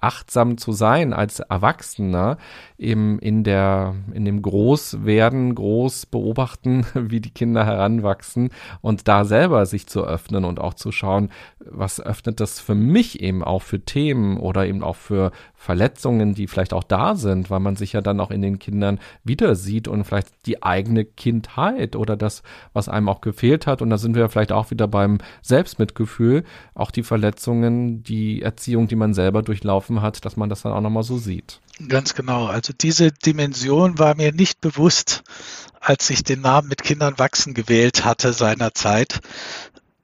achtsam 0.01 0.57
zu 0.57 0.71
sein 0.71 1.13
als 1.13 1.39
Erwachsener, 1.39 2.37
eben 2.81 3.19
in 3.19 3.43
der, 3.43 3.95
in 4.13 4.25
dem 4.25 4.41
Großwerden, 4.41 5.53
groß 5.53 6.07
beobachten, 6.07 6.85
wie 6.93 7.21
die 7.21 7.29
Kinder 7.29 7.65
heranwachsen 7.65 8.49
und 8.81 9.07
da 9.07 9.23
selber 9.23 9.65
sich 9.65 9.87
zu 9.87 10.03
öffnen 10.03 10.43
und 10.45 10.59
auch 10.59 10.73
zu 10.73 10.91
schauen, 10.91 11.29
was 11.59 12.01
öffnet 12.01 12.39
das 12.39 12.59
für 12.59 12.75
mich 12.75 13.21
eben 13.21 13.43
auch 13.43 13.61
für 13.61 13.81
Themen 13.81 14.37
oder 14.37 14.65
eben 14.65 14.83
auch 14.83 14.95
für 14.95 15.31
Verletzungen, 15.53 16.33
die 16.33 16.47
vielleicht 16.47 16.73
auch 16.73 16.83
da 16.83 17.15
sind, 17.15 17.51
weil 17.51 17.59
man 17.59 17.75
sich 17.75 17.93
ja 17.93 18.01
dann 18.01 18.19
auch 18.19 18.31
in 18.31 18.41
den 18.41 18.57
Kindern 18.57 18.99
wieder 19.23 19.53
sieht 19.53 19.87
und 19.87 20.03
vielleicht 20.03 20.47
die 20.47 20.63
eigene 20.63 21.05
Kindheit 21.05 21.95
oder 21.95 22.17
das, 22.17 22.41
was 22.73 22.89
einem 22.89 23.09
auch 23.09 23.21
gefehlt 23.21 23.67
hat. 23.67 23.83
Und 23.83 23.91
da 23.91 23.99
sind 23.99 24.15
wir 24.15 24.27
vielleicht 24.29 24.51
auch 24.51 24.71
wieder 24.71 24.87
beim 24.87 25.19
Selbstmitgefühl, 25.43 26.43
auch 26.73 26.89
die 26.89 27.03
Verletzungen, 27.03 28.01
die 28.01 28.41
Erziehung, 28.41 28.87
die 28.87 28.95
man 28.95 29.13
selber 29.13 29.43
durchlaufen 29.43 30.01
hat, 30.01 30.25
dass 30.25 30.35
man 30.35 30.49
das 30.49 30.63
dann 30.63 30.71
auch 30.71 30.81
nochmal 30.81 31.03
so 31.03 31.17
sieht. 31.17 31.61
Ganz 31.87 32.13
genau. 32.13 32.47
Also 32.47 32.73
diese 32.73 33.11
Dimension 33.11 33.97
war 33.97 34.15
mir 34.15 34.31
nicht 34.31 34.61
bewusst, 34.61 35.23
als 35.79 36.09
ich 36.09 36.23
den 36.23 36.41
Namen 36.41 36.67
mit 36.67 36.83
Kindern 36.83 37.17
wachsen 37.17 37.53
gewählt 37.53 38.05
hatte 38.05 38.33
seinerzeit. 38.33 39.21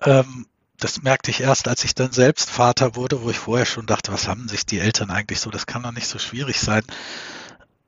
Ähm, 0.02 0.48
das 0.80 1.02
merkte 1.02 1.32
ich 1.32 1.41
erst, 1.41 1.68
als 1.68 1.84
ich 1.84 1.95
dann 1.95 2.12
selbst 2.12 2.49
Vater 2.49 2.95
wurde, 2.95 3.24
wo 3.24 3.30
ich 3.30 3.38
vorher 3.38 3.66
schon 3.66 3.86
dachte, 3.86 4.14
was 4.14 4.28
haben 4.28 4.48
sich 4.48 4.66
die 4.66 4.80
Eltern 4.80 5.10
eigentlich 5.10 5.40
so? 5.40 5.49
Das 5.49 5.66
kann 5.66 5.84
doch 5.84 5.91
nicht 5.91 6.08
so 6.08 6.20
schwierig 6.20 6.60
sein. 6.60 6.84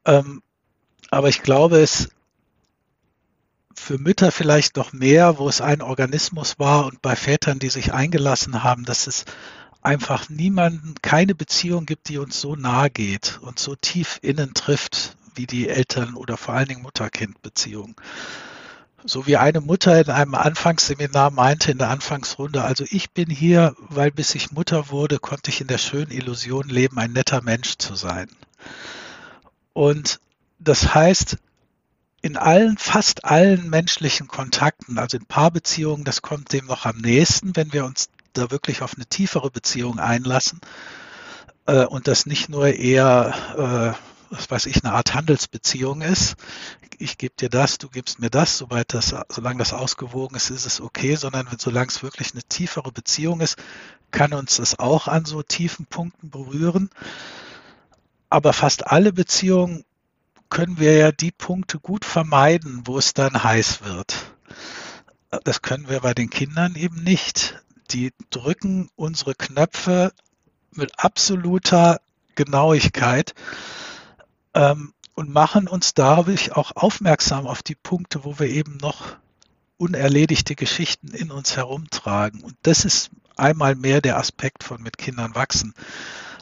Ähm, 0.06 0.41
aber 1.11 1.30
ich 1.30 1.41
glaube, 1.41 1.80
es 1.80 2.10
für 3.76 3.98
Mütter 3.98 4.32
vielleicht 4.32 4.76
noch 4.76 4.91
mehr, 4.91 5.38
wo 5.38 5.48
es 5.48 5.61
ein 5.61 5.82
Organismus 5.82 6.60
war 6.60 6.86
und 6.86 7.02
bei 7.02 7.16
Vätern, 7.16 7.60
die 7.60 7.70
sich 7.70 7.94
eingelassen 7.94 8.64
haben, 8.64 8.86
dass 8.86 9.07
es 9.07 9.26
einfach 9.90 10.30
niemanden, 10.30 10.94
keine 11.02 11.34
Beziehung 11.34 11.88
gibt, 11.88 12.10
die 12.10 12.20
uns 12.20 12.40
so 12.40 12.56
nahe 12.56 12.91
geht 12.91 13.40
und 13.41 13.57
so 13.57 13.76
tief 13.76 14.20
innen 14.22 14.53
trifft 14.53 15.18
wie 15.34 15.48
die 15.48 15.68
Eltern 15.68 16.14
oder 16.14 16.38
vor 16.38 16.53
allen 16.53 16.68
Dingen 16.68 16.84
Mutter-Kind-Beziehung. 16.84 17.99
So 19.03 19.26
wie 19.26 19.38
eine 19.38 19.61
Mutter 19.61 19.99
in 19.99 20.11
einem 20.11 20.36
Anfangsseminar 20.36 21.32
meinte 21.32 21.72
in 21.72 21.80
der 21.80 21.90
Anfangsrunde, 21.90 22.64
also 22.64 22.86
ich 22.88 23.10
bin 23.11 23.32
hier, 23.32 23.76
weil 23.80 24.11
bis 24.11 24.36
ich 24.36 24.52
Mutter 24.52 24.90
wurde, 24.91 25.18
konnte 25.18 25.49
ich 25.49 25.60
in 25.60 25.68
der 25.68 25.80
schönen 25.80 26.11
Illusion 26.11 26.70
leben, 26.70 26.99
ein 26.99 27.14
netter 27.14 27.41
Mensch 27.41 27.78
zu 27.80 27.95
sein. 27.95 28.30
Und 29.74 30.20
das 30.60 30.94
heißt, 30.94 31.38
in 32.22 32.38
allen, 32.38 32.78
fast 32.78 33.26
allen 33.26 33.72
menschlichen 33.72 34.28
Kontakten, 34.28 34.99
also 34.99 35.18
in 35.18 35.26
Paarbeziehungen, 35.26 36.03
das 36.03 36.22
kommt 36.22 36.53
dem 36.53 36.68
noch 36.68 36.86
am 36.86 36.98
nächsten, 36.98 37.56
wenn 37.56 37.74
wir 37.74 37.86
uns 37.86 38.10
da 38.34 38.51
wirklich 38.51 38.81
auf 38.81 38.95
eine 38.95 39.06
tiefere 39.06 39.51
Beziehung 39.51 39.99
einlassen 39.99 40.61
äh, 41.65 41.85
und 41.85 42.07
das 42.07 42.26
nicht 42.26 42.49
nur 42.49 42.68
eher 42.68 43.95
äh, 43.95 44.10
was 44.30 44.49
weiß 44.49 44.65
ich, 44.68 44.84
eine 44.84 44.93
Art 44.93 45.14
Handelsbeziehung 45.14 46.01
ist. 46.01 46.35
Ich 46.97 47.18
gebe 47.18 47.35
dir 47.35 47.49
das, 47.49 47.77
du 47.77 47.89
gibst 47.89 48.19
mir 48.19 48.30
das, 48.30 48.57
soweit 48.57 48.93
das, 48.93 49.15
solange 49.30 49.60
das 49.60 49.73
ausgewogen 49.73 50.35
ist, 50.35 50.49
ist 50.49 50.65
es 50.65 50.81
okay, 50.81 51.15
sondern 51.15 51.47
solange 51.57 51.88
es 51.88 52.03
wirklich 52.03 52.34
eine 52.34 52.43
tiefere 52.43 52.91
Beziehung 52.91 53.41
ist, 53.41 53.57
kann 54.11 54.34
uns 54.34 54.57
das 54.57 54.80
auch 54.80 55.07
an 55.07 55.26
so 55.26 55.41
tiefen 55.41 55.85
Punkten 55.85 56.30
berühren. 56.30 56.89
Aber 58.30 58.53
fast 58.53 58.88
alle 58.88 59.14
Beziehungen 59.14 59.85
können 60.49 60.80
wir 60.80 60.97
ja 60.97 61.11
die 61.11 61.31
Punkte 61.31 61.80
gut 61.80 62.06
vermeiden, 62.06 62.81
wo 62.85 62.97
es 62.97 63.14
dann 63.14 63.43
heiß 63.43 63.84
wird. 63.84 64.15
Das 65.43 65.61
können 65.61 65.89
wir 65.89 66.01
bei 66.01 66.14
den 66.14 66.30
Kindern 66.30 66.76
eben 66.76 67.03
nicht. 67.03 67.61
Die 67.91 68.14
drücken 68.30 68.90
unsere 68.95 69.36
Knöpfe 69.36 70.14
mit 70.72 70.91
absoluter 70.98 71.99
Genauigkeit 72.36 73.34
ähm, 74.53 74.94
und 75.16 75.30
machen 75.30 75.68
uns 75.68 75.94
dadurch 75.94 76.56
auch 76.56 76.76
aufmerksam 76.76 77.48
auf 77.48 77.64
die 77.64 77.76
Punkte, 77.76 78.24
wo 78.24 78.40
wir 78.40 78.48
eben 78.48 78.78
noch 78.78 79.18
unerledigte 79.78 80.56
Geschichten 80.56 81.10
in 81.10 81.32
uns 81.32 81.56
herumtragen. 81.56 82.41
Und 82.41 82.56
das 82.64 82.86
ist 82.86 83.10
einmal 83.36 83.76
mehr 83.76 84.02
der 84.02 84.18
Aspekt 84.18 84.64
von 84.64 84.82
mit 84.82 84.98
Kindern 84.98 85.36
wachsen. 85.36 85.74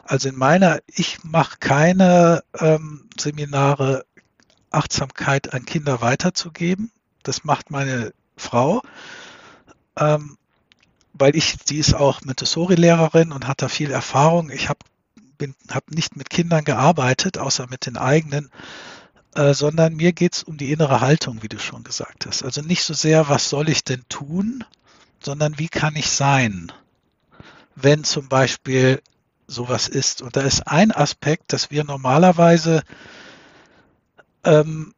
Also 0.04 0.28
in 0.28 0.36
meiner, 0.36 0.80
ich 0.86 1.22
mache 1.22 1.58
keine 1.60 2.42
ähm, 2.58 3.08
Seminare, 3.18 4.04
Achtsamkeit 4.70 5.54
an 5.54 5.64
Kinder 5.64 6.00
weiterzugeben. 6.00 6.90
Das 7.22 7.44
macht 7.44 7.70
meine 7.70 8.12
Frau, 8.36 8.82
ähm, 9.96 10.36
weil 11.18 11.36
ich, 11.36 11.56
die 11.58 11.78
ist 11.78 11.94
auch 11.94 12.22
Montessori-Lehrerin 12.22 13.32
und 13.32 13.46
hat 13.46 13.62
da 13.62 13.68
viel 13.68 13.90
Erfahrung. 13.90 14.50
Ich 14.50 14.68
habe 14.68 14.80
habe 15.70 15.94
nicht 15.94 16.16
mit 16.16 16.30
Kindern 16.30 16.64
gearbeitet, 16.64 17.38
außer 17.38 17.68
mit 17.68 17.86
den 17.86 17.96
eigenen, 17.96 18.50
äh, 19.36 19.54
sondern 19.54 19.94
mir 19.94 20.12
geht 20.12 20.34
es 20.34 20.42
um 20.42 20.56
die 20.56 20.72
innere 20.72 21.00
Haltung, 21.00 21.42
wie 21.42 21.48
du 21.48 21.60
schon 21.60 21.84
gesagt 21.84 22.26
hast. 22.26 22.42
Also 22.42 22.60
nicht 22.60 22.82
so 22.82 22.92
sehr, 22.92 23.28
was 23.28 23.48
soll 23.48 23.68
ich 23.68 23.84
denn 23.84 24.02
tun, 24.08 24.64
sondern 25.20 25.58
wie 25.58 25.68
kann 25.68 25.94
ich 25.96 26.10
sein, 26.10 26.72
wenn 27.76 28.04
zum 28.04 28.28
Beispiel 28.28 29.00
sowas 29.46 29.88
ist. 29.88 30.22
Und 30.22 30.36
da 30.36 30.40
ist 30.42 30.66
ein 30.66 30.92
Aspekt, 30.92 31.52
dass 31.52 31.70
wir 31.70 31.84
normalerweise, 31.84 32.82
ähm, 34.44 34.94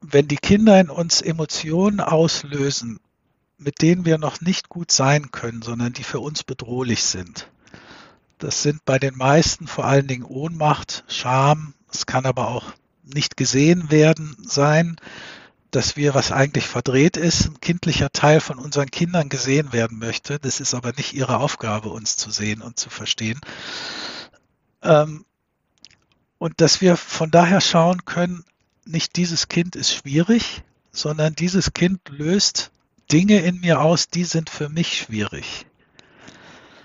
wenn 0.00 0.28
die 0.28 0.36
Kinder 0.36 0.78
in 0.78 0.90
uns 0.90 1.20
Emotionen 1.20 2.00
auslösen, 2.00 3.00
mit 3.64 3.82
denen 3.82 4.04
wir 4.04 4.18
noch 4.18 4.40
nicht 4.40 4.68
gut 4.68 4.92
sein 4.92 5.30
können, 5.30 5.62
sondern 5.62 5.92
die 5.92 6.04
für 6.04 6.20
uns 6.20 6.44
bedrohlich 6.44 7.02
sind, 7.02 7.48
das 8.38 8.62
sind 8.62 8.84
bei 8.84 8.98
den 8.98 9.16
meisten 9.16 9.66
vor 9.66 9.86
allen 9.86 10.06
Dingen 10.06 10.24
Ohnmacht, 10.24 11.04
Scham. 11.08 11.72
Es 11.90 12.04
kann 12.04 12.26
aber 12.26 12.48
auch 12.48 12.72
nicht 13.02 13.36
gesehen 13.36 13.90
werden 13.90 14.36
sein, 14.42 14.96
dass 15.70 15.96
wir, 15.96 16.14
was 16.14 16.30
eigentlich 16.30 16.66
verdreht 16.66 17.16
ist, 17.16 17.46
ein 17.46 17.60
kindlicher 17.60 18.10
Teil 18.12 18.40
von 18.40 18.58
unseren 18.58 18.90
Kindern 18.90 19.28
gesehen 19.28 19.72
werden 19.72 19.98
möchte. 19.98 20.38
Das 20.38 20.60
ist 20.60 20.74
aber 20.74 20.92
nicht 20.92 21.14
ihre 21.14 21.38
Aufgabe, 21.38 21.88
uns 21.88 22.16
zu 22.16 22.30
sehen 22.30 22.60
und 22.60 22.78
zu 22.78 22.90
verstehen. 22.90 23.40
Ähm, 24.82 25.24
und 26.38 26.60
dass 26.60 26.80
wir 26.80 26.96
von 26.96 27.30
daher 27.30 27.60
schauen 27.60 28.04
können, 28.04 28.44
nicht 28.84 29.16
dieses 29.16 29.48
Kind 29.48 29.74
ist 29.74 29.92
schwierig, 29.92 30.62
sondern 30.92 31.34
dieses 31.34 31.72
Kind 31.72 32.00
löst 32.10 32.70
Dinge 33.10 33.40
in 33.40 33.60
mir 33.60 33.80
aus, 33.80 34.08
die 34.08 34.24
sind 34.24 34.50
für 34.50 34.68
mich 34.68 34.98
schwierig. 34.98 35.66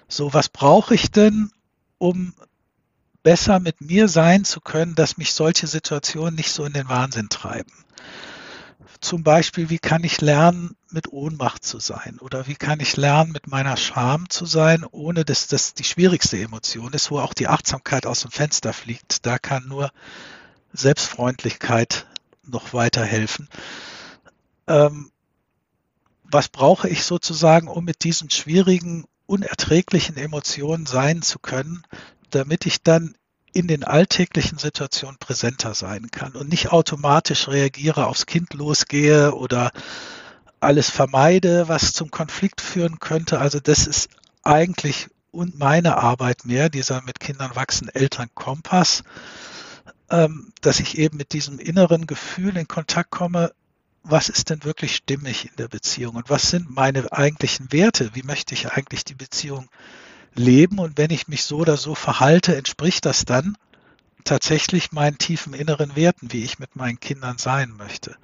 So, 0.07 0.33
was 0.33 0.49
brauche 0.49 0.95
ich 0.95 1.11
denn, 1.11 1.51
um 1.97 2.33
besser 3.23 3.59
mit 3.59 3.81
mir 3.81 4.07
sein 4.07 4.43
zu 4.43 4.61
können, 4.61 4.95
dass 4.95 5.17
mich 5.17 5.33
solche 5.33 5.67
Situationen 5.67 6.35
nicht 6.35 6.51
so 6.51 6.65
in 6.65 6.73
den 6.73 6.89
Wahnsinn 6.89 7.29
treiben? 7.29 7.71
Zum 9.01 9.23
Beispiel, 9.23 9.69
wie 9.69 9.79
kann 9.79 10.03
ich 10.03 10.19
lernen, 10.19 10.75
mit 10.89 11.13
Ohnmacht 11.13 11.63
zu 11.63 11.79
sein? 11.79 12.17
Oder 12.19 12.47
wie 12.47 12.55
kann 12.55 12.79
ich 12.81 12.97
lernen, 12.97 13.31
mit 13.31 13.47
meiner 13.47 13.77
Scham 13.77 14.29
zu 14.29 14.45
sein, 14.45 14.83
ohne 14.83 15.23
dass 15.23 15.47
das 15.47 15.73
die 15.73 15.83
schwierigste 15.85 16.37
Emotion 16.37 16.91
ist, 16.91 17.09
wo 17.09 17.19
auch 17.19 17.33
die 17.33 17.47
Achtsamkeit 17.47 18.05
aus 18.05 18.21
dem 18.21 18.31
Fenster 18.31 18.73
fliegt? 18.73 19.25
Da 19.25 19.37
kann 19.37 19.67
nur 19.67 19.91
Selbstfreundlichkeit 20.73 22.07
noch 22.43 22.73
weiterhelfen. 22.73 23.47
Ähm, 24.67 25.11
was 26.31 26.49
brauche 26.49 26.89
ich 26.89 27.03
sozusagen, 27.03 27.67
um 27.67 27.85
mit 27.85 28.03
diesen 28.03 28.29
schwierigen 28.29 29.05
unerträglichen 29.25 30.17
Emotionen 30.17 30.85
sein 30.85 31.21
zu 31.21 31.39
können, 31.39 31.83
damit 32.31 32.65
ich 32.65 32.83
dann 32.83 33.15
in 33.51 33.67
den 33.67 33.83
alltäglichen 33.83 34.57
Situationen 34.57 35.17
präsenter 35.17 35.73
sein 35.73 36.11
kann 36.11 36.33
und 36.33 36.49
nicht 36.49 36.71
automatisch 36.71 37.47
reagiere, 37.47 38.07
aufs 38.07 38.25
Kind 38.25 38.53
losgehe 38.53 39.33
oder 39.33 39.71
alles 40.59 40.89
vermeide, 40.89 41.67
was 41.67 41.93
zum 41.93 42.11
Konflikt 42.11 42.61
führen 42.61 42.99
könnte. 42.99 43.39
Also 43.39 43.59
das 43.59 43.87
ist 43.87 44.09
eigentlich 44.43 45.07
und 45.31 45.59
meine 45.59 45.97
Arbeit 45.97 46.45
mehr, 46.45 46.69
dieser 46.69 47.01
mit 47.03 47.19
Kindern 47.19 47.55
wachsen 47.55 47.87
Elternkompass, 47.87 49.03
ähm, 50.09 50.51
dass 50.61 50.79
ich 50.79 50.97
eben 50.97 51.17
mit 51.17 51.33
diesem 51.33 51.59
inneren 51.59 52.07
Gefühl 52.07 52.57
in 52.57 52.67
Kontakt 52.67 53.11
komme, 53.11 53.51
was 54.03 54.29
ist 54.29 54.49
denn 54.49 54.63
wirklich 54.63 54.95
stimmig 54.95 55.45
in 55.45 55.55
der 55.57 55.67
Beziehung 55.67 56.15
und 56.15 56.29
was 56.29 56.49
sind 56.49 56.69
meine 56.69 57.11
eigentlichen 57.11 57.71
Werte? 57.71 58.11
Wie 58.13 58.23
möchte 58.23 58.53
ich 58.53 58.71
eigentlich 58.71 59.03
die 59.03 59.15
Beziehung 59.15 59.69
leben? 60.35 60.79
Und 60.79 60.97
wenn 60.97 61.11
ich 61.11 61.27
mich 61.27 61.43
so 61.43 61.57
oder 61.57 61.77
so 61.77 61.95
verhalte, 61.95 62.55
entspricht 62.55 63.05
das 63.05 63.25
dann 63.25 63.57
tatsächlich 64.23 64.91
meinen 64.91 65.17
tiefen 65.17 65.53
inneren 65.53 65.95
Werten, 65.95 66.31
wie 66.31 66.43
ich 66.43 66.59
mit 66.59 66.75
meinen 66.75 66.99
Kindern 66.99 67.37
sein 67.37 67.71
möchte. 67.71 68.15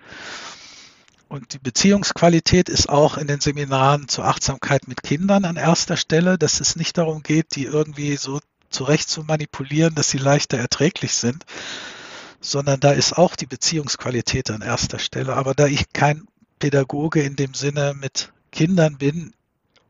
Und 1.27 1.53
die 1.53 1.60
Beziehungsqualität 1.60 2.69
ist 2.69 2.89
auch 2.89 3.18
in 3.18 3.27
den 3.27 3.41
Seminaren 3.41 4.07
zur 4.07 4.26
Achtsamkeit 4.26 4.88
mit 4.88 5.03
Kindern 5.03 5.45
an 5.45 5.56
erster 5.56 5.97
Stelle, 5.97 6.38
dass 6.38 6.61
es 6.61 6.76
nicht 6.76 6.97
darum 6.97 7.23
geht, 7.23 7.56
die 7.56 7.64
irgendwie 7.64 8.15
so 8.15 8.39
zurecht 8.69 9.10
zu 9.10 9.23
manipulieren, 9.23 9.95
dass 9.95 10.10
sie 10.10 10.18
leichter 10.18 10.57
erträglich 10.57 11.14
sind, 11.14 11.45
sondern 12.41 12.79
da 12.79 12.91
ist 12.91 13.13
auch 13.17 13.35
die 13.35 13.45
Beziehungsqualität 13.45 14.51
an 14.51 14.61
erster 14.61 14.99
Stelle. 14.99 15.35
Aber 15.35 15.53
da 15.53 15.67
ich 15.67 15.91
kein 15.93 16.27
Pädagoge 16.59 17.21
in 17.21 17.35
dem 17.35 17.53
Sinne 17.53 17.93
mit 17.93 18.31
Kindern 18.51 18.97
bin, 18.97 19.33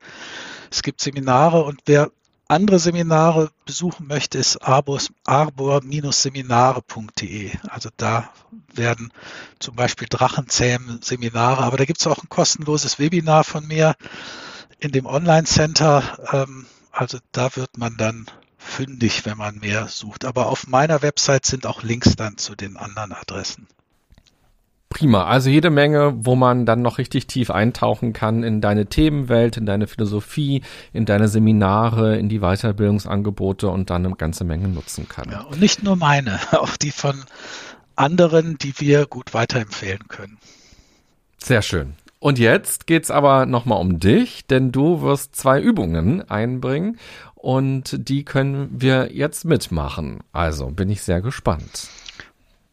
Es 0.70 0.82
gibt 0.82 1.00
Seminare 1.00 1.64
und 1.64 1.80
wer 1.86 2.10
andere 2.52 2.78
Seminare 2.78 3.50
besuchen 3.64 4.06
möchte, 4.06 4.38
ist 4.38 4.58
arbor-seminare.de. 4.58 7.50
Also 7.68 7.88
da 7.96 8.30
werden 8.74 9.12
zum 9.58 9.74
Beispiel 9.74 10.06
Drachenzähmen-Seminare, 10.08 11.64
aber 11.64 11.78
da 11.78 11.86
gibt 11.86 12.00
es 12.00 12.06
auch 12.06 12.22
ein 12.22 12.28
kostenloses 12.28 12.98
Webinar 12.98 13.44
von 13.44 13.66
mir 13.66 13.94
in 14.78 14.92
dem 14.92 15.06
Online-Center. 15.06 16.18
Ähm, 16.32 16.66
also 16.90 17.18
da 17.32 17.56
wird 17.56 17.78
man 17.78 17.96
dann 17.96 18.26
fündig, 18.58 19.24
wenn 19.24 19.38
man 19.38 19.58
mehr 19.58 19.88
sucht. 19.88 20.24
Aber 20.24 20.46
auf 20.46 20.66
meiner 20.66 21.02
Website 21.02 21.46
sind 21.46 21.66
auch 21.66 21.82
Links 21.82 22.16
dann 22.16 22.36
zu 22.36 22.54
den 22.54 22.76
anderen 22.76 23.12
Adressen. 23.12 23.66
Prima, 24.92 25.24
also 25.24 25.48
jede 25.48 25.70
Menge, 25.70 26.12
wo 26.18 26.36
man 26.36 26.66
dann 26.66 26.82
noch 26.82 26.98
richtig 26.98 27.26
tief 27.26 27.50
eintauchen 27.50 28.12
kann 28.12 28.42
in 28.42 28.60
deine 28.60 28.84
Themenwelt, 28.84 29.56
in 29.56 29.64
deine 29.64 29.86
Philosophie, 29.86 30.60
in 30.92 31.06
deine 31.06 31.28
Seminare, 31.28 32.18
in 32.18 32.28
die 32.28 32.40
Weiterbildungsangebote 32.40 33.68
und 33.68 33.88
dann 33.88 34.04
eine 34.04 34.14
ganze 34.16 34.44
Menge 34.44 34.68
nutzen 34.68 35.08
kann. 35.08 35.30
Ja, 35.30 35.40
und 35.44 35.58
nicht 35.60 35.82
nur 35.82 35.96
meine, 35.96 36.38
auch 36.52 36.76
die 36.76 36.90
von 36.90 37.24
anderen, 37.96 38.58
die 38.58 38.74
wir 38.80 39.06
gut 39.06 39.32
weiterempfehlen 39.32 40.08
können. 40.08 40.36
Sehr 41.38 41.62
schön. 41.62 41.94
Und 42.18 42.38
jetzt 42.38 42.86
geht's 42.86 43.10
aber 43.10 43.46
nochmal 43.46 43.80
um 43.80 43.98
dich, 43.98 44.46
denn 44.46 44.72
du 44.72 45.00
wirst 45.00 45.36
zwei 45.36 45.58
Übungen 45.58 46.28
einbringen 46.28 46.98
und 47.34 48.08
die 48.08 48.26
können 48.26 48.68
wir 48.72 49.10
jetzt 49.10 49.46
mitmachen. 49.46 50.20
Also 50.32 50.66
bin 50.66 50.90
ich 50.90 51.00
sehr 51.00 51.22
gespannt. 51.22 51.88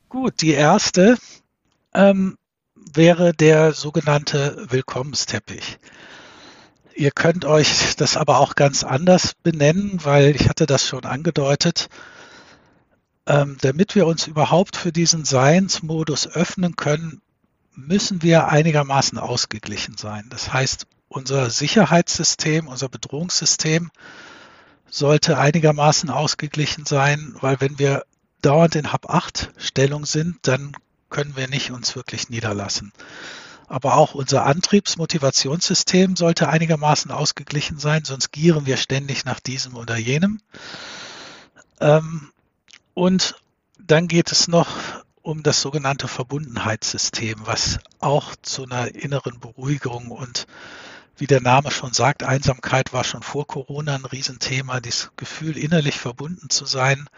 Gut, 0.10 0.42
die 0.42 0.52
erste 0.52 1.18
ähm, 2.00 2.38
wäre 2.94 3.34
der 3.34 3.74
sogenannte 3.74 4.66
Willkommensteppich. 4.70 5.80
Ihr 6.96 7.12
könnt 7.12 7.46
euch 7.46 7.96
das 7.98 8.18
aber 8.18 8.40
auch 8.40 8.56
ganz 8.56 8.84
anders 8.84 9.34
benennen, 9.44 10.00
weil 10.04 10.36
ich 10.36 10.50
hatte 10.50 10.66
das 10.66 10.88
schon 10.88 11.06
angedeutet. 11.06 11.90
Ähm, 13.26 13.58
damit 13.62 13.96
wir 13.96 14.08
uns 14.08 14.28
überhaupt 14.28 14.76
für 14.76 14.92
diesen 14.92 15.26
Seinsmodus 15.26 16.28
öffnen 16.28 16.76
können, 16.76 17.22
müssen 17.76 18.22
wir 18.24 18.48
einigermaßen 18.48 19.18
ausgeglichen 19.18 19.98
sein. 19.98 20.26
Das 20.30 20.52
heißt, 20.52 20.88
unser 21.10 21.50
Sicherheitssystem, 21.50 22.68
unser 22.68 22.90
Bedrohungssystem 22.90 23.92
sollte 24.90 25.38
einigermaßen 25.38 26.10
ausgeglichen 26.10 26.86
sein, 26.86 27.36
weil 27.40 27.62
wenn 27.62 27.78
wir 27.78 28.04
dauernd 28.42 28.76
in 28.76 28.92
Hab-8-Stellung 28.92 30.06
sind, 30.06 30.38
dann 30.44 30.76
können 31.10 31.36
wir 31.36 31.48
nicht 31.48 31.72
uns 31.72 31.96
wirklich 31.96 32.30
niederlassen. 32.30 32.92
Aber 33.68 33.96
auch 33.96 34.16
unser 34.16 34.46
Antriebsmotivationssystem 34.46 36.16
sollte 36.16 36.50
einigermaßen 36.50 37.12
ausgeglichen 37.12 37.78
sein, 37.78 38.04
sonst 38.04 38.32
gieren 38.32 38.66
wir 38.66 38.78
ständig 38.78 39.26
nach 39.26 39.40
diesem 39.40 39.76
oder 39.76 39.96
jenem. 39.96 40.42
Ähm, 41.80 42.32
und 42.96 43.36
dann 43.78 44.08
geht 44.08 44.32
es 44.32 44.48
noch 44.48 44.70
um 45.22 45.44
das 45.44 45.62
sogenannte 45.62 46.08
Verbundenheitssystem, 46.08 47.36
was 47.46 47.80
auch 48.00 48.36
zu 48.42 48.64
einer 48.64 48.96
inneren 48.96 49.40
Beruhigung 49.40 50.10
und 50.10 50.48
wie 51.18 51.28
der 51.28 51.42
Name 51.42 51.70
schon 51.70 51.94
sagt, 51.94 52.24
Einsamkeit 52.24 52.94
war 52.94 53.04
schon 53.04 53.22
vor 53.22 53.46
Corona 53.46 53.96
ein 53.96 54.06
Riesenthema, 54.06 54.80
das 54.80 55.12
Gefühl, 55.18 55.58
innerlich 55.58 56.00
verbunden 56.00 56.50
zu 56.50 56.66
sein, 56.66 57.10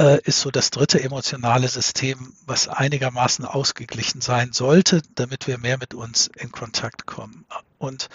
äh, 0.00 0.18
ist 0.24 0.40
so 0.40 0.50
das 0.50 0.70
dritte 0.70 1.02
emotionale 1.02 1.68
System, 1.68 2.32
was 2.46 2.68
einigermaßen 2.68 3.44
ausgeglichen 3.44 4.22
sein 4.22 4.52
sollte, 4.52 5.02
damit 5.14 5.46
wir 5.46 5.58
mehr 5.58 5.76
mit 5.76 5.92
uns 5.92 6.28
in 6.38 6.50
Kontakt 6.50 7.06
kommen. 7.06 7.44
Und 7.78 8.08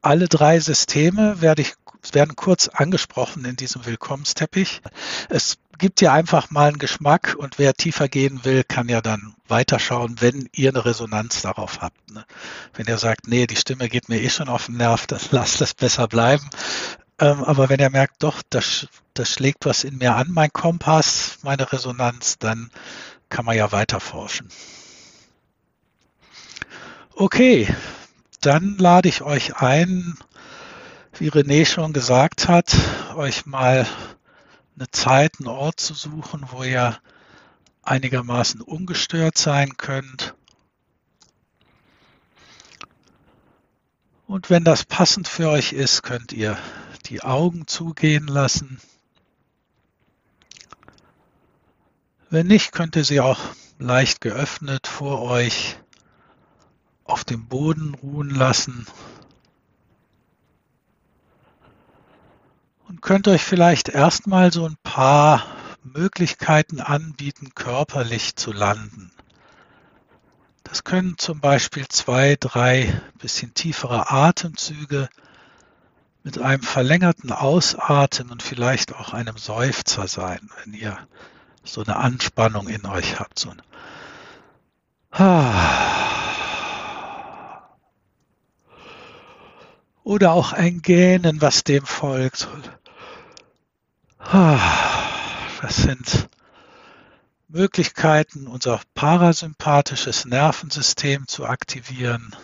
alle 0.00 0.26
drei 0.28 0.58
Systeme 0.58 1.40
werde 1.40 1.62
ich, 1.62 1.74
werden 2.10 2.34
kurz 2.34 2.66
angesprochen 2.66 3.44
in 3.44 3.54
diesem 3.54 3.86
Willkommensteppich. 3.86 4.82
Es 5.28 5.58
gibt 5.78 6.00
ja 6.00 6.12
einfach 6.12 6.50
mal 6.50 6.68
einen 6.68 6.78
Geschmack 6.78 7.36
und 7.38 7.58
wer 7.58 7.74
tiefer 7.74 8.08
gehen 8.08 8.44
will, 8.44 8.64
kann 8.64 8.88
ja 8.88 9.00
dann 9.00 9.34
weiterschauen, 9.46 10.16
wenn 10.20 10.48
ihr 10.52 10.70
eine 10.70 10.84
Resonanz 10.84 11.42
darauf 11.42 11.80
habt. 11.80 12.10
Ne? 12.10 12.24
Wenn 12.74 12.86
ihr 12.86 12.98
sagt, 12.98 13.28
nee, 13.28 13.46
die 13.46 13.56
Stimme 13.56 13.88
geht 13.88 14.08
mir 14.08 14.20
eh 14.20 14.30
schon 14.30 14.48
auf 14.48 14.66
den 14.66 14.76
Nerv, 14.76 15.06
dann 15.06 15.20
lasst 15.30 15.60
das 15.60 15.74
besser 15.74 16.08
bleiben. 16.08 16.50
Ähm, 17.22 17.44
aber 17.44 17.68
wenn 17.68 17.78
er 17.78 17.90
merkt, 17.90 18.24
doch, 18.24 18.42
das, 18.50 18.88
das 19.14 19.30
schlägt 19.30 19.64
was 19.64 19.84
in 19.84 19.98
mir 19.98 20.16
an, 20.16 20.32
mein 20.32 20.52
Kompass, 20.52 21.38
meine 21.42 21.72
Resonanz, 21.72 22.36
dann 22.38 22.72
kann 23.28 23.44
man 23.44 23.56
ja 23.56 23.70
weiter 23.70 24.00
forschen. 24.00 24.48
Okay, 27.14 27.72
dann 28.40 28.76
lade 28.76 29.08
ich 29.08 29.22
euch 29.22 29.54
ein, 29.58 30.18
wie 31.16 31.30
René 31.30 31.64
schon 31.64 31.92
gesagt 31.92 32.48
hat, 32.48 32.74
euch 33.14 33.46
mal 33.46 33.86
eine 34.74 34.90
Zeit, 34.90 35.34
einen 35.38 35.46
Ort 35.46 35.78
zu 35.78 35.94
suchen, 35.94 36.46
wo 36.50 36.64
ihr 36.64 36.98
einigermaßen 37.84 38.60
ungestört 38.62 39.38
sein 39.38 39.76
könnt. 39.76 40.34
Und 44.26 44.50
wenn 44.50 44.64
das 44.64 44.84
passend 44.84 45.28
für 45.28 45.50
euch 45.50 45.72
ist, 45.72 46.02
könnt 46.02 46.32
ihr 46.32 46.58
die 47.12 47.22
Augen 47.22 47.66
zugehen 47.66 48.26
lassen. 48.26 48.80
Wenn 52.30 52.46
nicht, 52.46 52.72
könnt 52.72 52.96
ihr 52.96 53.04
sie 53.04 53.20
auch 53.20 53.38
leicht 53.78 54.22
geöffnet 54.22 54.86
vor 54.86 55.20
euch 55.20 55.76
auf 57.04 57.24
dem 57.24 57.48
Boden 57.48 57.94
ruhen 57.96 58.30
lassen 58.30 58.86
und 62.88 63.02
könnt 63.02 63.28
euch 63.28 63.42
vielleicht 63.42 63.90
erstmal 63.90 64.50
so 64.50 64.64
ein 64.64 64.78
paar 64.82 65.44
Möglichkeiten 65.82 66.80
anbieten, 66.80 67.54
körperlich 67.54 68.36
zu 68.36 68.52
landen. 68.52 69.12
Das 70.64 70.82
können 70.82 71.18
zum 71.18 71.40
Beispiel 71.40 71.86
zwei, 71.88 72.36
drei 72.40 73.02
bisschen 73.18 73.52
tiefere 73.52 74.10
Atemzüge 74.10 75.10
mit 76.24 76.38
einem 76.38 76.62
verlängerten 76.62 77.32
Ausatmen 77.32 78.30
und 78.30 78.42
vielleicht 78.42 78.94
auch 78.94 79.12
einem 79.12 79.36
Seufzer 79.36 80.06
sein, 80.06 80.50
wenn 80.62 80.72
ihr 80.74 80.96
so 81.64 81.82
eine 81.82 81.96
Anspannung 81.96 82.68
in 82.68 82.86
euch 82.86 83.18
habt. 83.18 83.38
So 83.38 83.50
ein 83.50 83.62
Oder 90.04 90.32
auch 90.32 90.52
ein 90.52 90.82
Gähnen, 90.82 91.40
was 91.40 91.64
dem 91.64 91.84
folgt. 91.84 92.48
Das 95.60 95.76
sind 95.76 96.28
Möglichkeiten, 97.46 98.48
unser 98.48 98.80
parasympathisches 98.94 100.24
Nervensystem 100.24 101.28
zu 101.28 101.46
aktivieren, 101.46 102.34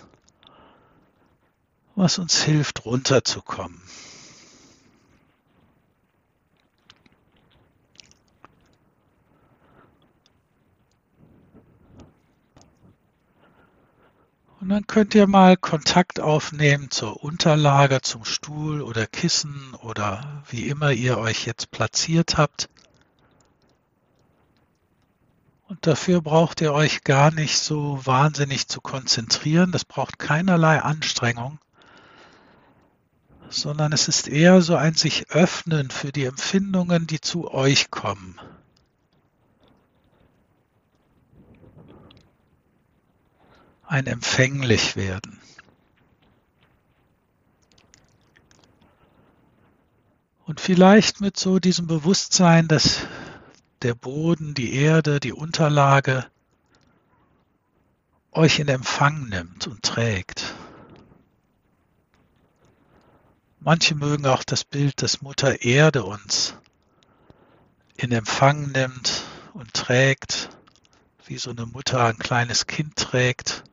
was 1.99 2.19
uns 2.19 2.41
hilft, 2.43 2.85
runterzukommen. 2.85 3.81
Und 14.61 14.69
dann 14.69 14.87
könnt 14.87 15.15
ihr 15.15 15.27
mal 15.27 15.57
Kontakt 15.57 16.21
aufnehmen 16.21 16.91
zur 16.91 17.25
Unterlage, 17.25 18.01
zum 18.03 18.25
Stuhl 18.25 18.81
oder 18.81 19.07
Kissen 19.07 19.75
oder 19.83 20.45
wie 20.51 20.69
immer 20.69 20.93
ihr 20.93 21.19
euch 21.19 21.47
jetzt 21.47 21.71
platziert 21.73 22.37
habt. 22.37 22.69
Und 25.69 25.87
dafür 25.87 26.21
braucht 26.21 26.61
ihr 26.61 26.73
euch 26.73 27.03
gar 27.03 27.33
nicht 27.33 27.59
so 27.59 28.01
wahnsinnig 28.05 28.69
zu 28.69 28.81
konzentrieren. 28.81 29.73
Das 29.73 29.85
braucht 29.85 30.19
keinerlei 30.19 30.81
Anstrengung, 30.81 31.59
sondern 33.51 33.93
es 33.93 34.09
ist 34.09 34.29
eher 34.29 34.61
so 34.63 34.77
ein 34.77 34.95
sich 34.95 35.31
öffnen 35.31 35.91
für 35.91 36.13
die 36.13 36.25
Empfindungen, 36.25 37.07
die 37.07 37.21
zu 37.21 37.53
euch 37.53 37.91
kommen. 37.91 38.39
ein 43.89 44.07
empfänglich 44.07 44.97
werden. 44.97 45.41
Und 50.45 50.61
vielleicht 50.61 51.21
mit 51.21 51.39
so 51.39 51.59
diesem 51.59 51.87
Bewusstsein, 51.87 52.69
dass 52.69 53.07
der 53.83 53.95
Boden, 53.95 54.55
die 54.55 54.75
Erde, 54.75 55.21
die 55.21 55.33
Unterlage 55.33 56.27
euch 58.33 58.59
in 58.59 58.69
Empfang 58.69 59.29
nimmt 59.29 59.67
und 59.67 59.83
trägt. 59.83 60.55
Manche 63.61 63.95
mögen 63.95 64.27
auch 64.27 64.45
das 64.45 64.65
Bild, 64.65 65.03
dass 65.03 65.21
Mutter 65.21 65.63
Erde 65.63 66.05
uns 66.05 66.55
in 67.97 68.13
Empfang 68.13 68.71
nimmt 68.71 69.25
und 69.53 69.75
trägt, 69.75 70.51
wie 71.27 71.39
so 71.39 71.51
eine 71.51 71.67
Mutter 71.67 72.05
ein 72.05 72.19
kleines 72.19 72.67
Kind 72.67 72.97
trägt 72.97 73.65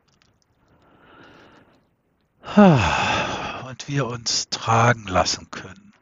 und 2.56 3.88
wir 3.88 4.08
uns 4.08 4.50
tragen 4.50 5.06
lassen 5.08 5.52
können. 5.52 5.94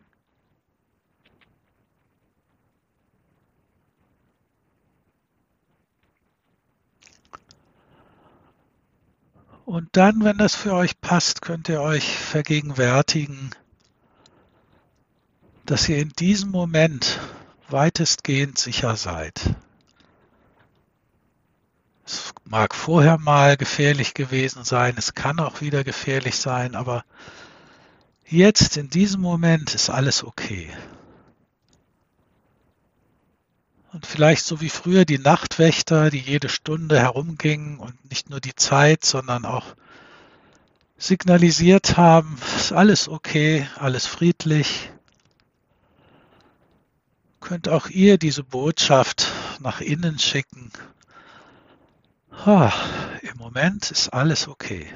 Und 9.65 9.89
dann, 9.93 10.23
wenn 10.23 10.37
das 10.37 10.55
für 10.55 10.73
euch 10.73 10.99
passt, 11.01 11.41
könnt 11.41 11.69
ihr 11.69 11.81
euch 11.81 12.17
vergegenwärtigen, 12.17 13.51
dass 15.65 15.87
ihr 15.87 15.97
in 15.97 16.09
diesem 16.09 16.51
Moment 16.51 17.19
weitestgehend 17.69 18.57
sicher 18.57 18.95
seid. 18.95 19.55
Es 22.05 22.33
mag 22.43 22.75
vorher 22.75 23.17
mal 23.17 23.55
gefährlich 23.55 24.13
gewesen 24.13 24.63
sein, 24.63 24.95
es 24.97 25.13
kann 25.13 25.39
auch 25.39 25.61
wieder 25.61 25.83
gefährlich 25.83 26.35
sein, 26.35 26.75
aber 26.75 27.05
jetzt 28.27 28.77
in 28.77 28.89
diesem 28.89 29.21
Moment 29.21 29.73
ist 29.73 29.89
alles 29.89 30.23
okay. 30.23 30.69
Und 33.93 34.07
vielleicht 34.07 34.43
so 34.43 34.59
wie 34.59 34.69
früher 34.69 35.05
die 35.05 35.19
Nachtwächter, 35.19 36.09
die 36.09 36.19
jede 36.19 36.49
Stunde 36.49 36.99
herumgingen 36.99 37.77
und 37.77 38.09
nicht 38.09 38.29
nur 38.29 38.39
die 38.39 38.55
Zeit, 38.55 39.05
sondern 39.05 39.45
auch 39.45 39.75
signalisiert 40.97 41.95
haben, 41.95 42.37
ist 42.55 42.73
alles 42.73 43.07
okay, 43.07 43.67
alles 43.77 44.07
friedlich. 44.07 44.92
Könnt 47.43 47.67
auch 47.67 47.89
ihr 47.89 48.17
diese 48.17 48.41
Botschaft 48.41 49.29
nach 49.59 49.81
innen 49.81 50.17
schicken 50.17 50.71
Ah, 52.31 52.71
Im 53.21 53.37
Moment 53.37 53.91
ist 53.91 54.13
alles 54.13 54.47
okay. 54.47 54.87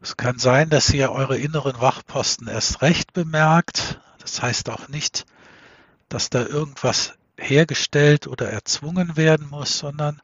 Es 0.00 0.16
kann 0.16 0.38
sein, 0.38 0.70
dass 0.70 0.90
ihr 0.90 1.10
eure 1.10 1.38
inneren 1.38 1.80
Wachposten 1.80 2.46
erst 2.46 2.82
recht 2.82 3.12
bemerkt. 3.12 4.00
Das 4.20 4.40
heißt 4.40 4.70
auch 4.70 4.86
nicht, 4.86 5.26
dass 6.08 6.30
da 6.30 6.46
irgendwas 6.46 7.14
hergestellt 7.36 8.28
oder 8.28 8.48
erzwungen 8.48 9.16
werden 9.16 9.48
muss, 9.50 9.76
sondern 9.76 10.22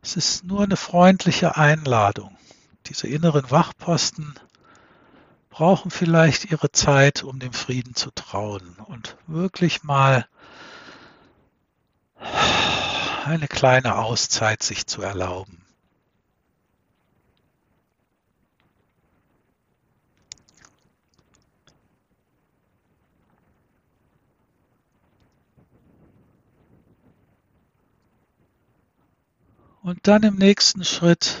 es 0.00 0.16
ist 0.16 0.44
nur 0.44 0.62
eine 0.62 0.78
freundliche 0.78 1.58
Einladung. 1.58 2.38
Diese 2.86 3.06
inneren 3.06 3.50
Wachposten 3.50 4.34
brauchen 5.54 5.92
vielleicht 5.92 6.50
ihre 6.50 6.72
Zeit, 6.72 7.22
um 7.22 7.38
dem 7.38 7.52
Frieden 7.52 7.94
zu 7.94 8.10
trauen 8.10 8.76
und 8.86 9.16
wirklich 9.28 9.84
mal 9.84 10.26
eine 13.24 13.46
kleine 13.46 13.94
Auszeit 13.98 14.64
sich 14.64 14.88
zu 14.88 15.00
erlauben. 15.00 15.64
Und 29.82 30.08
dann 30.08 30.24
im 30.24 30.34
nächsten 30.34 30.82
Schritt 30.82 31.38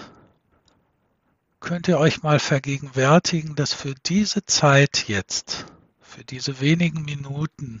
könnt 1.64 1.88
ihr 1.88 1.98
euch 1.98 2.22
mal 2.22 2.38
vergegenwärtigen, 2.38 3.54
dass 3.54 3.72
für 3.72 3.94
diese 3.94 4.44
Zeit 4.44 5.08
jetzt, 5.08 5.64
für 5.98 6.22
diese 6.22 6.60
wenigen 6.60 7.06
Minuten, 7.06 7.80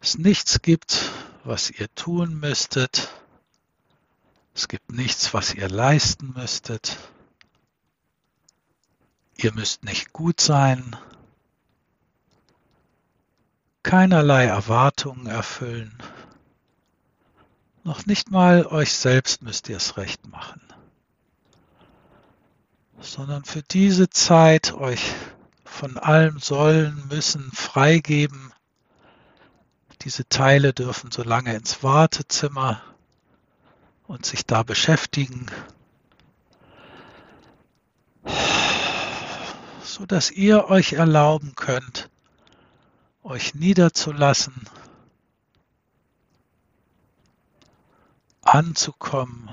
es 0.00 0.18
nichts 0.18 0.60
gibt, 0.60 1.10
was 1.44 1.70
ihr 1.70 1.88
tun 1.94 2.38
müsstet. 2.38 3.08
Es 4.54 4.68
gibt 4.68 4.92
nichts, 4.92 5.32
was 5.32 5.54
ihr 5.54 5.70
leisten 5.70 6.34
müsstet. 6.36 6.98
Ihr 9.36 9.54
müsst 9.54 9.82
nicht 9.82 10.12
gut 10.12 10.38
sein, 10.38 10.96
keinerlei 13.82 14.44
Erwartungen 14.44 15.26
erfüllen. 15.28 15.96
Noch 17.84 18.04
nicht 18.04 18.30
mal 18.30 18.66
euch 18.66 18.92
selbst 18.92 19.40
müsst 19.40 19.70
ihr 19.70 19.78
es 19.78 19.96
recht 19.96 20.26
machen 20.28 20.67
sondern 23.00 23.44
für 23.44 23.62
diese 23.62 24.10
Zeit 24.10 24.72
euch 24.72 25.14
von 25.64 25.96
allem 25.96 26.38
sollen, 26.38 27.06
müssen 27.08 27.50
freigeben. 27.52 28.52
Diese 30.02 30.28
Teile 30.28 30.72
dürfen 30.72 31.10
so 31.10 31.22
lange 31.22 31.54
ins 31.54 31.82
Wartezimmer 31.82 32.82
und 34.06 34.24
sich 34.24 34.46
da 34.46 34.62
beschäftigen, 34.62 35.46
so 39.82 40.06
dass 40.06 40.30
ihr 40.30 40.66
euch 40.66 40.94
erlauben 40.94 41.54
könnt, 41.56 42.10
euch 43.22 43.54
niederzulassen, 43.54 44.68
anzukommen 48.42 49.50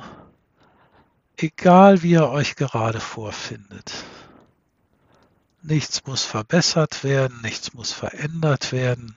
egal 1.43 2.01
wie 2.01 2.11
ihr 2.11 2.29
euch 2.29 2.55
gerade 2.55 2.99
vorfindet. 2.99 3.93
Nichts 5.61 6.05
muss 6.05 6.23
verbessert 6.23 7.03
werden, 7.03 7.41
nichts 7.41 7.73
muss 7.73 7.91
verändert 7.91 8.71
werden. 8.71 9.15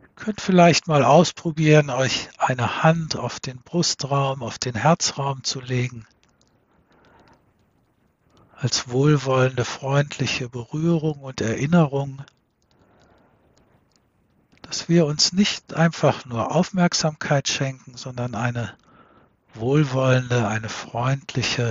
Ihr 0.00 0.08
könnt 0.16 0.40
vielleicht 0.40 0.88
mal 0.88 1.04
ausprobieren, 1.04 1.90
euch 1.90 2.28
eine 2.38 2.82
Hand 2.82 3.16
auf 3.16 3.38
den 3.38 3.58
Brustraum, 3.58 4.42
auf 4.42 4.58
den 4.58 4.74
Herzraum 4.74 5.44
zu 5.44 5.60
legen. 5.60 6.06
Als 8.56 8.88
wohlwollende, 8.88 9.64
freundliche 9.64 10.48
Berührung 10.48 11.20
und 11.20 11.40
Erinnerung 11.40 12.24
dass 14.66 14.88
wir 14.88 15.06
uns 15.06 15.32
nicht 15.32 15.74
einfach 15.74 16.24
nur 16.24 16.54
Aufmerksamkeit 16.54 17.48
schenken, 17.48 17.96
sondern 17.96 18.34
eine 18.34 18.76
wohlwollende, 19.54 20.48
eine 20.48 20.68
freundliche, 20.68 21.70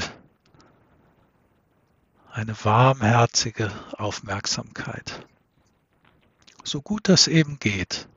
eine 2.31 2.55
warmherzige 2.63 3.71
Aufmerksamkeit. 3.97 5.25
so 6.63 6.81
gut 6.81 7.09
das 7.09 7.27
eben 7.27 7.59
geht. 7.59 8.07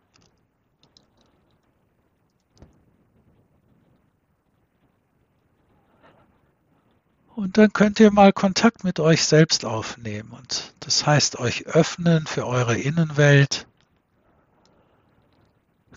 Und 7.34 7.56
dann 7.56 7.72
könnt 7.72 8.00
ihr 8.00 8.10
mal 8.10 8.32
Kontakt 8.32 8.82
mit 8.84 8.98
euch 8.98 9.24
selbst 9.24 9.64
aufnehmen. 9.64 10.32
Und 10.32 10.74
das 10.80 11.06
heißt 11.06 11.38
euch 11.38 11.66
öffnen 11.66 12.26
für 12.26 12.46
eure 12.46 12.76
Innenwelt. 12.76 13.68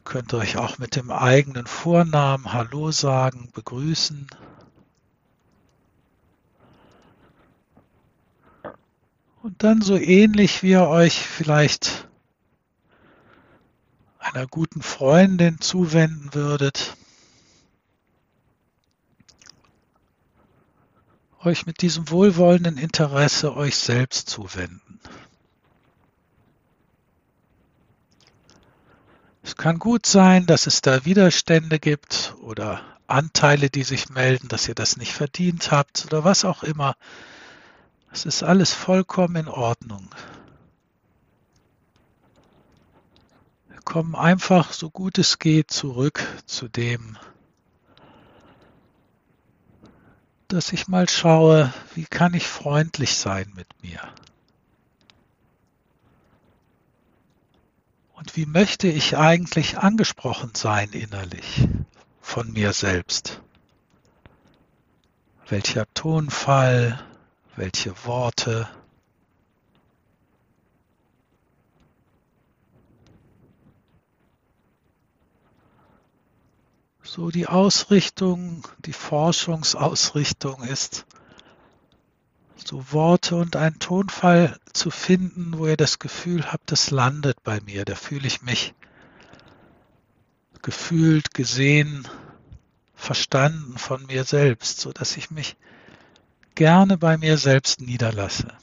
Ihr 0.02 0.14
könnt 0.14 0.34
euch 0.34 0.58
auch 0.58 0.80
mit 0.80 0.96
dem 0.96 1.12
eigenen 1.12 1.68
Vornamen 1.68 2.54
Hallo 2.54 2.92
sagen, 2.92 3.52
begrüßen. 3.54 4.26
Und 9.44 9.64
dann 9.64 9.84
so 9.84 9.96
ähnlich 9.96 10.64
wie 10.64 10.72
ihr 10.72 10.88
euch 10.88 11.20
vielleicht 11.20 12.08
einer 14.18 14.48
guten 14.48 14.82
Freundin 14.82 15.62
zuwenden 15.62 16.34
würdet, 16.34 16.98
euch 21.44 21.68
mit 21.68 21.84
diesem 21.84 22.10
wohlwollenden 22.10 22.78
Interesse 22.78 23.56
euch 23.56 23.78
selbst 23.78 24.30
zuwenden. 24.30 25.00
Es 29.52 29.58
kann 29.58 29.80
gut 29.80 30.06
sein, 30.06 30.46
dass 30.46 30.66
es 30.66 30.80
da 30.80 31.04
Widerstände 31.04 31.78
gibt 31.78 32.36
oder 32.40 32.80
Anteile, 33.08 33.70
die 33.70 33.84
sich 33.84 34.10
melden, 34.10 34.48
dass 34.48 34.70
ihr 34.70 34.76
das 34.76 34.96
nicht 34.96 35.12
verdient 35.12 35.72
habt 35.72 36.06
oder 36.06 36.24
was 36.24 36.46
auch 36.46 36.64
immer. 36.64 36.96
Es 38.14 38.26
ist 38.26 38.44
alles 38.44 38.74
vollkommen 38.74 39.36
in 39.36 39.48
Ordnung. 39.50 40.08
Wir 43.68 43.82
kommen 43.84 44.16
einfach 44.16 44.72
so 44.72 44.90
gut 44.90 45.18
es 45.18 45.38
geht 45.38 45.70
zurück 45.70 46.26
zu 46.46 46.70
dem, 46.70 47.18
dass 50.48 50.72
ich 50.72 50.88
mal 50.88 51.10
schaue, 51.10 51.74
wie 51.94 52.06
kann 52.06 52.34
ich 52.34 52.48
freundlich 52.48 53.18
sein 53.18 53.52
mit 53.54 53.68
mir? 53.84 54.00
Und 58.22 58.38
wie 58.38 58.46
möchte 58.46 58.88
ich 58.88 59.18
eigentlich 59.18 59.80
angesprochen 59.80 60.52
sein 60.54 60.92
innerlich 60.92 61.68
von 62.22 62.54
mir 62.54 62.72
selbst? 62.72 63.42
Welcher 65.50 65.92
Tonfall, 65.96 67.04
welche 67.56 67.96
Worte? 68.06 68.70
so 77.04 77.30
die 77.30 77.48
Ausrichtung, 77.48 78.66
die 78.86 78.94
Forschungsausrichtung 78.94 80.64
ist, 80.64 81.06
so 82.68 82.92
Worte 82.92 83.36
und 83.36 83.56
einen 83.56 83.80
Tonfall 83.80 84.58
zu 84.74 84.92
finden, 84.92 85.58
wo 85.58 85.68
ihr 85.68 85.78
das 85.78 86.00
Gefühl 86.00 86.52
habt, 86.52 86.72
das 86.72 86.92
landet 86.92 87.44
bei 87.44 87.60
mir, 87.62 87.86
da 87.86 87.96
fühle 87.96 88.28
ich 88.28 88.42
mich 88.42 88.74
gefühlt, 90.62 91.34
gesehen, 91.34 92.08
verstanden 92.96 93.78
von 93.78 94.06
mir 94.06 94.24
selbst, 94.24 94.80
so 94.80 94.92
dass 94.92 95.18
ich 95.18 95.32
mich 95.32 95.56
gerne 96.56 96.98
bei 96.98 97.18
mir 97.18 97.38
selbst 97.38 97.82
niederlasse. 97.82 98.54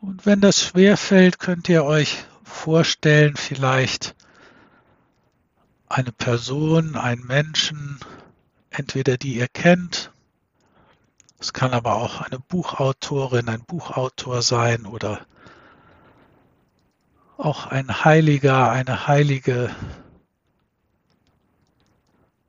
Und 0.00 0.24
wenn 0.24 0.40
das 0.40 0.62
schwer 0.62 0.96
fällt, 0.96 1.38
könnt 1.38 1.68
ihr 1.68 1.84
euch 1.84 2.24
vorstellen, 2.42 3.36
vielleicht 3.36 4.14
eine 5.90 6.12
Person, 6.12 6.96
einen 6.96 7.26
Menschen, 7.26 7.98
entweder 8.70 9.18
die 9.18 9.34
ihr 9.34 9.48
kennt, 9.48 10.12
es 11.40 11.52
kann 11.52 11.72
aber 11.72 11.96
auch 11.96 12.20
eine 12.20 12.38
Buchautorin, 12.38 13.48
ein 13.48 13.64
Buchautor 13.64 14.42
sein 14.42 14.86
oder 14.86 15.26
auch 17.38 17.66
ein 17.66 18.04
Heiliger, 18.04 18.70
eine 18.70 19.08
Heilige, 19.08 19.74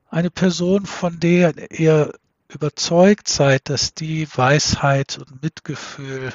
eine 0.08 0.30
Person, 0.30 0.86
von 0.86 1.18
der 1.18 1.70
ihr 1.72 2.12
überzeugt 2.48 3.28
seid, 3.28 3.70
dass 3.70 3.94
die 3.94 4.28
Weisheit 4.36 5.18
und 5.18 5.42
Mitgefühl 5.42 6.34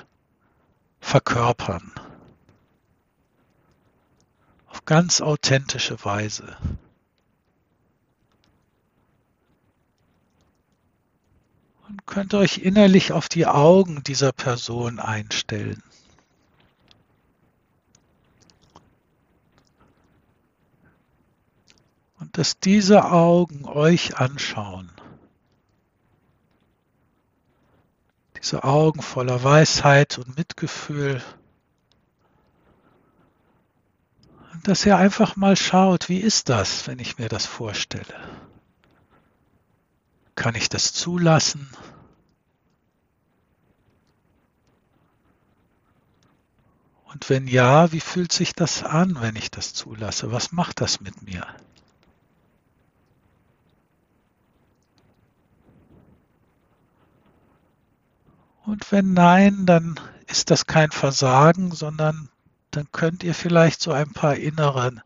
verkörpern. 1.00 1.92
Auf 4.66 4.84
ganz 4.84 5.22
authentische 5.22 6.04
Weise. 6.04 6.58
Und 11.88 12.06
könnt 12.06 12.34
euch 12.34 12.60
innerlich 12.60 13.12
auf 13.12 13.30
die 13.30 13.46
Augen 13.46 14.04
dieser 14.04 14.32
Person 14.32 15.00
einstellen. 15.00 15.82
Und 22.20 22.38
dass 22.38 22.60
diese 22.60 23.06
Augen 23.12 23.66
euch 23.66 24.18
anschauen. 24.18 24.92
diese 28.48 28.64
Augen 28.64 29.02
voller 29.02 29.44
Weisheit 29.44 30.18
und 30.18 30.38
Mitgefühl. 30.38 31.22
Und 34.54 34.68
dass 34.68 34.86
ihr 34.86 34.98
einfach 34.98 35.36
mal 35.36 35.58
schaut, 35.58 36.08
wie 36.08 36.20
ist 36.20 36.48
das, 36.48 36.88
wenn 36.88 37.00
ich 37.00 37.18
mir 37.18 37.28
das 37.28 37.46
vorstelle? 37.46 38.06
Kann 40.38 40.54
ich 40.54 40.70
das 40.70 40.94
zulassen? 40.94 41.68
Und 47.06 47.28
wenn 47.28 47.48
ja, 47.48 47.92
wie 47.92 48.00
fühlt 48.00 48.32
sich 48.32 48.54
das 48.54 48.84
an, 48.84 49.20
wenn 49.20 49.36
ich 49.36 49.50
das 49.50 49.74
zulasse? 49.74 50.32
Was 50.32 50.52
macht 50.52 50.80
das 50.80 51.02
mit 51.02 51.24
mir? 51.24 51.44
Und 58.64 58.92
wenn 58.92 59.14
nein, 59.14 59.66
dann 59.66 60.00
ist 60.28 60.52
das 60.52 60.68
kein 60.68 60.92
Versagen, 60.92 61.72
sondern 61.72 62.30
dann 62.70 62.92
könnt 62.92 63.24
ihr 63.24 63.34
vielleicht 63.34 63.82
so 63.82 63.92
ein 63.92 64.14
paar 64.14 64.36
innere 64.36 65.02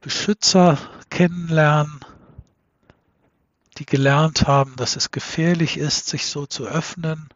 Beschützer 0.00 0.78
kennenlernen, 1.10 2.00
die 3.78 3.86
gelernt 3.86 4.46
haben, 4.46 4.76
dass 4.76 4.96
es 4.96 5.10
gefährlich 5.10 5.76
ist, 5.76 6.06
sich 6.06 6.26
so 6.26 6.46
zu 6.46 6.66
öffnen. 6.66 7.28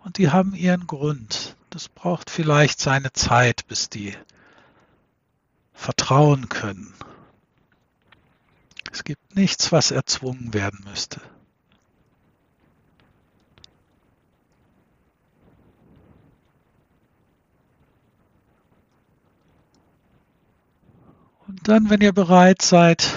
Und 0.00 0.18
die 0.18 0.30
haben 0.30 0.54
ihren 0.54 0.86
Grund. 0.86 1.56
Das 1.70 1.88
braucht 1.88 2.30
vielleicht 2.30 2.80
seine 2.80 3.12
Zeit, 3.12 3.66
bis 3.68 3.88
die 3.88 4.14
vertrauen 5.72 6.48
können. 6.48 6.94
Es 8.92 9.04
gibt 9.04 9.36
nichts, 9.36 9.72
was 9.72 9.90
erzwungen 9.90 10.54
werden 10.54 10.84
müsste. 10.88 11.20
Und 21.46 21.68
dann, 21.68 21.90
wenn 21.90 22.00
ihr 22.00 22.12
bereit 22.12 22.62
seid, 22.62 23.12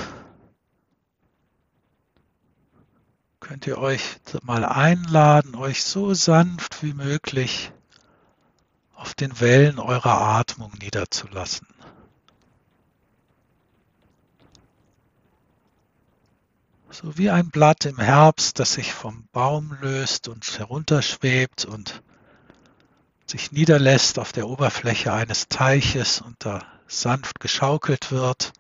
könnt 3.49 3.65
ihr 3.65 3.80
euch 3.80 4.03
mal 4.43 4.63
einladen, 4.63 5.55
euch 5.55 5.84
so 5.84 6.13
sanft 6.13 6.84
wie 6.84 6.93
möglich 6.93 7.71
auf 8.93 9.15
den 9.15 9.39
Wellen 9.39 9.80
eurer 9.80 10.21
Atmung 10.21 10.71
niederzulassen. 10.80 11.67
So 16.91 17.17
wie 17.17 17.31
ein 17.31 17.49
Blatt 17.49 17.85
im 17.85 17.97
Herbst, 17.97 18.59
das 18.59 18.73
sich 18.73 18.93
vom 18.93 19.27
Baum 19.31 19.76
löst 19.81 20.27
und 20.27 20.59
herunterschwebt 20.59 21.65
und 21.65 22.03
sich 23.26 23.51
niederlässt 23.51 24.19
auf 24.19 24.31
der 24.31 24.47
Oberfläche 24.47 25.11
eines 25.11 25.47
Teiches 25.47 26.21
und 26.21 26.35
da 26.45 26.63
sanft 26.85 27.39
geschaukelt 27.39 28.11
wird. 28.11 28.53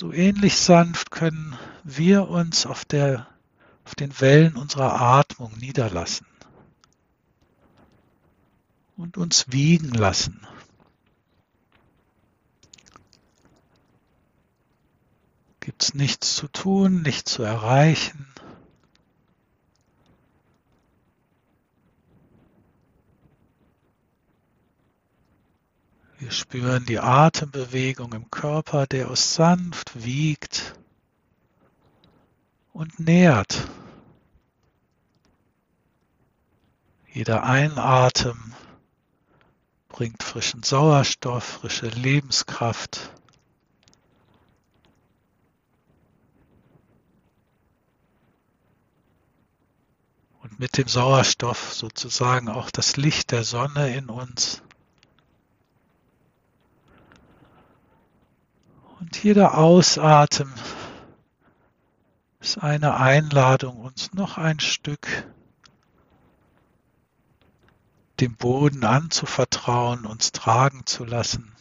So 0.00 0.12
ähnlich 0.12 0.54
sanft 0.54 1.10
können 1.10 1.58
wir 1.82 2.28
uns 2.28 2.66
auf, 2.66 2.84
der, 2.84 3.26
auf 3.84 3.96
den 3.96 4.20
Wellen 4.20 4.54
unserer 4.54 5.00
Atmung 5.00 5.52
niederlassen 5.58 6.24
und 8.96 9.16
uns 9.16 9.46
wiegen 9.48 9.90
lassen. 9.90 10.46
Gib 15.58 15.80
gibt 15.80 15.94
nichts 15.96 16.36
zu 16.36 16.46
tun, 16.46 17.02
nichts 17.02 17.32
zu 17.32 17.42
erreichen. 17.42 18.24
Wir 26.18 26.32
spüren 26.32 26.84
die 26.84 26.98
Atembewegung 26.98 28.12
im 28.12 28.28
Körper, 28.28 28.88
der 28.88 29.08
uns 29.08 29.34
sanft 29.34 30.04
wiegt 30.04 30.74
und 32.72 32.98
nährt. 32.98 33.68
Jeder 37.06 37.44
Einatmen 37.44 38.52
bringt 39.88 40.24
frischen 40.24 40.64
Sauerstoff, 40.64 41.44
frische 41.44 41.86
Lebenskraft. 41.86 43.12
Und 50.42 50.58
mit 50.58 50.78
dem 50.78 50.88
Sauerstoff 50.88 51.72
sozusagen 51.72 52.48
auch 52.48 52.72
das 52.72 52.96
Licht 52.96 53.30
der 53.30 53.44
Sonne 53.44 53.94
in 53.94 54.08
uns. 54.08 54.62
Und 59.00 59.22
jeder 59.22 59.56
Ausatmen 59.56 60.52
ist 62.40 62.58
eine 62.58 62.96
Einladung, 62.96 63.78
uns 63.80 64.12
noch 64.12 64.38
ein 64.38 64.60
Stück 64.60 65.08
dem 68.20 68.34
Boden 68.34 68.84
anzuvertrauen, 68.84 70.04
uns 70.04 70.32
tragen 70.32 70.84
zu 70.86 71.04
lassen. 71.04 71.52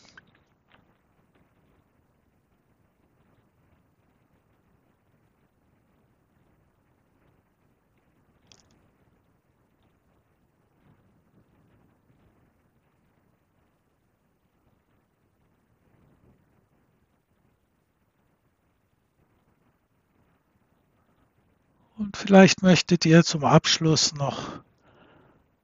Und 22.07 22.15
vielleicht 22.15 22.63
möchtet 22.63 23.05
ihr 23.05 23.25
zum 23.25 23.43
Abschluss 23.43 24.13
noch 24.13 24.61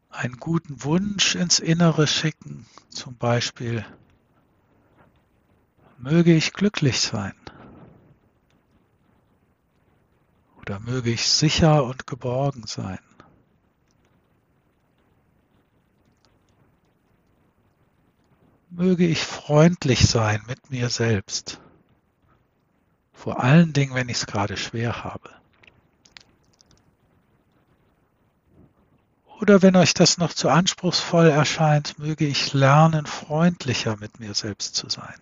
einen 0.10 0.36
guten 0.36 0.84
Wunsch 0.84 1.36
ins 1.36 1.60
Innere 1.60 2.06
schicken, 2.06 2.65
zum 2.90 3.15
Beispiel, 3.15 3.86
möge 5.98 6.36
ich 6.36 6.52
glücklich 6.52 6.99
sein 6.99 7.34
oder 10.57 10.82
möge 10.82 11.11
ich 11.11 11.30
sicher 11.30 11.86
und 11.86 12.07
geborgen 12.07 12.68
sein. 12.68 12.99
Möge 18.70 19.07
ich 19.07 19.24
freundlich 19.24 20.10
sein 20.10 20.44
mit 20.45 20.72
mir 20.72 20.90
selbst, 20.90 21.61
vor 23.14 23.41
allen 23.41 23.72
Dingen, 23.72 23.95
wenn 23.95 24.10
ich 24.10 24.18
es 24.18 24.26
gerade 24.26 24.57
schwer 24.57 25.06
habe. 25.06 25.43
Oder 29.44 29.61
wenn 29.61 29.76
euch 29.76 29.94
das 29.94 30.18
noch 30.18 30.32
zu 30.32 30.48
anspruchsvoll 30.48 31.28
erscheint, 31.28 31.99
möge 31.99 32.26
ich 32.26 32.53
lernen, 32.53 33.06
freundlicher 33.06 33.98
mit 33.98 34.22
mir 34.22 34.34
selbst 34.36 34.74
zu 34.74 34.88
sein. 34.88 35.18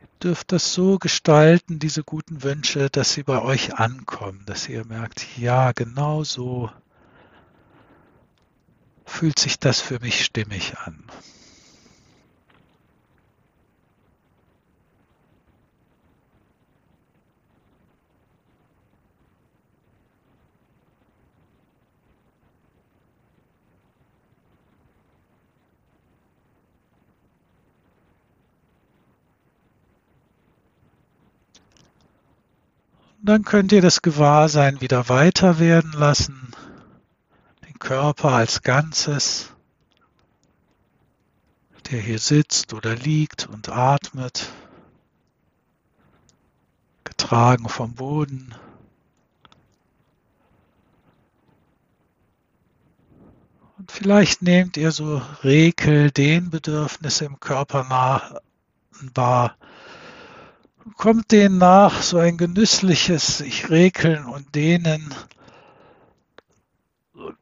Ihr 0.00 0.08
dürft 0.24 0.52
das 0.52 0.72
so 0.72 0.98
gestalten, 0.98 1.78
diese 1.80 2.02
guten 2.02 2.42
Wünsche, 2.42 2.88
dass 2.88 3.12
sie 3.12 3.24
bei 3.24 3.42
euch 3.42 3.74
ankommen, 3.74 4.42
dass 4.46 4.70
ihr 4.70 4.86
merkt, 4.86 5.36
ja, 5.36 5.72
genau 5.72 6.24
so 6.24 6.70
fühlt 9.04 9.38
sich 9.38 9.58
das 9.58 9.82
für 9.82 10.00
mich 10.00 10.24
stimmig 10.24 10.78
an. 10.78 11.04
Dann 33.22 33.44
könnt 33.44 33.70
ihr 33.70 33.80
das 33.80 34.02
Gewahrsein 34.02 34.80
wieder 34.80 35.08
weiter 35.08 35.60
werden 35.60 35.92
lassen, 35.92 36.50
den 37.68 37.78
Körper 37.78 38.32
als 38.32 38.62
Ganzes, 38.62 39.52
der 41.90 42.00
hier 42.00 42.18
sitzt 42.18 42.74
oder 42.74 42.96
liegt 42.96 43.46
und 43.46 43.68
atmet, 43.68 44.50
getragen 47.04 47.68
vom 47.68 47.94
Boden. 47.94 48.54
Und 53.78 53.92
vielleicht 53.92 54.42
nehmt 54.42 54.76
ihr 54.76 54.90
so 54.90 55.22
Rekel, 55.44 56.10
den 56.10 56.50
Bedürfnisse 56.50 57.24
im 57.24 57.38
Körper 57.38 57.88
wahr, 57.88 58.42
kommt 60.96 61.32
denen 61.32 61.58
nach 61.58 62.02
so 62.02 62.18
ein 62.18 62.36
genüssliches 62.36 63.38
sich 63.38 63.70
rekeln 63.70 64.24
und 64.24 64.54
dehnen, 64.54 65.14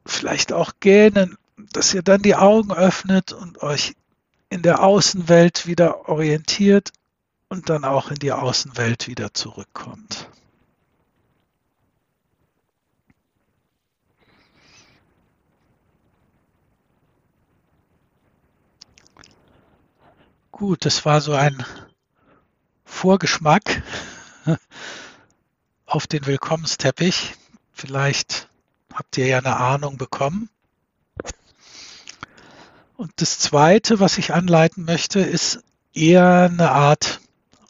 vielleicht 0.05 0.53
auch 0.53 0.73
gähnen, 0.79 1.37
dass 1.73 1.93
ihr 1.93 2.03
dann 2.03 2.21
die 2.21 2.35
Augen 2.35 2.71
öffnet 2.71 3.31
und 3.33 3.61
euch 3.61 3.95
in 4.49 4.61
der 4.61 4.83
Außenwelt 4.83 5.65
wieder 5.65 6.09
orientiert 6.09 6.91
und 7.49 7.69
dann 7.69 7.85
auch 7.85 8.11
in 8.11 8.17
die 8.17 8.31
Außenwelt 8.31 9.07
wieder 9.07 9.33
zurückkommt. 9.33 10.27
Gut, 20.51 20.85
das 20.85 21.05
war 21.05 21.21
so 21.21 21.33
ein 21.33 21.65
Vorgeschmack 22.91 23.81
auf 25.87 26.05
den 26.05 26.27
Willkommensteppich. 26.27 27.33
Vielleicht 27.71 28.47
habt 28.93 29.17
ihr 29.17 29.25
ja 29.25 29.39
eine 29.39 29.57
Ahnung 29.57 29.97
bekommen. 29.97 30.49
Und 32.97 33.11
das 33.15 33.39
Zweite, 33.39 33.99
was 33.99 34.19
ich 34.19 34.33
anleiten 34.33 34.85
möchte, 34.85 35.19
ist 35.19 35.63
eher 35.95 36.49
eine 36.51 36.71
Art 36.71 37.21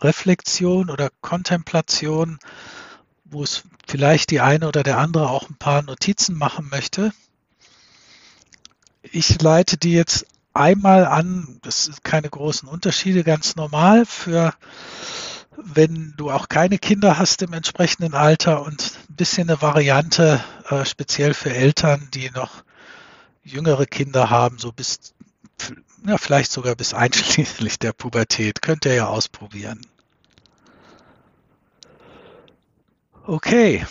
Reflexion 0.01 0.89
oder 0.89 1.09
Kontemplation, 1.21 2.37
wo 3.23 3.41
es 3.43 3.63
vielleicht 3.87 4.31
die 4.31 4.41
eine 4.41 4.67
oder 4.67 4.83
der 4.83 4.97
andere 4.97 5.29
auch 5.29 5.49
ein 5.49 5.55
paar 5.55 5.81
Notizen 5.83 6.37
machen 6.37 6.67
möchte. 6.69 7.13
Ich 9.03 9.41
leite 9.41 9.77
die 9.77 9.93
jetzt 9.93 10.25
einmal 10.53 11.05
an, 11.05 11.59
das 11.61 11.85
sind 11.85 12.03
keine 12.03 12.29
großen 12.29 12.67
Unterschiede, 12.67 13.23
ganz 13.23 13.55
normal 13.55 14.05
für 14.05 14.53
wenn 15.63 16.13
du 16.17 16.31
auch 16.31 16.49
keine 16.49 16.77
Kinder 16.77 17.17
hast 17.17 17.41
im 17.41 17.53
entsprechenden 17.53 18.13
Alter 18.13 18.63
und 18.63 18.93
ein 19.09 19.15
bisschen 19.15 19.49
eine 19.49 19.61
Variante 19.61 20.43
äh, 20.69 20.85
speziell 20.85 21.33
für 21.33 21.53
Eltern, 21.53 22.09
die 22.13 22.31
noch 22.31 22.63
jüngere 23.43 23.85
Kinder 23.85 24.29
haben, 24.29 24.57
so 24.57 24.71
bis 24.71 25.13
ja, 26.05 26.17
vielleicht 26.17 26.51
sogar 26.51 26.75
bis 26.75 26.93
einschließlich 26.93 27.79
der 27.79 27.93
Pubertät, 27.93 28.61
könnt 28.61 28.85
ihr 28.85 28.95
ja 28.95 29.07
ausprobieren. 29.07 29.81
Okay. 33.25 33.85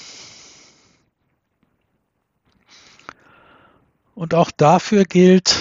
Und 4.15 4.35
auch 4.35 4.51
dafür 4.51 5.05
gilt, 5.05 5.57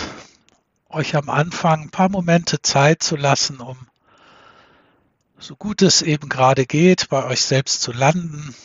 euch 0.90 1.16
am 1.16 1.30
Anfang 1.30 1.84
ein 1.84 1.90
paar 1.92 2.10
Momente 2.10 2.62
Zeit 2.62 3.04
zu 3.04 3.16
lassen, 3.16 3.60
um 3.60 3.78
so 5.38 5.56
gut 5.56 5.82
es 5.82 6.02
eben 6.02 6.28
gerade 6.30 6.66
geht, 6.66 7.10
bei 7.10 7.24
euch 7.24 7.42
selbst 7.42 7.82
zu 7.82 7.92
landen. 7.92 8.56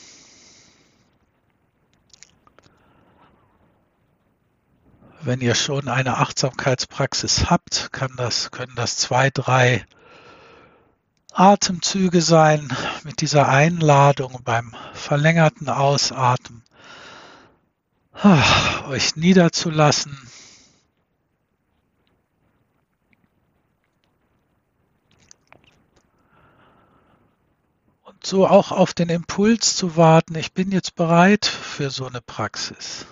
Wenn 5.20 5.40
ihr 5.40 5.54
schon 5.54 5.88
eine 5.88 6.18
Achtsamkeitspraxis 6.18 7.48
habt, 7.48 7.92
kann 7.92 8.12
das, 8.16 8.50
können 8.50 8.74
das 8.74 8.96
zwei, 8.96 9.30
drei 9.30 9.86
Atemzüge 11.32 12.20
sein 12.20 12.74
mit 13.04 13.20
dieser 13.20 13.48
Einladung 13.48 14.40
beim 14.44 14.74
verlängerten 14.92 15.68
Ausatmen, 15.68 16.62
euch 18.88 19.16
niederzulassen 19.16 20.18
so 28.26 28.46
auch 28.46 28.72
auf 28.72 28.94
den 28.94 29.08
Impuls 29.08 29.76
zu 29.76 29.96
warten, 29.96 30.34
ich 30.34 30.52
bin 30.52 30.70
jetzt 30.70 30.94
bereit 30.94 31.46
für 31.46 31.90
so 31.90 32.06
eine 32.06 32.20
Praxis. 32.20 33.06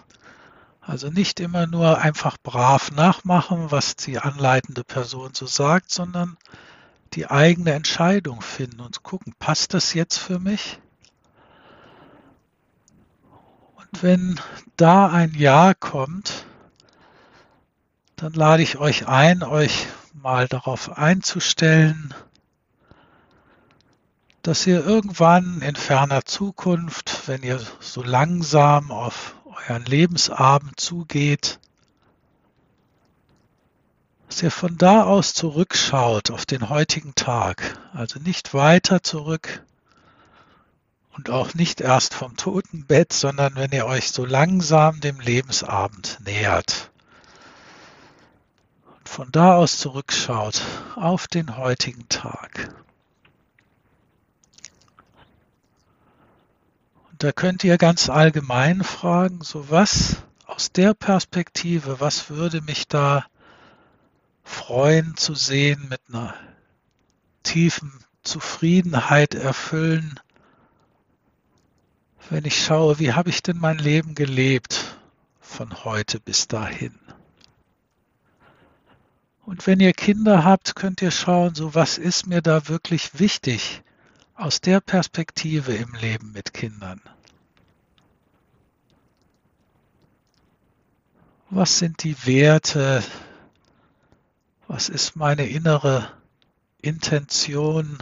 Also 0.81 1.11
nicht 1.11 1.39
immer 1.39 1.67
nur 1.67 1.99
einfach 1.99 2.37
brav 2.43 2.91
nachmachen, 2.91 3.71
was 3.71 3.95
die 3.95 4.19
anleitende 4.19 4.83
Person 4.83 5.33
so 5.35 5.47
sagt, 5.47 5.93
sondern 5.93 6.37
die 7.15 7.29
eigene 7.31 7.73
Entscheidung 7.73 8.41
finden 8.41 8.81
und 8.81 9.03
gucken, 9.03 9.35
passt 9.39 9.75
das 9.75 9.95
jetzt 9.95 10.19
für 10.19 10.39
mich? 10.39 10.81
Und 13.77 14.03
wenn 14.03 14.41
da 14.77 15.09
ein 15.09 15.35
Ja 15.35 15.75
kommt, 15.75 16.47
dann 18.17 18.33
lade 18.33 18.63
ich 18.63 18.79
euch 18.79 19.07
ein, 19.07 19.43
euch 19.43 19.87
mal 20.15 20.49
darauf 20.49 20.97
einzustellen, 20.97 22.15
dass 24.43 24.67
ihr 24.67 24.85
irgendwann 24.85 25.63
in 25.63 25.77
ferner 25.77 26.25
Zukunft, 26.25 27.29
wenn 27.29 27.43
ihr 27.43 27.61
so 27.81 28.03
langsam 28.03 28.91
auf 28.91 29.37
euren 29.69 29.85
Lebensabend 29.85 30.81
zugeht, 30.81 31.61
dass 34.29 34.43
ihr 34.43 34.51
von 34.51 34.77
da 34.79 35.05
aus 35.05 35.35
zurückschaut 35.35 36.31
auf 36.31 36.45
den 36.45 36.69
heutigen 36.69 37.15
Tag, 37.15 37.79
also 37.93 38.19
nicht 38.19 38.53
weiter 38.53 39.03
zurück 39.03 39.63
und 41.17 41.31
auch 41.31 41.55
nicht 41.55 41.81
erst 41.81 42.15
vom 42.15 42.37
Totenbett, 42.37 43.13
sondern 43.13 43.55
wenn 43.55 43.71
ihr 43.71 43.87
euch 43.87 44.11
so 44.11 44.25
langsam 44.25 45.01
dem 45.01 45.21
Lebensabend 45.21 46.19
nähert 46.25 46.91
und 48.87 49.09
von 49.09 49.31
da 49.31 49.55
aus 49.55 49.79
zurückschaut 49.79 50.63
auf 50.97 51.29
den 51.29 51.57
heutigen 51.57 52.09
Tag. 52.09 52.75
Da 57.23 57.31
könnt 57.31 57.63
ihr 57.63 57.79
ganz 57.79 58.09
allgemein 58.09 58.83
fragen, 58.83 59.43
so 59.43 59.71
was 59.71 60.17
aus 60.45 60.73
der 60.73 60.93
Perspektive, 60.93 62.01
was 62.01 62.31
würde 62.31 62.63
mich 62.63 62.89
da 62.89 63.25
freuen 64.43 65.17
zu 65.17 65.37
sehen, 65.37 65.87
mit 65.89 66.01
einer 66.09 66.35
tiefen 67.45 67.93
Zufriedenheit 68.25 69.37
erfüllen, 69.37 70.19
wenn 72.29 72.45
ich 72.45 72.65
schaue, 72.65 72.99
wie 72.99 73.13
habe 73.13 73.31
ich 73.31 73.41
denn 73.41 73.59
mein 73.59 73.79
Leben 73.79 74.17
gelebt 74.17 74.97
von 75.41 75.85
heute 75.85 76.19
bis 76.19 76.49
dahin. 76.49 76.99
Und 79.47 79.69
wenn 79.69 79.79
ihr 79.79 79.93
Kinder 79.93 80.45
habt, 80.45 80.75
könnt 80.75 81.01
ihr 81.03 81.13
schauen, 81.13 81.55
so 81.55 81.73
was 81.73 81.99
ist 81.99 82.27
mir 82.27 82.43
da 82.43 82.67
wirklich 82.67 83.21
wichtig 83.21 83.83
aus 84.35 84.61
der 84.61 84.81
Perspektive 84.81 85.73
im 85.75 85.95
Leben 85.95 86.33
mit 86.33 86.53
Kindern. 86.53 87.01
Was 91.55 91.79
sind 91.79 92.03
die 92.03 92.17
Werte? 92.25 93.05
Was 94.69 94.89
ist 94.89 95.17
meine 95.17 95.47
innere 95.47 96.11
Intention? 96.81 97.99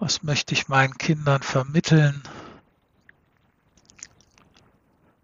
Was 0.00 0.22
möchte 0.22 0.52
ich 0.52 0.68
meinen 0.68 0.98
Kindern 0.98 1.42
vermitteln? 1.42 2.22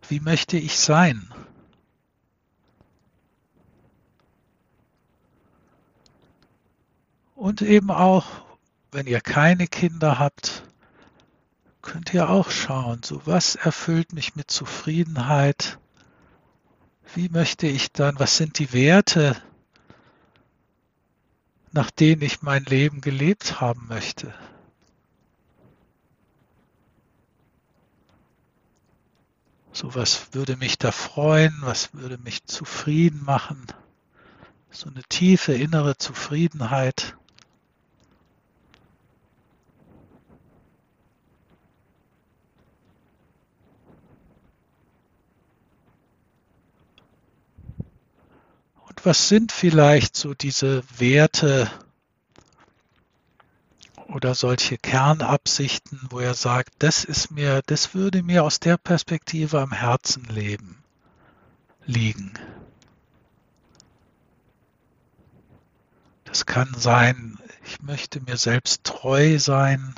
Wie 0.08 0.20
möchte 0.20 0.56
ich 0.56 0.78
sein? 0.78 1.30
Und 7.34 7.60
eben 7.60 7.90
auch, 7.90 8.24
wenn 8.90 9.06
ihr 9.06 9.20
keine 9.20 9.66
Kinder 9.66 10.18
habt, 10.18 10.62
könnt 11.82 12.12
ihr 12.14 12.28
auch 12.28 12.50
schauen, 12.50 13.02
so 13.02 13.22
was 13.26 13.54
erfüllt 13.54 14.12
mich 14.12 14.36
mit 14.36 14.50
Zufriedenheit? 14.50 15.78
Wie 17.14 17.28
möchte 17.28 17.66
ich 17.66 17.92
dann, 17.92 18.18
was 18.18 18.36
sind 18.36 18.58
die 18.58 18.72
Werte, 18.72 19.40
nach 21.72 21.90
denen 21.90 22.22
ich 22.22 22.42
mein 22.42 22.64
Leben 22.64 23.00
gelebt 23.00 23.60
haben 23.60 23.86
möchte? 23.88 24.34
So 29.72 29.94
was 29.94 30.34
würde 30.34 30.56
mich 30.56 30.76
da 30.76 30.90
freuen, 30.90 31.56
was 31.60 31.94
würde 31.94 32.18
mich 32.18 32.44
zufrieden 32.46 33.24
machen? 33.24 33.64
So 34.70 34.90
eine 34.90 35.04
tiefe 35.04 35.52
innere 35.52 35.96
Zufriedenheit. 35.96 37.16
Was 49.04 49.28
sind 49.28 49.52
vielleicht 49.52 50.16
so 50.16 50.34
diese 50.34 50.82
Werte 50.98 51.70
oder 54.08 54.34
solche 54.34 54.78
Kernabsichten, 54.78 56.00
wo 56.10 56.18
er 56.18 56.34
sagt, 56.34 56.70
das 56.78 57.04
ist 57.04 57.30
mir, 57.30 57.62
das 57.66 57.94
würde 57.94 58.22
mir 58.22 58.44
aus 58.44 58.58
der 58.58 58.78
Perspektive 58.78 59.60
am 59.60 59.72
Herzen 59.72 60.24
leben, 60.24 60.82
liegen. 61.84 62.32
Das 66.24 66.46
kann 66.46 66.74
sein, 66.76 67.38
ich 67.64 67.80
möchte 67.82 68.20
mir 68.20 68.36
selbst 68.36 68.84
treu 68.84 69.38
sein, 69.38 69.94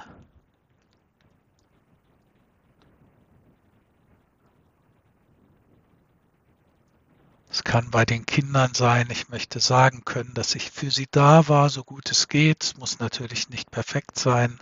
Es 7.50 7.64
kann 7.64 7.90
bei 7.90 8.04
den 8.04 8.26
Kindern 8.26 8.74
sein, 8.74 9.08
ich 9.10 9.28
möchte 9.28 9.58
sagen 9.58 10.04
können, 10.04 10.34
dass 10.34 10.54
ich 10.54 10.70
für 10.70 10.90
sie 10.90 11.08
da 11.10 11.48
war, 11.48 11.68
so 11.68 11.82
gut 11.82 12.10
es 12.10 12.28
geht. 12.28 12.62
Es 12.62 12.76
muss 12.76 13.00
natürlich 13.00 13.48
nicht 13.48 13.70
perfekt 13.72 14.18
sein. 14.18 14.60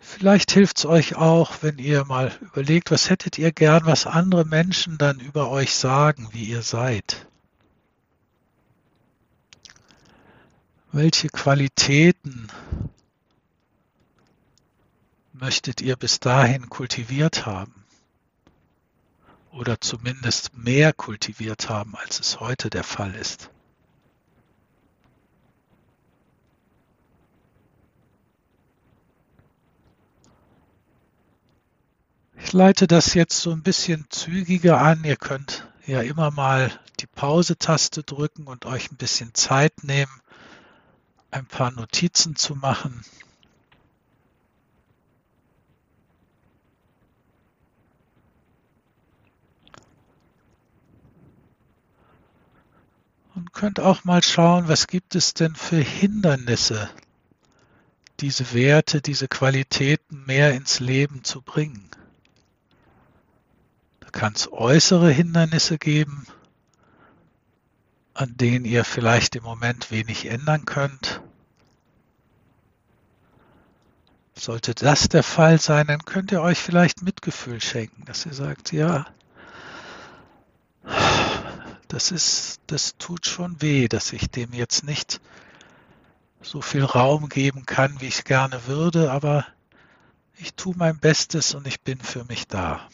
Vielleicht 0.00 0.50
hilft 0.50 0.78
es 0.78 0.86
euch 0.86 1.16
auch, 1.16 1.62
wenn 1.62 1.78
ihr 1.78 2.04
mal 2.04 2.32
überlegt, 2.40 2.90
was 2.90 3.10
hättet 3.10 3.38
ihr 3.38 3.52
gern, 3.52 3.86
was 3.86 4.06
andere 4.06 4.44
Menschen 4.44 4.98
dann 4.98 5.20
über 5.20 5.50
euch 5.50 5.74
sagen, 5.74 6.28
wie 6.32 6.44
ihr 6.44 6.62
seid. 6.62 7.26
Welche 10.90 11.28
Qualitäten 11.28 12.48
möchtet 15.40 15.80
ihr 15.80 15.96
bis 15.96 16.20
dahin 16.20 16.68
kultiviert 16.68 17.46
haben? 17.46 17.84
Oder 19.50 19.80
zumindest 19.80 20.56
mehr 20.56 20.92
kultiviert 20.92 21.68
haben, 21.68 21.96
als 21.96 22.20
es 22.20 22.40
heute 22.40 22.68
der 22.70 22.84
Fall 22.84 23.14
ist? 23.14 23.50
Ich 32.38 32.52
leite 32.52 32.86
das 32.86 33.14
jetzt 33.14 33.40
so 33.40 33.50
ein 33.50 33.62
bisschen 33.62 34.06
zügiger 34.10 34.80
an. 34.80 35.02
Ihr 35.04 35.16
könnt 35.16 35.66
ja 35.86 36.00
immer 36.02 36.30
mal 36.30 36.70
die 37.00 37.06
Pause-Taste 37.06 38.02
drücken 38.04 38.46
und 38.46 38.66
euch 38.66 38.92
ein 38.92 38.96
bisschen 38.96 39.34
Zeit 39.34 39.82
nehmen, 39.82 40.20
ein 41.30 41.46
paar 41.46 41.72
Notizen 41.72 42.36
zu 42.36 42.54
machen. 42.54 43.04
Und 53.36 53.52
könnt 53.52 53.80
auch 53.80 54.04
mal 54.04 54.22
schauen, 54.22 54.66
was 54.66 54.86
gibt 54.86 55.14
es 55.14 55.34
denn 55.34 55.54
für 55.54 55.76
Hindernisse, 55.76 56.88
diese 58.20 58.54
Werte, 58.54 59.02
diese 59.02 59.28
Qualitäten 59.28 60.24
mehr 60.24 60.54
ins 60.54 60.80
Leben 60.80 61.22
zu 61.22 61.42
bringen. 61.42 61.90
Da 64.00 64.08
kann 64.08 64.32
es 64.32 64.50
äußere 64.50 65.10
Hindernisse 65.10 65.76
geben, 65.76 66.26
an 68.14 68.34
denen 68.38 68.64
ihr 68.64 68.84
vielleicht 68.84 69.36
im 69.36 69.44
Moment 69.44 69.90
wenig 69.90 70.24
ändern 70.24 70.64
könnt. 70.64 71.20
Sollte 74.34 74.74
das 74.74 75.10
der 75.10 75.22
Fall 75.22 75.60
sein, 75.60 75.88
dann 75.88 76.06
könnt 76.06 76.32
ihr 76.32 76.40
euch 76.40 76.58
vielleicht 76.58 77.02
Mitgefühl 77.02 77.60
schenken, 77.60 78.06
dass 78.06 78.24
ihr 78.24 78.32
sagt, 78.32 78.72
ja, 78.72 79.04
das 81.88 82.10
ist, 82.10 82.60
das 82.66 82.96
tut 82.98 83.26
schon 83.26 83.60
weh, 83.62 83.88
dass 83.88 84.12
ich 84.12 84.30
dem 84.30 84.52
jetzt 84.52 84.84
nicht 84.84 85.20
so 86.42 86.60
viel 86.60 86.84
Raum 86.84 87.28
geben 87.28 87.66
kann, 87.66 88.00
wie 88.00 88.06
ich 88.06 88.24
gerne 88.24 88.66
würde, 88.66 89.10
aber 89.10 89.46
ich 90.38 90.54
tue 90.54 90.74
mein 90.76 90.98
Bestes 90.98 91.54
und 91.54 91.66
ich 91.66 91.80
bin 91.80 91.98
für 91.98 92.24
mich 92.24 92.46
da. 92.46 92.88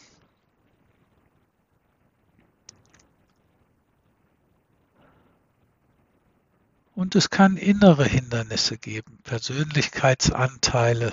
Und 6.95 7.15
es 7.17 7.31
kann 7.31 7.57
innere 7.57 8.05
Hindernisse 8.05 8.79
geben, 8.79 9.19
Persönlichkeitsanteile. 9.25 11.11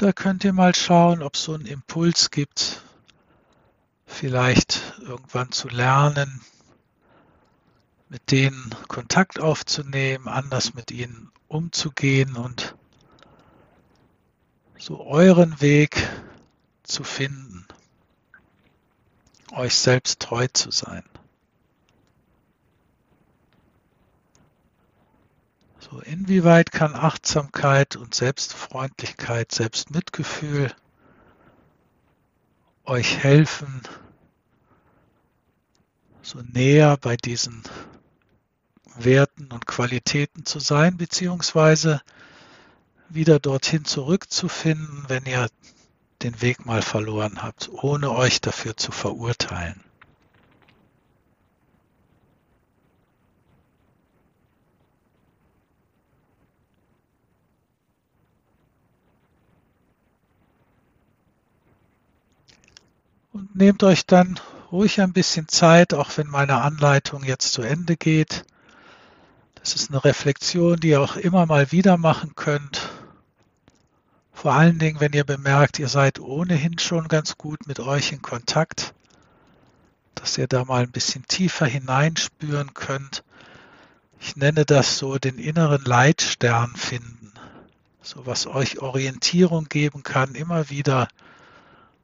Da 0.00 0.12
könnt 0.12 0.44
ihr 0.44 0.54
mal 0.54 0.74
schauen, 0.74 1.22
ob 1.22 1.34
es 1.34 1.44
so 1.44 1.52
einen 1.52 1.66
Impuls 1.66 2.30
gibt, 2.30 2.80
vielleicht 4.06 4.94
irgendwann 5.00 5.52
zu 5.52 5.68
lernen, 5.68 6.40
mit 8.08 8.30
denen 8.30 8.74
Kontakt 8.88 9.40
aufzunehmen, 9.40 10.26
anders 10.26 10.72
mit 10.72 10.90
ihnen 10.90 11.30
umzugehen 11.48 12.36
und 12.36 12.76
so 14.78 15.04
euren 15.04 15.60
Weg 15.60 16.08
zu 16.82 17.04
finden, 17.04 17.66
euch 19.52 19.74
selbst 19.74 20.20
treu 20.20 20.48
zu 20.50 20.70
sein. 20.70 21.04
So, 25.90 25.98
inwieweit 26.00 26.70
kann 26.70 26.94
Achtsamkeit 26.94 27.96
und 27.96 28.14
Selbstfreundlichkeit, 28.14 29.50
Selbstmitgefühl 29.50 30.72
euch 32.84 33.18
helfen, 33.18 33.82
so 36.22 36.40
näher 36.42 36.96
bei 36.96 37.16
diesen 37.16 37.64
Werten 38.96 39.50
und 39.50 39.66
Qualitäten 39.66 40.44
zu 40.46 40.60
sein, 40.60 40.96
beziehungsweise 40.96 42.02
wieder 43.08 43.40
dorthin 43.40 43.84
zurückzufinden, 43.84 45.06
wenn 45.08 45.24
ihr 45.26 45.48
den 46.22 46.40
Weg 46.40 46.66
mal 46.66 46.82
verloren 46.82 47.42
habt, 47.42 47.68
ohne 47.68 48.12
euch 48.12 48.40
dafür 48.40 48.76
zu 48.76 48.92
verurteilen. 48.92 49.82
Und 63.32 63.54
nehmt 63.54 63.82
euch 63.82 64.06
dann 64.06 64.40
ruhig 64.72 65.00
ein 65.00 65.12
bisschen 65.12 65.48
Zeit, 65.48 65.94
auch 65.94 66.10
wenn 66.16 66.26
meine 66.26 66.60
Anleitung 66.62 67.22
jetzt 67.24 67.52
zu 67.52 67.62
Ende 67.62 67.96
geht. 67.96 68.44
Das 69.54 69.74
ist 69.74 69.90
eine 69.90 70.04
Reflexion, 70.04 70.80
die 70.80 70.88
ihr 70.88 71.00
auch 71.00 71.16
immer 71.16 71.46
mal 71.46 71.70
wieder 71.70 71.96
machen 71.96 72.34
könnt. 72.34 72.88
Vor 74.32 74.54
allen 74.54 74.78
Dingen, 74.78 75.00
wenn 75.00 75.12
ihr 75.12 75.24
bemerkt, 75.24 75.78
ihr 75.78 75.88
seid 75.88 76.18
ohnehin 76.18 76.78
schon 76.78 77.08
ganz 77.08 77.36
gut 77.36 77.66
mit 77.66 77.78
euch 77.78 78.10
in 78.12 78.22
Kontakt, 78.22 78.94
dass 80.14 80.38
ihr 80.38 80.46
da 80.46 80.64
mal 80.64 80.82
ein 80.82 80.92
bisschen 80.92 81.26
tiefer 81.28 81.66
hineinspüren 81.66 82.72
könnt. 82.72 83.22
Ich 84.18 84.36
nenne 84.36 84.64
das 84.64 84.98
so 84.98 85.18
den 85.18 85.38
inneren 85.38 85.84
Leitstern 85.84 86.74
finden, 86.74 87.32
so 88.02 88.26
was 88.26 88.46
euch 88.46 88.80
Orientierung 88.80 89.66
geben 89.66 90.02
kann, 90.02 90.34
immer 90.34 90.70
wieder 90.70 91.08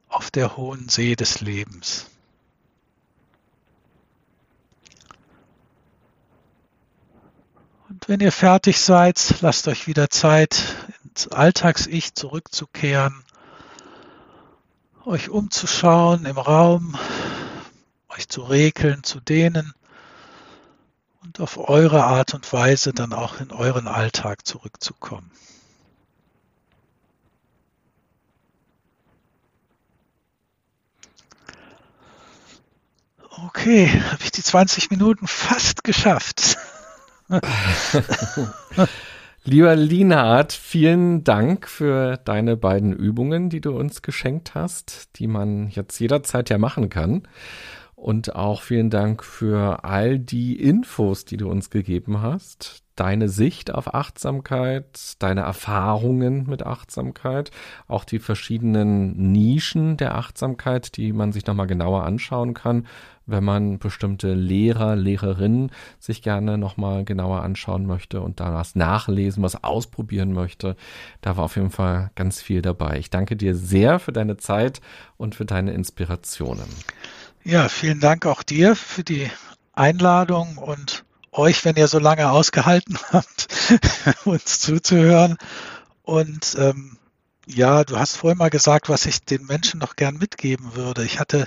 auf 0.08 0.30
der 0.30 0.56
hohen 0.56 0.88
See 0.88 1.16
des 1.16 1.40
Lebens. 1.40 2.06
Und 7.88 8.08
wenn 8.08 8.20
ihr 8.20 8.32
fertig 8.32 8.80
seid, 8.80 9.36
lasst 9.40 9.68
euch 9.68 9.86
wieder 9.86 10.10
Zeit, 10.10 10.76
ins 11.04 11.28
Alltags-Ich 11.28 12.14
zurückzukehren, 12.14 13.24
euch 15.04 15.28
umzuschauen 15.30 16.26
im 16.26 16.36
Raum, 16.36 16.98
euch 18.08 18.28
zu 18.28 18.42
regeln, 18.42 19.04
zu 19.04 19.20
dehnen 19.20 19.72
und 21.22 21.40
auf 21.40 21.58
eure 21.58 22.04
Art 22.04 22.34
und 22.34 22.52
Weise 22.52 22.92
dann 22.92 23.12
auch 23.12 23.40
in 23.40 23.52
euren 23.52 23.86
Alltag 23.88 24.46
zurückzukommen. 24.46 25.30
Okay, 33.44 33.88
habe 33.88 34.22
ich 34.22 34.30
die 34.30 34.42
20 34.42 34.90
Minuten 34.90 35.26
fast 35.26 35.84
geschafft. 35.84 36.56
Lieber 39.44 39.76
Linard, 39.76 40.52
vielen 40.52 41.22
Dank 41.22 41.68
für 41.68 42.16
deine 42.16 42.56
beiden 42.56 42.94
Übungen, 42.94 43.50
die 43.50 43.60
du 43.60 43.76
uns 43.76 44.00
geschenkt 44.00 44.54
hast, 44.54 45.10
die 45.16 45.26
man 45.26 45.68
jetzt 45.68 45.98
jederzeit 45.98 46.48
ja 46.48 46.56
machen 46.56 46.88
kann. 46.88 47.28
Und 47.94 48.34
auch 48.34 48.62
vielen 48.62 48.90
Dank 48.90 49.22
für 49.22 49.84
all 49.84 50.18
die 50.18 50.60
Infos, 50.60 51.24
die 51.24 51.36
du 51.36 51.50
uns 51.50 51.70
gegeben 51.70 52.22
hast. 52.22 52.82
Deine 52.94 53.28
Sicht 53.28 53.74
auf 53.74 53.94
Achtsamkeit, 53.94 55.14
deine 55.18 55.42
Erfahrungen 55.42 56.46
mit 56.46 56.64
Achtsamkeit, 56.64 57.50
auch 57.88 58.04
die 58.04 58.18
verschiedenen 58.18 59.32
Nischen 59.32 59.96
der 59.98 60.14
Achtsamkeit, 60.14 60.96
die 60.96 61.12
man 61.12 61.32
sich 61.32 61.46
nochmal 61.46 61.66
genauer 61.66 62.04
anschauen 62.04 62.54
kann 62.54 62.86
wenn 63.26 63.44
man 63.44 63.78
bestimmte 63.78 64.34
Lehrer, 64.34 64.96
Lehrerinnen 64.96 65.70
sich 65.98 66.22
gerne 66.22 66.58
nochmal 66.58 67.04
genauer 67.04 67.42
anschauen 67.42 67.86
möchte 67.86 68.20
und 68.20 68.40
da 68.40 68.54
was 68.54 68.74
nachlesen, 68.76 69.42
was 69.42 69.62
ausprobieren 69.62 70.32
möchte. 70.32 70.76
Da 71.20 71.36
war 71.36 71.44
auf 71.44 71.56
jeden 71.56 71.70
Fall 71.70 72.10
ganz 72.14 72.40
viel 72.40 72.62
dabei. 72.62 72.98
Ich 72.98 73.10
danke 73.10 73.36
dir 73.36 73.54
sehr 73.54 73.98
für 73.98 74.12
deine 74.12 74.36
Zeit 74.36 74.80
und 75.16 75.34
für 75.34 75.44
deine 75.44 75.72
Inspirationen. 75.72 76.68
Ja, 77.44 77.68
vielen 77.68 78.00
Dank 78.00 78.26
auch 78.26 78.42
dir 78.42 78.76
für 78.76 79.04
die 79.04 79.30
Einladung 79.72 80.56
und 80.56 81.04
euch, 81.32 81.64
wenn 81.64 81.76
ihr 81.76 81.88
so 81.88 81.98
lange 81.98 82.30
ausgehalten 82.30 82.98
habt, 83.12 83.48
uns 84.24 84.60
zuzuhören. 84.60 85.36
Und 86.02 86.56
ähm, 86.58 86.98
ja, 87.46 87.84
du 87.84 87.98
hast 87.98 88.16
vorhin 88.16 88.38
mal 88.38 88.50
gesagt, 88.50 88.88
was 88.88 89.06
ich 89.06 89.24
den 89.24 89.46
Menschen 89.46 89.80
noch 89.80 89.96
gern 89.96 90.16
mitgeben 90.16 90.74
würde. 90.74 91.04
Ich 91.04 91.20
hatte 91.20 91.46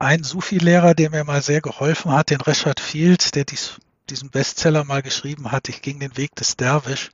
ein 0.00 0.24
Sufi-Lehrer, 0.24 0.94
der 0.94 1.10
mir 1.10 1.24
mal 1.24 1.42
sehr 1.42 1.60
geholfen 1.60 2.10
hat, 2.12 2.30
den 2.30 2.40
Rashad 2.40 2.80
Field, 2.80 3.34
der 3.34 3.44
dies, 3.44 3.78
diesen 4.08 4.30
Bestseller 4.30 4.82
mal 4.84 5.02
geschrieben 5.02 5.52
hat, 5.52 5.68
Ich 5.68 5.82
ging 5.82 6.00
den 6.00 6.16
Weg 6.16 6.34
des 6.36 6.56
Derwisch. 6.56 7.10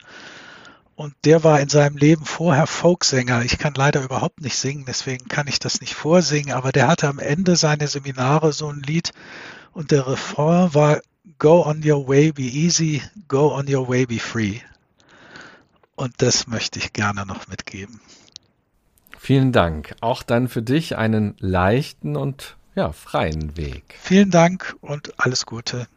Und 0.95 1.15
der 1.25 1.45
war 1.45 1.61
in 1.61 1.69
seinem 1.69 1.97
Leben 1.97 2.25
vorher 2.25 2.67
Folksänger. 2.67 3.43
Ich 3.43 3.59
kann 3.59 3.75
leider 3.75 4.03
überhaupt 4.03 4.41
nicht 4.41 4.57
singen, 4.57 4.85
deswegen 4.87 5.29
kann 5.29 5.49
ich 5.49 5.59
das 5.59 5.81
nicht 5.81 5.95
vorsingen, 5.95 6.55
aber 6.55 6.73
der 6.73 6.87
hatte 6.87 7.09
am 7.09 7.19
Ende 7.19 7.57
seiner 7.57 7.89
Seminare 7.89 8.53
so 8.53 8.69
ein 8.69 8.83
Lied 8.83 9.11
und 9.73 9.91
der 9.91 10.07
Refrain 10.07 10.73
war 10.73 11.03
Go 11.39 11.67
on 11.67 11.83
your 11.85 12.07
way, 12.09 12.33
be 12.33 12.45
easy, 12.45 13.03
go 13.27 13.53
on 13.53 13.67
your 13.69 13.89
way, 13.89 14.07
be 14.07 14.21
free. 14.21 14.61
Und 15.97 16.23
das 16.23 16.47
möchte 16.47 16.79
ich 16.79 16.93
gerne 16.93 17.27
noch 17.27 17.49
mitgeben. 17.49 18.01
Vielen 19.19 19.51
Dank. 19.51 19.97
Auch 20.01 20.23
dann 20.23 20.47
für 20.47 20.63
dich 20.63 20.97
einen 20.97 21.35
leichten 21.41 22.17
und 22.17 22.57
ja, 22.77 22.93
freien 22.93 23.57
Weg. 23.57 23.97
Vielen 23.99 24.31
Dank 24.31 24.77
und 24.83 25.19
alles 25.19 25.47
Gute. 25.47 25.89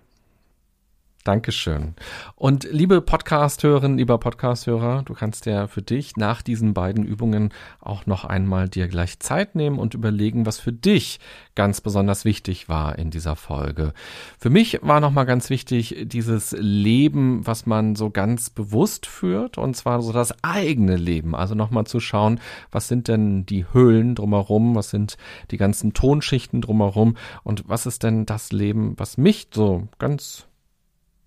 Dankeschön. 1.29 1.93
Und 2.37 2.67
liebe 2.71 3.01
Podcast-Hörerinnen, 3.01 3.99
lieber 3.99 4.17
Podcast-Hörer, 4.17 5.03
du 5.03 5.13
kannst 5.13 5.45
ja 5.45 5.67
für 5.67 5.83
dich 5.83 6.17
nach 6.17 6.41
diesen 6.41 6.73
beiden 6.73 7.05
Übungen 7.05 7.53
auch 7.79 8.07
noch 8.07 8.25
einmal 8.25 8.67
dir 8.67 8.87
gleich 8.87 9.19
Zeit 9.19 9.53
nehmen 9.53 9.77
und 9.77 9.93
überlegen, 9.93 10.47
was 10.47 10.59
für 10.59 10.73
dich 10.73 11.19
ganz 11.53 11.81
besonders 11.81 12.25
wichtig 12.25 12.67
war 12.67 12.97
in 12.97 13.11
dieser 13.11 13.35
Folge. 13.35 13.93
Für 14.39 14.49
mich 14.49 14.79
war 14.81 14.99
nochmal 15.01 15.27
ganz 15.27 15.51
wichtig 15.51 15.97
dieses 16.07 16.55
Leben, 16.57 17.45
was 17.45 17.67
man 17.67 17.95
so 17.95 18.09
ganz 18.09 18.49
bewusst 18.49 19.05
führt, 19.05 19.59
und 19.59 19.75
zwar 19.75 20.01
so 20.01 20.11
das 20.11 20.33
eigene 20.43 20.95
Leben. 20.95 21.35
Also 21.35 21.53
nochmal 21.53 21.85
zu 21.85 21.99
schauen, 21.99 22.39
was 22.71 22.87
sind 22.87 23.07
denn 23.07 23.45
die 23.45 23.71
Höhlen 23.71 24.15
drumherum, 24.15 24.73
was 24.73 24.89
sind 24.89 25.17
die 25.51 25.57
ganzen 25.57 25.93
Tonschichten 25.93 26.61
drumherum 26.61 27.17
und 27.43 27.69
was 27.69 27.85
ist 27.85 28.01
denn 28.01 28.25
das 28.25 28.51
Leben, 28.51 28.95
was 28.97 29.19
mich 29.19 29.49
so 29.53 29.89
ganz 29.99 30.48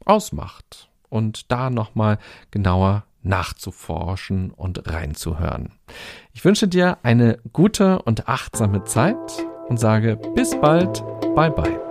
ausmacht 0.07 0.89
und 1.09 1.51
da 1.51 1.71
nochmal 1.71 2.19
genauer 2.51 3.05
nachzuforschen 3.23 4.51
und 4.51 4.91
reinzuhören. 4.91 5.73
Ich 6.33 6.45
wünsche 6.45 6.69
dir 6.69 6.99
eine 7.03 7.39
gute 7.53 8.03
und 8.03 8.29
achtsame 8.29 8.85
Zeit 8.85 9.17
und 9.69 9.79
sage 9.79 10.17
bis 10.35 10.59
bald, 10.61 11.05
bye 11.35 11.51
bye. 11.51 11.82